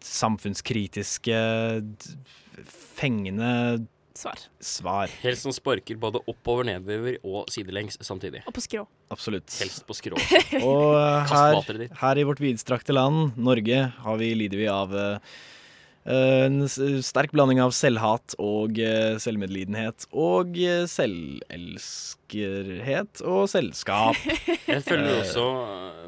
samfunnskritiske, 0.05 1.39
fengende 2.99 3.87
Svar. 4.18 4.41
svar. 4.61 5.12
Helst 5.22 5.45
som 5.47 5.53
sparker 5.55 5.95
både 6.03 6.18
oppover, 6.26 6.66
nedover 6.66 7.20
og 7.22 7.47
sidelengs 7.55 7.97
samtidig. 8.03 8.41
Og 8.51 8.55
på 8.57 8.61
skrå. 8.64 8.83
Absolutt. 9.14 9.47
Helst 9.62 9.85
på 9.87 9.95
skrå. 9.95 10.18
Og 10.59 10.97
eh, 10.99 11.31
her, 11.31 11.85
her 12.01 12.18
i 12.18 12.24
vårt 12.26 12.43
vidstrakte 12.43 12.93
land, 12.97 13.37
Norge, 13.39 13.85
har 14.03 14.18
vi, 14.18 14.33
lider 14.35 14.59
vi 14.59 14.66
av 14.72 14.91
eh, 14.99 15.39
en 16.09 16.65
sterk 17.05 17.35
blanding 17.35 17.59
av 17.61 17.75
selvhat 17.77 18.33
og 18.41 18.79
eh, 18.81 19.19
selvmedlidenhet 19.21 20.07
og 20.17 20.57
eh, 20.57 20.87
selvelskerhet 20.89 23.21
og 23.29 23.45
selskap. 23.53 24.17
Jeg 24.73 24.81
føler 24.87 25.09
Eh, 25.09 25.21
også, 25.23 25.45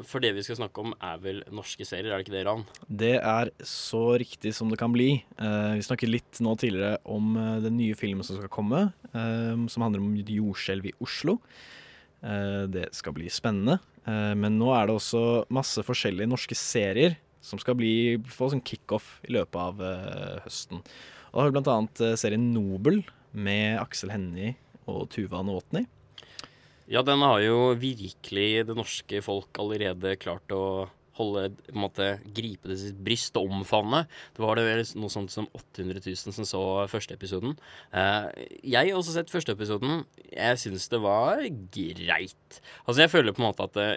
for 0.08 0.18
det 0.24 0.32
vi 0.36 0.42
skal 0.46 0.58
snakke 0.60 0.78
om, 0.82 0.90
er 1.04 1.16
vel 1.22 1.38
norske 1.54 1.84
serier, 1.86 2.12
er 2.12 2.16
det 2.18 2.24
ikke 2.26 2.36
det, 2.36 2.44
Ran? 2.48 2.64
Det 2.88 3.14
er 3.18 3.46
så 3.66 4.02
riktig 4.20 4.52
som 4.56 4.70
det 4.72 4.78
kan 4.80 4.92
bli. 4.94 5.10
Eh, 5.40 5.72
vi 5.78 5.86
snakket 5.86 6.12
litt 6.12 6.34
nå 6.44 6.50
tidligere 6.60 6.98
om 7.04 7.36
eh, 7.36 7.58
den 7.64 7.76
nye 7.80 7.96
filmen 7.98 8.24
som 8.26 8.36
skal 8.40 8.52
komme, 8.52 8.80
eh, 9.12 9.54
som 9.72 9.82
handler 9.86 10.00
om 10.04 10.16
jordskjelv 10.20 10.84
i 10.90 10.96
Oslo. 11.04 11.32
Eh, 12.24 12.64
det 12.72 12.86
skal 12.96 13.12
bli 13.16 13.28
spennende. 13.32 13.76
Eh, 14.06 14.34
men 14.38 14.52
nå 14.60 14.68
er 14.76 14.84
det 14.88 14.94
også 14.98 15.24
masse 15.52 15.80
forskjellige 15.86 16.30
norske 16.30 16.56
serier 16.58 17.12
som 17.44 17.60
skal 17.62 17.76
bli, 17.78 18.18
få 18.28 18.50
sånn 18.52 18.64
kickoff 18.66 19.18
i 19.28 19.34
løpet 19.36 19.60
av 19.60 19.80
uh, 19.80 20.40
høsten. 20.44 20.82
Og 21.30 21.34
da 21.34 21.42
har 21.42 21.50
vi 21.50 21.56
blant 21.56 21.70
annet 21.70 22.02
eh, 22.02 22.16
serien 22.18 22.48
Nobel 22.50 23.04
med 23.30 23.78
Aksel 23.78 24.10
Hennie 24.10 24.56
og 24.90 25.04
Tuva 25.14 25.44
Nåtny. 25.46 25.84
Ja, 26.90 27.04
den 27.06 27.22
har 27.22 27.38
jo 27.44 27.70
virkelig 27.78 28.64
det 28.66 28.74
norske 28.74 29.20
folk 29.22 29.60
allerede 29.62 30.16
klart 30.18 30.50
å 30.50 30.88
holde, 31.20 31.44
på 31.68 31.74
en 31.74 31.84
måte, 31.84 32.08
gripe 32.36 32.70
til 32.70 32.78
sitt 32.80 32.98
bryst 33.04 33.36
og 33.38 33.52
omfavne. 33.52 34.04
Det 34.34 34.42
var 34.42 34.58
det 34.58 34.66
vel 34.66 34.82
noe 34.98 35.12
sånt 35.12 35.32
som 35.32 35.48
800 35.56 36.02
000 36.02 36.34
som 36.34 36.48
så 36.48 36.62
første 36.90 37.16
episoden. 37.16 37.56
Eh, 37.94 38.28
jeg 38.74 38.90
har 38.90 38.98
også 38.98 39.14
sett 39.16 39.32
første 39.32 39.54
episoden. 39.56 40.04
Jeg 40.32 40.60
syns 40.62 40.88
det 40.92 41.02
var 41.04 41.44
greit. 41.74 42.60
Altså, 42.86 43.00
jeg 43.04 43.12
føler 43.12 43.36
på 43.36 43.44
en 43.44 43.50
måte 43.50 43.68
at 43.68 43.76
det, 43.78 43.90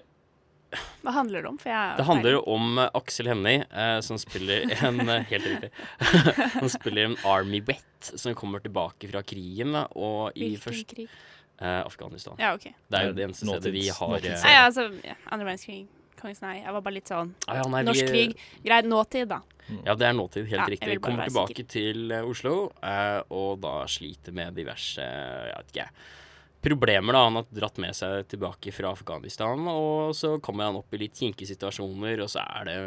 Hva 1.03 1.11
handler 1.15 1.41
det 1.45 1.49
om? 1.49 1.57
For 1.61 1.69
jeg 1.71 1.97
det 1.97 2.05
handler 2.07 2.37
om 2.49 2.77
eh, 2.79 2.89
Aksel 2.99 3.27
Hennie, 3.31 3.65
eh, 3.71 3.99
som 4.05 4.17
spiller 4.21 4.65
en 4.87 4.99
eh, 5.09 5.23
Helt 5.29 5.45
riktig. 5.45 5.71
Han 6.59 6.69
spiller 6.69 7.05
en 7.11 7.17
Army 7.25 7.61
Wet 7.67 8.11
som 8.15 8.35
kommer 8.35 8.59
tilbake 8.63 9.09
fra 9.11 9.21
krigen. 9.23 9.75
Og 9.95 10.31
i 10.35 10.49
Hvilken 10.53 10.63
først, 10.67 10.87
krig? 10.95 11.09
eh, 11.59 11.81
Afghanistan. 11.85 12.35
Ja, 12.41 12.53
ok. 12.57 12.69
Det 12.89 12.99
er 12.99 13.09
jo 13.11 13.13
det 13.17 13.27
eneste 13.29 13.47
stedet 13.49 13.73
vi 13.73 13.87
har 13.89 14.15
nåtids- 14.17 14.39
eh, 14.39 14.47
Nei, 14.49 14.55
altså, 14.67 14.87
ja, 15.03 15.15
andre 15.31 15.49
verdenskrig. 15.51 15.83
Kongens 16.23 16.39
nei. 16.43 16.57
Jeg 16.63 16.71
var 16.71 16.81
bare 16.85 16.95
litt 16.95 17.09
sånn 17.11 17.33
Ah, 17.51 17.57
ja, 17.59 17.63
nei, 17.67 17.81
vi- 17.83 17.89
Norsk 17.91 18.07
krig. 18.13 18.35
Greit 18.63 18.85
nåtid, 18.87 19.27
da. 19.27 19.41
Ja, 19.85 19.93
det 19.95 20.07
er 20.09 20.13
nåtid, 20.15 20.45
helt 20.47 20.59
Ja, 20.59 20.65
riktig. 20.71 20.89
Vi 20.89 20.97
Kommer 21.03 21.27
tilbake 21.27 21.53
tilbake 21.55 21.67
til 21.71 22.11
Oslo, 22.27 22.71
eh, 22.83 23.21
og 23.31 23.61
da 23.63 23.85
sliter 23.87 24.31
med 24.35 24.55
diverse 24.55 24.99
jeg 25.03 25.55
vet 25.55 25.71
ikke, 25.73 25.87
problemer. 26.63 27.13
da 27.13 27.23
Han 27.23 27.35
har 27.41 27.45
dratt 27.51 27.77
med 27.83 27.95
seg 27.95 28.27
tilbake 28.31 28.71
fra 28.71 28.93
Afghanistan, 28.95 29.67
og 29.67 30.15
så 30.15 30.37
kommer 30.43 30.69
han 30.69 30.79
opp 30.79 30.93
i 30.95 31.01
litt 31.03 31.19
kinkige 31.19 31.51
situasjoner, 31.51 32.23
og 32.23 32.31
så 32.31 32.43
er 32.43 32.69
det 32.69 32.77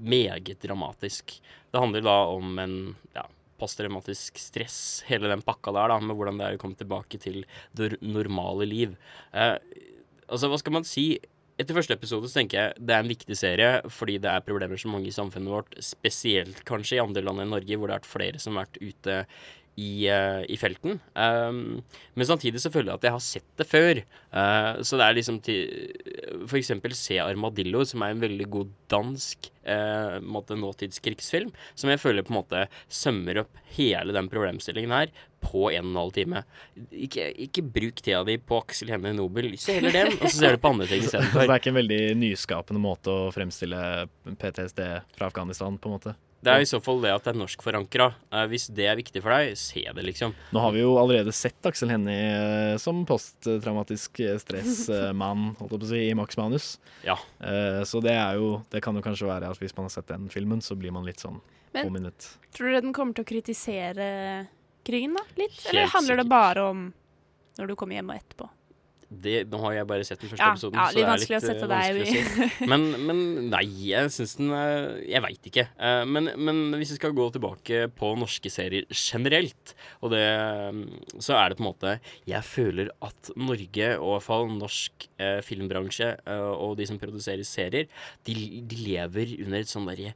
meget 0.00 0.62
dramatisk. 0.62 1.38
Det 1.70 1.82
handler 1.82 2.06
da 2.06 2.16
om 2.32 2.58
en 2.62 2.76
ja, 3.16 3.26
posttraumatisk 3.60 4.40
stress, 4.40 4.78
hele 5.08 5.30
den 5.32 5.44
pakka 5.44 5.74
der, 5.76 5.92
da, 5.92 6.00
med 6.00 6.16
hvordan 6.16 6.40
det 6.40 6.48
er 6.48 6.58
å 6.58 6.62
komme 6.62 6.78
tilbake 6.80 7.20
til 7.20 7.42
det 7.76 7.96
normale 8.04 8.68
liv. 8.68 8.96
Eh, 9.32 9.56
altså, 10.28 10.50
hva 10.52 10.60
skal 10.60 10.78
man 10.78 10.88
si? 10.88 11.10
Etter 11.56 11.76
første 11.76 11.96
episode 11.96 12.28
så 12.28 12.42
tenker 12.42 12.58
jeg 12.58 12.84
det 12.84 12.92
er 12.92 13.00
en 13.00 13.08
viktig 13.08 13.36
serie 13.38 13.68
fordi 13.88 14.18
det 14.20 14.28
er 14.28 14.42
problemer 14.44 14.76
så 14.76 14.90
mange 14.92 15.08
i 15.08 15.14
samfunnet 15.14 15.54
vårt, 15.54 15.78
spesielt 15.80 16.60
kanskje 16.68 16.98
i 16.98 17.04
andre 17.04 17.24
land 17.24 17.40
enn 17.40 17.54
Norge, 17.54 17.78
hvor 17.78 17.88
det 17.88 17.96
har 17.96 18.02
vært 18.02 18.10
flere 18.10 18.42
som 18.42 18.58
har 18.58 18.66
vært 18.66 18.82
ute 18.82 19.22
i, 19.76 20.08
uh, 20.08 20.42
i 20.48 20.56
felten. 20.56 20.98
Um, 21.12 21.82
men 22.16 22.28
samtidig 22.28 22.62
så 22.62 22.72
føler 22.72 22.92
jeg 22.94 23.00
at 23.00 23.06
jeg 23.08 23.16
har 23.16 23.24
sett 23.24 23.48
det 23.60 23.66
før. 23.68 24.00
Uh, 24.32 24.80
så 24.80 24.96
det 24.96 25.04
er 25.04 25.16
liksom 25.16 25.40
til 25.44 25.92
For 26.48 26.58
eksempel 26.58 26.96
se 26.96 27.18
Armadillo, 27.20 27.84
som 27.88 28.04
er 28.04 28.14
en 28.14 28.24
veldig 28.24 28.48
god 28.52 28.72
dansk 28.92 29.50
uh, 29.68 30.16
nåtidskrigsfilm, 30.22 31.52
som 31.74 31.92
jeg 31.92 32.00
føler 32.00 32.24
på 32.24 32.32
en 32.32 32.40
måte 32.40 32.66
sømmer 32.88 33.42
opp 33.44 33.64
hele 33.76 34.16
den 34.16 34.30
problemstillingen 34.32 34.94
her 34.96 35.12
på 35.44 35.68
en 35.70 35.84
og 35.84 35.92
en 35.92 36.00
halv 36.00 36.14
time. 36.16 36.42
Ikke, 36.90 37.28
ikke 37.46 37.64
bruk 37.76 38.00
tida 38.00 38.22
di 38.26 38.38
på 38.40 38.62
Aksel 38.64 38.90
Hennie 38.94 39.14
Nobel. 39.16 39.52
Se 39.60 39.76
heller 39.76 39.94
den, 39.94 40.14
og 40.16 40.30
så 40.30 40.36
ser 40.38 40.56
du 40.56 40.62
på 40.62 40.72
andre 40.72 40.88
ting 40.90 41.04
Så 41.10 41.20
det 41.20 41.44
er 41.46 41.58
ikke 41.58 41.74
en 41.74 41.82
veldig 41.82 42.02
nyskapende 42.18 42.82
måte 42.82 43.12
å 43.12 43.28
fremstille 43.34 43.80
PTSD 44.24 44.80
fra 45.18 45.28
Afghanistan, 45.28 45.76
på 45.76 45.90
en 45.90 45.98
måte. 45.98 46.16
Det 46.44 46.52
er 46.52 46.62
i 46.62 46.68
så 46.68 46.78
fall 46.84 47.00
det 47.02 47.10
at 47.10 47.24
det 47.24 47.32
er 47.32 47.38
norskforankra. 47.40 48.06
Uh, 48.30 48.42
hvis 48.50 48.68
det 48.76 48.84
er 48.86 48.98
viktig 48.98 49.22
for 49.24 49.32
deg, 49.34 49.56
se 49.58 49.82
det, 49.82 50.02
liksom. 50.04 50.34
Nå 50.54 50.60
har 50.62 50.74
vi 50.76 50.82
jo 50.84 50.92
allerede 51.00 51.32
sett 51.34 51.64
Aksel 51.66 51.90
Hennie 51.90 52.14
eh, 52.14 52.76
som 52.78 53.00
posttraumatisk 53.08 54.20
stressmann, 54.44 55.48
holdt 55.58 55.72
jeg 55.72 55.80
på 55.80 55.88
å 55.88 55.90
si, 55.90 56.02
i 56.10 56.14
Max 56.18 56.36
Manus. 56.38 56.68
Ja. 57.06 57.16
Eh, 57.40 57.80
Så 57.88 58.02
det 58.04 58.12
er 58.14 58.36
jo 58.38 58.60
Det 58.70 58.82
kan 58.84 58.94
jo 58.94 59.02
kanskje 59.04 59.26
være 59.30 59.48
at 59.50 59.58
hvis 59.62 59.74
man 59.78 59.88
har 59.88 59.94
sett 59.96 60.08
den 60.12 60.28
filmen, 60.32 60.60
så 60.62 60.76
blir 60.78 60.92
man 60.94 61.06
litt 61.08 61.22
sånn 61.24 61.40
Men- 61.74 61.88
påminnet. 61.88 62.28
Tror 62.54 62.70
dere 62.70 62.84
den 62.84 62.94
kommer 62.96 63.16
til 63.16 63.24
å 63.26 63.30
kritisere 63.32 64.10
krigen, 64.86 65.16
da? 65.18 65.24
Litt? 65.40 65.58
Eller 65.72 65.90
handler 65.92 66.16
det 66.22 66.28
bare 66.30 66.68
om 66.70 66.86
når 67.58 67.72
du 67.72 67.74
kommer 67.80 67.96
hjem 67.98 68.12
og 68.12 68.20
etterpå? 68.20 68.48
Det, 69.08 69.34
Nå 69.50 69.60
har 69.62 69.76
jeg 69.76 69.88
bare 69.88 70.06
sett 70.06 70.22
den 70.22 70.30
første 70.32 70.42
Ja, 70.42 70.52
episoden, 70.54 70.78
ja, 70.80 70.86
så 70.90 70.96
det 70.96 71.02
er 71.04 71.10
vanskelig 71.12 71.36
å 71.36 71.40
litt 71.40 71.46
eh, 71.46 71.54
sette 71.54 71.68
deg 71.70 71.98
vanskelig 71.98 72.22
å 72.22 72.48
si. 72.48 72.68
Men, 72.72 72.86
men 73.06 73.20
nei, 73.52 73.64
jeg 73.90 74.12
syns 74.16 74.34
den 74.40 74.52
eh, 74.56 74.86
Jeg 75.12 75.24
veit 75.26 75.48
ikke. 75.50 75.66
Eh, 75.78 76.02
Men, 76.10 76.30
men 76.36 76.62
hvis 76.80 76.94
vi 76.94 76.98
skal 76.98 77.14
gå 77.16 77.28
tilbake 77.34 77.84
på 77.96 78.12
norske 78.18 78.50
serier 78.52 78.88
generelt, 78.90 79.74
og 80.02 80.12
det 80.14 80.24
mm, 80.24 80.82
Så 81.22 81.36
er 81.38 81.52
det 81.52 81.58
på 81.60 81.64
en 81.64 81.68
måte 81.70 81.94
Jeg 82.26 82.42
føler 82.46 82.90
at 83.06 83.30
Norge, 83.38 83.92
og 84.00 84.08
i 84.08 84.14
hvert 84.16 84.26
fall 84.26 84.48
norsk 84.50 85.08
eh, 85.22 85.38
filmbransje, 85.46 86.10
og 86.56 86.76
de 86.78 86.86
som 86.88 86.98
produserer 87.00 87.46
serier, 87.46 87.86
de, 88.26 88.34
de 88.66 88.78
lever 88.82 89.36
under 89.44 89.62
et 89.62 89.70
sånn 89.70 89.86
derre 89.88 90.14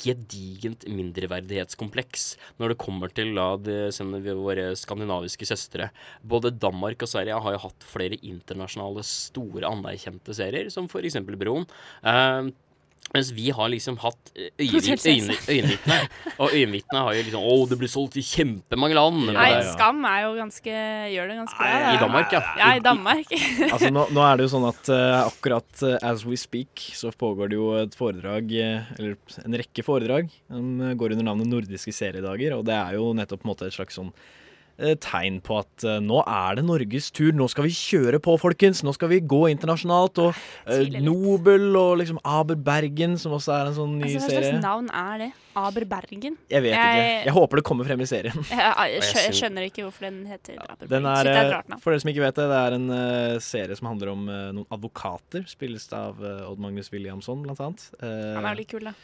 gedigent 0.00 0.84
mindreverdighetskompleks 0.90 2.26
når 2.60 2.72
det 2.72 2.80
kommer 2.82 3.12
til 3.14 3.32
la 3.36 3.54
det, 3.60 3.92
våre 4.36 4.72
skandinaviske 4.78 5.46
søstre. 5.48 5.90
Både 6.22 6.52
Danmark 6.52 7.04
og 7.04 7.10
Sverige 7.10 7.40
har 7.44 7.56
jo 7.56 7.62
hatt 7.66 7.86
flere 7.88 8.18
internasjonale 8.22 9.04
store 9.06 9.68
anerkjente 9.68 10.36
serier, 10.36 10.70
som 10.72 10.88
for 10.90 11.06
eksempel 11.06 11.38
Broen. 11.40 11.66
Uh, 12.04 12.52
mens 13.12 13.32
vi 13.34 13.50
har 13.52 13.68
liksom 13.68 13.98
hatt 14.00 14.30
eh, 14.32 14.62
øyenvitne. 14.62 15.96
Og 16.38 16.54
øyenvitne 16.54 17.02
har 17.02 17.16
jo 17.16 17.24
liksom 17.26 17.44
Å, 17.44 17.56
det 17.68 17.78
blir 17.80 17.90
solgt 17.90 18.16
i 18.16 18.24
kjempemange 18.24 18.96
land. 18.96 19.26
Nei, 19.34 19.50
Skam 19.68 20.00
er 20.08 20.22
jo 20.24 20.30
ganske 20.38 20.76
gjør 21.12 21.28
det 21.28 21.38
ganske 21.42 21.58
bra. 21.58 21.80
I. 21.92 22.00
Danmark, 22.00 22.32
ja. 22.32 22.42
Ja, 22.60 22.70
i 22.78 22.84
Danmark. 22.84 23.34
Altså, 23.72 23.90
nå, 23.92 24.06
nå 24.14 24.22
er 24.24 24.38
det 24.38 24.46
jo 24.46 24.52
sånn 24.54 24.68
at 24.68 24.88
uh, 24.92 25.26
akkurat 25.26 25.84
uh, 25.84 25.96
as 26.08 26.24
we 26.28 26.38
speak, 26.40 26.86
så 26.96 27.12
pågår 27.12 27.52
det 27.52 27.58
jo 27.58 27.68
et 27.82 27.96
foredrag, 27.96 28.52
uh, 28.52 28.92
eller 28.96 29.42
en 29.44 29.58
rekke 29.60 29.84
foredrag, 29.84 30.32
som 30.48 30.94
går 30.98 31.16
under 31.16 31.28
navnet 31.28 31.50
Nordiske 31.50 31.94
seriedager, 31.96 32.56
og 32.56 32.64
det 32.68 32.76
er 32.78 32.96
jo 32.96 33.10
nettopp 33.16 33.42
på 33.42 33.48
en 33.48 33.52
måte 33.52 33.68
et 33.68 33.76
slags 33.76 33.98
sånn 33.98 34.12
tegn 35.02 35.40
på 35.44 35.58
at 35.60 35.84
eh, 35.86 35.98
nå 36.02 36.22
er 36.24 36.56
det 36.58 36.64
Norges 36.66 37.10
tur, 37.14 37.30
nå 37.36 37.46
skal 37.50 37.66
vi 37.68 37.74
kjøre 37.76 38.18
på, 38.22 38.34
folkens, 38.40 38.82
nå 38.86 38.94
skal 38.96 39.10
vi 39.12 39.20
gå 39.20 39.42
internasjonalt, 39.52 40.18
og 40.22 40.32
uh, 40.32 40.98
Nobel 41.04 41.76
og 41.78 41.98
liksom 42.00 42.18
Aber 42.24 42.56
Bergen, 42.56 43.18
som 43.20 43.34
også 43.36 43.52
er 43.54 43.70
en 43.70 43.76
sånn 43.76 43.96
ny 44.00 44.08
Altså, 44.08 44.24
hva 44.24 44.30
serie. 44.32 44.50
slags 44.52 44.64
navn 44.64 44.90
er 44.90 45.24
det? 45.26 45.30
Aber 45.58 45.84
Bergen? 45.84 46.38
Jeg 46.48 46.64
vet 46.64 46.72
ikke. 46.72 47.08
Jeg 47.26 47.34
håper 47.36 47.60
det 47.60 47.64
kommer 47.68 47.84
frem 47.88 48.00
i 48.00 48.08
serien. 48.08 48.38
Jeg, 48.52 48.58
jeg, 48.58 49.02
jeg 49.04 49.26
jeg 49.26 49.36
skjønner 49.36 49.66
ikke 49.68 49.84
hvorfor 49.84 50.06
den 50.08 50.22
heter 50.30 50.56
Aber 50.64 50.86
Den 50.86 51.04
Bergen. 51.04 51.10
er, 51.12 51.28
er 51.28 51.42
eh, 51.42 51.50
rart 51.58 51.82
for 51.84 51.92
dere 51.92 52.02
som 52.04 52.10
ikke 52.12 52.24
vet 52.24 52.38
det, 52.40 52.46
det 52.52 52.60
er 52.62 52.76
en 52.78 52.86
uh, 52.88 53.36
serie 53.44 53.76
som 53.78 53.90
handler 53.90 54.12
om 54.14 54.22
uh, 54.30 54.38
noen 54.56 54.66
advokater. 54.72 55.44
Spilles 55.50 55.84
av 55.96 56.22
uh, 56.24 56.48
Odd 56.48 56.62
Magnus 56.64 56.88
Williamson, 56.94 57.44
blant 57.44 57.60
annet. 57.60 57.84
Eh, 58.00 58.32
Han 58.38 58.46
er 58.48 58.56
jo 58.56 58.60
litt 58.62 58.72
kul, 58.72 58.88
da. 58.88 58.94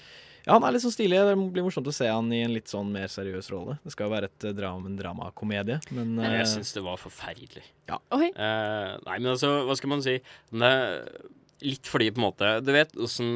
Ja, 0.47 0.55
han 0.55 0.66
er 0.66 0.74
litt 0.74 0.84
sånn 0.84 0.95
stilig. 0.95 1.20
Det 1.28 1.36
blir 1.55 1.66
morsomt 1.66 1.89
å 1.91 1.95
se 1.95 2.09
han 2.11 2.28
i 2.34 2.43
en 2.45 2.55
litt 2.55 2.70
sånn 2.70 2.93
mer 2.95 3.11
seriøs 3.12 3.51
rolle. 3.53 3.78
Det 3.84 3.95
skal 3.95 4.09
jo 4.09 4.14
være 4.14 4.30
et 4.30 4.47
eh, 4.49 4.55
dram, 4.57 4.86
en 4.89 4.99
dramakomedie, 4.99 5.80
men 5.97 6.14
eh, 6.22 6.39
jeg 6.41 6.53
syns 6.55 6.74
det 6.76 6.84
var 6.86 7.01
forferdelig. 7.01 7.64
Ja. 7.91 7.99
Okay. 8.12 8.30
Uh, 8.36 8.95
nei, 9.07 9.18
men 9.18 9.32
altså, 9.34 9.53
hva 9.68 9.76
skal 9.78 9.93
man 9.95 10.05
si? 10.05 10.18
Det 10.53 10.70
er 10.78 11.03
litt 11.64 11.91
fordi, 11.91 12.12
på 12.14 12.20
en 12.20 12.28
måte 12.28 12.51
Du 12.62 12.70
vet 12.70 12.93
åssen 13.03 13.34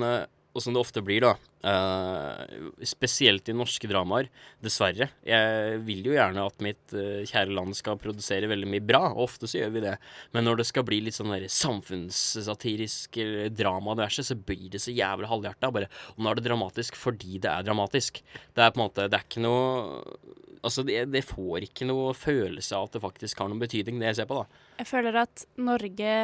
eh, 0.54 0.62
som 0.62 0.74
det 0.74 0.80
ofte 0.82 1.02
blir, 1.04 1.24
da. 1.24 1.32
uh, 1.64 2.42
spesielt 2.84 3.48
i 3.48 3.54
norske 3.56 3.88
dramaer. 3.88 4.28
Dessverre. 4.62 5.08
Jeg 5.26 5.78
vil 5.86 6.04
jo 6.08 6.16
gjerne 6.16 6.44
at 6.44 6.64
mitt 6.64 6.94
uh, 6.96 7.22
kjære 7.28 7.54
land 7.56 7.76
skal 7.78 8.00
produsere 8.02 8.50
veldig 8.50 8.68
mye 8.74 8.84
bra, 8.84 9.04
og 9.12 9.24
ofte 9.28 9.50
så 9.50 9.62
gjør 9.62 9.74
vi 9.76 9.84
det. 9.86 9.96
Men 10.36 10.48
når 10.48 10.60
det 10.60 10.68
skal 10.68 10.86
bli 10.88 11.00
litt 11.06 11.16
sånn 11.16 11.32
der 11.34 11.48
samfunnssatirisk 11.48 13.20
drama 13.56 13.94
og 13.94 14.02
diverse, 14.02 14.26
så 14.26 14.36
blir 14.36 14.68
det 14.74 14.82
så 14.82 14.94
jævlig 14.94 15.30
halvhjerta. 15.30 15.72
Bare, 15.72 15.90
og 16.16 16.22
nå 16.22 16.30
er 16.32 16.40
det 16.40 16.46
dramatisk 16.50 16.98
fordi 17.00 17.40
det 17.42 17.50
er 17.52 17.66
dramatisk. 17.66 18.22
Det 18.52 18.64
er 18.64 18.72
på 18.72 18.80
en 18.80 18.86
måte 18.86 19.08
Det 19.10 19.18
er 19.18 19.28
ikke 19.28 19.42
noe 19.44 20.32
Altså, 20.62 20.84
det, 20.86 21.08
det 21.10 21.24
får 21.26 21.66
ikke 21.66 21.88
noe 21.88 22.12
følelse 22.14 22.76
av 22.78 22.86
at 22.86 22.96
det 22.96 23.02
faktisk 23.02 23.42
har 23.42 23.50
noen 23.50 23.62
betydning, 23.62 23.98
det 23.98 24.12
jeg 24.12 24.20
ser 24.20 24.30
på, 24.30 24.38
da. 24.38 24.62
Jeg 24.78 24.88
føler 24.92 25.18
at 25.24 25.44
Norge 25.58 26.14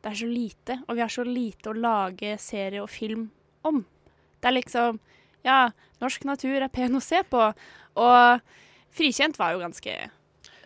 Det 0.00 0.12
er 0.12 0.16
så 0.16 0.28
lite, 0.30 0.78
og 0.86 0.96
vi 0.96 1.02
har 1.02 1.12
så 1.12 1.24
lite 1.26 1.72
å 1.72 1.76
lage 1.76 2.36
serie 2.40 2.80
og 2.84 2.90
film 2.92 3.26
om. 3.64 3.84
Det 4.40 4.48
er 4.48 4.56
liksom 4.62 4.98
Ja, 5.44 5.70
norsk 6.02 6.24
natur 6.28 6.60
er 6.62 6.68
pen 6.68 6.92
å 6.92 7.00
se 7.02 7.22
på. 7.22 7.54
Og 7.96 8.40
Frikjent 8.92 9.38
var 9.38 9.52
jo 9.54 9.60
ganske 9.62 10.10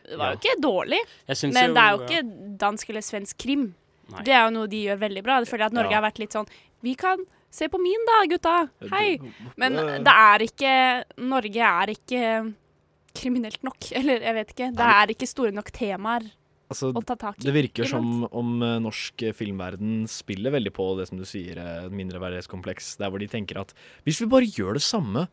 Det 0.04 0.16
var 0.18 0.32
Ja. 0.32 0.32
jo 0.32 0.38
ikke 0.38 0.60
dårlig, 0.60 0.98
men 1.28 1.68
jo- 1.68 1.74
det 1.74 1.82
er 1.82 1.90
jo 1.96 2.00
ja. 2.00 2.06
ikke 2.06 2.58
dansk 2.58 2.90
eller 2.90 3.00
svensk 3.00 3.38
krim. 3.38 3.74
Nei. 4.10 4.22
Det 4.22 4.32
er 4.34 4.44
jo 4.44 4.50
noe 4.50 4.66
de 4.68 4.84
gjør 4.84 4.98
veldig 5.00 5.22
bra. 5.24 5.38
Det 5.40 5.48
føler 5.48 5.58
jeg 5.64 5.66
at 5.66 5.72
Norge 5.72 5.90
Ja. 5.90 6.00
har 6.00 6.10
vært 6.10 6.18
litt 6.18 6.32
sånn 6.32 6.48
Vi 6.82 6.94
kan 6.94 7.18
se 7.50 7.68
på 7.68 7.78
min, 7.80 8.04
da, 8.04 8.26
gutta. 8.26 8.70
Hei. 8.90 9.18
Men 9.56 9.72
det 9.76 10.06
er 10.12 10.38
ikke 10.40 11.04
Norge 11.18 11.56
er 11.56 11.86
ikke 11.94 12.54
kriminelt 13.14 13.62
nok. 13.62 13.78
Eller 13.92 14.20
jeg 14.20 14.34
vet 14.34 14.48
ikke. 14.54 14.70
Det 14.76 14.80
er 14.84 15.06
ikke 15.14 15.28
store 15.28 15.52
nok 15.52 15.70
temaer 15.70 16.30
altså, 16.74 16.90
å 16.92 17.04
ta 17.06 17.16
tak 17.20 17.38
i. 17.38 17.46
det 17.46 17.54
virker 17.54 17.88
som 17.88 18.26
om 18.28 18.58
eh, 18.62 18.76
norsk 18.82 19.24
eh, 19.28 19.34
filmverden 19.36 20.02
spiller 20.10 20.54
veldig 20.54 20.74
på 20.74 20.90
det 20.98 21.08
som 21.10 21.20
du 21.20 21.24
sier, 21.28 21.60
eh, 21.62 21.86
mindreverdighetskompleks. 21.94 22.96
Der 23.00 23.14
hvor 23.14 23.22
de 23.22 23.30
tenker 23.30 23.62
at 23.62 23.72
hvis 24.04 24.20
vi 24.24 24.28
bare 24.34 24.50
gjør 24.50 24.78
det 24.80 24.84
samme, 24.84 25.28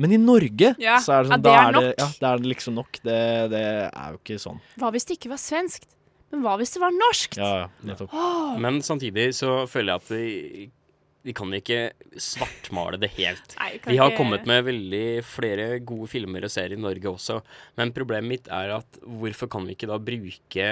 men 0.00 0.14
i 0.14 0.20
Norge, 0.20 0.72
Ja, 0.80 0.96
så 1.04 1.18
er 1.18 1.26
det 1.26 1.34
ja, 1.34 1.38
det 1.38 1.50
er, 1.52 1.56
da, 1.56 1.56
er 1.56 1.72
det, 1.72 1.82
nok. 1.88 1.98
ja, 2.00 2.28
er 2.30 2.44
det 2.44 2.52
liksom 2.54 2.78
nok. 2.78 3.00
Det, 3.04 3.18
det 3.52 3.64
er 3.88 4.14
jo 4.14 4.20
ikke 4.22 4.38
sånn. 4.40 4.62
Hva 4.80 4.92
hvis 4.94 5.08
det 5.08 5.18
ikke 5.18 5.32
var 5.34 5.42
svenskt? 5.42 5.90
Men 6.32 6.44
hva 6.46 6.54
hvis 6.60 6.72
det 6.72 6.80
var 6.80 6.94
norskt? 6.96 7.36
Ja, 7.36 7.50
ja, 7.64 7.66
nettopp. 7.84 8.14
Oh. 8.16 8.54
Men 8.62 8.80
samtidig 8.84 9.34
så 9.36 9.66
føler 9.68 9.92
jeg 9.92 10.00
at 10.00 10.78
vi, 11.22 11.34
kan 11.36 11.52
ikke 11.56 11.80
svartmale 12.20 12.98
det 13.02 13.12
helt. 13.16 13.56
Nei, 13.58 13.70
vi 13.86 13.98
har 14.00 14.14
kommet 14.16 14.46
med 14.48 14.64
veldig 14.66 15.06
flere 15.26 15.66
gode 15.86 16.08
filmer 16.10 16.46
og 16.46 16.52
serier 16.52 16.76
i 16.78 16.82
Norge 16.82 17.10
også, 17.12 17.40
men 17.80 17.94
problemet 17.96 18.30
mitt 18.32 18.52
er 18.52 18.74
at 18.78 19.00
hvorfor 19.02 19.50
kan 19.52 19.66
vi 19.68 19.76
ikke 19.76 19.90
da 19.90 19.98
bruke 20.02 20.68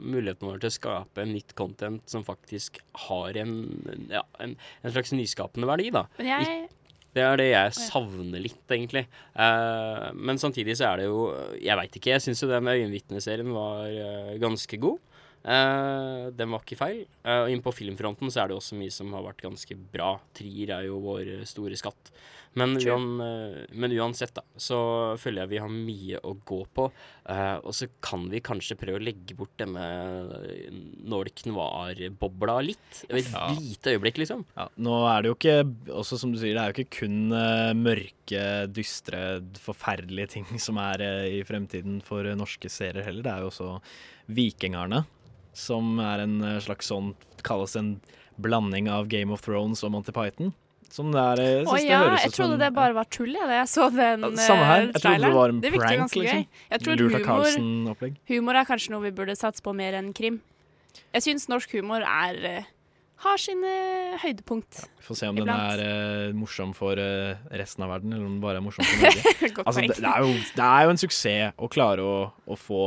muligheten 0.00 0.48
vår 0.48 0.60
til 0.62 0.70
å 0.70 0.76
skape 0.78 1.26
nytt 1.28 1.54
content 1.58 2.04
som 2.10 2.26
faktisk 2.26 2.80
har 3.08 3.40
en, 3.42 3.56
ja, 4.12 4.24
en, 4.42 4.56
en 4.56 4.94
slags 4.94 5.14
nyskapende 5.16 5.70
verdi, 5.70 5.90
da? 5.94 6.06
Men 6.18 6.30
jeg 6.34 6.60
Det 7.10 7.22
er 7.26 7.40
det 7.40 7.48
jeg 7.50 7.74
savner 7.74 8.42
litt, 8.44 8.62
egentlig. 8.70 9.02
Uh, 9.34 10.10
men 10.14 10.38
samtidig 10.38 10.76
så 10.78 10.92
er 10.92 11.00
det 11.00 11.08
jo 11.08 11.24
Jeg 11.58 11.74
veit 11.80 11.96
ikke. 11.98 12.12
Jeg 12.12 12.22
syns 12.22 12.42
jo 12.44 12.50
den 12.52 12.70
Øyenvitneserien 12.70 13.50
var 13.50 13.90
uh, 13.90 14.36
ganske 14.38 14.78
god. 14.78 15.00
Eh, 15.40 16.26
den 16.36 16.52
var 16.52 16.60
ikke 16.60 16.76
feil. 16.76 17.06
Uh, 17.24 17.46
inn 17.52 17.62
på 17.64 17.72
filmfronten 17.72 18.28
så 18.32 18.42
er 18.42 18.50
det 18.50 18.58
også 18.58 18.76
mye 18.76 18.92
som 18.92 19.12
har 19.16 19.24
vært 19.24 19.46
ganske 19.46 19.76
bra. 19.92 20.14
Trier 20.36 20.74
er 20.76 20.90
jo 20.90 21.00
vår 21.04 21.32
eh, 21.38 21.46
store 21.48 21.78
skatt. 21.80 22.12
Men, 22.58 22.74
uan, 22.82 23.06
uh, 23.22 23.60
men 23.78 23.94
uansett, 23.94 24.34
da, 24.36 24.42
så 24.58 24.80
føler 25.22 25.44
jeg 25.44 25.52
vi 25.52 25.60
har 25.62 25.72
mye 25.72 26.20
å 26.26 26.34
gå 26.44 26.60
på. 26.76 26.88
Og 27.30 27.74
så 27.76 27.86
kan 28.02 28.24
vi 28.26 28.40
kanskje 28.42 28.74
prøve 28.74 28.98
å 28.98 29.02
legge 29.06 29.36
bort 29.38 29.52
denne 29.60 29.84
Nordic 31.06 31.44
Noir-bobla 31.46 32.56
litt. 32.66 33.04
Et 33.06 33.28
Ja. 33.30 33.44
lite 33.54 33.92
øyeblikk, 33.94 34.18
liksom. 34.18 34.42
Ja, 34.56 34.66
nå 34.82 34.96
er 35.06 35.22
det 35.22 35.30
jo 35.30 35.36
ikke, 35.36 35.54
også 35.94 36.18
som 36.18 36.32
du 36.34 36.40
sier, 36.40 36.56
det 36.58 36.64
er 36.64 36.72
jo 36.72 36.82
ikke 36.82 36.98
kun 37.06 37.30
mørke, 37.78 38.42
dystre, 38.74 39.22
forferdelige 39.62 40.32
ting 40.34 40.50
som 40.58 40.82
er 40.82 41.06
i 41.30 41.38
fremtiden 41.46 42.02
for 42.02 42.26
norske 42.34 42.66
serier 42.66 43.06
heller. 43.06 43.22
Det 43.22 43.30
er 43.36 43.46
jo 43.46 43.52
også 43.52 43.70
Vikingarne, 44.26 45.04
som 45.60 45.98
er 46.02 46.24
en 46.24 46.40
eh, 46.46 46.58
slags 46.64 46.88
sånn, 46.90 47.12
kalles 47.46 47.76
en 47.80 47.94
blanding 48.40 48.88
av 48.92 49.08
Game 49.12 49.32
of 49.34 49.44
Thrones 49.44 49.84
og 49.84 49.92
Monty 49.94 50.14
Python. 50.16 50.54
Som 50.90 51.12
det 51.14 51.22
er, 51.22 51.40
eh, 51.40 51.50
jeg 51.60 51.66
det 51.70 51.84
ja, 51.86 52.00
jeg 52.16 52.32
trodde 52.34 52.56
som- 52.56 52.58
det 52.58 52.72
bare 52.74 52.94
var 52.96 53.04
tull, 53.04 53.30
jeg, 53.30 53.46
da 53.46 53.60
jeg 53.60 53.68
så 53.70 53.90
den 53.94 54.24
Ja, 54.26 54.30
samme 54.42 54.64
her. 54.66 54.82
eh, 54.82 54.86
Jeg 54.92 55.02
trodde 55.04 55.22
det 55.22 55.34
var 55.34 55.48
en 55.48 55.60
det 55.60 55.72
prank, 55.72 56.16
liksom. 56.16 56.46
Jeg 56.70 56.80
tror 56.80 56.96
humor, 56.98 58.16
humor 58.26 58.54
er 58.56 58.64
kanskje 58.64 58.90
noe 58.90 59.02
vi 59.02 59.10
burde 59.12 59.36
satse 59.38 59.62
på 59.62 59.74
mer 59.74 59.94
enn 59.94 60.12
krim. 60.12 60.40
Jeg 61.14 61.22
syns 61.22 61.46
norsk 61.48 61.70
humor 61.78 62.02
er 62.02 62.34
eh, 62.44 62.64
har 63.20 63.36
sine 63.36 63.70
høydepunkt. 64.22 64.86
Vi 64.98 65.04
får 65.04 65.16
se 65.20 65.28
om 65.28 65.36
den 65.36 65.48
er 65.52 65.82
uh, 66.30 66.32
morsom 66.36 66.72
for 66.74 66.96
uh, 66.96 67.36
resten 67.52 67.84
av 67.84 67.90
verden, 67.92 68.14
eller 68.14 68.24
om 68.24 68.38
den 68.38 68.40
bare 68.40 68.56
er 68.56 68.64
morsom 68.64 68.86
for 68.88 68.96
Norge. 69.04 69.64
Altså, 69.66 69.84
det, 69.84 69.96
det, 69.98 70.08
er 70.08 70.24
jo, 70.24 70.32
det 70.56 70.64
er 70.64 70.86
jo 70.86 70.94
en 70.94 71.02
suksess 71.02 71.52
å 71.60 71.68
klare 71.72 72.00
å, 72.00 72.14
å 72.48 72.56
få 72.58 72.80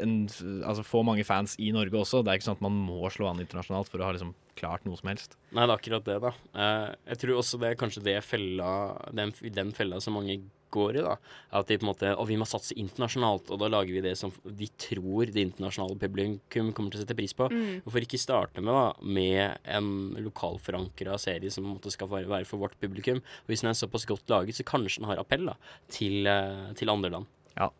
en, 0.00 0.16
altså 0.62 0.84
få 0.86 1.02
mange 1.06 1.24
fans 1.26 1.56
i 1.58 1.70
Norge 1.74 1.98
også. 1.98 2.22
Det 2.22 2.32
er 2.32 2.40
ikke 2.40 2.48
sånn 2.48 2.58
at 2.60 2.66
man 2.66 2.76
må 2.86 3.10
slå 3.12 3.28
an 3.30 3.42
internasjonalt 3.42 3.90
for 3.90 4.02
å 4.02 4.08
ha 4.08 4.14
liksom 4.14 4.34
klart 4.58 4.84
noe 4.86 4.98
som 4.98 5.10
helst. 5.10 5.38
Nei, 5.50 5.64
det 5.64 5.72
er 5.72 5.78
akkurat 5.78 6.06
det, 6.06 6.18
da. 6.22 6.34
Eh, 6.54 6.90
jeg 7.12 7.22
tror 7.22 7.40
også 7.40 7.58
det 7.62 7.72
er 7.72 7.80
kanskje 7.80 8.04
det 8.06 8.20
fella, 8.26 8.68
den, 9.16 9.34
den 9.56 9.72
fella 9.74 9.98
som 10.02 10.14
mange 10.18 10.38
går 10.74 10.98
i, 10.98 11.04
da. 11.06 11.16
At 11.54 11.70
de 11.70 11.78
på 11.78 11.86
en 11.86 11.90
måte 11.92 12.12
Å, 12.14 12.24
vi 12.26 12.38
må 12.38 12.46
satse 12.48 12.76
internasjonalt, 12.78 13.50
og 13.54 13.60
da 13.62 13.70
lager 13.70 13.94
vi 13.94 14.02
det 14.04 14.14
som 14.18 14.32
de 14.44 14.68
tror 14.80 15.30
det 15.30 15.46
internasjonale 15.48 15.98
publikum 16.00 16.72
kommer 16.74 16.94
til 16.94 17.02
å 17.02 17.04
sette 17.04 17.18
pris 17.18 17.34
på. 17.36 17.50
Mm. 17.50 17.84
Hvorfor 17.84 18.06
ikke 18.06 18.22
starte 18.22 18.62
med, 18.64 18.74
da, 18.74 19.10
med 19.18 19.70
en 19.76 19.92
lokalforankra 20.24 21.18
serie 21.22 21.52
som 21.54 21.66
måtte 21.68 21.92
skal 21.94 22.10
være 22.10 22.30
være 22.30 22.48
for 22.48 22.62
vårt 22.62 22.78
publikum? 22.82 23.22
Og 23.22 23.52
hvis 23.52 23.64
den 23.64 23.72
er 23.72 23.78
såpass 23.78 24.06
godt 24.10 24.30
laget, 24.30 24.58
så 24.58 24.66
kanskje 24.66 25.02
den 25.02 25.10
har 25.10 25.22
appell 25.22 25.50
da, 25.50 25.58
til, 25.94 26.26
eh, 26.30 26.68
til 26.78 26.94
andre 26.94 27.16
land. 27.18 27.30
Ja. 27.58 27.70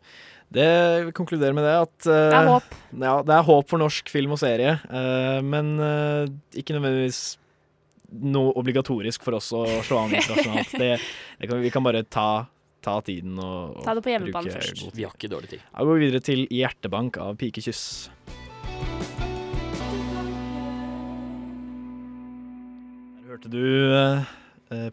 Det 0.54 1.12
konkluderer 1.16 1.54
med 1.56 1.64
det 1.66 1.74
at 1.82 1.94
uh, 2.06 2.12
Det 2.12 2.36
er 2.36 2.36
eh, 2.38 2.50
håp. 2.52 2.74
Ja, 2.94 3.14
det 3.26 3.34
er 3.34 3.46
håp 3.48 3.70
for 3.72 3.82
norsk 3.82 4.10
film 4.12 4.36
og 4.36 4.40
serie, 4.42 4.76
uh, 4.86 5.40
men 5.42 5.74
uh, 5.80 6.30
ikke 6.54 6.76
nødvendigvis 6.76 7.22
noe 8.14 8.52
obligatorisk 8.60 9.24
for 9.26 9.40
oss 9.40 9.50
å 9.56 9.64
slå 9.82 10.04
an 10.04 10.14
internasjonalt. 10.14 10.76
det, 10.82 10.90
det 11.40 11.50
kan, 11.50 11.62
vi 11.64 11.72
kan 11.74 11.82
bare 11.86 12.04
ta, 12.06 12.46
ta 12.84 13.00
tiden 13.02 13.34
og, 13.42 13.80
og 13.80 13.88
Ta 13.88 13.96
det 13.98 14.04
på 14.06 14.14
hjemmebane 14.14 14.54
først. 14.54 14.84
Vi 14.94 15.08
har 15.08 15.16
ikke 15.16 15.32
dårlig 15.32 15.50
tid. 15.56 15.66
Da 15.72 15.88
går 15.88 15.98
vi 15.98 16.06
videre 16.06 16.22
til 16.22 16.46
'Hjertebank' 16.46 17.18
av 17.24 17.34
Pikekyss. 17.40 17.84
Der 23.18 23.32
hørte 23.32 23.50
du 23.50 23.64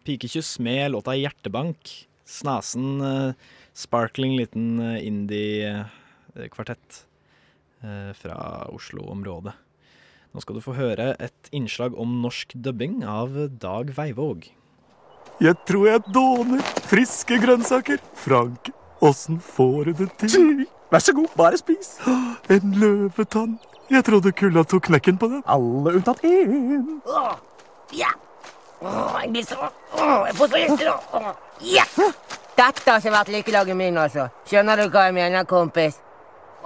Pikekyss 0.02 0.56
med 0.58 0.90
låta 0.96 1.14
'Hjertebank'. 1.14 2.00
Snasen 2.26 3.02
uh, 3.04 3.34
sparkling 3.74 4.36
liten 4.36 4.80
eh, 4.80 5.06
indie-kvartett 5.06 7.04
eh, 7.82 8.12
fra 8.18 8.66
Oslo-området. 8.72 9.54
Nå 10.32 10.40
skal 10.40 10.56
du 10.56 10.62
få 10.64 10.74
høre 10.76 11.12
et 11.20 11.50
innslag 11.52 11.96
om 12.00 12.20
norsk 12.22 12.54
dubbing 12.64 13.02
av 13.04 13.34
Dag 13.60 13.92
Veivåg. 13.96 14.46
Jeg 15.42 15.58
tror 15.68 15.88
jeg 15.90 16.04
dåner 16.14 16.62
friske 16.88 17.36
grønnsaker. 17.42 18.00
Frank, 18.16 18.70
åssen 19.04 19.40
får 19.42 19.90
du 19.90 19.92
det 20.04 20.08
til? 20.22 20.64
Vær 20.92 21.04
så 21.04 21.14
god, 21.16 21.28
bare 21.36 21.60
spis. 21.60 21.96
En 22.52 22.74
løvetann. 22.76 23.58
Jeg 23.92 24.04
trodde 24.06 24.32
kulda 24.36 24.62
tok 24.68 24.86
knekken 24.88 25.18
på 25.20 25.28
den. 25.28 25.42
Alle 25.48 25.96
unntatt 25.98 26.22
én. 26.24 27.00
Åh, 27.08 27.34
ja. 27.96 28.12
Åh, 28.82 29.18
jeg 29.22 29.30
blir 29.34 29.44
så 29.46 29.58
Åh, 29.62 30.24
jeg 30.26 30.36
får 30.38 30.48
så 30.52 30.62
gjester 30.62 30.88
nå. 30.88 30.96
Åh, 31.18 31.32
Ja! 31.62 31.84
Dette 32.56 32.84
har 32.84 33.00
ikke 33.00 33.14
vært 33.14 33.30
lykkelaget 33.32 33.76
min, 33.78 33.96
altså. 33.98 34.28
Skjønner 34.48 34.82
du 34.82 34.88
hva 34.92 35.06
jeg 35.08 35.16
mener, 35.16 35.46
kompis? 35.48 35.96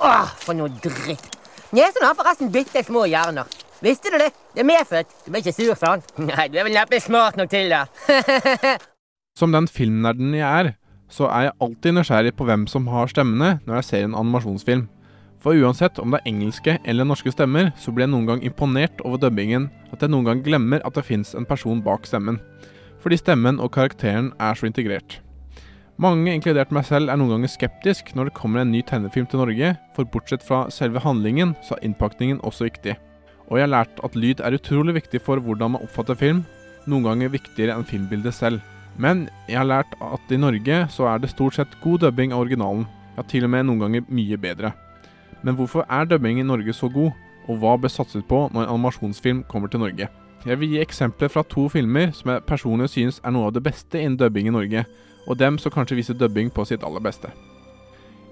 Åh, 0.03 0.33
for 0.43 0.59
noe 0.59 0.73
dritt. 0.83 1.31
Nesen 1.75 2.05
har 2.07 2.17
forresten 2.19 2.51
bitte 2.53 2.83
små 2.87 3.07
hjerner. 3.11 3.47
Visste 3.85 4.11
du 4.11 4.19
det? 4.21 4.33
Det 4.55 4.63
er 4.65 4.69
medfødt. 4.69 5.15
Du 5.25 5.31
blir 5.31 5.45
ikke 5.45 5.55
sur 5.57 5.79
sånn. 5.79 6.03
Nei, 6.27 6.49
du 6.49 6.59
er 6.59 6.67
vel 6.67 6.77
neppe 6.77 7.01
smart 7.03 7.37
nok 7.39 7.51
til 7.53 7.73
det. 7.73 7.85
Som 9.39 9.53
den 9.53 9.69
filmnerden 9.69 10.35
jeg 10.35 10.47
er, 10.47 10.73
så 11.13 11.29
er 11.31 11.49
jeg 11.49 11.57
alltid 11.63 11.97
nysgjerrig 11.99 12.33
på 12.39 12.47
hvem 12.49 12.65
som 12.71 12.89
har 12.91 13.11
stemmene 13.13 13.59
når 13.67 13.81
jeg 13.81 13.89
ser 13.91 14.07
en 14.07 14.17
animasjonsfilm. 14.19 14.87
For 15.45 15.55
uansett 15.55 16.01
om 16.03 16.11
det 16.11 16.23
er 16.23 16.31
engelske 16.33 16.79
eller 16.89 17.07
norske 17.07 17.31
stemmer, 17.31 17.69
så 17.79 17.93
blir 17.93 18.09
jeg 18.09 18.15
noen 18.15 18.27
gang 18.27 18.41
imponert 18.43 19.05
over 19.05 19.21
dubbingen 19.23 19.69
at 19.93 20.03
jeg 20.03 20.11
noen 20.11 20.27
gang 20.27 20.41
glemmer 20.43 20.83
at 20.83 20.97
det 20.97 21.05
fins 21.07 21.37
en 21.39 21.47
person 21.47 21.85
bak 21.85 22.09
stemmen. 22.09 22.41
Fordi 23.05 23.21
stemmen 23.21 23.61
og 23.63 23.71
karakteren 23.77 24.33
er 24.43 24.59
så 24.59 24.67
integrert. 24.67 25.21
Mange, 25.97 26.29
inkludert 26.29 26.73
meg 26.77 26.85
selv, 26.85 27.09
er 27.09 27.17
noen 27.17 27.39
ganger 27.39 27.49
skeptisk 27.49 28.11
når 28.13 28.29
det 28.29 28.37
kommer 28.37 28.61
en 28.61 28.69
ny 28.69 28.83
tegnefilm 28.85 29.25
til 29.33 29.41
Norge, 29.41 29.71
for 29.97 30.09
bortsett 30.13 30.43
fra 30.45 30.67
selve 30.69 31.01
handlingen, 31.01 31.55
så 31.65 31.73
er 31.79 31.87
innpakningen 31.89 32.43
også 32.45 32.67
viktig. 32.67 32.99
Og 33.49 33.57
jeg 33.57 33.65
har 33.65 33.73
lært 33.73 34.03
at 34.05 34.19
lyd 34.19 34.43
er 34.45 34.59
utrolig 34.59 34.99
viktig 34.99 35.23
for 35.25 35.41
hvordan 35.41 35.73
man 35.73 35.87
oppfatter 35.87 36.19
film, 36.21 36.43
noen 36.85 37.07
ganger 37.07 37.33
viktigere 37.33 37.79
enn 37.79 37.89
filmbildet 37.89 38.37
selv. 38.37 38.61
Men 39.01 39.25
jeg 39.49 39.57
har 39.63 39.71
lært 39.71 39.97
at 40.05 40.37
i 40.37 40.41
Norge 40.41 40.83
så 40.93 41.09
er 41.15 41.25
det 41.25 41.33
stort 41.33 41.57
sett 41.57 41.81
god 41.81 42.05
dubbing 42.05 42.37
av 42.37 42.45
originalen, 42.45 42.85
ja 43.17 43.25
til 43.25 43.49
og 43.49 43.55
med 43.57 43.65
noen 43.65 43.87
ganger 43.87 44.13
mye 44.13 44.37
bedre. 44.41 44.75
Men 45.41 45.57
hvorfor 45.57 45.89
er 45.89 46.05
dubbing 46.13 46.43
i 46.43 46.47
Norge 46.47 46.77
så 46.77 46.93
god, 46.93 47.17
og 47.49 47.61
hva 47.63 47.73
bør 47.81 47.97
satses 47.97 48.25
på 48.29 48.51
når 48.53 48.67
en 48.67 48.75
animasjonsfilm 48.75 49.47
kommer 49.49 49.73
til 49.73 49.81
Norge? 49.81 50.13
Jeg 50.45 50.61
vil 50.61 50.77
gi 50.77 50.85
eksempler 50.85 51.33
fra 51.33 51.41
to 51.49 51.71
filmer 51.73 52.13
som 52.13 52.35
jeg 52.35 52.45
personlig 52.47 52.93
synes 52.93 53.23
er 53.25 53.33
noe 53.33 53.49
av 53.49 53.57
det 53.57 53.65
beste 53.65 53.97
innen 53.97 54.21
dubbing 54.21 54.51
i 54.51 54.55
Norge, 54.55 54.85
og 55.27 55.39
dem 55.39 55.59
som 55.59 55.73
kanskje 55.75 55.99
viser 55.99 56.19
dubbing 56.19 56.51
på 56.51 56.65
sitt 56.69 56.85
aller 56.87 57.03
beste. 57.03 57.31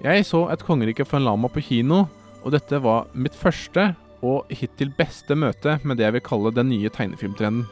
Jeg 0.03 0.25
så 0.25 0.49
Et 0.51 0.63
kongerike 0.63 1.05
for 1.05 1.17
en 1.17 1.25
lama 1.25 1.47
på 1.47 1.61
kino, 1.61 2.07
og 2.43 2.51
dette 2.51 2.81
var 2.83 3.07
mitt 3.13 3.35
første 3.35 3.95
og 4.21 4.45
hittil 4.49 4.91
beste 4.97 5.35
møte 5.35 5.79
med 5.83 5.97
det 5.97 6.05
jeg 6.05 6.13
vil 6.17 6.25
kalle 6.25 6.51
den 6.53 6.69
nye 6.69 6.89
tegnefilmtrenden. 6.89 7.65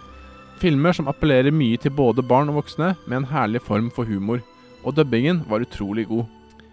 Filmer 0.61 0.93
som 0.93 1.09
appellerer 1.09 1.51
mye 1.51 1.77
til 1.77 1.91
både 1.91 2.23
barn 2.23 2.49
og 2.49 2.61
voksne, 2.61 2.93
med 3.07 3.17
en 3.17 3.29
herlig 3.31 3.61
form 3.61 3.89
for 3.91 4.05
humor. 4.05 4.39
Og 4.83 4.95
dubbingen 4.95 5.43
var 5.49 5.63
utrolig 5.65 6.07
god. 6.07 6.25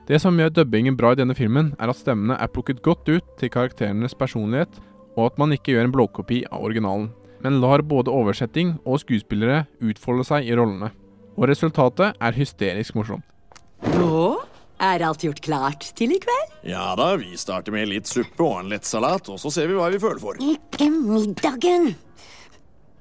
Det 0.06 0.20
som 0.20 0.38
gjør 0.38 0.52
dubbingen 0.52 0.96
bra 0.98 1.12
i 1.12 1.18
denne 1.18 1.34
filmen, 1.34 1.72
er 1.78 1.90
at 1.90 1.98
stemmene 1.98 2.36
er 2.38 2.50
plukket 2.50 2.82
godt 2.82 3.08
ut 3.08 3.26
til 3.38 3.50
karakterenes 3.50 4.14
personlighet, 4.14 4.80
og 5.16 5.30
at 5.30 5.38
man 5.38 5.52
ikke 5.54 5.74
gjør 5.74 5.88
en 5.88 5.94
blåkopi 5.94 6.44
av 6.50 6.64
originalen, 6.66 7.10
men 7.42 7.60
lar 7.62 7.82
både 7.82 8.12
oversetting 8.12 8.76
og 8.84 9.00
skuespillere 9.02 9.64
utfolde 9.82 10.26
seg 10.26 10.48
i 10.48 10.56
rollene. 10.58 10.90
Og 11.40 11.48
resultatet 11.48 12.18
er 12.20 12.36
hysterisk 12.36 12.96
morsomt. 12.98 13.24
Nå 13.96 14.36
er 14.80 15.04
alt 15.06 15.24
gjort 15.24 15.40
klart 15.44 15.86
til 15.96 16.12
i 16.12 16.18
kveld. 16.20 16.52
Ja 16.68 16.92
da, 17.00 17.14
vi 17.20 17.32
starter 17.40 17.72
med 17.72 17.88
litt 17.88 18.08
suppe 18.08 18.44
og 18.44 18.58
en 18.60 18.68
lettsalat, 18.72 19.30
og 19.32 19.40
så 19.40 19.52
ser 19.52 19.70
vi 19.70 19.78
hva 19.78 19.88
vi 19.92 20.00
føler 20.02 20.20
for. 20.20 20.40
Ikke 20.44 20.90
middagen. 20.92 21.94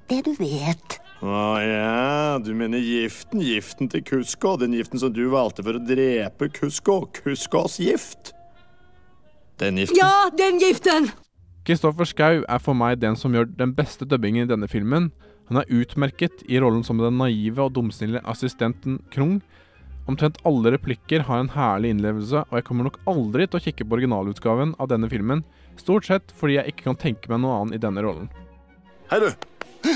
Det 0.08 0.24
du 0.24 0.32
vet. 0.40 0.96
Å 1.20 1.40
ja, 1.60 2.38
du 2.40 2.54
mener 2.56 2.80
giften. 2.80 3.42
Giften 3.44 3.92
til 3.92 4.02
Kusko. 4.08 4.56
Den 4.60 4.72
giften 4.72 5.02
som 5.02 5.12
du 5.12 5.26
valgte 5.32 5.64
for 5.66 5.76
å 5.76 5.84
drepe 5.84 6.48
Kusko. 6.56 7.02
Kuskos 7.20 7.76
gift. 7.84 8.32
Den 9.60 9.76
giften. 9.76 10.00
Ja, 10.00 10.30
den 10.32 10.56
giften! 10.62 11.10
Kristoffer 11.68 12.08
Schou 12.08 12.40
er 12.48 12.62
for 12.64 12.72
meg 12.72 13.02
den 13.02 13.18
som 13.20 13.36
gjør 13.36 13.50
den 13.52 13.74
beste 13.76 14.08
dubbingen 14.08 14.48
i 14.48 14.50
denne 14.50 14.68
filmen. 14.72 15.10
Han 15.50 15.58
er 15.58 15.72
utmerket 15.80 16.44
i 16.46 16.60
rollen 16.62 16.84
som 16.86 17.00
den 17.02 17.18
naive 17.18 17.64
og 17.64 17.74
dumsnille 17.74 18.22
assistenten 18.30 19.00
Krung. 19.10 19.40
Omtrent 20.06 20.38
alle 20.46 20.70
replikker 20.76 21.24
har 21.26 21.42
en 21.42 21.50
herlig 21.50 21.90
innlevelse, 21.90 22.44
og 22.46 22.54
jeg 22.54 22.66
kommer 22.68 22.86
nok 22.86 23.00
aldri 23.10 23.48
til 23.48 23.58
å 23.58 23.64
kikke 23.64 23.86
på 23.86 23.98
originalutgaven 23.98 24.76
av 24.78 24.92
denne 24.94 25.10
filmen, 25.10 25.42
stort 25.80 26.06
sett 26.06 26.30
fordi 26.38 26.60
jeg 26.60 26.70
ikke 26.70 26.86
kan 26.86 27.00
tenke 27.02 27.34
meg 27.34 27.42
noe 27.42 27.58
annet 27.58 27.80
i 27.80 27.82
denne 27.82 28.06
rollen. 28.06 28.30
Hei, 29.10 29.18
du. 29.26 29.90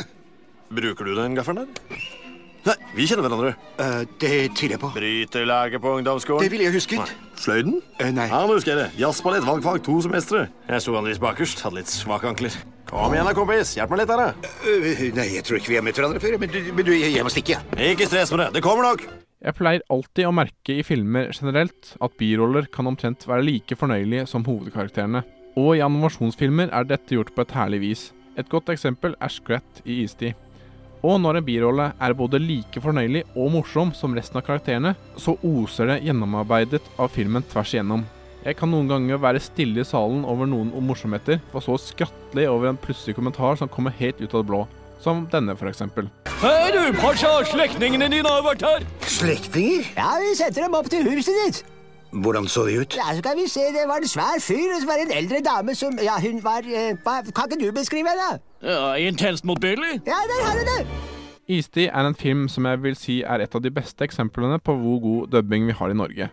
Bruker 0.74 1.06
du 1.06 1.14
den 1.14 1.38
gaffelen 1.38 1.70
der? 1.70 2.23
Nei, 2.64 2.74
vi 2.96 3.04
kjenner 3.08 3.26
hverandre. 3.26 3.54
det 4.22 4.36
tviler 4.56 4.76
jeg 4.76 4.80
på. 4.80 4.90
Bryterlaget 4.94 5.82
på 5.84 5.96
ungdomsskolen. 5.98 6.46
Det 6.46 6.52
ville 6.52 6.64
jeg 6.64 6.76
husket. 6.78 7.10
Sløyden? 7.36 7.82
nei. 8.00 8.28
Ja, 8.30 8.44
nå 8.46 8.56
husker 8.56 8.72
jeg 8.72 8.80
det. 8.80 9.00
Jazzballett, 9.02 9.44
valgfag, 9.44 9.82
to 9.84 9.98
semestre. 10.06 10.46
Jeg 10.70 10.84
sto 10.84 10.94
vanligvis 10.96 11.20
bakerst, 11.20 11.60
hadde 11.66 11.82
litt 11.82 11.92
svake 11.92 12.30
ankler. 12.30 12.56
Kom 12.88 13.12
igjen 13.12 13.28
da, 13.28 13.34
kompis. 13.36 13.74
Hjelp 13.76 13.92
meg 13.92 14.02
litt 14.04 14.14
her, 14.14 14.22
da. 14.22 14.54
nei, 15.18 15.28
jeg 15.34 15.44
tror 15.44 15.58
ikke 15.60 15.72
vi 15.74 15.78
har 15.80 15.84
møtt 15.84 16.00
hverandre 16.00 16.22
før, 16.22 16.38
men 16.40 16.52
du, 16.52 16.58
men 16.72 16.88
du 16.88 16.92
jeg 16.94 17.24
må 17.26 17.32
stikke. 17.32 17.60
Ikke 17.90 18.08
stress 18.08 18.32
med 18.32 18.44
det. 18.44 18.48
Det 18.56 18.64
kommer 18.64 18.86
nok. 18.86 19.04
Jeg 19.44 19.56
pleier 19.58 19.84
alltid 19.92 20.24
å 20.24 20.32
merke 20.32 20.78
i 20.78 20.84
filmer 20.86 21.28
generelt 21.36 21.90
at 22.00 22.14
biroller 22.20 22.68
kan 22.72 22.88
omtrent 22.88 23.26
være 23.28 23.44
like 23.44 23.76
fornøyelige 23.76 24.24
som 24.30 24.46
hovedkarakterene. 24.46 25.20
Og 25.60 25.74
i 25.76 25.82
animasjonsfilmer 25.84 26.72
er 26.72 26.88
dette 26.88 27.18
gjort 27.18 27.34
på 27.36 27.44
et 27.44 27.52
herlig 27.58 27.82
vis. 27.82 28.06
Et 28.40 28.48
godt 28.50 28.72
eksempel 28.72 29.12
er 29.20 29.30
Scrat 29.30 29.84
i 29.84 30.00
Istid. 30.06 30.32
Og 31.04 31.18
når 31.20 31.36
en 31.36 31.44
birolle 31.44 31.90
er 32.00 32.16
både 32.16 32.40
like 32.40 32.80
fornøyelig 32.80 33.26
og 33.36 33.50
morsom 33.52 33.90
som 33.96 34.14
resten 34.16 34.40
av 34.40 34.46
karakterene, 34.46 34.94
så 35.20 35.34
oser 35.44 35.90
det 35.90 35.98
gjennomarbeidet 36.06 36.80
av 36.96 37.12
filmen 37.12 37.44
tvers 37.50 37.74
igjennom. 37.74 38.06
Jeg 38.44 38.56
kan 38.56 38.72
noen 38.72 38.88
ganger 38.88 39.20
være 39.20 39.40
stille 39.40 39.84
i 39.84 39.88
salen 39.88 40.24
over 40.28 40.48
noen 40.48 40.72
morsomheter, 40.84 41.42
for 41.52 41.64
så 41.64 41.76
skrattelig 41.80 42.48
over 42.48 42.70
en 42.70 42.80
plutselig 42.80 43.16
kommentar 43.16 43.60
som 43.60 43.68
kommer 43.72 43.92
helt 44.00 44.20
ut 44.20 44.32
av 44.32 44.40
det 44.40 44.48
blå. 44.48 44.64
Som 45.04 45.26
denne, 45.32 45.56
eksempel. 45.68 46.08
Hei 46.40 46.72
du, 46.72 46.80
Pasha! 46.96 47.36
Slektningene 47.52 48.08
dine 48.08 48.30
har 48.30 48.44
vært 48.46 48.64
her. 48.64 48.88
Slektninger? 49.04 49.92
Ja, 49.96 50.16
vi 50.24 50.32
setter 50.40 50.64
dem 50.64 50.80
opp 50.80 50.88
til 50.92 51.04
huset 51.04 51.36
ditt. 51.44 51.73
Hvordan 52.14 52.46
så 52.48 52.62
de 52.68 52.78
ut? 52.78 52.94
Ja, 52.94 53.14
så 53.16 53.22
kan 53.22 53.34
vi 53.36 53.48
se, 53.50 53.60
Det 53.74 53.84
var 53.90 53.98
en 54.02 54.08
svær 54.08 54.38
fyr, 54.40 54.70
og 54.74 54.80
så 54.80 54.86
var 54.86 55.00
det 55.00 55.08
en 55.08 55.16
eldre 55.18 55.40
dame 55.42 55.74
som 55.74 55.98
Ja, 56.02 56.14
hun 56.22 56.38
var 56.44 56.62
eh, 56.62 56.94
hva, 57.02 57.22
Kan 57.34 57.50
ikke 57.50 57.58
du 57.66 57.72
beskrive 57.74 58.12
henne? 58.12 58.38
Ja, 58.62 58.94
Intenst 58.94 59.44
motbydelig. 59.44 59.98
Ja, 60.06 60.20
der 60.30 60.46
har 60.46 60.54
du 60.60 60.64
det! 60.70 60.86
Istid 61.48 61.90
er 61.90 62.06
en 62.06 62.14
film 62.14 62.46
som 62.48 62.64
jeg 62.64 62.80
vil 62.82 62.94
si 62.96 63.18
er 63.20 63.42
et 63.44 63.54
av 63.54 63.60
de 63.60 63.70
beste 63.74 64.04
eksemplene 64.06 64.56
på 64.64 64.72
hvor 64.80 65.00
god 65.02 65.34
dubbing 65.34 65.66
vi 65.68 65.76
har 65.76 65.92
i 65.92 65.98
Norge. 65.98 66.30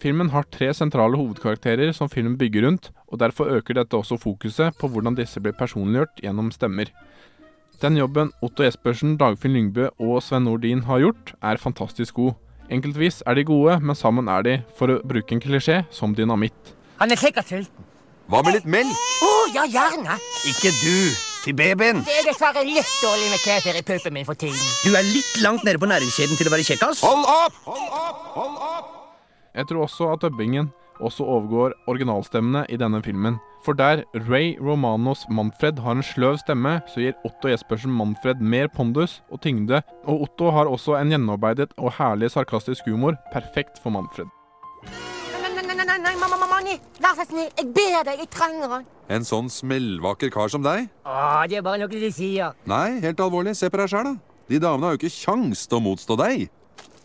Filmen 0.00 0.30
har 0.32 0.46
tre 0.52 0.70
sentrale 0.74 1.18
hovedkarakterer 1.20 1.92
som 1.92 2.08
filmen 2.08 2.38
bygger 2.38 2.64
rundt, 2.66 2.90
og 3.08 3.20
derfor 3.20 3.50
øker 3.58 3.76
dette 3.76 3.96
også 3.96 4.16
fokuset 4.20 4.76
på 4.80 4.88
hvordan 4.88 5.18
disse 5.18 5.40
blir 5.40 5.52
personliggjort 5.52 6.22
gjennom 6.24 6.48
stemmer. 6.52 6.88
Den 7.82 7.98
jobben 7.98 8.32
Otto 8.40 8.64
Jespersen, 8.64 9.18
Dagfinn 9.20 9.52
Lyngbø 9.52 9.90
og 9.98 10.22
Sven 10.22 10.46
Nordin 10.48 10.84
har 10.88 11.02
gjort, 11.02 11.34
er 11.42 11.60
fantastisk 11.60 12.14
god. 12.14 12.32
Enkeltvis 12.72 13.20
er 13.26 13.36
de 13.36 13.44
gode, 13.44 13.76
men 13.84 13.96
sammen 13.98 14.28
er 14.32 14.44
de, 14.46 14.54
for 14.78 14.88
å 14.88 15.00
bruke 15.04 15.36
en 15.36 15.42
klisjé, 15.42 15.82
som 15.92 16.14
dynamitt. 16.16 16.72
Han 17.00 17.12
er 17.12 17.20
sikkert 17.20 17.50
sulten. 17.50 17.90
Hva 18.32 18.40
med 18.40 18.56
litt 18.56 18.68
melk? 18.70 19.00
Å, 19.20 19.32
ja, 19.52 19.66
gjerne. 19.68 20.16
Ikke 20.48 20.70
du, 20.78 21.12
til 21.44 21.56
babyen. 21.58 22.00
Det 22.06 22.14
er 22.22 22.28
dessverre 22.30 22.62
litt 22.64 22.92
dårlig 23.02 23.26
med 23.34 23.42
kefir 23.44 23.76
i 23.76 23.82
puppen 23.84 24.16
min 24.16 24.24
for 24.24 24.38
tiden. 24.40 24.56
Du 24.86 24.96
er 24.96 25.04
litt 25.04 25.34
langt 25.44 25.66
nede 25.68 25.82
på 25.82 25.90
næringskjeden 25.90 26.40
til 26.40 26.48
å 26.48 26.54
være 26.54 26.64
kjekkas. 26.70 27.04
Hold 27.04 27.28
opp! 27.28 27.58
Hold 27.68 27.98
opp! 28.00 28.24
Hold 28.38 28.56
opp! 28.70 28.88
Jeg 29.54 29.68
tror 29.68 29.84
også 29.84 30.08
at 30.14 30.24
dubbingen 30.24 30.72
også 31.00 31.24
overgår 31.24 31.74
originalstemmene 31.90 32.66
i 32.68 32.78
denne 32.80 33.02
filmen. 33.02 33.40
For 33.64 33.72
der 33.72 34.04
Ray 34.28 34.58
Romanos 34.60 35.24
Manfred 35.30 35.78
har 35.80 35.96
en 35.96 36.04
sløv 36.04 36.36
stemme, 36.42 36.80
så 36.92 37.00
gir 37.00 37.16
Otto 37.24 37.48
Jespersen 37.48 37.92
Manfred 37.96 38.42
mer 38.44 38.68
pondus 38.68 39.22
og 39.30 39.40
tyngde, 39.40 39.80
og 40.04 40.26
Otto 40.28 40.50
har 40.52 40.68
også 40.68 40.98
en 41.00 41.14
gjennomarbeidet 41.14 41.72
og 41.78 41.94
herlig 41.98 42.30
sarkastisk 42.34 42.90
humor, 42.90 43.16
perfekt 43.32 43.80
for 43.82 43.94
Manfred. 43.94 44.28
Vær 47.00 47.14
så 47.18 47.24
snill. 47.28 47.50
Jeg 47.58 47.66
ber 47.76 48.04
deg, 48.06 48.20
jeg 48.22 48.28
trenger 48.32 48.70
han. 48.70 48.84
En 49.12 49.26
sånn 49.26 49.50
smellvakker 49.52 50.30
kar 50.32 50.48
som 50.52 50.62
deg? 50.64 50.88
Å, 51.04 51.44
det 51.50 51.58
er 51.60 51.64
bare 51.66 51.82
noe 51.82 51.90
de 51.90 52.10
sier. 52.14 52.54
Nei, 52.70 53.00
helt 53.04 53.20
alvorlig. 53.20 53.52
Se 53.58 53.68
på 53.70 53.80
deg 53.80 53.90
sjæl, 53.92 54.08
da. 54.08 54.14
De 54.48 54.60
damene 54.62 54.88
har 54.88 54.96
jo 54.96 55.02
ikke 55.02 55.12
kjangs 55.12 55.66
til 55.68 55.80
å 55.80 55.84
motstå 55.84 56.16
deg. 56.20 56.46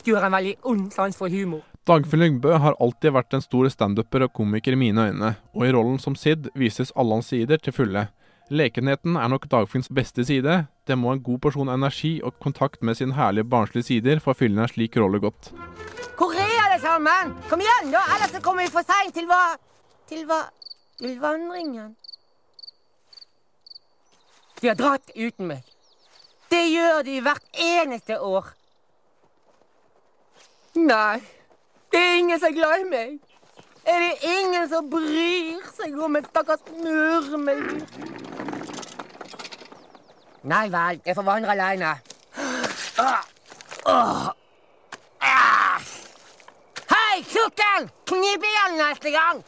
Du 0.06 0.14
har 0.16 0.28
en 0.28 0.36
veldig 0.38 0.56
ond 0.72 0.88
sans 0.96 1.16
for 1.20 1.32
humor. 1.32 1.66
Dagfinn 1.90 2.22
Lyngbø 2.22 2.52
har 2.62 2.76
alltid 2.78 3.16
vært 3.16 3.34
en 3.34 3.42
stor 3.42 3.66
standuper 3.74 4.22
og 4.22 4.34
komiker 4.38 4.76
i 4.76 4.78
mine 4.78 5.08
øyne, 5.10 5.30
og 5.58 5.64
i 5.66 5.72
rollen 5.74 5.96
som 5.98 6.14
Sid 6.14 6.52
vises 6.54 6.92
alle 6.94 7.18
hans 7.18 7.32
sider 7.34 7.58
til 7.58 7.74
fulle. 7.74 8.04
Lekenheten 8.54 9.18
er 9.18 9.32
nok 9.34 9.48
Dagfinns 9.50 9.90
beste 9.90 10.22
side. 10.26 10.68
Det 10.86 10.98
må 10.98 11.16
en 11.16 11.24
god 11.26 11.40
porsjon 11.42 11.72
energi 11.74 12.20
og 12.22 12.38
kontakt 12.46 12.84
med 12.86 13.00
sine 13.00 13.18
herlige 13.18 13.50
barnslige 13.50 13.88
sider 13.88 14.22
for 14.22 14.36
å 14.36 14.38
fylle 14.38 14.62
en 14.62 14.70
slik 14.70 15.00
rolle 15.02 15.18
godt. 15.24 15.50
Hvor 16.20 16.38
er 16.38 16.54
alle 16.68 16.78
sammen? 16.84 17.34
Kom 17.50 17.66
igjen, 17.66 17.90
da, 17.96 18.04
ellers 18.14 18.38
kommer 18.46 18.68
vi 18.68 18.74
for 18.76 18.86
seint 18.86 19.18
til 19.18 19.26
hva 19.30 19.42
Til 20.10 20.28
hva 20.30 20.44
Til 21.02 21.18
vandringen. 21.18 21.96
De 24.62 24.68
har 24.68 24.78
dratt 24.78 25.10
uten 25.16 25.50
meg. 25.56 25.66
Det 26.54 26.64
gjør 26.70 27.02
de 27.08 27.20
hvert 27.26 27.62
eneste 27.66 28.22
år. 28.22 28.54
Nei, 30.78 31.22
det 31.92 32.00
er 32.00 32.16
ingen 32.20 32.40
som 32.40 32.50
er 32.50 32.56
glad 32.58 32.84
i 32.84 32.90
meg. 32.90 33.20
Er 33.90 34.04
det 34.04 34.30
ingen 34.30 34.70
som 34.70 34.90
bryr 34.92 35.64
seg 35.74 35.96
om 35.98 36.18
et 36.20 36.28
stakkars 36.30 36.66
murmeldyr? 36.78 37.86
Nei 40.50 40.66
vel, 40.72 41.00
jeg 41.06 41.16
får 41.18 41.26
vandre 41.28 41.56
aleine. 41.56 41.94
Ah, 43.00 43.24
ah, 43.88 44.28
ah. 45.26 45.88
Hei, 46.92 47.24
tjukken! 47.28 47.90
Knip 48.08 48.46
igjen 48.48 48.78
neste 48.80 49.12
gang! 49.16 49.42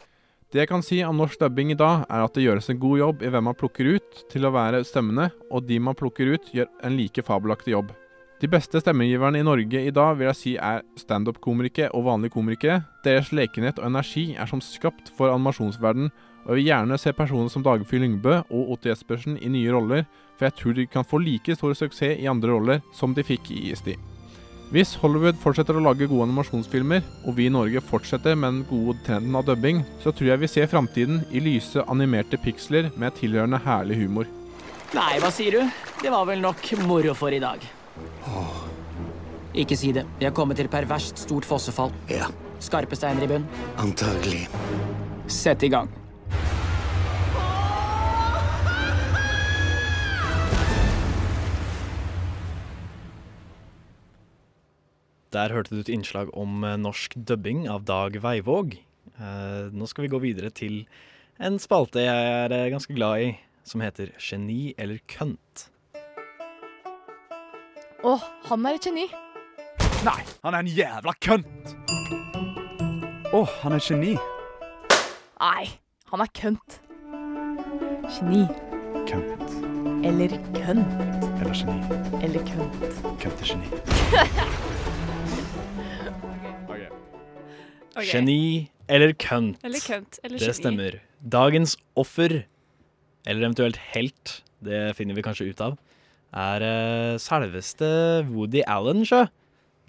Det 0.52 0.60
jeg 0.60 0.68
kan 0.68 0.82
si 0.84 0.98
om 1.06 1.16
norsk 1.16 1.40
dubbing 1.40 1.70
i 1.72 1.78
dag, 1.78 2.02
er 2.12 2.26
at 2.26 2.34
det 2.36 2.44
gjøres 2.44 2.68
en 2.68 2.80
god 2.82 2.98
jobb 3.00 3.22
i 3.24 3.30
hvem 3.32 3.46
man 3.48 3.56
plukker 3.56 3.94
ut 3.94 4.24
til 4.28 4.44
å 4.44 4.52
være 4.52 4.82
stemmene, 4.84 5.30
og 5.48 5.64
de 5.64 5.78
man 5.80 5.96
plukker 5.96 6.34
ut, 6.34 6.50
gjør 6.52 6.68
en 6.84 6.98
like 6.98 7.24
fabelaktig 7.24 7.72
jobb. 7.72 7.94
De 8.42 8.48
beste 8.50 8.80
stemmegiverne 8.82 9.38
i 9.38 9.44
Norge 9.46 9.80
i 9.86 9.90
dag 9.94 10.16
vil 10.18 10.26
jeg 10.26 10.34
si 10.34 10.52
er 10.58 10.80
standup-komikere 10.98 11.92
og 11.94 12.08
vanlige 12.08 12.34
komikere. 12.34 12.80
Deres 13.04 13.28
lekenhet 13.30 13.76
og 13.78 13.86
energi 13.86 14.32
er 14.34 14.48
som 14.50 14.58
skapt 14.58 15.12
for 15.14 15.30
animasjonsverden, 15.30 16.08
og 16.42 16.48
jeg 16.50 16.56
vil 16.58 16.66
gjerne 16.66 16.96
se 16.98 17.12
personer 17.14 17.52
som 17.52 17.62
Dagfyr 17.62 18.00
Lyngbø 18.02 18.40
og 18.40 18.72
Otto 18.74 18.88
Jespersen 18.90 19.36
i 19.38 19.50
nye 19.52 19.70
roller, 19.70 20.08
for 20.34 20.48
jeg 20.48 20.56
tror 20.58 20.74
de 20.74 20.86
kan 20.90 21.06
få 21.06 21.20
like 21.22 21.54
stor 21.54 21.76
suksess 21.78 22.18
i 22.18 22.26
andre 22.26 22.50
roller 22.50 22.80
som 22.98 23.14
de 23.14 23.22
fikk 23.22 23.52
i 23.54 23.60
ISD. 23.68 23.92
Hvis 24.74 24.96
Hollywood 24.98 25.38
fortsetter 25.38 25.78
å 25.78 25.84
lage 25.84 26.08
gode 26.10 26.26
animasjonsfilmer, 26.26 27.04
og 27.22 27.36
vi 27.36 27.46
i 27.46 27.52
Norge 27.52 27.84
fortsetter 27.92 28.34
med 28.34 28.56
den 28.56 28.64
gode 28.66 28.96
trenden 29.06 29.36
av 29.38 29.46
dubbing, 29.46 29.84
så 30.02 30.10
tror 30.10 30.32
jeg 30.32 30.42
vi 30.42 30.50
ser 30.50 30.66
framtiden 30.72 31.20
i 31.30 31.44
lyse, 31.44 31.86
animerte 31.86 32.40
piksler 32.42 32.90
med 32.96 33.14
tilhørende 33.20 33.62
herlig 33.62 34.00
humor. 34.02 34.26
Nei, 34.98 35.12
hva 35.22 35.30
sier 35.30 35.60
du? 35.60 35.86
Det 36.02 36.10
var 36.10 36.26
vel 36.26 36.42
nok 36.42 36.72
moro 36.88 37.14
for 37.14 37.30
i 37.30 37.40
dag. 37.44 37.62
Ikke 39.52 39.76
si 39.76 39.92
det. 39.92 40.06
Vi 40.18 40.24
har 40.24 40.32
kommet 40.32 40.56
til 40.56 40.68
perverst 40.72 41.20
stort 41.26 41.44
fossefall. 41.44 41.92
Ja. 42.08 42.30
Skarpe 42.62 42.96
steiner 42.96 43.26
i 43.26 43.28
bunn. 43.28 43.44
Antagelig. 43.82 44.46
Sett 45.28 45.64
i 45.66 45.68
gang. 45.72 45.90
Der 55.32 55.48
hørte 55.48 55.72
du 55.72 55.80
et 55.80 55.88
innslag 55.88 56.28
om 56.36 56.60
eh, 56.64 56.76
norsk 56.76 57.14
dubbing 57.16 57.64
av 57.72 57.86
Dag 57.88 58.18
Veivåg. 58.20 58.76
Eh, 59.16 59.72
nå 59.72 59.88
skal 59.88 60.04
vi 60.04 60.12
gå 60.12 60.20
videre 60.20 60.52
til 60.52 60.82
en 61.40 61.56
spalte 61.62 62.04
jeg 62.04 62.32
er 62.44 62.52
eh, 62.52 62.68
ganske 62.72 62.92
glad 62.92 63.24
i, 63.24 63.30
som 63.64 63.80
heter 63.80 64.12
Geni 64.20 64.74
eller 64.76 65.00
kønt. 65.08 65.71
Å, 68.02 68.16
han 68.48 68.66
er 68.66 68.78
et 68.78 68.86
geni. 68.88 69.04
Nei, 70.02 70.20
han 70.42 70.56
er 70.56 70.64
en 70.64 70.70
jævla 70.74 71.12
kønt! 71.22 71.74
Å, 73.30 73.42
han 73.60 73.76
er 73.76 73.78
et 73.78 73.86
geni. 73.86 74.16
Nei, 75.38 75.68
han 76.10 76.24
er 76.24 76.32
kønt. 76.34 76.78
Geni. 78.16 78.42
Kønt. 79.06 79.54
Eller 80.06 80.34
kønt. 80.56 80.98
Eller 81.38 81.54
geni. 81.54 82.00
Eller 82.26 82.50
kønt. 82.50 83.00
Køntegeni. 83.22 83.70
Ok. 87.92 88.06
Geni 88.08 88.70
eller 88.88 89.10
kønt. 89.20 89.58
Eller 89.68 89.82
kønt, 89.84 90.16
eller 90.24 90.40
det 90.40 90.54
stemmer. 90.56 90.94
Dagens 91.20 91.74
offer, 91.94 92.38
eller 93.28 93.44
eventuelt 93.44 93.76
helt, 93.92 94.38
det 94.64 94.94
finner 94.96 95.18
vi 95.18 95.24
kanskje 95.26 95.50
ut 95.50 95.60
av, 95.60 95.76
er 96.32 96.64
uh, 96.64 97.20
selveste 97.20 97.88
Woody 98.30 98.62
Allen, 98.66 99.04
sjø. 99.08 99.26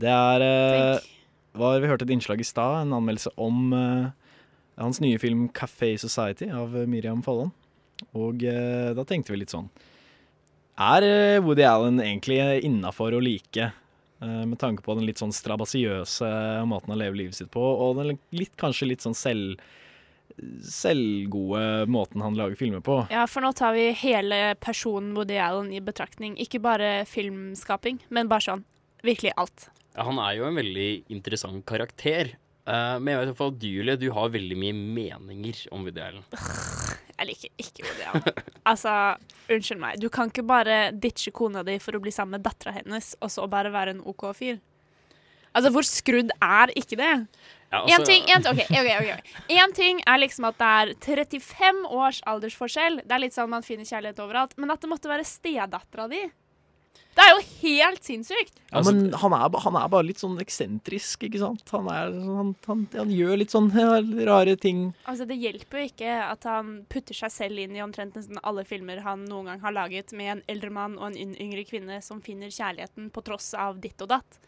Det 0.02 0.10
er 0.12 0.44
uh, 0.44 1.08
var, 1.56 1.80
Vi 1.80 1.88
hørte 1.88 2.08
et 2.08 2.14
innslag 2.16 2.42
i 2.42 2.48
stad, 2.48 2.82
en 2.84 2.96
anmeldelse 2.98 3.32
om 3.40 3.72
uh, 3.74 4.12
hans 4.82 5.02
nye 5.04 5.20
film 5.22 5.48
'Café 5.50 5.94
Society' 6.02 6.52
av 6.54 6.76
eh, 6.78 6.88
Miriam 6.90 7.22
Folland. 7.24 7.54
Og 8.18 8.44
eh, 8.44 8.92
da 8.98 9.06
tenkte 9.08 9.32
vi 9.34 9.40
litt 9.44 9.54
sånn 9.54 9.70
Er 10.82 11.06
eh, 11.06 11.42
Woody 11.44 11.64
Allen 11.68 12.02
egentlig 12.02 12.40
innafor 12.66 13.14
å 13.14 13.22
like? 13.22 13.70
Eh, 14.20 14.44
Med 14.50 14.58
tanke 14.60 14.84
på 14.84 14.96
den 14.98 15.06
litt 15.08 15.22
sånn 15.22 15.34
strabasiøse 15.36 16.32
måten 16.70 16.94
han 16.94 17.02
lever 17.04 17.22
livet 17.22 17.38
sitt 17.38 17.52
på, 17.54 17.62
og 17.62 18.02
den 18.02 18.18
litt, 18.34 18.56
kanskje 18.60 18.90
litt 18.90 19.06
sånn 19.06 19.18
selv, 19.18 19.62
selvgode 20.66 21.86
måten 21.92 22.24
han 22.24 22.38
lager 22.38 22.58
filmer 22.60 22.84
på. 22.86 23.00
Ja, 23.14 23.26
for 23.30 23.46
nå 23.46 23.54
tar 23.58 23.76
vi 23.78 23.90
hele 24.04 24.56
personen 24.62 25.14
Woody 25.18 25.38
Allen 25.42 25.72
i 25.74 25.82
betraktning. 25.84 26.38
Ikke 26.42 26.62
bare 26.64 27.04
filmskaping, 27.10 28.02
men 28.14 28.32
bare 28.32 28.48
sånn 28.48 28.66
virkelig 29.06 29.36
alt. 29.38 29.70
Ja, 29.94 30.08
han 30.08 30.20
er 30.22 30.40
jo 30.40 30.48
en 30.48 30.58
veldig 30.58 30.90
interessant 31.14 31.66
karakter. 31.70 32.34
Uh, 32.64 32.96
men 32.98 33.12
jeg 33.12 33.20
vet 33.20 33.28
i 33.28 33.32
hvert 33.34 33.42
fall 33.42 33.56
du, 33.60 33.68
Julie, 33.68 34.00
du 34.00 34.08
har 34.16 34.32
veldig 34.34 34.58
mye 34.60 34.76
meninger 34.76 35.66
om 35.76 35.84
Woody 35.86 36.04
Allen. 36.04 36.24
Jeg 37.14 37.28
liker 37.30 37.52
ikke 37.62 37.84
Woody 37.86 38.06
Allen. 38.10 38.44
Altså, 38.72 38.92
unnskyld 39.52 39.82
meg. 39.84 40.00
Du 40.02 40.08
kan 40.14 40.32
ikke 40.32 40.46
bare 40.48 40.78
ditche 40.96 41.34
kona 41.36 41.62
di 41.68 41.76
for 41.84 41.98
å 41.98 42.02
bli 42.02 42.14
sammen 42.16 42.40
med 42.40 42.46
dattera 42.48 42.74
hennes, 42.78 43.12
og 43.20 43.30
så 43.30 43.46
bare 43.52 43.74
være 43.74 43.98
en 43.98 44.06
OK 44.10 44.30
fyr. 44.38 44.62
Altså, 45.54 45.70
hvor 45.76 45.86
skrudd 45.86 46.32
er 46.42 46.72
ikke 46.80 46.98
det? 46.98 47.12
Ja, 47.74 47.80
en 47.82 47.90
altså- 47.90 48.06
ting, 48.06 48.24
en, 48.30 48.48
okay, 48.48 48.66
okay, 48.70 48.98
ok, 49.00 49.18
ok. 49.18 49.50
En 49.50 49.74
ting 49.74 50.04
er 50.06 50.20
liksom 50.22 50.46
at 50.46 50.58
det 50.62 50.70
er 50.70 50.94
35 51.02 51.86
års 51.90 52.22
aldersforskjell. 52.30 53.02
Det 53.02 53.12
er 53.12 53.24
litt 53.24 53.34
sånn 53.34 53.50
man 53.50 53.66
finner 53.66 53.88
kjærlighet 53.90 54.22
overalt. 54.22 54.54
Men 54.58 54.70
at 54.70 54.82
det 54.82 54.92
måtte 54.92 55.10
være 55.10 55.26
stedattera 55.26 56.08
di 56.08 56.22
Det 57.16 57.22
er 57.22 57.32
jo 57.34 57.42
helt 57.62 58.04
sinnssykt! 58.04 58.56
Ja, 58.72 58.82
men 58.82 59.12
han 59.14 59.34
er, 59.34 59.58
han 59.62 59.76
er 59.78 59.90
bare 59.90 60.06
litt 60.06 60.22
sånn 60.22 60.40
eksentrisk, 60.42 61.26
ikke 61.28 61.42
sant? 61.42 61.62
Han, 61.70 61.90
er, 61.90 62.14
han, 62.14 62.56
han, 62.66 62.88
han 62.94 63.12
gjør 63.14 63.38
litt 63.38 63.54
sånn 63.54 63.70
rare 64.30 64.56
ting. 64.58 64.94
Altså, 65.06 65.26
Det 65.26 65.38
hjelper 65.38 65.82
jo 65.82 65.90
ikke 65.90 66.16
at 66.30 66.44
han 66.50 66.86
putter 66.90 67.18
seg 67.18 67.34
selv 67.34 67.62
inn 67.62 67.76
i 67.78 67.84
omtrent 67.86 68.18
nesten 68.18 68.42
alle 68.42 68.66
filmer 68.66 69.02
han 69.06 69.26
noen 69.26 69.50
gang 69.50 69.62
har 69.66 69.78
laget, 69.78 70.14
med 70.14 70.32
en 70.38 70.46
eldre 70.48 70.74
mann 70.74 70.98
og 70.98 71.12
en 71.12 71.38
yngre 71.38 71.66
kvinne 71.70 72.02
som 72.02 72.22
finner 72.22 72.54
kjærligheten 72.54 73.10
på 73.14 73.26
tross 73.26 73.54
av 73.54 73.82
ditt 73.82 74.02
og 74.02 74.14
datt. 74.14 74.42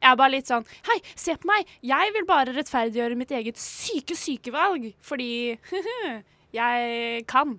Jeg 0.00 0.12
er 0.14 0.16
bare 0.16 0.32
litt 0.32 0.48
sånn 0.48 0.64
Hei, 0.88 0.98
se 1.18 1.34
på 1.36 1.48
meg! 1.50 1.68
Jeg 1.84 2.12
vil 2.16 2.26
bare 2.28 2.54
rettferdiggjøre 2.56 3.18
mitt 3.20 3.32
eget 3.36 3.60
syke 3.60 4.16
sykevalg, 4.16 4.90
fordi 5.04 5.58
jeg 6.60 7.24
kan. 7.30 7.58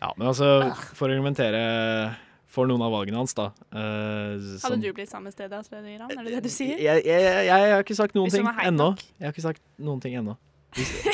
Ja, 0.00 0.10
men 0.16 0.30
altså, 0.30 0.48
for 0.96 1.08
å 1.08 1.14
argumentere 1.14 1.62
for 2.48 2.66
noen 2.66 2.82
av 2.82 2.94
valgene 2.94 3.20
hans, 3.20 3.34
da 3.36 3.50
Uh, 3.68 4.40
som- 4.58 4.72
Hadde 4.72 4.88
du 4.88 4.92
blitt 4.96 5.10
samme 5.10 5.30
sted 5.30 5.50
da, 5.52 5.60
Iran? 5.60 6.10
Er 6.10 6.24
det 6.24 6.38
det 6.38 6.44
du 6.48 6.50
sier? 6.50 6.78
jeg, 6.80 7.04
jeg, 7.04 7.22
jeg, 7.22 7.46
jeg 7.46 7.72
har 7.74 7.82
ikke 7.84 7.96
sagt 7.98 8.14
noen 8.16 8.32
ting 8.32 8.46
ennå. 8.64 8.92
Jeg 9.20 9.28
har 9.28 9.34
ikke 9.36 9.44
sagt 9.44 9.62
noen 9.78 10.00
ting 10.02 10.16
ennå. 10.18 10.38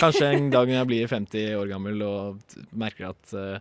Kanskje 0.01 0.31
en 0.35 0.51
dag 0.51 0.69
når 0.69 0.79
jeg 0.81 0.89
blir 0.91 1.11
50 1.11 1.57
år 1.59 1.69
gammel 1.71 2.03
og 2.07 2.57
merker 2.75 3.11
at 3.13 3.35
uh, 3.35 3.59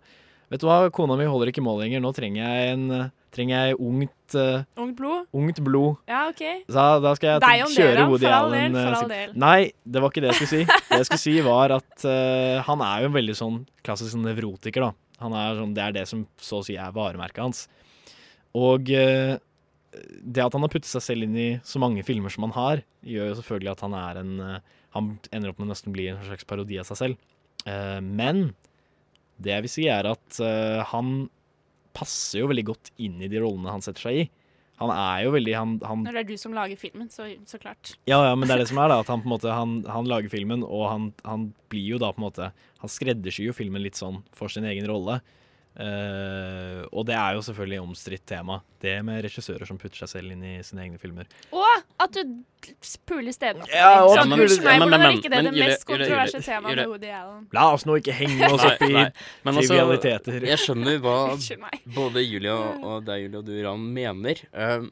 Vet 0.53 0.61
du 0.61 0.67
hva, 0.67 0.89
kona 0.93 1.15
mi 1.17 1.25
holder 1.25 1.49
ikke 1.49 1.63
mål 1.65 1.79
lenger. 1.81 2.01
Nå 2.03 2.11
trenger 2.13 2.43
jeg 2.43 2.73
en 2.75 2.81
eh, 2.93 3.05
Trenger 3.34 3.63
jeg 3.67 3.77
ungt 3.81 4.36
uh, 4.38 4.61
Ungt 4.77 4.97
blod? 4.99 5.23
Ungt 5.34 5.59
blod. 5.65 5.95
Ja, 6.09 6.27
OK. 6.29 6.41
Så 6.69 6.84
da, 7.01 7.13
skal 7.17 7.31
jeg 7.31 7.41
Deg 7.41 7.63
om 7.65 7.71
kjøre. 7.73 8.03
Woody 8.11 8.27
Allen. 8.29 8.75
eh, 8.77 8.84
for 8.86 8.97
all 8.99 9.09
del. 9.09 9.31
Nei, 9.41 9.57
det 9.89 10.03
var 10.03 10.13
ikke 10.13 10.21
det 10.25 10.29
jeg 10.34 10.38
skulle 10.41 10.51
si. 10.51 10.75
Det 10.93 10.99
jeg 11.01 11.07
skulle 11.09 11.23
si 11.23 11.34
var 11.47 11.73
at 11.79 12.05
uh, 12.05 12.59
han 12.67 12.84
er 12.86 13.01
jo 13.01 13.09
en 13.09 13.15
veldig 13.17 13.38
sånn 13.39 13.57
klassisk 13.86 14.13
sånn 14.13 14.27
nevrotiker, 14.29 14.86
da. 14.86 14.91
Han 15.23 15.34
er 15.39 15.57
sånn, 15.57 15.73
det 15.73 15.84
er 15.88 15.95
det 15.97 16.05
som 16.11 16.21
så 16.38 16.61
å 16.61 16.67
si 16.67 16.77
er 16.77 16.93
varemerket 16.93 17.41
hans. 17.41 17.63
Og 18.53 18.93
uh, 18.93 19.34
det 20.21 20.45
at 20.45 20.53
han 20.53 20.65
har 20.65 20.73
puttet 20.73 20.89
seg 20.91 21.05
selv 21.05 21.25
inn 21.25 21.36
i 21.38 21.49
så 21.65 21.81
mange 21.81 22.05
filmer 22.05 22.34
som 22.34 22.45
han 22.47 22.53
har, 22.57 22.86
gjør 23.05 23.31
jo 23.31 23.38
selvfølgelig 23.41 23.73
at 23.73 23.84
han 23.86 23.97
er 23.97 24.21
en 24.23 24.31
Han 24.93 25.11
ender 25.34 25.49
opp 25.49 25.57
med 25.57 25.67
å 25.67 25.73
nesten 25.73 25.93
bli 25.93 26.07
en 26.11 26.21
slags 26.21 26.45
parodi 26.45 26.77
av 26.77 26.86
seg 26.86 26.97
selv. 26.99 27.29
Men 28.05 28.43
det 29.41 29.55
jeg 29.55 29.63
vil 29.65 29.71
si, 29.73 29.86
er 29.89 30.05
at 30.05 30.38
han 30.91 31.15
passer 31.95 32.41
jo 32.41 32.49
veldig 32.51 32.65
godt 32.71 32.93
inn 33.01 33.21
i 33.21 33.29
de 33.31 33.41
rollene 33.43 33.73
han 33.73 33.83
setter 33.85 34.09
seg 34.09 34.23
i. 34.23 34.25
Han 34.81 34.89
er 34.89 35.19
jo 35.27 35.33
veldig 35.35 35.53
han, 35.53 35.75
han 35.85 36.01
Når 36.03 36.15
det 36.17 36.21
er 36.23 36.29
du 36.31 36.39
som 36.41 36.55
lager 36.55 36.79
filmen, 36.81 37.05
så, 37.13 37.27
så 37.47 37.59
klart. 37.61 37.93
ja, 38.09 38.17
ja, 38.25 38.33
men 38.33 38.49
det 38.49 38.55
er 38.55 38.63
det 38.63 38.71
som 38.71 38.81
er, 38.81 38.89
da. 38.89 39.03
At 39.03 39.11
han 39.13 39.21
på 39.21 39.29
en 39.29 39.33
måte 39.35 39.53
Han, 39.53 39.77
han 39.85 40.09
lager 40.09 40.33
filmen, 40.33 40.65
og 40.65 40.87
han, 40.89 41.07
han 41.27 41.51
blir 41.71 41.93
jo 41.93 42.01
da 42.01 42.09
på 42.15 42.21
en 42.21 42.25
måte 42.25 42.49
Han 42.81 42.91
skreddersyr 42.91 43.51
jo 43.51 43.55
filmen 43.55 43.83
litt 43.85 43.99
sånn 43.99 44.23
for 44.35 44.51
sin 44.51 44.67
egen 44.67 44.89
rolle. 44.89 45.21
Eh, 45.74 46.84
og 46.93 47.05
det 47.07 47.15
er 47.17 47.34
jo 47.34 47.41
selvfølgelig 47.47 47.80
omstridt 47.82 48.26
tema, 48.30 48.59
det 48.84 48.99
med 49.05 49.24
regissører 49.26 49.65
som 49.65 49.80
putter 49.82 50.03
seg 50.03 50.11
selv 50.11 50.34
inn 50.36 50.43
i 50.45 50.51
sine 50.65 50.84
egne 50.86 50.99
filmer. 51.01 51.26
Og 51.49 51.65
at 52.03 52.13
du 52.13 52.36
puler 53.09 53.34
stedet 53.34 53.65
Ja, 53.74 54.03
og 54.05 54.13
sånn, 54.13 54.30
men, 54.30 54.43
unnskyld 54.45 54.67
meg, 54.67 54.78
hvordan 54.84 54.93
er 54.93 55.03
men- 55.07 55.17
ikke 55.17 55.32
det 55.32 55.39
men 55.39 55.45
det 55.49 55.53
Julie, 55.55 55.69
mest 55.71 55.86
kontroversielle 55.89 56.45
temaet 56.45 56.76
med 56.78 56.91
Woody 56.91 57.09
Allen? 57.09 57.47
La 57.57 57.65
oss 57.74 57.86
nå 57.89 57.97
ikke 57.99 58.13
henge 58.19 58.51
oss 58.51 58.63
opp 58.69 58.82
i 58.86 58.91
Nei, 58.91 58.93
nei. 58.93 59.55
Altså. 59.55 60.38
Jeg 60.45 60.61
skjønner 60.61 61.01
hva 61.01 61.17
både 61.97 62.21
Julia 62.24 62.53
og 62.84 63.03
deg, 63.09 63.26
Julia, 63.26 63.39
og 63.41 63.45
du, 63.49 63.55
Ram, 63.65 63.89
mener. 63.97 64.45
Um, 64.53 64.91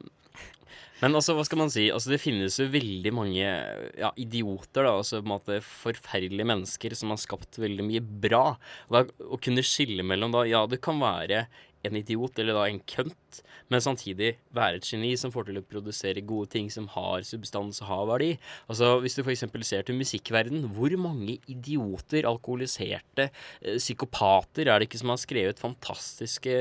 men 1.02 1.18
altså, 1.18 1.34
hva 1.34 1.42
skal 1.46 1.58
man 1.58 1.72
si? 1.72 1.88
Altså, 1.90 2.12
det 2.12 2.20
finnes 2.22 2.58
jo 2.60 2.68
veldig 2.70 3.12
mange 3.14 3.42
ja, 3.42 4.12
idioter, 4.22 4.86
da. 4.86 4.94
Altså 5.00 5.18
på 5.18 5.26
en 5.26 5.32
måte 5.32 5.58
forferdelige 5.66 6.46
mennesker 6.46 6.94
som 6.98 7.10
har 7.10 7.18
skapt 7.18 7.58
veldig 7.58 7.86
mye 7.88 8.04
bra. 8.22 8.44
Og 8.92 9.10
å 9.26 9.40
kunne 9.42 9.66
skille 9.66 10.06
mellom 10.06 10.34
da 10.34 10.46
Ja, 10.46 10.62
du 10.70 10.78
kan 10.82 11.02
være 11.02 11.46
en 11.86 11.98
idiot 11.98 12.38
eller 12.38 12.56
da 12.56 12.66
en 12.68 12.80
kønt, 12.88 13.40
men 13.72 13.82
samtidig 13.82 14.36
være 14.54 14.78
et 14.78 14.86
geni 14.86 15.12
som 15.18 15.32
får 15.34 15.48
til 15.48 15.60
å 15.60 15.64
produsere 15.66 16.24
gode 16.26 16.50
ting 16.54 16.68
som 16.72 16.88
har 16.94 17.24
substans 17.26 17.80
og 17.82 17.88
har 17.88 18.04
verdi. 18.10 18.30
Altså, 18.68 18.94
Hvis 19.02 19.16
du 19.16 19.22
f.eks. 19.24 19.44
ser 19.66 19.86
til 19.86 19.98
musikkverden, 19.98 20.66
hvor 20.76 20.94
mange 21.00 21.38
idioter, 21.50 22.28
alkoholiserte, 22.28 23.30
eh, 23.62 23.78
psykopater 23.80 24.68
er 24.68 24.78
det 24.78 24.88
ikke 24.88 25.00
som 25.02 25.14
har 25.14 25.22
skrevet 25.22 25.62
fantastiske 25.62 26.54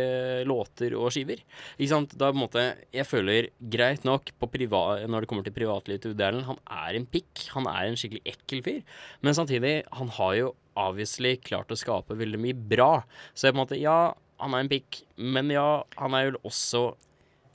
låter 0.47 0.95
og 0.97 1.11
skiver? 1.13 1.43
Ikke 1.77 1.91
sant? 1.91 2.17
Da 2.17 2.31
på 2.31 2.37
en 2.37 2.45
måte 2.45 2.63
Jeg 2.93 3.07
føler 3.07 3.49
greit 3.59 4.03
nok 4.05 4.31
når 4.41 5.21
det 5.21 5.27
kommer 5.29 5.43
til 5.43 5.53
privatlivet 5.53 6.01
til 6.01 6.11
Woody 6.11 6.43
han 6.45 6.59
er 6.69 6.95
en 6.95 7.05
pikk. 7.05 7.47
Han 7.55 7.67
er 7.67 7.87
en 7.87 7.97
skikkelig 7.97 8.23
ekkel 8.25 8.63
fyr. 8.63 8.81
Men 9.21 9.33
samtidig, 9.33 9.83
han 9.91 10.09
har 10.09 10.33
jo 10.35 10.55
obviously 10.79 11.35
klart 11.43 11.71
å 11.71 11.77
skape 11.79 12.15
veldig 12.17 12.39
mye 12.39 12.55
bra. 12.55 13.03
Så 13.33 13.47
jeg 13.47 13.55
på 13.55 13.59
en 13.59 13.63
måte 13.65 13.79
Ja, 13.81 14.13
han 14.41 14.57
er 14.57 14.65
en 14.65 14.71
pikk, 14.71 15.01
men 15.21 15.53
ja, 15.53 15.69
han 16.01 16.17
er 16.17 16.29
jo 16.31 16.43
også 16.49 16.89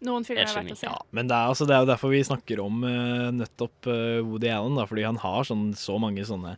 Noen 0.04 0.26
filmer 0.26 0.44
jeg 0.44 0.50
er 0.50 0.58
verdt 0.58 0.74
å 0.74 0.76
se. 0.76 0.88
Ja, 0.90 0.96
men 1.16 1.28
det 1.30 1.36
er, 1.36 1.50
altså, 1.50 1.66
det 1.68 1.72
er 1.72 1.84
jo 1.84 1.88
derfor 1.88 2.10
vi 2.12 2.18
snakker 2.28 2.60
om 2.60 2.82
uh, 2.84 3.30
nettopp 3.32 3.88
uh, 3.88 4.18
Woody 4.26 4.50
Allen, 4.52 4.76
da, 4.76 4.84
fordi 4.88 5.06
han 5.06 5.20
har 5.22 5.46
sånn, 5.48 5.70
så 5.78 5.96
mange 6.02 6.26
sånne 6.28 6.52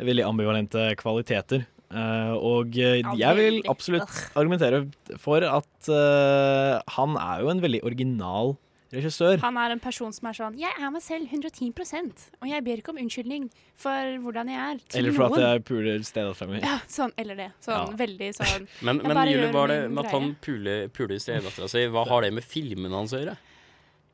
veldig 0.00 0.24
ambivalente 0.24 0.86
kvaliteter. 1.00 1.66
Uh, 1.88 2.32
og 2.36 2.74
eh, 2.76 3.00
jeg 3.16 3.36
vil 3.38 3.62
absolutt 3.68 4.10
argumentere 4.36 4.82
for 5.20 5.40
at 5.40 5.88
han 5.88 7.14
er 7.16 7.44
jo 7.44 7.48
en 7.52 7.62
veldig 7.64 7.80
original 7.88 8.52
regissør. 8.92 9.38
Han 9.42 9.56
er 9.60 9.70
en 9.74 9.80
person 9.80 10.12
som 10.12 10.28
er 10.30 10.32
sånn 10.38 10.54
Jeg 10.58 10.72
er 10.80 10.90
meg 10.90 11.02
selv 11.02 11.28
110% 11.28 12.22
og 12.40 12.48
jeg 12.48 12.64
ber 12.64 12.76
ikke 12.80 12.88
om 12.94 13.00
unnskyldning 13.02 13.50
for 13.76 14.16
hvordan 14.24 14.48
jeg 14.48 14.58
er 14.58 14.78
til 14.88 14.98
Eller 15.02 15.12
for 15.12 15.28
noen. 15.28 15.38
at 15.38 15.44
jeg 15.58 15.64
puler 15.68 15.98
stedattera 16.08 16.48
meg 16.48 16.62
Ja, 16.64 16.78
sånn, 16.88 17.12
eller 17.18 17.34
det. 17.36 17.50
Sånn 17.60 17.74
Ja. 17.74 17.96
veldig 17.96 18.30
sånn 18.38 18.68
Men, 18.86 18.96
men 19.04 19.16
Julie, 19.28 19.50
er 19.52 19.66
det 19.68 19.90
med 19.90 20.04
at 20.06 20.10
han 20.12 20.36
puler, 20.40 20.88
puler 20.88 21.18
stedattera 21.20 21.68
si? 21.68 21.84
Hva 21.86 22.06
har 22.08 22.22
det 22.22 22.32
med 22.32 22.44
filmene 22.44 22.94
hans 22.94 23.12
å 23.12 23.20
gjøre? 23.20 23.36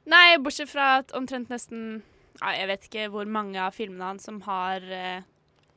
Nei, 0.07 0.37
bortsett 0.39 0.69
fra 0.69 0.99
at 0.99 1.13
omtrent 1.17 1.49
nesten 1.49 2.03
ja, 2.43 2.51
Jeg 2.59 2.67
vet 2.69 2.89
ikke 2.91 3.09
hvor 3.15 3.25
mange 3.31 3.57
av 3.63 3.73
filmene 3.73 4.03
hans 4.11 4.25
som 4.27 4.41
har 4.43 4.83
eh, 4.83 5.21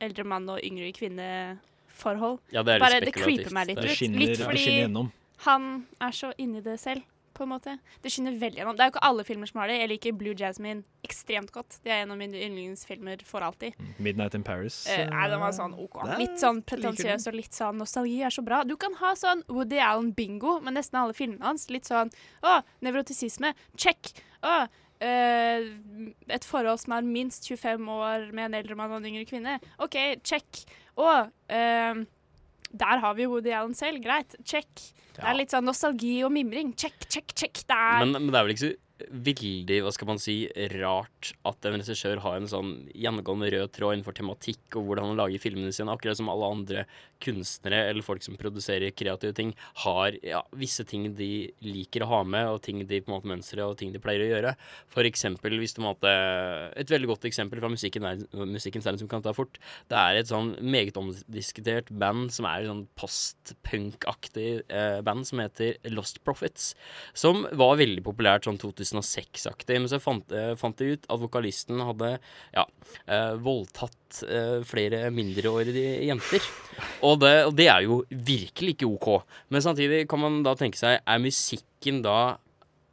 eldre 0.02 0.24
mann 0.26 0.48
og 0.50 0.58
yngre 0.62 0.90
kvinne-forhold. 0.92 2.38
Ja, 2.52 2.62
det 2.62 2.74
er 2.74 2.78
litt 2.78 2.82
Bare 2.82 3.00
det 3.00 3.08
spekulativt. 3.12 3.38
creeper 3.38 3.54
meg 3.54 3.66
litt 3.70 3.80
Det 3.80 3.90
ut. 3.90 3.96
skinner- 3.96 4.18
litt 4.18 4.38
det 4.38 4.46
fordi 4.46 4.64
skinner 4.64 4.82
gjennom. 4.88 5.12
han 5.46 5.86
er 6.00 6.10
så 6.10 6.32
inni 6.38 6.60
det 6.62 6.78
selv, 6.80 7.02
på 7.38 7.46
en 7.46 7.52
måte. 7.52 7.76
Det 8.02 8.10
skinner 8.12 8.34
veldig 8.38 8.60
gjennom. 8.60 8.76
Det 8.78 8.84
er 8.84 8.90
jo 8.90 8.94
ikke 8.96 9.04
alle 9.08 9.24
filmer 9.28 9.50
som 9.50 9.60
har 9.62 9.70
det. 9.70 9.78
Jeg 9.80 9.90
liker 9.92 10.16
Blue 10.18 10.34
Jasmine 10.38 10.82
ekstremt 11.06 11.52
godt. 11.54 11.78
Det 11.84 11.94
er 11.94 12.02
en 12.02 12.14
av 12.14 12.18
mine 12.20 12.40
yndlingsfilmer 12.48 13.22
for 13.28 13.46
alltid. 13.46 13.78
Midnight 14.02 14.34
in 14.38 14.44
Paris. 14.46 14.80
Uh, 14.90 15.04
nei, 15.12 15.28
den 15.32 15.42
var 15.42 15.54
sånn 15.56 15.76
OK. 15.78 16.00
Litt 16.18 16.42
sånn 16.42 16.64
pretensiøs 16.66 17.28
og 17.30 17.38
litt 17.38 17.56
sånn 17.56 17.78
nostalgi 17.80 18.18
er 18.26 18.34
så 18.34 18.44
bra. 18.46 18.64
Du 18.66 18.74
kan 18.80 18.98
ha 19.00 19.14
sånn 19.18 19.46
Woody 19.48 19.80
Allen-bingo 19.82 20.58
med 20.64 20.76
nesten 20.76 21.00
alle 21.00 21.16
filmene 21.16 21.46
hans. 21.46 21.68
Litt 21.72 21.88
sånn 21.88 22.12
Å, 22.42 22.60
nevrotisisme. 22.84 23.54
Check. 23.78 24.12
Å, 24.42 24.66
Uh, 24.98 26.10
et 26.26 26.42
forhold 26.42 26.80
som 26.82 26.96
er 26.96 27.04
minst 27.06 27.44
25 27.46 27.84
år 27.94 28.32
med 28.34 28.48
en 28.48 28.56
eldre 28.58 28.74
mann 28.74 28.90
og 28.90 28.98
en 28.98 29.06
yngre 29.12 29.28
kvinne. 29.28 29.52
OK, 29.78 29.94
check. 30.26 30.64
Å, 30.98 31.12
eh, 31.54 32.00
der 32.70 33.00
har 33.02 33.14
vi 33.18 33.26
Woody 33.30 33.52
Allen 33.54 33.74
selv. 33.74 34.02
Greit. 34.04 34.36
Check. 34.44 34.68
Det 35.18 35.24
er 35.26 35.34
litt 35.38 35.50
sånn 35.54 35.66
nostalgi 35.66 36.20
og 36.26 36.30
mimring. 36.34 36.74
Check, 36.78 37.08
check, 37.10 37.32
check. 37.34 37.64
Det 37.66 37.74
er 37.74 38.04
Men, 38.04 38.14
men 38.18 38.30
det 38.30 38.38
er 38.38 38.46
vel 38.46 38.54
ikke 38.54 38.66
så 38.66 38.74
veldig 39.06 39.80
hva 39.84 39.92
skal 39.94 40.08
man 40.10 40.20
si, 40.22 40.36
rart 40.74 41.32
at 41.46 41.66
en 41.68 41.76
regissør 41.78 42.22
har 42.24 42.38
en 42.38 42.48
sånn 42.50 42.72
gjennomgående 42.96 43.50
rød 43.54 43.72
tråd 43.76 43.96
innenfor 43.96 44.16
tematikk 44.16 44.78
og 44.78 44.88
hvordan 44.88 45.12
han 45.12 45.20
lager 45.20 45.42
filmene 45.42 45.74
sine, 45.74 45.92
akkurat 45.92 46.18
som 46.18 46.30
alle 46.32 46.48
andre 46.48 46.84
kunstnere 47.22 47.84
eller 47.90 48.06
folk 48.06 48.22
som 48.24 48.38
produserer 48.38 48.94
kreative 48.94 49.34
ting, 49.36 49.52
har 49.84 50.16
ja, 50.26 50.42
visse 50.58 50.84
ting 50.88 51.08
de 51.18 51.48
liker 51.64 52.04
å 52.04 52.10
ha 52.12 52.20
med, 52.26 52.48
og 52.50 52.62
ting 52.66 52.82
de 52.82 53.00
på 53.02 53.10
en 53.10 53.16
måte 53.16 53.30
mønstrer 53.30 53.64
og 53.66 53.78
ting 53.80 53.92
de 53.94 54.02
pleier 54.02 54.24
å 54.24 54.30
gjøre. 54.32 54.54
For 54.90 55.06
eksempel 55.08 55.58
hvis 55.58 55.76
du 55.76 55.82
måtte 55.84 56.10
Et 56.78 56.90
veldig 56.90 57.08
godt 57.10 57.26
eksempel 57.28 57.60
fra 57.60 57.70
musikken, 57.70 58.04
er, 58.06 58.98
som 58.98 59.10
kan 59.10 59.22
ta 59.24 59.32
fort. 59.36 59.58
Det 59.90 59.96
er 59.98 60.18
et 60.18 60.30
sånn 60.30 60.54
meget 60.62 60.96
omdiskutert 60.98 61.90
band 61.90 62.32
som 62.34 62.46
er 62.48 62.62
et 62.62 62.70
sånn 62.70 62.84
post-punk-aktig 62.98 64.48
eh, 64.68 65.00
band 65.06 65.26
som 65.28 65.42
heter 65.42 65.78
Lost 65.92 66.22
Profits. 66.26 66.72
Som 67.18 67.46
var 67.58 67.78
veldig 67.80 68.04
populært 68.06 68.48
sånn 68.48 68.60
2006-aktig, 68.88 69.78
men 69.80 69.90
så 69.90 70.00
fant, 70.02 70.32
eh, 70.32 70.54
fant 70.58 70.76
de 70.78 70.94
ut 70.94 71.06
at 71.08 71.22
vokalisten 71.22 71.82
hadde 71.84 72.10
ja, 72.54 72.64
eh, 73.06 73.34
voldtatt 73.44 74.22
eh, 74.26 74.58
flere 74.68 75.08
mindreårige 75.14 76.04
jenter. 76.08 76.44
Og 77.06 77.20
det, 77.22 77.34
og 77.48 77.54
det 77.58 77.68
er 77.68 77.86
jo 77.86 78.02
virkelig 78.10 78.76
ikke 78.76 78.90
OK. 78.90 79.08
Men 79.52 79.64
samtidig 79.64 80.06
kan 80.10 80.22
man 80.22 80.42
da 80.46 80.56
tenke 80.58 80.80
seg, 80.80 81.00
er 81.02 81.22
musikken 81.22 82.02
da 82.06 82.38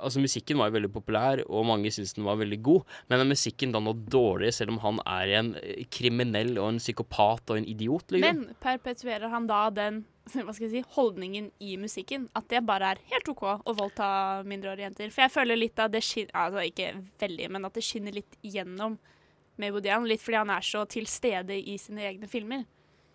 Altså 0.05 0.21
Musikken 0.21 0.59
var 0.61 0.69
jo 0.69 0.77
veldig 0.77 0.91
populær, 0.93 1.41
og 1.49 1.65
mange 1.67 1.91
syntes 1.93 2.15
den 2.15 2.27
var 2.27 2.39
veldig 2.39 2.59
god. 2.65 2.97
Men 3.09 3.23
er 3.23 3.29
musikken 3.29 3.73
da 3.73 3.81
noe 3.83 3.97
dårlig, 3.97 4.51
selv 4.55 4.75
om 4.75 4.81
han 4.83 5.01
er 5.03 5.33
en 5.39 5.53
eh, 5.61 5.85
kriminell 5.91 6.55
og 6.59 6.73
en 6.73 6.81
psykopat 6.81 7.53
og 7.53 7.61
en 7.61 7.69
idiot? 7.69 8.13
liksom? 8.13 8.43
Men 8.45 8.59
perpetuerer 8.63 9.33
han 9.33 9.49
da 9.49 9.63
den 9.73 10.03
hva 10.33 10.53
skal 10.55 10.65
jeg 10.65 10.71
si, 10.73 10.93
holdningen 10.95 11.51
i 11.61 11.75
musikken? 11.77 12.29
At 12.37 12.47
det 12.49 12.63
bare 12.65 12.93
er 12.95 13.03
helt 13.11 13.27
OK 13.29 13.43
å 13.45 13.75
voldta 13.77 14.07
mindreårige 14.47 14.87
jenter? 14.89 15.11
For 15.13 15.25
jeg 15.25 15.33
føler 15.35 15.59
litt 15.59 15.81
av 15.81 15.91
det 15.93 16.01
skinner 16.05 16.33
Altså 16.45 16.63
ikke 16.65 16.87
veldig, 17.21 17.49
men 17.53 17.67
at 17.67 17.77
det 17.77 17.85
skinner 17.85 18.15
litt 18.15 18.39
igjennom 18.45 18.97
med 19.61 19.75
Woody. 19.75 19.91
Litt 20.09 20.23
fordi 20.23 20.41
han 20.41 20.53
er 20.53 20.65
så 20.65 20.83
til 20.89 21.05
stede 21.09 21.57
i 21.57 21.77
sine 21.81 22.07
egne 22.09 22.29
filmer. 22.31 22.65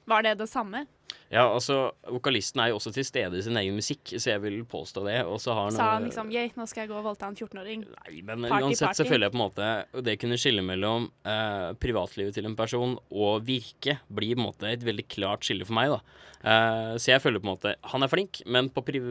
Var 0.09 0.27
det 0.27 0.39
det 0.41 0.49
samme? 0.51 0.87
Ja, 1.31 1.45
altså, 1.47 1.93
Vokalisten 2.11 2.59
er 2.59 2.73
jo 2.73 2.81
også 2.81 2.91
til 2.95 3.05
stede 3.07 3.39
i 3.39 3.43
sin 3.45 3.59
egen 3.61 3.77
musikk, 3.79 4.03
så 4.17 4.33
jeg 4.33 4.43
vil 4.43 4.57
påstå 4.67 5.05
det. 5.07 5.21
Og 5.31 5.39
så 5.43 5.55
har 5.55 5.69
han 5.69 5.77
Sa 5.77 5.91
han 5.93 6.09
liksom 6.09 6.33
yeah, 6.35 6.51
nå 6.59 6.67
skal 6.67 6.85
jeg 6.85 6.91
gå 6.91 6.97
og 6.99 7.07
voldta 7.07 7.29
en 7.31 7.39
14-åring? 7.39 7.85
Nei, 7.87 8.23
men 8.27 8.49
Party, 8.51 8.67
uansett 8.67 8.99
så 8.99 9.07
føler 9.07 9.29
jeg 9.29 9.37
på 9.37 9.39
en 9.39 9.45
måte 9.45 9.69
og 9.95 10.03
det 10.07 10.17
kunne 10.23 10.39
skille 10.41 10.65
mellom 10.67 11.07
eh, 11.23 11.69
privatlivet 11.79 12.35
til 12.35 12.51
en 12.51 12.59
person 12.59 12.97
og 13.11 13.47
virke 13.47 14.01
blir 14.11 14.35
på 14.35 14.43
en 14.43 14.49
måte 14.49 14.73
et 14.75 14.83
veldig 14.87 15.07
klart 15.11 15.47
skille 15.47 15.67
for 15.69 15.79
meg. 15.79 15.95
da. 15.95 16.27
Eh, 16.43 16.93
så 16.99 17.15
jeg 17.15 17.23
føler 17.23 17.43
på 17.43 17.47
en 17.47 17.53
måte 17.53 17.75
Han 17.93 18.03
er 18.03 18.11
flink, 18.11 18.41
men 18.49 18.71
på 18.73 18.83
priv 18.87 19.11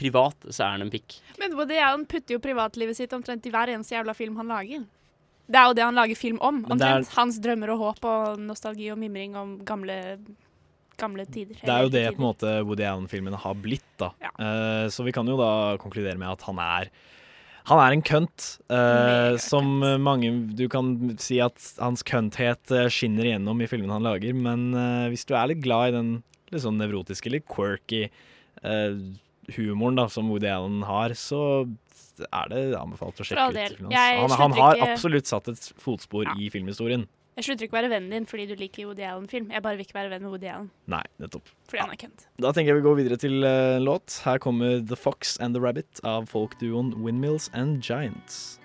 privat 0.00 0.48
så 0.48 0.66
er 0.66 0.74
han 0.74 0.88
en 0.88 0.92
pikk. 0.92 1.20
Men 1.38 1.54
Woody 1.58 1.78
Allen 1.78 2.06
putter 2.10 2.34
jo 2.34 2.42
privatlivet 2.42 2.98
sitt 2.98 3.14
omtrent 3.14 3.46
i 3.46 3.54
hver 3.54 3.70
eneste 3.76 3.94
jævla 3.94 4.16
film 4.18 4.42
han 4.42 4.50
lager. 4.50 4.88
Det 5.50 5.58
er 5.58 5.70
jo 5.70 5.76
det 5.78 5.82
han 5.84 5.98
lager 5.98 6.18
film 6.18 6.38
om. 6.40 6.62
Omtrent. 6.64 7.08
er- 7.08 7.16
hans 7.16 7.40
drømmer 7.42 7.72
og 7.74 7.78
håp 7.84 8.04
og 8.06 8.38
nostalgi 8.38 8.90
og 8.92 8.98
mimring 8.98 9.36
om 9.36 9.58
gamle, 9.66 10.18
gamle 10.96 11.26
tider. 11.26 11.58
Det 11.58 11.68
er 11.68 11.82
jo 11.82 11.90
det 11.90 12.04
tider. 12.04 12.16
på 12.16 12.22
en 12.22 12.28
måte 12.28 12.52
Woody 12.64 12.86
Allen-filmene 12.86 13.36
har 13.36 13.54
blitt, 13.54 13.88
da. 13.98 14.12
Eh, 14.38 14.86
så 14.88 15.04
vi 15.04 15.12
kan 15.12 15.26
jo 15.26 15.36
da 15.40 15.76
konkludere 15.82 16.18
med 16.18 16.30
at 16.30 16.42
han 16.42 16.58
er 16.58 16.90
han 17.68 17.78
er 17.78 17.92
en 17.92 18.02
kønt, 18.02 18.58
uh, 18.72 19.36
som 19.36 19.82
mange 20.00 20.56
Du 20.56 20.66
kan 20.66 21.14
si 21.18 21.38
at 21.44 21.54
hans 21.78 22.02
kønthet 22.02 22.72
eh, 22.72 22.88
skinner 22.88 23.28
igjennom 23.28 23.60
i 23.62 23.68
filmene 23.68 23.92
han 23.92 24.02
lager, 24.02 24.32
men 24.34 24.72
uh, 24.74 25.06
hvis 25.12 25.26
du 25.28 25.34
er 25.36 25.52
litt 25.52 25.60
glad 25.62 25.90
i 25.90 25.96
den 25.98 26.10
litt 26.50 26.64
sånn 26.64 26.80
nevrotiske, 26.80 27.30
litt 27.30 27.46
quirky 27.46 28.08
eh, 28.64 28.96
humoren 29.56 30.00
da, 30.00 30.08
som 30.10 30.30
Woody 30.32 30.48
Allen 30.50 30.82
har, 30.88 31.14
så 31.14 31.68
er 32.26 32.52
det 32.52 32.64
anbefalt 32.78 33.22
å 33.22 33.26
sjekke 33.26 33.48
ut. 33.54 33.80
Han, 33.94 34.36
han 34.42 34.58
har 34.58 34.84
absolutt 34.90 35.30
satt 35.30 35.48
et 35.52 35.72
fotspor 35.80 36.28
i 36.36 36.50
filmhistorien. 36.52 37.08
Jeg 37.38 37.46
slutter 37.46 37.64
ikke 37.64 37.76
å 37.76 37.78
være 37.78 37.90
vennen 37.92 38.12
din 38.12 38.26
fordi 38.28 38.44
du 38.50 38.58
liker 38.58 38.84
Woody 38.84 39.04
Allen-film. 39.06 39.46
Jeg 39.54 39.62
bare 39.64 39.78
vil 39.78 39.86
ikke 39.86 39.96
være 39.96 40.10
venn 40.12 40.24
med 40.26 40.32
Woody 40.34 40.48
Allen 40.50 40.66
Nei, 40.92 41.00
nettopp. 41.22 41.46
fordi 41.70 41.80
han 41.80 41.92
er 41.94 42.00
kønt. 42.02 42.26
Da 42.42 42.50
tenker 42.52 42.74
jeg 42.74 42.80
vi 42.80 42.84
går 42.84 42.98
videre 42.98 43.16
til 43.22 43.46
uh, 43.46 43.78
låt. 43.80 44.18
Her 44.26 44.42
kommer 44.42 44.82
The 44.84 44.98
Fox 44.98 45.38
and 45.40 45.56
the 45.56 45.62
Rabbit 45.62 46.02
av 46.04 46.26
folkduoen 46.28 46.92
Windmills 47.00 47.48
and 47.56 47.80
Giants. 47.86 48.58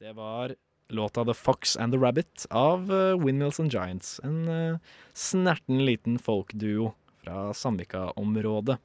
Det 0.00 0.14
var 0.16 0.54
låta 0.88 1.26
The 1.28 1.34
Fox 1.34 1.76
and 1.76 1.92
the 1.92 2.00
Rabbit 2.00 2.46
av 2.50 2.88
uh, 2.88 3.18
Windmills 3.20 3.60
and 3.60 3.74
Giants. 3.74 4.20
En 4.24 4.48
uh, 4.48 4.78
snerten 5.12 5.84
liten 5.84 6.16
folkduo 6.18 6.94
fra 7.20 7.50
Sandvika-området. 7.52 8.78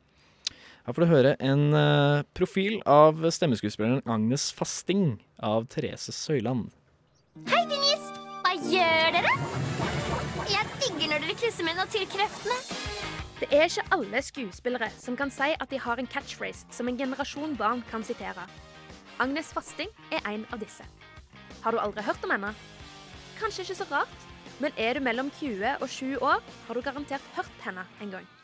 Her 0.86 0.94
får 0.94 1.02
du 1.02 1.10
høre 1.10 1.32
en 1.42 1.74
uh, 1.74 2.22
profil 2.38 2.76
av 2.86 3.24
stemmeskuespilleren 3.34 4.04
Agnes 4.06 4.52
Fasting 4.54 5.16
av 5.42 5.66
Therese 5.74 6.14
Søyland. 6.14 6.68
Hei, 7.50 7.64
Denise! 7.72 8.12
Hva 8.46 8.52
gjør 8.70 9.16
dere? 9.16 9.32
Jeg 10.46 10.70
digger 10.84 11.10
når 11.10 11.26
dere 11.26 11.34
ikke 11.34 11.66
med 11.66 11.82
naturkreftene. 11.82 11.90
til 11.96 12.06
kreftene. 12.14 12.94
Det 13.42 13.50
er 13.50 13.66
ikke 13.66 13.88
alle 13.98 14.22
skuespillere 14.24 14.92
som 15.02 15.18
kan 15.18 15.34
si 15.34 15.50
at 15.58 15.74
de 15.74 15.82
har 15.82 15.98
en 15.98 16.08
catchphrase 16.08 16.70
som 16.70 16.88
en 16.88 17.02
generasjon 17.02 17.58
barn 17.58 17.82
kan 17.90 18.06
sitere. 18.06 18.46
Agnes 19.20 19.50
Fasting 19.58 19.90
er 20.14 20.22
en 20.36 20.46
av 20.54 20.62
disse. 20.62 20.86
Har 21.66 21.74
du 21.74 21.82
aldri 21.82 22.06
hørt 22.06 22.24
om 22.24 22.32
henne? 22.32 22.54
Kanskje 23.42 23.66
ikke 23.66 23.82
så 23.82 23.90
rart, 23.90 24.32
men 24.62 24.72
er 24.78 24.94
du 24.94 25.02
mellom 25.02 25.34
20 25.42 25.82
og 25.82 25.90
7 25.90 26.18
år, 26.22 26.46
har 26.68 26.74
du 26.78 26.82
garantert 26.82 27.36
hørt 27.36 27.62
henne 27.66 27.90
en 28.02 28.20
gang. 28.20 28.36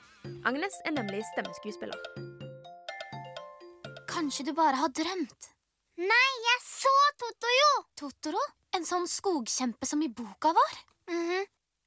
Agnes 0.45 0.75
er 0.85 0.93
nemlig 0.95 1.23
stemmeskuespiller. 1.31 1.97
Kanskje 4.09 4.45
du 4.47 4.53
bare 4.57 4.77
har 4.81 4.91
drømt? 4.93 5.49
Nei, 6.01 6.31
jeg 6.47 6.59
så 6.65 6.93
Totoro! 7.21 7.71
Totoro? 7.99 8.41
En 8.75 8.85
sånn 8.87 9.07
skogkjempe 9.09 9.85
som 9.85 10.01
i 10.01 10.09
boka 10.09 10.53
vår? 10.57 10.77
Mhm. 11.11 11.45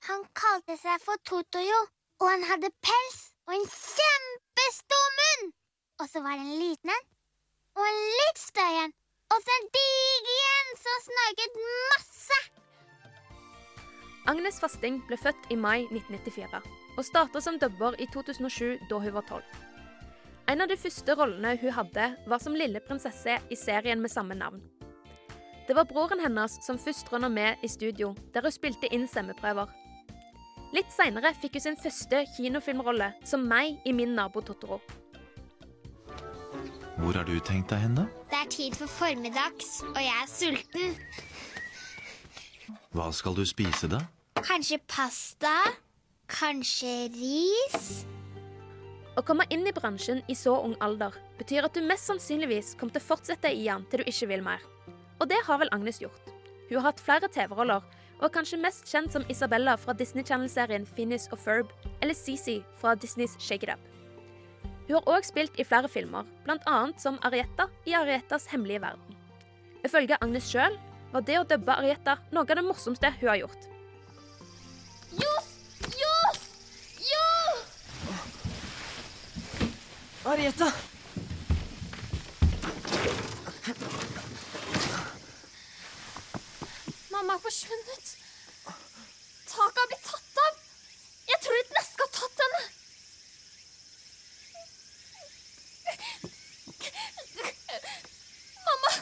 Han 0.09 0.25
kalte 0.37 0.77
seg 0.77 1.01
for 1.01 1.17
Totoro, 1.25 1.81
og 2.21 2.27
han 2.29 2.45
hadde 2.45 2.71
pels 2.85 3.21
og 3.49 3.55
en 3.57 3.67
kjempestor 3.71 5.07
munn! 5.19 5.53
Og 6.03 6.11
så 6.11 6.21
var 6.25 6.37
det 6.37 6.45
en 6.45 6.61
liten 6.61 6.93
en, 6.93 7.07
og 7.79 7.85
en 7.89 8.01
litt 8.21 8.41
større 8.43 8.85
en, 8.85 8.95
og 9.33 9.41
så 9.41 9.57
en 9.59 9.69
diger 9.79 10.45
en 10.51 10.73
som 10.85 11.03
snakket 11.09 11.61
masse! 11.65 12.41
Agnes 14.29 14.61
Fasting 14.61 15.03
ble 15.09 15.17
født 15.21 15.53
i 15.53 15.57
mai 15.57 15.85
1994 15.91 16.84
og 16.97 17.05
starta 17.07 17.41
som 17.43 17.59
dubber 17.59 17.97
i 18.01 18.07
2007 18.13 18.87
da 18.91 18.99
hun 19.03 19.15
var 19.15 19.27
tolv. 19.29 19.63
En 20.49 20.61
av 20.61 20.69
de 20.69 20.77
første 20.77 21.15
rollene 21.17 21.55
hun 21.61 21.73
hadde, 21.73 22.09
var 22.29 22.43
som 22.43 22.57
lille 22.57 22.81
prinsesse 22.85 23.39
i 23.51 23.57
serien 23.57 24.01
med 24.03 24.13
samme 24.13 24.37
navn. 24.37 24.61
Det 25.65 25.73
var 25.77 25.89
broren 25.89 26.21
hennes 26.21 26.59
som 26.67 26.77
først 26.79 27.09
rønna 27.13 27.31
med 27.33 27.63
i 27.65 27.69
studio, 27.73 28.13
der 28.35 28.45
hun 28.45 28.53
spilte 28.53 28.91
inn 28.93 29.07
stemmeprøver. 29.09 29.71
Litt 30.75 30.91
seinere 30.93 31.33
fikk 31.39 31.57
hun 31.57 31.65
sin 31.65 31.79
første 31.81 32.25
kinofilmrolle 32.35 33.13
som 33.25 33.47
meg 33.49 33.79
i 33.87 33.95
Min 33.97 34.13
nabo 34.19 34.43
Totoro. 34.45 34.81
Hvor 36.99 37.17
har 37.17 37.25
du 37.25 37.39
tenkt 37.41 37.73
deg 37.73 37.81
hen, 37.87 37.97
da? 37.99 38.05
Det 38.31 38.39
er 38.39 38.51
tid 38.53 38.77
for 38.79 38.91
formiddags, 38.91 39.81
og 39.95 39.99
jeg 40.03 40.15
er 40.15 40.29
sulten. 40.31 40.95
Hva 42.95 43.09
skal 43.17 43.35
du 43.35 43.43
spise, 43.49 43.89
da? 43.91 44.05
Kanskje 44.45 44.79
pasta? 44.87 45.55
Kanskje 46.31 47.11
ris? 47.13 48.07
Å 49.15 49.23
komme 49.23 49.45
inn 49.53 49.67
i 49.69 49.73
bransjen 49.77 50.23
i 50.27 50.35
så 50.35 50.55
ung 50.57 50.73
alder 50.83 51.13
betyr 51.39 51.67
at 51.67 51.75
du 51.77 51.85
mest 51.85 52.09
sannsynligvis 52.09 52.73
kommer 52.81 52.95
til 52.95 53.03
å 53.05 53.09
fortsette 53.11 53.51
i 53.53 53.67
den 53.67 53.85
til 53.91 54.01
du 54.01 54.09
ikke 54.09 54.31
vil 54.31 54.45
mer. 54.47 54.63
Og 55.21 55.29
det 55.29 55.43
har 55.45 55.61
vel 55.61 55.71
Agnes 55.77 56.01
gjort. 56.01 56.33
Hun 56.71 56.79
har 56.79 56.87
hatt 56.89 57.03
flere 57.05 57.29
TV-roller, 57.29 57.85
og 58.19 58.25
er 58.25 58.33
kanskje 58.39 58.61
mest 58.63 58.89
kjent 58.89 59.13
som 59.13 59.27
Isabella 59.29 59.77
fra 59.77 59.93
Disney 59.93 60.25
Channel-serien 60.25 60.87
Finnis 60.97 61.29
og 61.31 61.43
Ferb, 61.45 61.75
eller 62.01 62.17
Cece 62.17 62.63
fra 62.81 62.97
Disneys 62.97 63.37
Shake 63.39 63.69
It 63.69 63.75
Up. 63.77 63.85
Hun 64.89 64.97
har 64.97 65.13
òg 65.19 65.29
spilt 65.29 65.61
i 65.61 65.69
flere 65.69 65.93
filmer, 65.93 66.25
bl.a. 66.49 66.79
som 66.97 67.21
Arietta 67.21 67.69
i 67.85 67.93
Ariettas 68.01 68.49
hemmelige 68.49 68.81
verden. 68.87 69.21
Ifølge 69.85 70.19
Agnes 70.25 70.49
sjøl 70.49 70.81
var 71.13 71.29
det 71.29 71.39
å 71.39 71.47
dubbe 71.53 71.77
Arietta 71.77 72.17
noe 72.33 72.49
av 72.49 72.57
det 72.57 72.65
morsomste 72.65 73.13
hun 73.21 73.29
har 73.29 73.43
gjort. 73.45 73.74
Arietta! 80.25 80.73
Mamma 87.13 87.35
er 87.35 87.43
forsvunnet. 87.45 88.13
Taket 89.51 89.83
har 89.83 89.91
blitt 89.91 90.09
tatt 90.09 90.41
av. 90.47 90.63
Jeg 91.29 91.43
tror 91.45 91.59
et 91.59 91.77
neske 91.77 92.07
har 92.07 92.13
tatt 92.17 92.43
henne. 92.47 92.63
Mamma! 98.65 98.97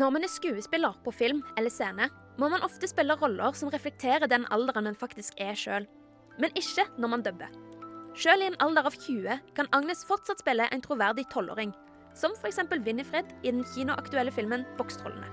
Når 0.00 0.16
man 0.16 0.24
er 0.24 0.32
skuespiller 0.32 0.96
på 1.04 1.12
film 1.12 1.44
eller 1.60 1.76
scene, 1.76 2.08
må 2.40 2.48
man 2.48 2.64
ofte 2.64 2.88
spille 2.88 3.20
roller 3.20 3.52
som 3.52 3.68
reflekterer 3.68 4.32
den 4.32 4.48
alderen 4.48 4.88
man 4.88 4.96
faktisk 4.96 5.36
er 5.36 5.52
sjøl. 5.52 5.84
Men 6.40 6.54
ikke 6.56 6.86
når 6.96 7.12
man 7.12 7.24
dubber. 7.26 7.52
Sjøl 8.16 8.42
i 8.42 8.48
en 8.50 8.58
alder 8.64 8.88
av 8.88 8.96
20 8.96 9.52
kan 9.56 9.68
Agnes 9.76 10.02
fortsatt 10.08 10.42
spille 10.42 10.66
en 10.72 10.82
troverdig 10.82 11.26
tolvåring, 11.32 11.74
som 12.16 12.34
f.eks. 12.34 12.58
Winifred 12.84 13.28
i 13.44 13.52
den 13.52 13.62
kinoaktuelle 13.74 14.32
filmen 14.34 14.66
Bokstrollene. 14.80 15.28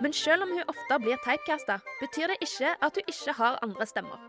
Men 0.00 0.12
selv 0.12 0.44
om 0.44 0.52
hun 0.52 0.64
ofte 0.68 0.98
blir 1.00 1.20
typecasta, 1.24 1.78
betyr 2.00 2.32
det 2.32 2.40
ikke 2.44 2.74
at 2.84 2.98
hun 2.98 3.12
ikke 3.12 3.36
har 3.38 3.60
andre 3.64 3.86
stemmer. 3.88 4.20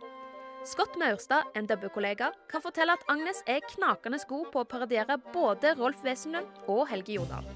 Scott 0.68 0.96
Maurstad, 1.00 1.48
en 1.56 1.68
dubbekollega, 1.68 2.32
kan 2.52 2.64
fortelle 2.64 2.96
at 2.96 3.04
Agnes 3.12 3.40
er 3.48 3.64
knakende 3.76 4.20
god 4.28 4.50
på 4.52 4.64
å 4.64 4.68
parodiere 4.68 5.20
både 5.32 5.76
Rolf 5.80 6.04
Wesenlund 6.04 6.68
og 6.68 6.88
Helge 6.92 7.16
Jordal. 7.16 7.48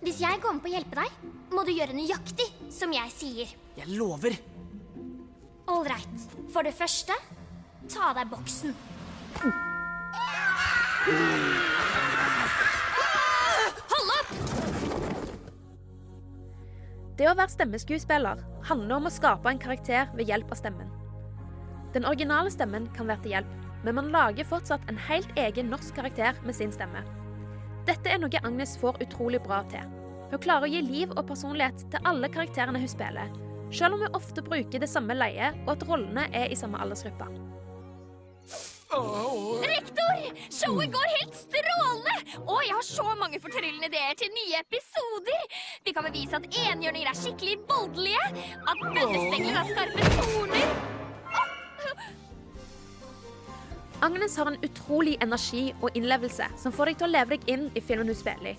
Hvis 0.00 0.22
jeg 0.22 0.40
kommer 0.42 0.62
på 0.64 0.70
å 0.70 0.74
hjelpe 0.74 0.98
deg, 0.98 1.28
må 1.54 1.62
du 1.66 1.74
gjøre 1.74 1.94
nøyaktig 1.94 2.48
som 2.72 2.94
jeg 2.94 3.14
sier. 3.14 3.52
Jeg 3.78 3.94
lover. 3.94 4.38
Ålreit. 5.70 6.22
For 6.50 6.66
det 6.66 6.74
første, 6.74 7.14
ta 7.88 8.10
av 8.10 8.18
deg 8.18 8.30
boksen. 8.32 8.74
Hold 13.90 14.10
opp! 14.16 14.32
Det 17.20 17.28
å 17.28 17.36
være 17.36 17.52
stemmeskuespiller 17.52 18.42
handler 18.66 18.96
om 18.96 19.06
å 19.06 19.12
skape 19.14 19.50
en 19.50 19.60
karakter 19.62 20.10
ved 20.16 20.30
hjelp 20.32 20.50
av 20.50 20.58
stemmen. 20.60 20.90
Den 21.94 22.06
originale 22.08 22.50
stemmen 22.54 22.88
kan 22.96 23.08
være 23.10 23.22
til 23.24 23.34
hjelp, 23.36 23.54
men 23.84 23.96
man 23.96 24.10
lager 24.14 24.48
fortsatt 24.48 24.84
en 24.90 24.98
helt 25.08 25.30
egen 25.40 25.70
norsk 25.72 25.94
karakter 25.96 26.38
med 26.46 26.56
sin 26.56 26.72
stemme. 26.74 27.02
Dette 27.88 28.10
er 28.10 28.20
noe 28.22 28.42
Agnes 28.44 28.76
får 28.80 29.00
utrolig 29.04 29.40
bra 29.46 29.62
til. 29.70 29.86
Hun 30.30 30.42
klarer 30.42 30.68
å 30.68 30.70
gi 30.70 30.82
liv 30.86 31.14
og 31.16 31.26
personlighet 31.30 31.86
til 31.90 32.06
alle 32.06 32.30
karakterene 32.30 32.78
hun 32.78 32.90
spiller, 32.90 33.32
selv 33.70 33.94
om 33.96 34.02
vi 34.02 34.10
ofte 34.18 34.42
bruker 34.42 34.82
det 34.82 34.90
samme 34.90 35.14
leiet 35.16 35.56
og 35.66 35.74
at 35.76 35.86
rollene 35.88 36.26
er 36.34 36.50
i 36.50 36.58
samme 36.58 36.80
aldersgruppe. 36.82 37.28
Rektor! 38.90 40.16
Showet 40.50 40.90
går 40.92 41.10
helt 41.16 41.36
strålende! 41.38 42.16
Og 42.40 42.58
jeg 42.66 42.74
har 42.74 42.82
så 42.82 43.06
mange 43.20 43.38
fortryllende 43.40 43.86
ideer 43.86 44.16
til 44.18 44.32
nye 44.34 44.58
episoder. 44.64 45.44
Vi 45.86 45.94
kan 45.94 46.06
bevise 46.08 46.36
at 46.36 46.48
enhjørninger 46.50 47.10
er 47.12 47.20
skikkelig 47.20 47.56
voldelige, 47.70 48.24
at 48.72 48.82
bønnestengler 48.82 49.60
har 49.60 49.70
skarpe 49.70 50.10
torner. 50.16 50.66
Agnes 54.02 54.36
har 54.36 54.48
en 54.48 54.60
utrolig 54.64 55.18
energi 55.22 55.74
og 55.82 55.94
innlevelse 55.94 56.46
som 56.58 56.72
får 56.72 56.90
deg 56.90 57.00
til 57.00 57.10
å 57.10 57.14
leve 57.14 57.36
deg 57.36 57.50
inn 57.52 57.66
i 57.76 57.82
filmen 57.84 58.08
hun 58.10 58.18
spiller 58.18 58.54
i. 58.54 58.58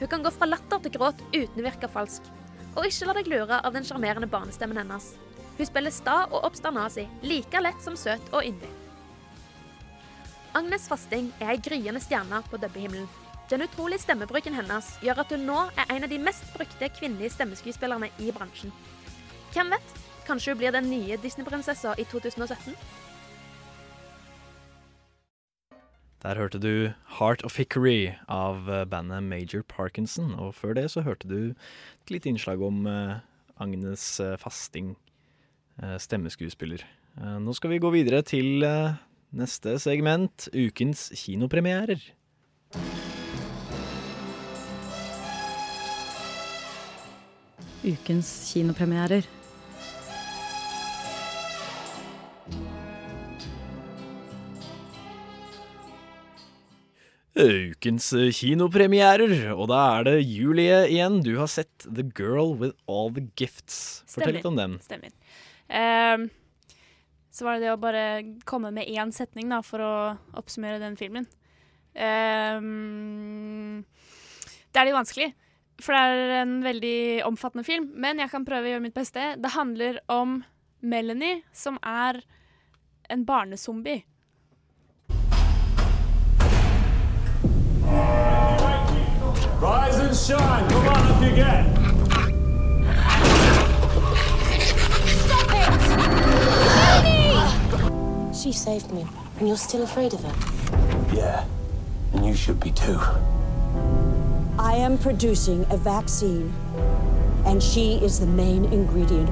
Hun 0.00 0.10
kan 0.10 0.24
gå 0.24 0.32
fra 0.34 0.48
latter 0.50 0.82
til 0.82 0.96
gråt 0.98 1.20
uten 1.32 1.60
å 1.62 1.66
virke 1.70 1.88
falsk. 1.88 2.26
Og 2.74 2.86
ikke 2.88 3.06
la 3.08 3.14
deg 3.18 3.28
lure 3.30 3.60
av 3.60 3.74
den 3.74 3.86
sjarmerende 3.86 4.28
barnestemmen 4.30 4.80
hennes. 4.82 5.12
Hun 5.58 5.68
spiller 5.68 5.94
sta 5.94 6.24
og 6.30 6.42
oppstandasig, 6.48 7.06
like 7.22 7.60
lett 7.62 7.82
som 7.82 7.96
søt 7.98 8.32
og 8.32 8.42
yndig. 8.42 8.70
Agnes 10.54 10.88
Fasting 10.90 11.32
er 11.42 11.52
ei 11.54 11.60
gryende 11.62 12.02
stjerne 12.02 12.40
på 12.50 12.58
dubbehimmelen. 12.62 13.06
Den 13.50 13.62
utrolige 13.66 14.02
stemmebruken 14.02 14.54
hennes 14.56 14.94
gjør 15.04 15.20
at 15.22 15.32
hun 15.34 15.46
nå 15.46 15.60
er 15.76 15.90
en 15.92 16.06
av 16.06 16.10
de 16.10 16.18
mest 16.18 16.46
brukte 16.54 16.88
kvinnelige 16.96 17.34
stemmeskuespillerne 17.34 18.08
i 18.18 18.30
bransjen. 18.34 18.72
Hvem 19.52 19.74
vet? 19.74 19.96
Kanskje 20.26 20.54
hun 20.54 20.62
blir 20.62 20.72
den 20.72 20.88
nye 20.90 21.18
Disney-prinsessa 21.20 21.92
i 22.00 22.06
2017? 22.08 22.72
Der 26.24 26.38
hørte 26.40 26.56
du 26.56 26.88
Heart 27.18 27.42
of 27.44 27.58
Hickory 27.60 28.14
av 28.32 28.64
eh, 28.72 28.86
bandet 28.88 29.26
Major 29.28 29.60
Parkinson. 29.60 30.32
Og 30.40 30.54
før 30.56 30.72
det 30.78 30.86
så 30.94 31.02
hørte 31.04 31.28
du 31.28 31.52
et 31.52 32.12
lite 32.14 32.30
innslag 32.30 32.62
om 32.64 32.86
eh, 32.88 33.18
Agnes 33.60 34.06
eh, 34.24 34.38
Fasting, 34.40 34.94
stemmeskuespiller. 35.98 36.84
Nå 37.42 37.50
skal 37.58 37.72
vi 37.72 37.80
gå 37.82 37.90
videre 37.90 38.20
til 38.22 38.62
neste 39.34 39.72
segment, 39.82 40.46
ukens 40.54 41.08
kinopremierer. 41.18 41.98
Ukens 47.82 48.30
kinopremierer. 48.52 49.26
Ukens 57.34 58.12
eh, 58.14 58.30
kinopremierer, 58.30 59.32
og 59.56 59.66
da 59.72 59.80
er 59.96 60.06
det 60.06 60.14
Julie 60.22 60.84
igjen. 60.86 61.18
Du 61.26 61.32
har 61.40 61.50
sett 61.50 61.82
The 61.82 62.04
Girl 62.14 62.54
With 62.60 62.76
All 62.86 63.10
The 63.16 63.24
Gifts. 63.34 64.04
Fortell 64.06 64.36
litt 64.38 64.46
om 64.46 64.58
den. 64.58 64.76
Stemmer. 64.84 65.10
Ehm, 65.66 66.28
så 67.34 67.48
var 67.48 67.58
det 67.58 67.66
det 67.66 67.72
å 67.74 67.80
bare 67.82 68.04
komme 68.46 68.70
med 68.76 68.86
én 68.86 69.10
setning 69.14 69.50
da, 69.50 69.58
for 69.66 69.82
å 69.82 69.94
oppsummere 70.38 70.78
den 70.78 70.94
filmen. 71.00 71.26
Ehm, 71.98 73.82
det 74.70 74.78
er 74.78 74.86
litt 74.86 75.00
vanskelig. 75.00 75.32
For 75.82 75.90
det 75.90 76.06
er 76.06 76.36
en 76.44 76.56
veldig 76.62 76.96
omfattende 77.26 77.66
film, 77.66 77.90
men 77.98 78.22
jeg 78.22 78.30
kan 78.30 78.46
prøve 78.46 78.68
å 78.68 78.76
gjøre 78.76 78.86
mitt 78.86 78.94
beste. 78.94 79.32
Det 79.42 79.56
handler 79.56 79.98
om 80.06 80.44
Melanie, 80.86 81.42
som 81.50 81.82
er 81.82 82.22
en 83.10 83.26
barnezombie. 83.26 84.04
Rise 89.60 89.98
and 89.98 90.16
shine. 90.16 90.68
Come 90.68 90.88
on 90.88 91.06
up 91.06 91.22
you 91.22 91.30
get. 91.34 91.64
She 98.34 98.52
saved 98.52 98.90
me, 98.92 99.06
and 99.38 99.48
you're 99.48 99.56
still 99.56 99.82
afraid 99.82 100.12
of 100.12 100.22
her. 100.22 100.34
Yeah, 101.14 101.44
and 102.12 102.26
you 102.26 102.34
should 102.34 102.60
be 102.60 102.72
too. 102.72 103.00
I 104.58 104.74
am 104.74 104.98
producing 104.98 105.64
a 105.70 105.76
vaccine, 105.76 106.52
and 107.46 107.62
she 107.62 107.96
is 107.96 108.20
the 108.20 108.26
main 108.26 108.66
ingredient. 108.66 109.30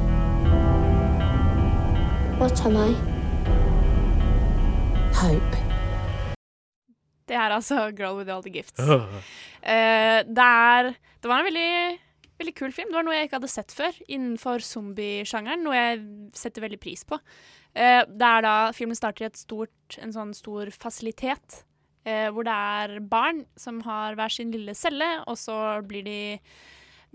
What 2.39 2.65
am 2.65 2.77
I? 2.77 2.95
Hope. 5.15 5.72
Det 7.33 7.41
er 7.41 7.57
altså 7.57 7.87
'Girl 7.97 8.21
with 8.21 8.33
All 8.33 8.45
the 8.45 8.53
Gifts'. 8.53 8.77
Uh, 8.83 10.21
det, 10.29 10.45
er, 10.45 10.93
det 10.93 11.31
var 11.31 11.41
en 11.41 11.49
veldig, 11.49 11.99
veldig 12.43 12.55
kul 12.59 12.73
film. 12.77 12.93
Det 12.93 12.99
var 12.99 13.09
noe 13.09 13.17
jeg 13.17 13.31
ikke 13.31 13.41
hadde 13.41 13.53
sett 13.55 13.73
før 13.77 13.97
innenfor 14.05 14.65
zombiesjangeren, 14.67 15.65
noe 15.65 15.79
jeg 15.79 16.03
setter 16.37 16.67
veldig 16.67 16.81
pris 16.83 17.07
på. 17.09 17.17
Uh, 17.73 18.03
det 18.05 18.29
er 18.29 18.45
da 18.45 18.57
filmen 18.77 18.99
starter 18.99 19.25
i 19.25 19.31
et 19.31 19.41
stort, 19.41 19.97
en 20.03 20.13
sånn 20.13 20.37
stor 20.37 20.69
fasilitet, 20.77 21.63
eh, 22.05 22.29
hvor 22.35 22.45
det 22.47 22.53
er 22.53 23.01
barn 23.01 23.45
som 23.57 23.81
har 23.87 24.19
hver 24.19 24.33
sin 24.33 24.53
lille 24.53 24.75
celle, 24.77 25.09
og 25.31 25.39
så 25.41 25.57
blir 25.87 26.05
de 26.07 26.21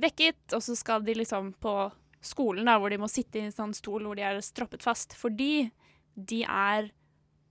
vekket, 0.01 0.39
og 0.55 0.63
så 0.63 0.75
skal 0.77 1.05
de 1.05 1.17
liksom 1.17 1.53
på 1.61 1.75
skolen, 2.23 2.65
da, 2.67 2.77
hvor 2.79 2.89
de 2.93 2.99
må 3.01 3.09
sitte 3.11 3.39
i 3.39 3.45
en 3.45 3.53
sånn 3.53 3.75
stol 3.77 4.05
hvor 4.07 4.17
de 4.17 4.25
er 4.25 4.39
stroppet 4.45 4.85
fast, 4.85 5.13
fordi 5.17 5.69
de 6.17 6.41
er 6.47 6.89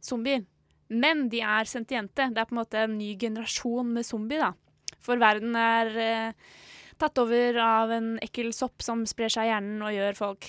zombier. 0.02 0.44
Men 0.88 1.26
de 1.32 1.40
er 1.42 1.68
sentiente. 1.68 2.28
Det 2.30 2.42
er 2.42 2.48
på 2.48 2.54
en 2.54 2.62
måte 2.62 2.84
en 2.84 2.98
ny 2.98 3.14
generasjon 3.18 3.90
med 3.96 4.06
zombie, 4.06 4.38
da. 4.42 4.52
For 5.02 5.18
verden 5.22 5.56
er 5.58 5.90
eh, 6.02 6.52
tatt 6.98 7.18
over 7.22 7.58
av 7.62 7.92
en 7.94 8.14
ekkel 8.24 8.52
sopp 8.54 8.84
som 8.84 9.04
sprer 9.08 9.32
seg 9.32 9.48
i 9.48 9.52
hjernen 9.52 9.82
og 9.84 9.94
gjør 9.94 10.18
folk 10.18 10.48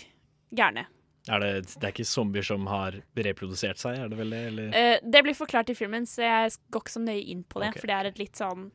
gærne. 0.56 0.88
Er 1.28 1.44
det, 1.44 1.50
det 1.76 1.84
er 1.84 1.92
ikke 1.92 2.08
zombier 2.08 2.46
som 2.48 2.70
har 2.72 2.96
reprodusert 3.20 3.82
seg, 3.82 3.98
er 4.00 4.12
det 4.12 4.20
vel 4.20 4.32
det? 4.32 4.44
Eller? 4.52 4.70
Eh, 4.72 5.00
det 5.04 5.24
blir 5.26 5.36
forklart 5.36 5.74
i 5.74 5.76
filmen, 5.76 6.08
så 6.08 6.24
jeg 6.24 6.56
går 6.72 6.86
ikke 6.86 6.96
så 6.96 7.04
nøye 7.04 7.26
inn 7.34 7.44
på 7.44 7.60
det. 7.64 7.74
Okay. 7.74 7.84
For 7.84 7.92
det 7.92 7.98
er 7.98 8.10
et 8.12 8.22
litt 8.22 8.40
sånn 8.40 8.70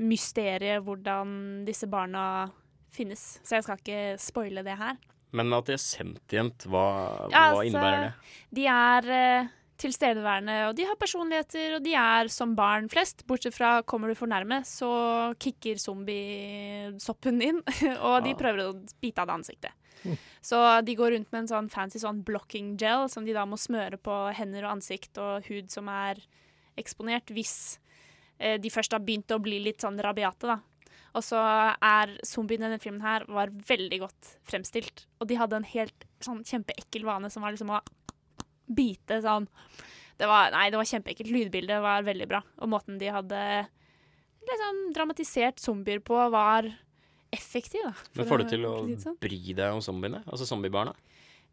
mysterie 0.00 0.78
hvordan 0.80 1.34
disse 1.66 1.90
barna 1.92 2.24
finnes. 2.94 3.36
Så 3.44 3.58
jeg 3.58 3.66
skal 3.66 3.82
ikke 3.82 4.02
spoile 4.22 4.64
det 4.64 4.78
her. 4.80 4.96
Men 5.36 5.52
at 5.54 5.68
de 5.68 5.76
er 5.76 5.82
sentient, 5.82 6.64
hva, 6.66 6.86
Ja, 7.30 7.50
hva 7.52 7.60
altså, 7.62 7.84
det? 7.84 8.38
De 8.56 8.64
er 8.72 9.10
eh, 9.14 9.50
tilstedeværende, 9.80 10.56
og 10.68 10.76
de 10.78 10.84
har 10.88 10.98
personligheter, 11.00 11.76
og 11.78 11.84
de 11.84 11.94
er 11.96 12.28
som 12.32 12.52
barn 12.58 12.88
flest. 12.92 13.24
Bortsett 13.28 13.56
fra 13.56 13.78
kommer 13.88 14.12
du 14.12 14.16
for 14.18 14.30
nærme, 14.30 14.60
så 14.68 14.90
kicker 15.40 15.80
zombiesoppen 15.80 17.40
inn, 17.44 17.60
og 18.06 18.22
de 18.24 18.34
Ah. 18.34 18.38
prøver 18.38 18.64
å 18.66 18.74
bite 19.00 19.22
av 19.22 19.30
det 19.30 19.36
ansiktet. 19.40 19.72
Mm. 20.04 20.16
Så 20.40 20.58
de 20.84 20.94
går 20.96 21.12
rundt 21.12 21.32
med 21.32 21.42
en 21.42 21.50
sånn 21.50 21.70
fancy 21.72 22.00
sånn 22.00 22.22
blocking 22.24 22.76
gel 22.80 23.08
som 23.12 23.26
de 23.26 23.34
da 23.36 23.44
må 23.44 23.58
smøre 23.60 23.98
på 24.00 24.14
hender 24.36 24.64
og 24.64 24.78
ansikt 24.78 25.18
og 25.20 25.44
hud 25.50 25.68
som 25.72 25.88
er 25.92 26.22
eksponert, 26.80 27.28
hvis 27.36 27.78
eh, 28.38 28.56
de 28.56 28.70
først 28.72 28.92
har 28.96 29.02
begynt 29.04 29.32
å 29.36 29.40
bli 29.42 29.58
litt 29.60 29.84
sånn 29.84 30.00
rabiate, 30.00 30.48
da. 30.48 30.60
Og 31.10 31.24
så 31.26 31.36
er 31.42 32.12
zombiene 32.22 32.68
i 32.68 32.68
denne 32.68 32.80
filmen 32.80 33.02
her 33.02 33.24
var 33.26 33.50
veldig 33.50 33.98
godt 34.04 34.28
fremstilt. 34.46 35.08
Og 35.18 35.26
de 35.26 35.34
hadde 35.40 35.58
en 35.58 35.66
helt 35.72 36.06
sånn 36.22 36.44
kjempeekkel 36.46 37.02
vane 37.04 37.28
som 37.34 37.42
var 37.42 37.50
liksom 37.50 37.72
å 37.74 37.80
bite 38.76 39.20
sånn. 39.24 39.48
Det 40.20 40.28
var, 40.28 40.52
nei, 40.52 40.68
det 40.72 40.78
var 40.80 40.88
kjempeekkelt. 40.88 41.32
Lydbildet 41.32 41.80
var 41.82 42.04
veldig 42.04 42.28
bra. 42.28 42.42
Og 42.60 42.70
måten 42.72 42.98
de 43.00 43.08
hadde 43.12 43.42
liksom 44.48 44.80
dramatisert 44.96 45.60
zombier 45.62 46.02
på, 46.04 46.16
var 46.32 46.68
effektiv, 47.32 47.84
da. 47.86 47.94
Men 48.18 48.28
får 48.28 48.42
du 48.42 48.50
til 48.52 48.66
å 48.68 48.74
sånn. 49.00 49.16
bry 49.22 49.40
deg 49.54 49.76
om 49.76 49.80
zombiene? 49.84 50.22
Altså 50.26 50.48
zombiebarna? 50.48 50.92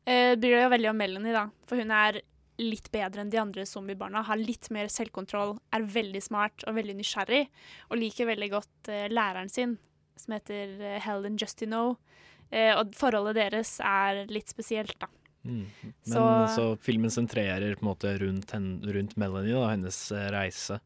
Eh, 0.08 0.34
bryr 0.40 0.58
deg 0.58 0.66
jo 0.66 0.74
veldig 0.74 0.90
om 0.92 1.00
Melanie, 1.00 1.36
da. 1.36 1.46
For 1.70 1.80
hun 1.80 1.94
er 1.96 2.22
litt 2.58 2.90
bedre 2.94 3.22
enn 3.22 3.32
de 3.32 3.40
andre 3.42 3.66
zombiebarna. 3.70 4.24
Har 4.26 4.40
litt 4.40 4.70
mer 4.74 4.90
selvkontroll, 4.92 5.58
er 5.76 5.86
veldig 5.94 6.22
smart 6.26 6.66
og 6.68 6.78
veldig 6.80 6.98
nysgjerrig. 6.98 7.44
Og 7.92 8.02
liker 8.02 8.30
veldig 8.32 8.50
godt 8.56 8.92
eh, 8.94 9.08
læreren 9.14 9.52
sin, 9.54 9.78
som 10.18 10.36
heter 10.38 10.74
eh, 10.82 11.00
Helen 11.04 11.38
Justino. 11.40 11.84
Eh, 12.50 12.74
og 12.74 12.96
forholdet 12.98 13.38
deres 13.38 13.78
er 13.84 14.26
litt 14.32 14.50
spesielt, 14.50 14.98
da. 15.02 15.12
Mm. 15.48 15.66
Men 15.84 16.14
så, 16.14 16.56
Så- 16.56 16.78
filmen 16.84 17.10
sentrerer 17.14 17.76
på 17.78 17.84
en 17.86 17.90
måte 17.90 18.14
rundt, 18.20 18.52
rundt 18.94 19.18
Melanie, 19.18 19.56
og 19.56 19.70
hennes 19.72 20.12
eh, 20.12 20.30
reise, 20.36 20.80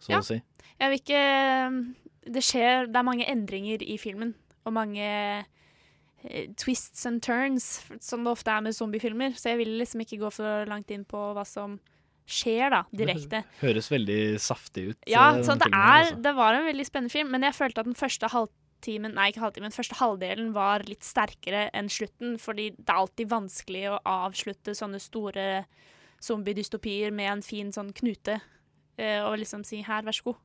så 0.00 0.08
Ja. 0.14 0.18
å 0.20 0.24
si. 0.24 0.40
Jeg 0.80 0.90
vil 0.90 0.98
ikke 1.00 1.94
Det 2.30 2.42
skjer 2.44 2.86
Det 2.86 2.96
er 2.96 3.02
mange 3.02 3.24
endringer 3.26 3.82
i 3.82 3.96
filmen, 3.98 4.34
og 4.66 4.72
mange 4.72 5.00
eh, 5.02 6.46
twists 6.56 7.06
and 7.06 7.22
turns, 7.22 7.82
som 8.00 8.24
det 8.24 8.30
ofte 8.30 8.48
er 8.52 8.60
med 8.60 8.74
zombiefilmer. 8.76 9.32
Så 9.34 9.50
jeg 9.50 9.58
vil 9.58 9.78
liksom 9.80 10.02
ikke 10.04 10.18
gå 10.20 10.30
for 10.32 10.66
langt 10.68 10.90
inn 10.90 11.04
på 11.04 11.16
hva 11.34 11.46
som 11.46 11.78
skjer, 12.30 12.70
da, 12.70 12.82
direkte. 12.94 13.42
Høres 13.60 13.88
veldig 13.90 14.38
saftig 14.38 14.90
ut. 14.90 14.98
Ja, 15.08 15.30
eh, 15.34 15.42
det, 15.42 15.66
er, 15.72 16.04
altså. 16.04 16.22
det 16.22 16.34
var 16.36 16.54
en 16.54 16.66
veldig 16.68 16.86
spennende 16.86 17.10
film, 17.10 17.30
men 17.32 17.42
jeg 17.42 17.56
følte 17.56 17.82
at 17.82 17.88
den 17.88 17.98
første 17.98 18.28
halvtimen 18.80 19.14
Nei, 19.14 19.30
ikke 19.30 19.44
halvtimen, 19.44 19.72
første 19.72 19.98
halvdelen 19.98 20.52
var 20.54 20.82
litt 20.88 21.04
sterkere 21.04 21.68
enn 21.76 21.88
slutten, 21.88 22.38
fordi 22.38 22.70
det 22.76 22.88
er 22.88 23.00
alltid 23.00 23.28
vanskelig 23.28 23.90
å 23.90 24.00
avslutte 24.04 24.74
sånne 24.74 25.00
store 25.00 25.66
zombiedystopier 26.20 27.12
med 27.12 27.30
en 27.30 27.42
fin 27.42 27.70
sånn 27.72 27.92
knute, 27.92 28.40
eh, 28.96 29.20
og 29.22 29.38
liksom 29.38 29.64
si 29.64 29.82
'her, 29.82 30.02
vær 30.02 30.12
så 30.12 30.24
god'. 30.24 30.40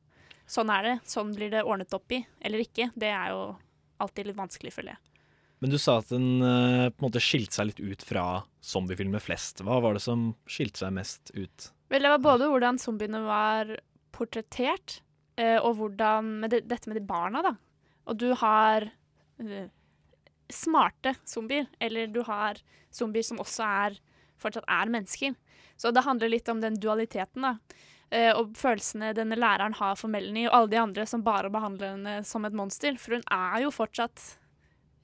Sånn 0.46 0.70
er 0.70 0.82
det. 0.82 1.00
Sånn 1.04 1.34
blir 1.34 1.50
det 1.50 1.64
ordnet 1.64 1.92
opp 1.92 2.10
i, 2.12 2.24
eller 2.40 2.58
ikke. 2.60 2.92
Det 2.94 3.08
er 3.08 3.30
jo 3.30 3.56
alltid 3.98 4.26
litt 4.26 4.36
vanskelig, 4.36 4.72
føler 4.72 4.94
jeg. 4.94 4.98
Men 5.60 5.70
du 5.70 5.78
sa 5.78 5.98
at 5.98 6.08
den 6.08 6.40
eh, 6.40 6.90
på 6.90 7.02
en 7.02 7.10
måte 7.10 7.20
skilte 7.20 7.52
seg 7.52 7.66
litt 7.66 7.80
ut 7.80 8.02
fra 8.02 8.44
zombiefilmer 8.62 9.18
flest. 9.18 9.60
Hva 9.64 9.80
var 9.80 9.94
det 9.94 10.02
som 10.02 10.36
skilte 10.46 10.78
seg 10.78 10.92
mest 10.92 11.30
ut? 11.34 11.72
Vel, 11.88 12.02
det 12.02 12.10
var 12.10 12.18
både 12.18 12.48
hvordan 12.48 12.78
zombiene 12.78 13.24
var 13.24 13.80
portrettert, 14.12 15.00
eh, 15.36 15.58
og 15.58 15.76
hvordan 15.76 16.40
med 16.40 16.50
det, 16.50 16.68
dette 16.68 16.88
med 16.88 16.96
de 16.96 17.06
barna, 17.06 17.42
da. 17.42 17.56
Og 18.06 18.18
du 18.20 18.30
har 18.38 18.88
eh, 19.42 19.68
smarte 20.52 21.16
zombier, 21.26 21.66
eller 21.80 22.06
du 22.06 22.22
har 22.26 22.60
zombier 22.94 23.26
som 23.26 23.42
også 23.42 23.66
er 23.66 23.98
fortsatt 24.40 24.66
er 24.68 24.92
mennesker. 24.92 25.36
Så 25.76 25.92
det 25.92 26.04
handler 26.06 26.32
litt 26.32 26.48
om 26.48 26.60
den 26.62 26.78
dualiteten, 26.80 27.44
da. 27.44 27.82
Eh, 28.14 28.30
og 28.30 28.54
følelsene 28.56 29.10
denne 29.16 29.38
læreren 29.38 29.74
har 29.80 29.96
for 29.98 30.12
Melanie, 30.12 30.46
og 30.48 30.60
alle 30.60 30.72
de 30.72 30.82
andre 30.82 31.06
som 31.10 31.24
bare 31.26 31.50
behandler 31.52 31.96
henne 31.96 32.18
som 32.24 32.46
et 32.46 32.56
monster. 32.56 32.98
For 33.00 33.18
hun 33.18 33.26
er 33.32 33.64
jo 33.64 33.72
fortsatt 33.74 34.36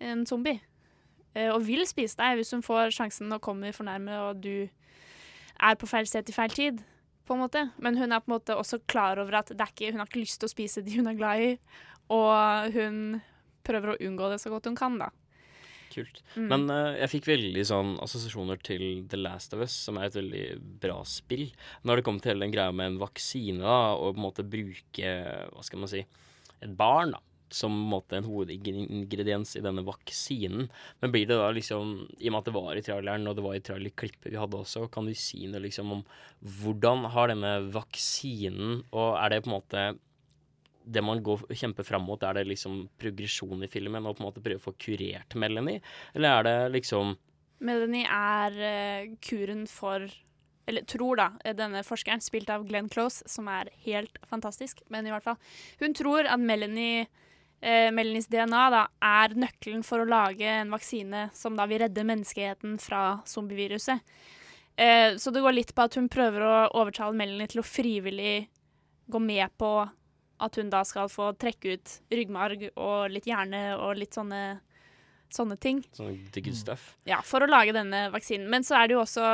en 0.03 0.27
zombie. 0.27 0.61
Eh, 1.35 1.51
og 1.51 1.65
vil 1.67 1.85
spise 1.89 2.19
deg 2.21 2.39
hvis 2.39 2.55
hun 2.55 2.65
får 2.65 2.95
sjansen 2.95 3.33
og 3.35 3.43
kommer 3.43 3.75
for 3.75 3.89
nærme, 3.89 4.21
og 4.29 4.43
du 4.45 4.69
er 5.63 5.79
på 5.79 5.89
feil 5.91 6.09
sted 6.09 6.27
til 6.29 6.37
feil 6.37 6.55
tid, 6.55 6.83
på 7.27 7.37
en 7.37 7.43
måte. 7.45 7.65
Men 7.83 7.99
hun 8.01 8.13
er 8.13 8.23
på 8.23 8.31
en 8.31 8.37
måte 8.37 8.59
også 8.59 8.83
klar 8.91 9.21
over 9.23 9.41
at 9.41 9.53
det 9.55 9.69
ikke, 9.73 9.93
hun 9.93 10.03
har 10.03 10.11
ikke 10.11 10.23
lyst 10.25 10.41
til 10.43 10.51
å 10.51 10.53
spise 10.53 10.85
de 10.85 10.99
hun 10.99 11.11
er 11.11 11.19
glad 11.19 11.43
i, 11.43 11.51
og 12.13 12.77
hun 12.77 13.03
prøver 13.67 13.93
å 13.93 13.99
unngå 14.03 14.31
det 14.33 14.41
så 14.43 14.53
godt 14.53 14.69
hun 14.71 14.79
kan, 14.79 14.99
da. 15.01 15.11
Kult. 15.93 16.23
Mm. 16.35 16.47
Men 16.49 16.63
uh, 16.73 16.95
jeg 16.97 17.11
fikk 17.13 17.29
veldig 17.29 17.65
sånn 17.69 17.91
assosiasjoner 18.03 18.61
til 18.65 18.85
The 19.13 19.21
Last 19.21 19.53
of 19.57 19.65
Us, 19.65 19.75
som 19.87 19.99
er 20.01 20.09
et 20.09 20.17
veldig 20.17 20.45
bra 20.83 21.03
spill. 21.09 21.51
Når 21.85 22.01
det 22.01 22.07
kom 22.07 22.21
til 22.23 22.33
hele 22.33 22.47
den 22.47 22.55
greia 22.55 22.73
med 22.75 22.95
en 22.95 23.03
vaksine, 23.03 23.61
da, 23.61 23.93
og 23.99 24.15
på 24.15 24.23
en 24.23 24.27
måte 24.27 24.47
bruke, 24.47 25.13
hva 25.53 25.67
skal 25.67 25.85
man 25.85 25.93
si, 25.93 26.05
et 26.63 26.75
barn, 26.79 27.13
da. 27.17 27.21
Som 27.53 27.75
en 27.77 27.91
måte 27.93 28.17
en 28.19 28.29
hovedingrediens 28.29 29.57
i 29.59 29.65
denne 29.65 29.85
vaksinen. 29.87 30.71
Men 31.01 31.13
blir 31.15 31.27
det 31.29 31.37
da 31.41 31.51
liksom 31.53 31.99
I 32.19 32.31
og 32.31 32.33
med 32.33 32.39
at 32.41 32.49
det 32.49 32.57
var 32.57 32.79
i 32.79 32.85
traileren, 32.87 33.29
og 33.29 33.37
det 33.37 33.45
var 33.45 33.59
i 33.59 33.65
trailerklippet 33.65 34.33
vi 34.33 34.41
hadde 34.41 34.63
også, 34.63 34.87
kan 34.93 35.09
du 35.09 35.15
si 35.19 35.45
noe 35.51 35.63
liksom 35.65 35.93
om 35.99 36.07
hvordan 36.63 37.07
har 37.13 37.31
denne 37.31 37.53
vaksinen 37.75 38.83
Og 38.91 39.19
er 39.19 39.35
det 39.35 39.45
på 39.45 39.53
en 39.53 39.57
måte 39.59 39.85
det 40.83 41.03
man 41.05 41.21
går 41.23 41.45
kjemper 41.55 41.87
fram 41.87 42.03
mot, 42.09 42.23
er 42.27 42.41
det 42.41 42.49
liksom 42.49 42.89
progresjon 42.99 43.63
i 43.63 43.71
filmen 43.71 44.07
og 44.07 44.17
på 44.17 44.25
en 44.25 44.29
måte 44.29 44.43
prøve 44.43 44.59
å 44.59 44.65
få 44.65 44.75
kurert 44.83 45.37
Melanie? 45.39 45.83
Eller 46.15 46.41
er 46.41 46.49
det 46.49 46.57
liksom 46.79 47.15
Melanie 47.63 48.09
er 48.11 48.59
eh, 48.59 49.11
kuren 49.23 49.67
for 49.71 50.09
Eller 50.67 50.85
tror, 50.87 51.19
da, 51.19 51.29
eh, 51.45 51.55
denne 51.59 51.83
forskeren, 51.83 52.23
spilt 52.23 52.51
av 52.51 52.67
Glenn 52.69 52.89
Close, 52.91 53.27
som 53.27 53.49
er 53.51 53.71
helt 53.83 54.19
fantastisk, 54.31 54.79
men 54.95 55.07
i 55.07 55.11
hvert 55.11 55.25
fall. 55.27 55.39
Hun 55.81 55.95
tror 55.99 56.29
at 56.31 56.39
Melanie 56.39 57.09
eh, 57.63 57.89
Melanies 57.95 58.29
DNA 58.31 58.63
da, 58.75 58.83
er 59.07 59.37
nøkkelen 59.39 59.85
for 59.87 60.03
å 60.03 60.09
lage 60.09 60.47
en 60.51 60.75
vaksine 60.75 61.29
som 61.37 61.57
da 61.59 61.67
vil 61.71 61.83
redde 61.85 62.05
menneskeheten 62.07 62.77
fra 62.83 63.23
zombieviruset. 63.29 64.03
Eh, 64.77 65.17
så 65.17 65.31
det 65.31 65.43
går 65.45 65.57
litt 65.57 65.75
på 65.77 65.85
at 65.87 65.97
hun 65.99 66.11
prøver 66.13 66.45
å 66.47 66.55
overtale 66.83 67.17
Melanie 67.17 67.51
til 67.53 67.63
å 67.63 67.67
frivillig 67.67 68.49
gå 69.13 69.21
med 69.21 69.53
på 69.61 69.73
at 70.43 70.59
hun 70.59 70.71
da 70.73 70.83
skal 70.87 71.11
få 71.13 71.33
trekke 71.39 71.77
ut 71.77 71.97
ryggmarg 72.11 72.69
og 72.73 73.13
litt 73.13 73.29
hjerne 73.31 73.63
og 73.77 73.95
litt 74.01 74.17
sånne, 74.17 74.43
sånne 75.33 75.59
ting. 75.61 75.83
Sånn 75.95 76.17
the 76.35 76.43
good 76.43 76.59
stuff. 76.59 76.95
Ja, 77.09 77.21
for 77.27 77.45
å 77.45 77.51
lage 77.51 77.75
denne 77.77 78.09
vaksinen. 78.15 78.49
Men 78.51 78.67
så 78.67 78.81
er 78.81 78.89
det 78.89 78.97
jo 78.97 79.05
også 79.05 79.29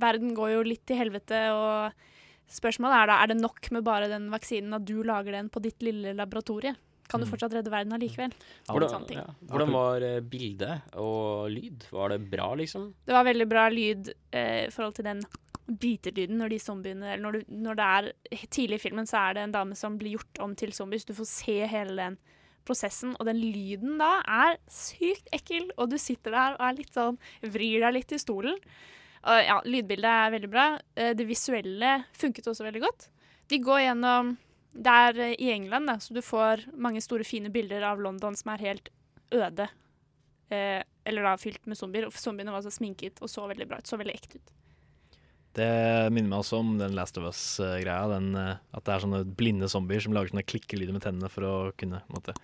Verden 0.00 0.34
går 0.36 0.56
jo 0.56 0.66
litt 0.66 0.82
til 0.88 0.98
helvete, 0.98 1.44
og 1.54 2.56
spørsmålet 2.56 3.02
er 3.02 3.12
da 3.12 3.20
er 3.22 3.32
det 3.32 3.38
nok 3.38 3.70
med 3.76 3.86
bare 3.86 4.10
den 4.10 4.30
vaksinen 4.32 4.74
at 4.78 4.86
du 4.88 4.98
lager 5.06 5.36
den 5.38 5.52
på 5.52 5.62
ditt 5.62 5.84
lille 5.84 6.16
laboratorie. 6.16 6.74
Kan 7.08 7.20
du 7.20 7.26
Mm. 7.26 7.30
fortsatt 7.30 7.52
redde 7.54 7.70
verden 7.70 7.92
allikevel? 7.92 8.32
Hvordan, 8.68 9.06
ja. 9.14 9.24
Hvordan 9.46 9.70
var 9.72 10.02
eh, 10.02 10.20
bildet 10.20 10.82
og 10.94 11.50
lyd? 11.50 11.84
Var 11.92 12.08
det 12.08 12.20
bra, 12.30 12.54
liksom? 12.58 12.92
Det 13.06 13.14
var 13.14 13.24
veldig 13.24 13.48
bra 13.48 13.68
lyd 13.68 14.10
eh, 14.32 14.66
i 14.66 14.70
forhold 14.74 14.94
til 14.98 15.04
den 15.04 15.22
biterlyden 15.66 16.38
når 16.38 16.48
de 16.50 16.58
zombiene 16.62 17.12
Eller 17.12 17.22
når, 17.24 17.32
du, 17.32 17.44
når 17.50 17.74
det 17.78 17.84
er 17.84 18.46
tidlig 18.54 18.78
i 18.78 18.82
filmen, 18.88 19.06
så 19.06 19.18
er 19.30 19.34
det 19.34 19.42
en 19.42 19.52
dame 19.52 19.74
som 19.78 19.96
blir 19.98 20.16
gjort 20.16 20.38
om 20.44 20.54
til 20.58 20.72
zombies. 20.72 21.04
Du 21.04 21.14
får 21.14 21.26
se 21.30 21.56
hele 21.66 21.96
den 21.96 22.18
prosessen, 22.66 23.14
og 23.20 23.26
den 23.26 23.38
lyden 23.38 23.96
da 23.98 24.20
er 24.26 24.56
sykt 24.70 25.28
ekkel. 25.32 25.70
Og 25.78 25.90
du 25.90 25.98
sitter 25.98 26.34
der 26.34 26.56
og 26.58 26.60
er 26.68 26.78
litt 26.80 26.92
sånn 26.94 27.18
Vrir 27.42 27.80
deg 27.86 27.94
litt 27.94 28.12
i 28.12 28.18
stolen. 28.18 28.58
Og 29.26 29.42
ja, 29.46 29.60
lydbildet 29.66 30.10
er 30.10 30.30
veldig 30.34 30.50
bra. 30.50 30.66
Eh, 30.96 31.12
Det 31.14 31.26
visuelle 31.26 32.04
funket 32.14 32.46
også 32.46 32.66
veldig 32.66 32.82
godt. 32.82 33.08
De 33.48 33.58
går 33.62 33.80
gjennom 33.86 34.36
Det 34.76 34.92
er 34.92 35.18
eh, 35.22 35.34
i 35.40 35.50
England, 35.54 35.88
da, 35.90 35.96
så 36.00 36.14
du 36.14 36.22
får 36.24 36.66
mange 36.76 37.00
store, 37.04 37.24
fine 37.24 37.50
bilder 37.52 37.86
av 37.88 38.02
London 38.02 38.36
som 38.36 38.52
er 38.54 38.64
helt 38.66 38.90
øde. 39.34 39.68
Eh, 40.52 40.82
eller 41.06 41.26
da 41.26 41.36
fylt 41.40 41.64
med 41.66 41.78
zombier. 41.78 42.06
Og 42.08 42.20
zombiene 42.20 42.54
var 42.54 42.64
så 42.64 42.72
sminket 42.74 43.22
og 43.22 43.30
så 43.32 43.46
veldig 43.48 43.68
bra 43.70 43.80
ut. 43.80 43.88
Så 43.88 43.98
veldig 44.00 44.14
ekte 44.14 44.40
ut. 44.40 44.54
Det 45.56 46.12
minner 46.12 46.28
meg 46.28 46.42
også 46.42 46.58
om 46.60 46.74
den 46.76 46.94
Last 46.96 47.16
of 47.16 47.24
Us-greia. 47.30 48.08
den, 48.12 48.34
eh, 48.36 48.56
At 48.74 48.84
det 48.84 48.92
er 48.92 49.00
sånne 49.00 49.24
blinde 49.24 49.68
zombier 49.72 50.02
som 50.02 50.12
lager 50.12 50.28
sånne 50.28 50.44
klikkelyder 50.44 50.92
med 50.92 51.02
tennene 51.02 51.30
for 51.32 51.42
å 51.42 51.54
kunne 51.76 52.02
måtte, 52.12 52.34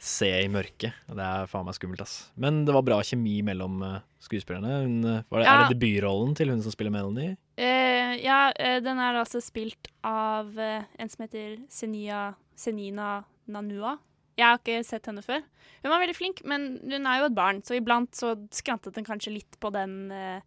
se 0.00 0.30
i 0.42 0.48
mørket. 0.48 0.92
Det 1.06 1.20
er 1.20 1.46
faen 1.46 1.66
meg 1.66 1.76
skummelt, 1.76 2.00
ass. 2.00 2.30
Men 2.36 2.64
det 2.64 2.72
var 2.72 2.82
bra 2.82 3.00
kjemi 3.02 3.42
mellom 3.44 3.82
eh, 3.82 4.00
skuespillerne. 4.24 4.82
Hun, 4.86 5.04
eh, 5.04 5.22
var 5.28 5.38
det, 5.38 5.46
Ja. 5.46 5.52
Er 5.52 5.68
det 5.68 5.78
debutrollen 5.78 6.34
til 6.34 6.48
hun 6.48 6.62
som 6.62 6.72
spiller 6.72 6.90
Melanie? 6.90 7.36
Uh, 7.58 8.16
ja, 8.16 8.50
uh, 8.58 8.80
den 8.80 8.98
er 8.98 9.20
altså 9.20 9.42
spilt 9.42 9.88
av 10.02 10.56
uh, 10.56 10.82
en 10.98 11.08
som 11.08 11.26
heter 11.26 11.58
Senia, 11.68 12.34
Senina 12.56 13.24
Nanua. 13.46 13.98
Jeg 14.38 14.46
har 14.48 14.58
ikke 14.58 14.84
sett 14.86 15.06
henne 15.06 15.22
før. 15.22 15.42
Hun 15.82 15.90
var 15.92 16.00
veldig 16.00 16.16
flink, 16.16 16.40
men 16.48 16.78
hun 16.80 17.06
er 17.06 17.20
jo 17.20 17.28
et 17.28 17.36
barn, 17.36 17.60
så 17.62 17.76
iblant 17.76 18.16
så 18.16 18.32
skrantet 18.54 18.96
den 18.96 19.04
kanskje 19.04 19.34
litt 19.34 19.58
på 19.60 19.68
den 19.74 20.10
eh, 20.14 20.40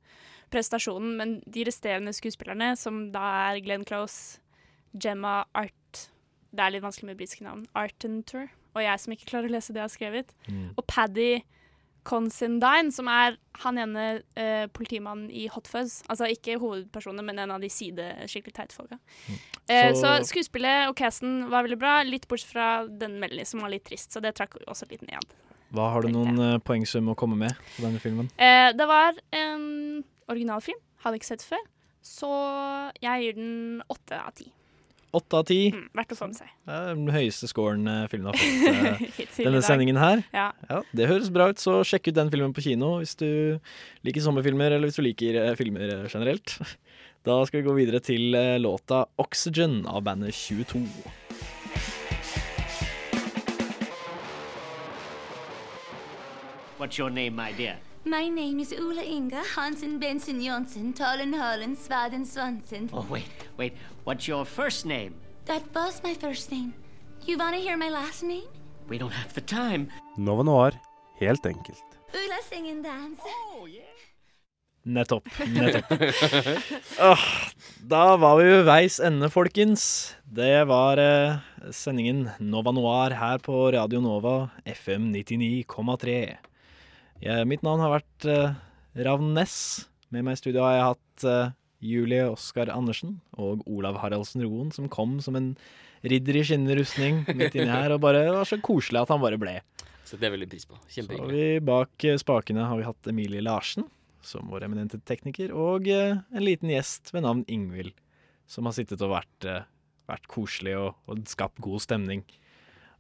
prestasjonen. 0.53 1.15
Men 1.19 1.33
de 1.45 1.63
resterende 1.67 2.13
skuespillerne, 2.15 2.73
som 2.77 3.11
da 3.15 3.25
er 3.51 3.61
Glenn 3.65 3.85
Close, 3.87 4.39
Gemma 4.95 5.43
Art 5.53 5.71
Det 6.55 6.63
er 6.63 6.71
litt 6.71 6.83
vanskelig 6.85 7.09
med 7.09 7.17
britiske 7.19 7.43
navn. 7.43 7.65
Artentur. 7.75 8.45
Og 8.75 8.81
jeg 8.83 8.99
som 8.99 9.11
ikke 9.11 9.27
klarer 9.27 9.49
å 9.49 9.55
lese 9.57 9.73
det 9.75 9.81
jeg 9.81 9.89
har 9.89 9.91
skrevet. 9.91 10.29
Mm. 10.47 10.69
Og 10.77 10.85
Paddy 10.87 11.41
Consendine, 12.05 12.91
som 12.93 13.07
er 13.09 13.35
han 13.63 13.79
ene 13.81 14.03
eh, 14.37 14.67
politimannen 14.71 15.27
i 15.33 15.47
Hot 15.51 15.67
Fuzz. 15.67 16.03
Altså 16.11 16.27
ikke 16.29 16.59
hovedpersonen, 16.61 17.25
men 17.25 17.41
en 17.41 17.51
av 17.55 17.63
de 17.63 17.69
side 17.73 18.05
skikkelig 18.29 18.53
teite 18.59 18.77
folka. 18.77 18.99
Eh, 19.67 19.89
så, 19.97 20.19
Så- 20.21 20.29
skuespillet 20.29 20.87
og 20.91 20.95
casten 20.99 21.49
var 21.49 21.65
veldig 21.65 21.79
bra, 21.81 21.95
litt 22.05 22.27
bortsett 22.29 22.53
fra 22.53 22.67
den 22.87 23.17
Melanie 23.19 23.45
som 23.49 23.59
var 23.65 23.73
litt 23.73 23.85
trist, 23.89 24.13
så 24.13 24.21
det 24.21 24.35
trakk 24.37 24.55
også 24.67 24.87
litt 24.91 25.01
ned. 25.01 25.25
Hva 25.73 25.89
Har 25.91 26.05
du 26.05 26.09
noen 26.13 26.37
eh, 26.39 26.59
poengsum 26.59 27.09
å 27.09 27.15
komme 27.17 27.35
med 27.35 27.55
på 27.75 27.81
denne 27.87 27.99
filmen? 27.99 28.29
Eh, 28.37 28.71
det 28.77 28.85
var 28.87 29.17
en 29.33 30.03
originalfilm, 30.31 30.79
hadde 31.03 31.19
ikke 31.19 31.31
sett 31.33 31.45
før, 31.45 31.63
så 32.05 32.29
jeg 33.01 33.25
gir 33.25 33.39
den 33.39 33.81
åtte 33.91 34.19
av 34.19 34.35
ti. 34.37 34.51
Åtte 35.15 35.39
av 35.39 35.45
ti. 35.47 35.59
Mm, 35.71 35.85
verdt 35.95 36.11
å 36.11 36.17
få 36.19 36.27
med 36.27 36.37
seg. 36.37 36.49
Det 36.67 36.75
er 36.75 36.97
den 36.97 37.11
høyeste 37.13 37.47
scoren 37.47 37.87
eh, 37.87 38.01
filmen 38.11 38.33
har 38.33 38.39
fått 38.41 39.21
eh, 39.23 39.37
denne 39.45 39.61
sendingen 39.63 39.99
her. 40.01 40.25
Ja. 40.35 40.49
Det 40.91 41.07
høres 41.07 41.31
bra 41.33 41.47
ut, 41.53 41.61
så 41.61 41.79
sjekk 41.87 42.09
ut 42.11 42.17
den 42.17 42.33
filmen 42.33 42.55
på 42.55 42.65
kino 42.65 42.97
hvis 42.99 43.15
du 43.21 43.29
liker 44.03 44.25
sommerfilmer, 44.25 44.75
eller 44.75 44.91
hvis 44.91 44.99
du 44.99 45.05
liker 45.05 45.39
eh, 45.39 45.53
filmer 45.59 46.09
generelt. 46.11 46.57
Da 47.25 47.39
skal 47.47 47.61
vi 47.61 47.69
gå 47.69 47.77
videre 47.79 48.03
til 48.03 48.35
låta 48.61 49.05
'Oxygen' 49.17 49.85
av 49.87 50.03
bandet 50.05 50.35
22. 50.35 50.83
What's 56.77 56.99
your 56.99 57.09
name, 57.09 57.35
my 57.35 57.53
dear? 57.53 57.79
My 58.05 58.27
name 58.29 58.59
is 58.59 58.71
Ula 58.71 59.01
Inga 59.03 59.41
Hansen 59.55 59.97
Benson 59.99 60.39
Jonsen, 60.39 60.93
Tollen 60.93 61.33
Holland 61.33 61.75
Svaden 61.77 62.25
Swanson. 62.25 62.89
Oh, 62.93 63.05
wait, 63.09 63.25
wait. 63.57 63.73
What's 64.03 64.27
your 64.27 64.45
first 64.45 64.85
name? 64.85 65.15
That 65.45 65.63
was 65.73 66.03
my 66.03 66.13
first 66.13 66.51
name. 66.51 66.73
You 67.25 67.37
wanna 67.37 67.57
hear 67.57 67.77
my 67.77 67.89
last 67.89 68.21
name? 68.23 68.47
We 68.87 68.99
don't 68.99 69.11
have 69.11 69.33
the 69.33 69.41
time. 69.41 69.89
Nova 70.17 70.43
Noir, 70.43 70.71
helt 71.19 71.45
enkelt. 71.45 71.83
Ula 72.13 72.39
sing 72.49 72.69
and 72.69 72.83
dance. 72.83 73.21
Nettopp. 74.85 75.25
Nettopp. 75.47 75.91
Åh, 77.01 77.25
da 77.81 78.17
var 78.17 78.37
vi 78.37 78.43
ved 78.51 78.65
veis 78.67 78.99
ende, 78.99 79.31
folkens. 79.33 80.13
Det 80.29 80.67
var 80.69 81.01
eh, 81.01 81.39
sendingen 81.73 82.27
Nova 82.39 82.71
Noir 82.71 83.17
her 83.17 83.41
på 83.41 83.71
Radio 83.73 84.01
Nova 84.01 84.51
FM 84.65 85.09
99,3. 85.15 86.35
Jeg- 87.23 87.47
Mitt 87.47 87.63
navn 87.63 87.79
har 87.81 87.93
vært 87.99 88.25
uh, 88.29 88.55
Ravn 89.05 89.33
Næss. 89.35 89.87
Med 90.11 90.23
meg 90.25 90.35
i 90.37 90.41
studio 90.41 90.61
har 90.65 90.75
jeg 90.75 90.87
hatt 90.89 91.25
uh, 91.25 91.53
Julie 91.85 92.25
Oskar 92.29 92.69
Andersen 92.73 93.19
og 93.37 93.63
Olav 93.67 93.97
Haraldsen 94.01 94.43
Roen, 94.45 94.71
som 94.73 94.89
kom 94.91 95.17
som 95.23 95.35
en 95.39 95.55
ridder 96.05 96.37
i 96.37 96.43
skinnende 96.45 96.77
rustning 96.79 97.23
midt 97.35 97.55
inni 97.57 97.71
her. 97.71 97.95
Og 97.95 98.01
bare, 98.03 98.25
var 98.35 98.45
så 98.49 98.59
koselig 98.61 99.01
at 99.01 99.09
han 99.13 99.21
bare 99.23 99.39
ble. 99.41 99.57
Så 100.05 100.19
det 100.21 100.27
er 100.29 100.35
veldig 100.35 100.49
pris 100.51 100.67
på. 100.69 100.77
Så 100.85 100.99
Kjempehyggelig. 100.99 101.33
vi 101.33 101.59
bak 101.65 102.05
uh, 102.11 102.17
spakene 102.21 102.67
har 102.69 102.77
vi 102.77 102.85
hatt 102.87 103.09
Emilie 103.09 103.41
Larsen, 103.45 103.87
som 104.25 104.49
vår 104.51 104.67
eminente 104.67 104.99
tekniker, 105.05 105.53
og 105.55 105.87
uh, 105.89 106.19
en 106.35 106.45
liten 106.45 106.69
gjest 106.73 107.13
ved 107.15 107.25
navn 107.25 107.45
Ingvild, 107.49 107.95
som 108.49 108.67
har 108.69 108.75
sittet 108.77 109.01
og 109.01 109.09
vært, 109.15 109.45
eh, 109.49 109.63
vært 110.05 110.27
koselig 110.29 110.75
og, 110.77 110.91
og 111.09 111.23
skapt 111.25 111.57
god 111.65 111.81
stemning. 111.81 112.19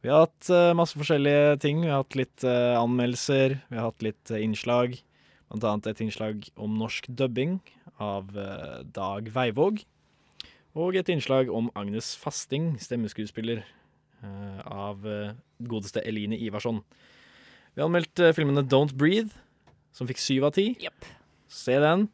Vi 0.05 0.11
har 0.13 0.27
hatt 0.27 0.49
eh, 0.53 0.75
masse 0.77 0.93
forskjellige 0.93 1.55
ting. 1.63 1.79
Vi 1.81 1.89
har 1.89 2.03
hatt 2.03 2.13
litt 2.13 2.43
eh, 2.45 2.75
anmeldelser, 2.77 3.55
vi 3.71 3.77
har 3.79 3.87
hatt 3.87 4.03
litt 4.05 4.29
eh, 4.29 4.43
innslag. 4.45 4.91
Blant 5.49 5.65
annet 5.65 5.87
et 5.89 6.01
innslag 6.05 6.43
om 6.61 6.75
norsk 6.77 7.07
dubbing 7.09 7.55
av 7.97 8.29
Dag 8.93 9.31
Veivåg. 9.33 9.79
Og 10.77 10.97
et 10.99 11.09
innslag 11.09 11.49
om 11.49 11.71
Agnes 11.79 12.11
Fasting, 12.19 12.75
stemmeskuespiller 12.81 13.63
av 14.65 15.05
godeste 15.69 16.01
Eline 16.03 16.35
Ivarsson. 16.41 16.81
Vi 17.73 17.81
har 17.81 17.87
anmeldt 17.87 18.19
filmene 18.35 18.65
Don't 18.67 18.93
Breathe, 18.97 19.31
som 19.95 20.09
fikk 20.09 20.19
syv 20.19 20.49
av 20.49 20.55
ti. 20.57 20.67
Se 21.47 21.77
den 21.81 22.09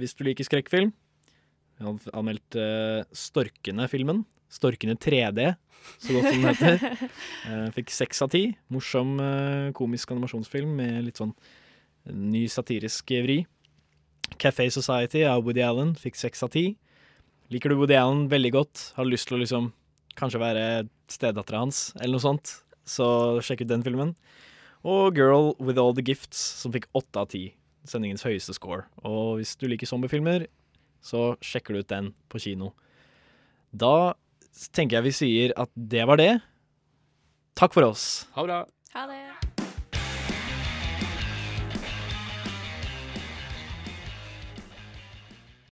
hvis 0.00 0.16
du 0.18 0.24
liker 0.26 0.48
skrekkfilm. 0.48 0.90
Vi 1.76 1.86
har 1.86 2.18
anmeldt 2.18 2.58
Storkene-filmen. 3.14 4.24
Storkene 4.52 4.98
3D, 5.00 5.52
så 6.02 6.14
godt 6.14 6.28
som 6.28 6.42
den 6.44 6.50
heter. 6.50 7.10
Eh, 7.48 7.68
fikk 7.74 7.90
seks 7.90 8.20
av 8.22 8.30
ti. 8.30 8.44
Morsom 8.70 9.16
eh, 9.20 9.72
komisk 9.74 10.12
animasjonsfilm 10.14 10.76
med 10.78 11.00
litt 11.08 11.18
sånn 11.18 11.32
ny 12.12 12.44
satirisk 12.50 13.10
vri. 13.24 13.40
Café 14.38 14.68
Society 14.72 15.24
av 15.28 15.42
Woody 15.46 15.62
Allen 15.64 15.94
fikk 15.98 16.18
seks 16.20 16.44
av 16.46 16.52
ti. 16.54 16.76
Liker 17.52 17.72
du 17.72 17.80
Woody 17.80 17.96
Allen 17.98 18.28
veldig 18.30 18.52
godt, 18.54 18.84
har 18.96 19.08
lyst 19.08 19.28
til 19.28 19.36
å 19.38 19.42
liksom 19.42 19.72
kanskje 20.18 20.40
være 20.42 20.64
stedattera 21.10 21.64
hans, 21.64 21.90
eller 21.98 22.16
noe 22.16 22.24
sånt, 22.24 22.54
så 22.88 23.40
sjekk 23.44 23.64
ut 23.64 23.72
den 23.72 23.84
filmen. 23.84 24.14
Og 24.88 25.18
Girl 25.18 25.52
With 25.62 25.80
All 25.80 25.94
The 25.96 26.04
Gifts, 26.06 26.40
som 26.62 26.72
fikk 26.74 26.88
åtte 26.98 27.22
av 27.22 27.30
ti. 27.34 27.44
Sendingens 27.88 28.24
høyeste 28.26 28.54
score. 28.54 28.86
Og 29.06 29.40
hvis 29.40 29.54
du 29.58 29.66
liker 29.70 29.90
zombiefilmer, 29.90 30.46
så 31.02 31.32
sjekker 31.42 31.74
du 31.74 31.82
ut 31.82 31.90
den 31.90 32.12
på 32.30 32.40
kino. 32.42 32.72
Da 33.72 34.14
tenker 34.72 34.98
jeg 34.98 35.08
vi 35.08 35.14
sier 35.16 35.54
at 35.60 35.70
det 35.76 36.06
var 36.08 36.20
det. 36.20 36.32
Takk 37.58 37.74
for 37.76 37.88
oss. 37.88 38.26
Ha 38.36 38.44
det 38.44 38.52
bra. 38.52 38.64
Ha 38.96 39.06
det. 39.10 39.22